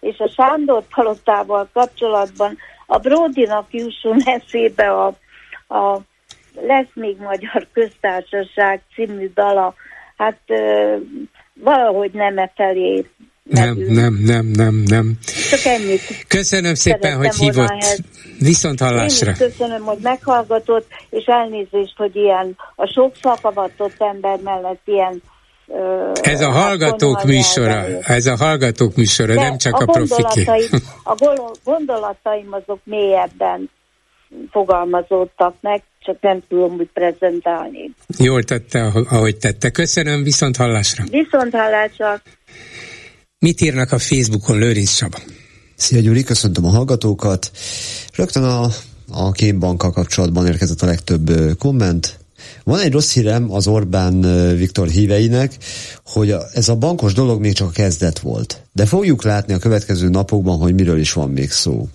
és 0.00 0.18
a 0.18 0.32
Sándor 0.36 0.82
palotával 0.94 1.68
kapcsolatban 1.72 2.58
a 2.86 2.98
Bródinak 2.98 3.66
jusson 3.70 4.22
eszébe 4.24 4.90
a, 4.90 5.06
a 5.74 6.00
Lesz 6.66 6.90
még 6.94 7.16
Magyar 7.16 7.66
Köztársaság 7.72 8.82
című 8.94 9.30
dala, 9.34 9.74
hát 10.16 10.40
valahogy 11.54 12.10
nem 12.12 12.38
e 12.38 12.52
felé 12.56 13.04
nem, 13.48 13.84
nem, 13.88 14.18
nem, 14.24 14.46
nem, 14.46 14.82
nem. 14.86 15.18
Csak 15.50 15.64
ennyit. 15.64 16.24
Köszönöm 16.28 16.74
szépen, 16.74 17.16
hogy 17.16 17.34
hívott. 17.34 18.00
Viszont 18.38 18.80
hallásra. 18.80 19.26
Én 19.26 19.32
is 19.32 19.38
köszönöm, 19.38 19.82
hogy 19.82 19.98
meghallgatott, 20.02 20.86
és 21.10 21.24
elnézést, 21.24 21.96
hogy 21.96 22.16
ilyen 22.16 22.56
a 22.76 22.86
sok 22.86 23.14
szakavatott 23.22 23.96
ember 23.98 24.38
mellett 24.40 24.80
ilyen 24.84 25.22
ez 26.22 26.40
a 26.40 26.50
hallgatók 26.50 27.24
műsora, 27.24 27.84
ez 28.02 28.26
a 28.26 28.36
hallgatók 28.36 28.94
műsora, 28.94 29.34
De 29.34 29.40
nem 29.40 29.58
csak 29.58 29.74
a, 29.74 29.82
a 29.82 29.84
profiké. 29.84 30.44
A 31.04 31.44
gondolataim 31.64 32.52
azok 32.52 32.80
mélyebben 32.84 33.70
fogalmazódtak 34.50 35.54
meg, 35.60 35.82
csak 36.00 36.20
nem 36.20 36.42
tudom 36.48 36.74
úgy 36.78 36.88
prezentálni. 36.92 37.90
Jól 38.18 38.42
tette, 38.42 38.90
ahogy 39.10 39.36
tette. 39.36 39.70
Köszönöm, 39.70 40.22
viszont 40.22 40.56
hallásra. 40.56 41.04
Viszont 41.10 41.54
hallásra. 41.54 42.20
Mit 43.38 43.60
írnak 43.60 43.92
a 43.92 43.98
Facebookon, 43.98 44.58
Lőrinc 44.58 44.96
Csaba? 44.96 45.18
Szia 45.78 46.00
Gyuri, 46.00 46.22
köszöntöm 46.22 46.64
a 46.64 46.68
hallgatókat. 46.68 47.50
Rögtön 48.14 48.42
a, 48.42 48.70
a 49.10 49.32
kémbankkal 49.32 49.90
kapcsolatban 49.90 50.46
érkezett 50.46 50.82
a 50.82 50.86
legtöbb 50.86 51.56
komment. 51.58 52.18
Van 52.64 52.80
egy 52.80 52.92
rossz 52.92 53.12
hírem 53.12 53.52
az 53.52 53.66
Orbán 53.66 54.20
Viktor 54.56 54.88
híveinek, 54.88 55.56
hogy 56.04 56.34
ez 56.52 56.68
a 56.68 56.74
bankos 56.74 57.12
dolog 57.12 57.40
még 57.40 57.52
csak 57.52 57.68
a 57.68 57.70
kezdet 57.70 58.18
volt. 58.18 58.62
De 58.72 58.86
fogjuk 58.86 59.22
látni 59.22 59.52
a 59.52 59.58
következő 59.58 60.08
napokban, 60.08 60.58
hogy 60.58 60.74
miről 60.74 60.98
is 60.98 61.12
van 61.12 61.30
még 61.30 61.50
szó. 61.50 61.88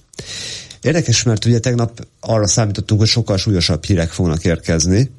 Érdekes, 0.82 1.24
mert 1.24 1.46
ugye 1.46 1.60
tegnap 1.60 2.08
arra 2.20 2.48
számítottunk, 2.48 3.00
hogy 3.00 3.10
sokkal 3.10 3.38
súlyosabb 3.38 3.84
hírek 3.84 4.10
fognak 4.10 4.46
érkezni, 4.46 5.12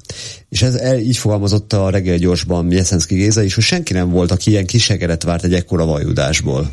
és 0.48 0.62
ez 0.62 0.74
el, 0.74 0.98
így 0.98 1.16
fogalmazott 1.16 1.72
a 1.72 1.90
reggel 1.90 2.16
gyorsban 2.16 2.72
Jeszenszki 2.72 3.14
Géza 3.14 3.42
is, 3.42 3.54
hogy 3.54 3.64
senki 3.64 3.92
nem 3.92 4.10
volt, 4.10 4.30
aki 4.30 4.50
ilyen 4.50 4.66
kisegeret 4.66 5.22
várt 5.22 5.44
egy 5.44 5.54
ekkora 5.54 5.84
vajudásból. 5.84 6.72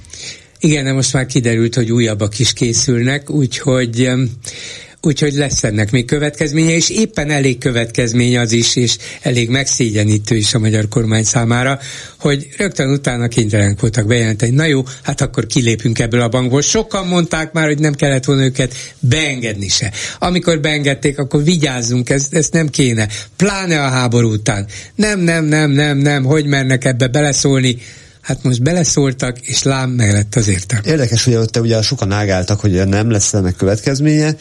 Igen, 0.64 0.84
de 0.84 0.94
most 0.94 1.14
már 1.14 1.26
kiderült, 1.26 1.76
hogy 1.76 1.92
újabbak 1.92 2.40
is 2.40 2.54
készülnek, 2.54 3.30
úgyhogy 3.30 4.10
úgyhogy 5.02 5.34
lesz 5.34 5.64
ennek 5.64 5.92
még 5.92 6.06
következménye, 6.06 6.76
és 6.76 6.90
éppen 6.90 7.30
elég 7.30 7.58
következménye 7.58 8.40
az 8.40 8.52
is, 8.52 8.76
és 8.76 8.98
elég 9.22 9.50
megszégyenítő 9.50 10.36
is 10.36 10.54
a 10.54 10.60
magyar 10.60 10.88
kormány 10.88 11.24
számára, 11.24 11.80
hogy 12.20 12.48
rögtön 12.58 12.92
utána 12.92 13.28
kénytelenek 13.28 13.80
voltak 13.80 14.08
bejelenteni, 14.08 14.56
na 14.56 14.66
jó, 14.66 14.84
hát 15.02 15.22
akkor 15.22 15.46
kilépünk 15.46 16.00
ebből 16.00 16.22
a 16.22 16.30
bankból. 16.30 16.62
Sokan 16.62 17.08
mondták 17.08 17.52
már, 17.52 17.68
hogy 17.68 17.80
nem 17.80 17.94
kellett 17.94 18.26
volna 18.26 18.44
őket 18.44 18.74
beengedni 19.00 19.68
se. 19.68 19.92
Amikor 20.20 20.60
beengedték, 20.60 21.20
akkor 21.20 21.44
vigyázzunk, 21.44 22.10
ez, 22.10 22.28
ez 22.32 22.50
nem 22.50 22.70
kéne. 22.70 23.08
Pláne 23.36 23.84
a 23.84 23.90
háború 23.90 24.32
után. 24.32 24.68
Nem, 24.96 25.20
nem, 25.20 25.46
nem, 25.46 25.72
nem, 25.72 25.98
nem, 25.98 26.24
hogy 26.24 26.46
mernek 26.46 26.86
ebbe 26.86 27.08
beleszólni, 27.08 27.78
Hát 28.22 28.43
most 28.43 28.64
beleszóltak, 28.64 29.39
és 29.39 29.64
lám 29.64 29.89
meg 29.89 30.11
lett 30.11 30.35
az 30.35 30.48
értelme. 30.48 30.88
Érdekes, 30.88 31.23
hogy 31.23 31.35
ott 31.35 31.57
ugye 31.57 31.81
sokan 31.81 32.11
ágáltak, 32.11 32.60
hogy 32.60 32.88
nem 32.88 33.10
lesz 33.10 33.34
ennek 33.34 33.56
következménye. 33.56 34.35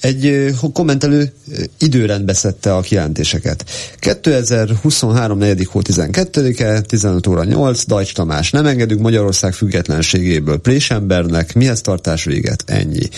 Egy 0.00 0.54
kommentelő 0.72 1.32
időrendbe 1.78 2.34
szedte 2.34 2.74
a 2.74 2.80
kijelentéseket. 2.80 3.64
2023. 3.98 5.38
4. 5.38 5.66
hó 5.66 5.80
12-e, 5.82 6.80
15 6.80 7.26
óra 7.26 7.44
8, 7.44 7.84
Dajcs 7.84 8.14
Tamás, 8.14 8.50
nem 8.50 8.66
engedünk 8.66 9.00
Magyarország 9.00 9.52
függetlenségéből 9.52 10.58
Présembernek, 10.58 11.54
mihez 11.54 11.80
tartás 11.80 12.24
véget, 12.24 12.62
ennyi. 12.66 13.08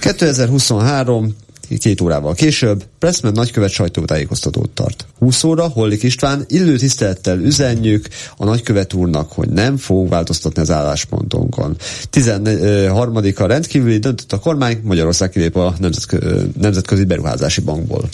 2023 0.00 1.36
két 1.78 2.00
órával 2.00 2.34
később 2.34 2.84
Pressman 2.98 3.32
nagykövet 3.32 3.70
sajtótájékoztatót 3.70 4.70
tart. 4.70 5.06
20 5.18 5.44
óra 5.44 5.68
Hollik 5.68 6.02
István 6.02 6.44
illő 6.48 6.76
tisztelettel 6.76 7.38
üzenjük 7.38 8.08
a 8.36 8.44
nagykövet 8.44 8.92
úrnak, 8.92 9.32
hogy 9.32 9.48
nem 9.48 9.76
fog 9.76 10.08
változtatni 10.08 10.62
az 10.62 10.70
álláspontunkon. 10.70 11.76
13. 12.10 13.16
a 13.36 13.46
rendkívüli 13.46 13.98
döntött 13.98 14.32
a 14.32 14.38
kormány, 14.38 14.80
Magyarország 14.82 15.30
kilép 15.30 15.56
a 15.56 15.74
Nemzetközi 16.60 17.04
Beruházási 17.04 17.60
Bankból. 17.60 18.08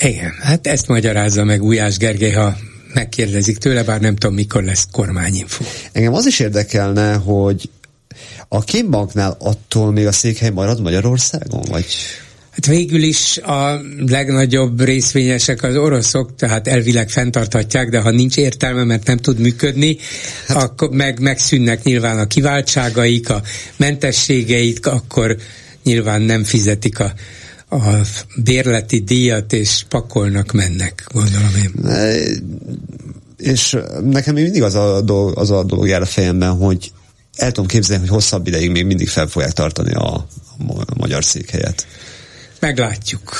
Igen, 0.00 0.32
hát 0.40 0.66
ezt 0.66 0.88
magyarázza 0.88 1.44
meg 1.44 1.62
Ujás 1.62 1.96
Gergely, 1.96 2.32
ha 2.32 2.56
megkérdezik 2.94 3.58
tőle, 3.58 3.82
bár 3.82 4.00
nem 4.00 4.16
tudom, 4.16 4.34
mikor 4.34 4.62
lesz 4.62 4.86
kormányinfo. 4.92 5.64
Engem 5.92 6.14
az 6.14 6.26
is 6.26 6.40
érdekelne, 6.40 7.14
hogy 7.14 7.70
a 8.48 8.64
Kimbanknál 8.64 9.36
attól 9.38 9.92
még 9.92 10.06
a 10.06 10.12
székhely 10.12 10.50
marad 10.50 10.80
Magyarországon, 10.80 11.62
vagy 11.70 11.86
Hát 12.58 12.66
végül 12.66 13.02
is 13.02 13.36
a 13.36 13.80
legnagyobb 14.06 14.80
részvényesek 14.80 15.62
az 15.62 15.76
oroszok, 15.76 16.34
tehát 16.36 16.68
elvileg 16.68 17.10
fenntarthatják, 17.10 17.88
de 17.88 18.00
ha 18.00 18.10
nincs 18.10 18.36
értelme, 18.36 18.84
mert 18.84 19.06
nem 19.06 19.16
tud 19.16 19.38
működni, 19.38 19.96
hát. 20.46 20.62
akkor 20.62 20.90
meg, 20.90 21.20
megszűnnek 21.20 21.82
nyilván 21.82 22.18
a 22.18 22.26
kiváltságaik, 22.26 23.30
a 23.30 23.42
mentességeik, 23.76 24.86
akkor 24.86 25.36
nyilván 25.82 26.22
nem 26.22 26.44
fizetik 26.44 26.98
a, 26.98 27.12
a 27.70 28.00
bérleti 28.44 28.98
díjat, 28.98 29.52
és 29.52 29.84
pakolnak, 29.88 30.52
mennek, 30.52 31.06
gondolom 31.12 31.50
én. 31.64 31.72
És 33.36 33.76
nekem 34.02 34.34
még 34.34 34.42
mindig 34.42 34.62
az 34.62 34.74
a 34.74 35.00
dolog, 35.00 35.38
az 35.38 35.50
a 35.50 35.64
dolog 35.64 35.88
jár 35.88 36.02
a 36.02 36.06
fejemben, 36.06 36.50
hogy 36.56 36.92
el 37.36 37.52
tudom 37.52 37.68
képzelni, 37.68 38.06
hogy 38.06 38.14
hosszabb 38.14 38.46
ideig 38.46 38.70
még 38.70 38.84
mindig 38.84 39.08
fel 39.08 39.26
fogják 39.26 39.52
tartani 39.52 39.92
a, 39.94 40.26
a 40.86 40.94
magyar 40.96 41.24
székhelyet. 41.24 41.86
Meglátjuk. 42.60 43.32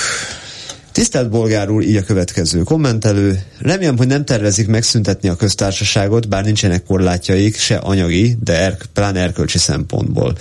Tisztelt 0.93 1.31
Bolgár 1.31 1.71
úr, 1.71 1.83
így 1.83 1.97
a 1.97 2.03
következő 2.03 2.63
kommentelő. 2.63 3.43
Remélem, 3.59 3.97
hogy 3.97 4.07
nem 4.07 4.25
tervezik 4.25 4.67
megszüntetni 4.67 5.29
a 5.29 5.37
köztársaságot, 5.37 6.29
bár 6.29 6.45
nincsenek 6.45 6.85
korlátjaik, 6.85 7.57
se 7.57 7.77
anyagi, 7.77 8.37
de 8.45 8.53
er, 8.53 8.77
pláne 8.93 9.21
erkölcsi 9.21 9.59
szempontból. 9.59 10.37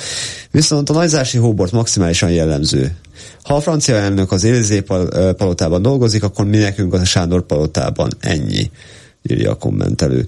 Viszont 0.51 0.89
a 0.89 0.93
nagyzási 0.93 1.37
hóbort 1.37 1.71
maximálisan 1.71 2.31
jellemző. 2.31 2.95
Ha 3.43 3.55
a 3.55 3.61
francia 3.61 3.95
elnök 3.95 4.31
az 4.31 4.43
Élizé 4.43 4.79
palotában 5.37 5.81
dolgozik, 5.81 6.23
akkor 6.23 6.45
mi 6.45 6.57
nekünk 6.57 6.93
a 6.93 7.05
Sándor 7.05 7.45
palotában 7.45 8.11
ennyi, 8.19 8.71
írja 9.23 9.51
a 9.51 9.55
kommentelő. 9.55 10.25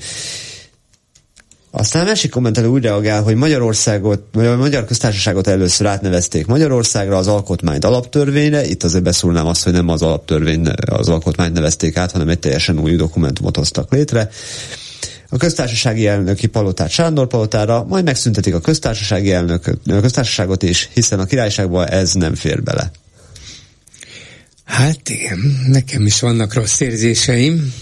Aztán 1.72 2.02
a 2.02 2.06
másik 2.06 2.32
kommentelő 2.32 2.68
úgy 2.68 2.84
reagál, 2.84 3.24
hogy 3.24 3.36
Magyarországot, 3.36 4.24
vagy 4.32 4.46
a 4.46 4.58
Magyar 4.58 4.86
Köztársaságot 4.86 5.48
először 5.48 5.88
átnevezték 5.88 6.46
Magyarországra 6.46 7.18
az 7.18 7.28
alkotmányt 7.28 7.86
alaptörvényre. 7.86 8.66
Itt 8.66 8.84
azért 8.84 9.04
beszólnám 9.04 9.46
azt, 9.46 9.64
hogy 9.64 9.74
nem 9.74 9.90
az 9.90 10.02
alaptörvény, 10.02 10.68
az 10.86 11.10
alkotmányt 11.10 11.54
nevezték 11.54 11.98
át, 11.98 12.12
hanem 12.12 12.30
egy 12.30 12.40
teljesen 12.40 12.80
új 12.80 12.96
dokumentumot 12.96 13.56
hoztak 13.56 13.92
létre. 13.92 14.30
A 15.30 15.38
köztársasági 15.38 16.08
elnöki 16.08 16.48
palotát 16.48 16.90
Sándor 16.90 17.28
palotára, 17.28 17.84
majd 17.84 18.04
megszüntetik 18.04 18.54
a 18.54 18.60
köztársasági 18.60 19.32
elnök, 19.32 19.68
a 19.68 20.00
köztársaságot 20.02 20.64
is, 20.64 20.90
hiszen 20.94 21.20
a 21.20 21.26
királyságban 21.26 21.88
ez 21.88 22.14
nem 22.14 22.36
fér 22.36 22.64
bele. 22.64 22.92
Hát 24.64 25.10
igen, 25.10 25.40
nekem 25.68 26.06
is 26.06 26.20
vannak 26.20 26.54
rossz 26.54 26.80
érzéseim. 26.80 27.74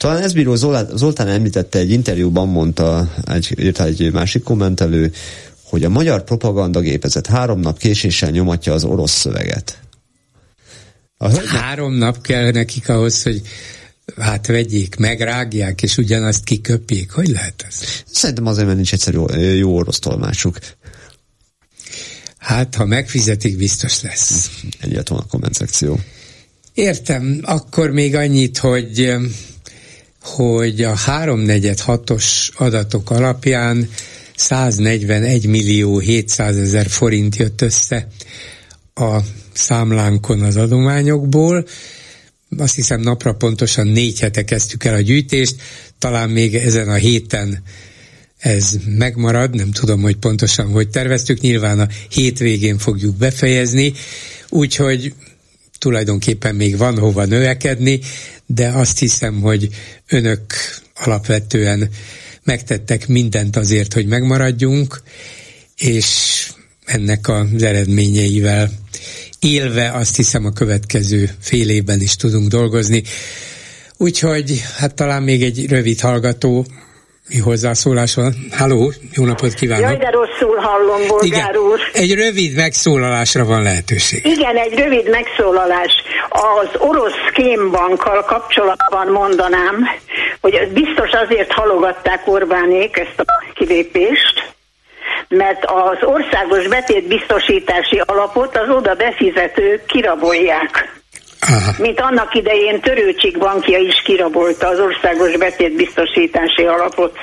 Talán 0.00 0.22
ez 0.22 0.32
bíró 0.32 0.54
Zoltán 0.94 1.28
említette 1.28 1.78
egy 1.78 1.90
interjúban, 1.90 2.48
mondta, 2.48 3.14
egy, 3.26 3.54
írta 3.58 3.84
egy 3.84 4.12
másik 4.12 4.42
kommentelő, 4.42 5.12
hogy 5.62 5.84
a 5.84 5.88
magyar 5.88 6.24
propagandagépezet 6.24 7.26
három 7.26 7.60
nap 7.60 7.78
késéssel 7.78 8.30
nyomatja 8.30 8.72
az 8.72 8.84
orosz 8.84 9.12
szöveget. 9.12 9.80
A 11.16 11.46
három 11.46 11.92
nap 11.92 12.20
kell 12.20 12.50
nekik 12.50 12.88
ahhoz, 12.88 13.22
hogy 13.22 13.42
hát 14.16 14.46
vegyék, 14.46 14.96
megrágják, 14.96 15.82
és 15.82 15.96
ugyanazt 15.96 16.44
kiköpjék. 16.44 17.10
Hogy 17.10 17.28
lehet 17.28 17.64
ez? 17.68 18.02
Szerintem 18.10 18.46
azért, 18.46 18.64
mert 18.64 18.76
nincs 18.76 18.92
egyszer 18.92 19.14
jó, 19.54 19.76
orosz 19.76 19.98
tolmácsuk. 19.98 20.58
Hát, 22.38 22.74
ha 22.74 22.84
megfizetik, 22.84 23.56
biztos 23.56 24.02
lesz. 24.02 24.50
Van 24.80 25.18
a 25.18 25.26
komment 25.26 25.54
szekció. 25.54 26.00
Értem, 26.74 27.40
akkor 27.42 27.90
még 27.90 28.14
annyit, 28.14 28.58
hogy 28.58 29.14
hogy 30.20 30.82
a 30.82 30.94
346-os 30.94 32.48
adatok 32.54 33.10
alapján 33.10 33.88
141 34.36 35.46
millió 35.46 35.98
700 35.98 36.56
ezer 36.56 36.86
forint 36.88 37.36
jött 37.36 37.60
össze 37.60 38.08
a 38.94 39.20
számlánkon 39.52 40.42
az 40.42 40.56
adományokból. 40.56 41.66
Azt 42.58 42.74
hiszem 42.74 43.00
napra 43.00 43.34
pontosan 43.34 43.86
négy 43.86 44.20
hete 44.20 44.44
kezdtük 44.44 44.84
el 44.84 44.94
a 44.94 45.00
gyűjtést, 45.00 45.56
talán 45.98 46.30
még 46.30 46.54
ezen 46.54 46.88
a 46.88 46.94
héten 46.94 47.62
ez 48.40 48.76
megmarad, 48.84 49.54
nem 49.54 49.70
tudom, 49.70 50.00
hogy 50.00 50.16
pontosan 50.16 50.66
hogy 50.66 50.88
terveztük, 50.88 51.40
nyilván 51.40 51.80
a 51.80 51.88
hétvégén 52.08 52.78
fogjuk 52.78 53.16
befejezni, 53.16 53.92
úgyhogy 54.48 55.14
tulajdonképpen 55.78 56.54
még 56.54 56.76
van 56.76 56.98
hova 56.98 57.24
növekedni, 57.24 58.00
de 58.54 58.68
azt 58.68 58.98
hiszem, 58.98 59.40
hogy 59.40 59.68
önök 60.08 60.42
alapvetően 60.94 61.88
megtettek 62.42 63.08
mindent 63.08 63.56
azért, 63.56 63.92
hogy 63.92 64.06
megmaradjunk, 64.06 65.02
és 65.76 66.50
ennek 66.84 67.28
az 67.28 67.62
eredményeivel 67.62 68.70
élve 69.38 69.90
azt 69.90 70.16
hiszem 70.16 70.44
a 70.44 70.52
következő 70.52 71.30
fél 71.40 71.68
évben 71.68 72.00
is 72.00 72.16
tudunk 72.16 72.48
dolgozni. 72.48 73.02
Úgyhogy 73.96 74.62
hát 74.76 74.94
talán 74.94 75.22
még 75.22 75.42
egy 75.42 75.66
rövid 75.66 76.00
hallgató 76.00 76.66
mi 77.30 77.38
hozzászólás 77.38 78.14
van. 78.14 78.34
Halló, 78.58 78.92
jó 79.12 79.24
napot 79.24 79.54
kívánok! 79.54 79.84
Jaj, 79.84 79.96
de 79.96 80.10
rosszul 80.10 80.56
hallom, 80.56 81.06
bolgár 81.08 81.50
Igen, 81.50 81.56
úr. 81.56 81.80
Egy 81.92 82.14
rövid 82.14 82.56
megszólalásra 82.56 83.44
van 83.44 83.62
lehetőség. 83.62 84.26
Igen, 84.26 84.56
egy 84.56 84.78
rövid 84.78 85.10
megszólalás. 85.10 85.92
Az 86.28 86.68
orosz 86.78 87.22
kémbankkal 87.32 88.24
kapcsolatban 88.24 89.06
mondanám, 89.06 89.88
hogy 90.40 90.68
biztos 90.72 91.10
azért 91.10 91.52
halogatták 91.52 92.22
Orbánék 92.24 92.96
ezt 92.96 93.20
a 93.20 93.44
kilépést, 93.54 94.52
mert 95.28 95.64
az 95.64 95.98
országos 96.00 96.68
betétbiztosítási 96.68 98.02
alapot 98.04 98.56
az 98.56 98.68
oda 98.76 98.94
befizetők 98.94 99.86
kirabolják. 99.86 100.99
Aha. 101.50 101.72
mint 101.78 102.00
annak 102.00 102.34
idején 102.34 102.80
Törőcsik 102.80 103.38
bankja 103.38 103.78
is 103.78 104.02
kirabolta 104.02 104.66
az 104.66 104.78
országos 104.78 105.36
betétbiztosítási 105.36 106.62
alapot. 106.64 107.18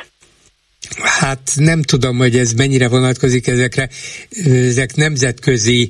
Hát 1.04 1.52
nem 1.56 1.82
tudom, 1.82 2.18
hogy 2.18 2.36
ez 2.36 2.52
mennyire 2.52 2.88
vonatkozik 2.88 3.48
ezekre. 3.48 3.90
Ezek 4.46 4.96
nemzetközi 4.96 5.90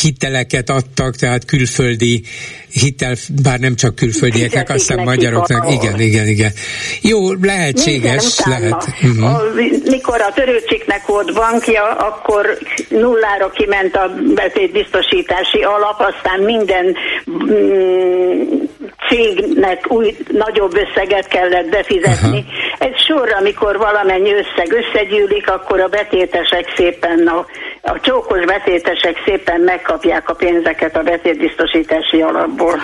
hiteleket 0.00 0.70
adtak, 0.70 1.16
tehát 1.16 1.44
külföldi 1.44 2.24
hitel, 2.72 3.14
bár 3.42 3.58
nem 3.58 3.74
csak 3.74 3.94
külföldieknek, 3.94 4.68
azt 4.68 4.78
hiszem 4.78 5.04
magyaroknak. 5.04 5.72
Igen, 5.72 6.00
igen, 6.00 6.26
igen. 6.26 6.52
Jó, 7.00 7.32
lehetséges, 7.32 8.40
lehet. 8.44 8.84
Uh-huh. 9.02 9.24
A, 9.24 9.42
mikor 9.84 10.20
a 10.20 10.32
törőcsiknek 10.34 11.06
volt 11.06 11.34
bankja, 11.34 11.82
akkor 11.82 12.58
nullára 12.88 13.50
kiment 13.50 13.94
a 13.96 14.10
betétbiztosítási 14.34 15.62
alap, 15.62 16.00
aztán 16.00 16.40
minden 16.40 16.96
mm, 17.30 18.62
cégnek 19.08 19.92
új, 19.92 20.16
nagyobb 20.28 20.76
összeget 20.76 21.28
kellett 21.28 21.68
befizetni. 21.70 22.38
Uh-huh. 22.38 22.88
Ez 22.90 23.04
sorra, 23.06 23.36
amikor 23.36 23.76
valamennyi 23.76 24.31
összeg 24.32 24.72
összegyűlik, 24.72 25.48
akkor 25.48 25.80
a 25.80 25.88
betétesek 25.88 26.64
szépen 26.76 27.26
a 27.26 27.46
a 27.84 28.00
csókos 28.02 28.44
betétesek 28.44 29.16
szépen 29.24 29.60
megkapják 29.60 30.28
a 30.28 30.32
pénzeket 30.34 30.96
a 30.96 31.02
betétbiztosítási 31.02 32.20
alapból. 32.20 32.80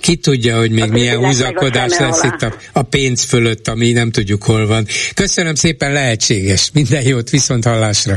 Ki 0.00 0.16
tudja, 0.16 0.58
hogy 0.58 0.70
még 0.70 0.82
a 0.82 0.86
milyen 0.86 1.24
húzakodás 1.24 1.98
lesz 1.98 2.22
alá. 2.22 2.34
itt 2.34 2.42
a, 2.42 2.54
a 2.72 2.82
pénz 2.82 3.24
fölött, 3.24 3.68
ami 3.68 3.92
nem 3.92 4.10
tudjuk 4.10 4.42
hol 4.42 4.66
van. 4.66 4.86
Köszönöm 5.14 5.54
szépen, 5.54 5.92
lehetséges. 5.92 6.70
Minden 6.72 7.02
jót, 7.02 7.30
viszont 7.30 7.64
hallásra. 7.64 8.16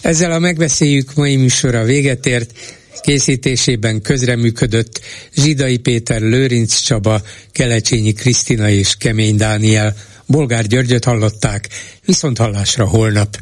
Ezzel 0.00 0.32
a 0.32 0.38
megbeszéljük 0.38 1.14
mai 1.14 1.36
műsora 1.36 1.82
véget 1.82 2.26
ért. 2.26 2.50
Készítésében 3.00 4.02
közreműködött 4.02 5.00
Zsidai 5.34 5.76
Péter, 5.76 6.20
Lőrinc 6.20 6.78
Csaba, 6.80 7.20
Kelecsényi 7.52 8.12
Krisztina 8.12 8.68
és 8.68 8.96
Kemény 8.96 9.36
Dániel. 9.36 9.94
Bolgár 10.28 10.66
Györgyöt 10.66 11.04
hallották, 11.04 11.68
viszont 12.04 12.38
hallásra 12.38 12.86
holnap. 12.86 13.38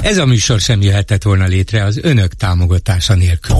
Ez 0.00 0.18
a 0.18 0.26
műsor 0.26 0.60
sem 0.60 0.82
jöhetett 0.82 1.22
volna 1.22 1.44
létre 1.44 1.84
az 1.84 1.98
önök 2.02 2.34
támogatása 2.34 3.14
nélkül. 3.14 3.56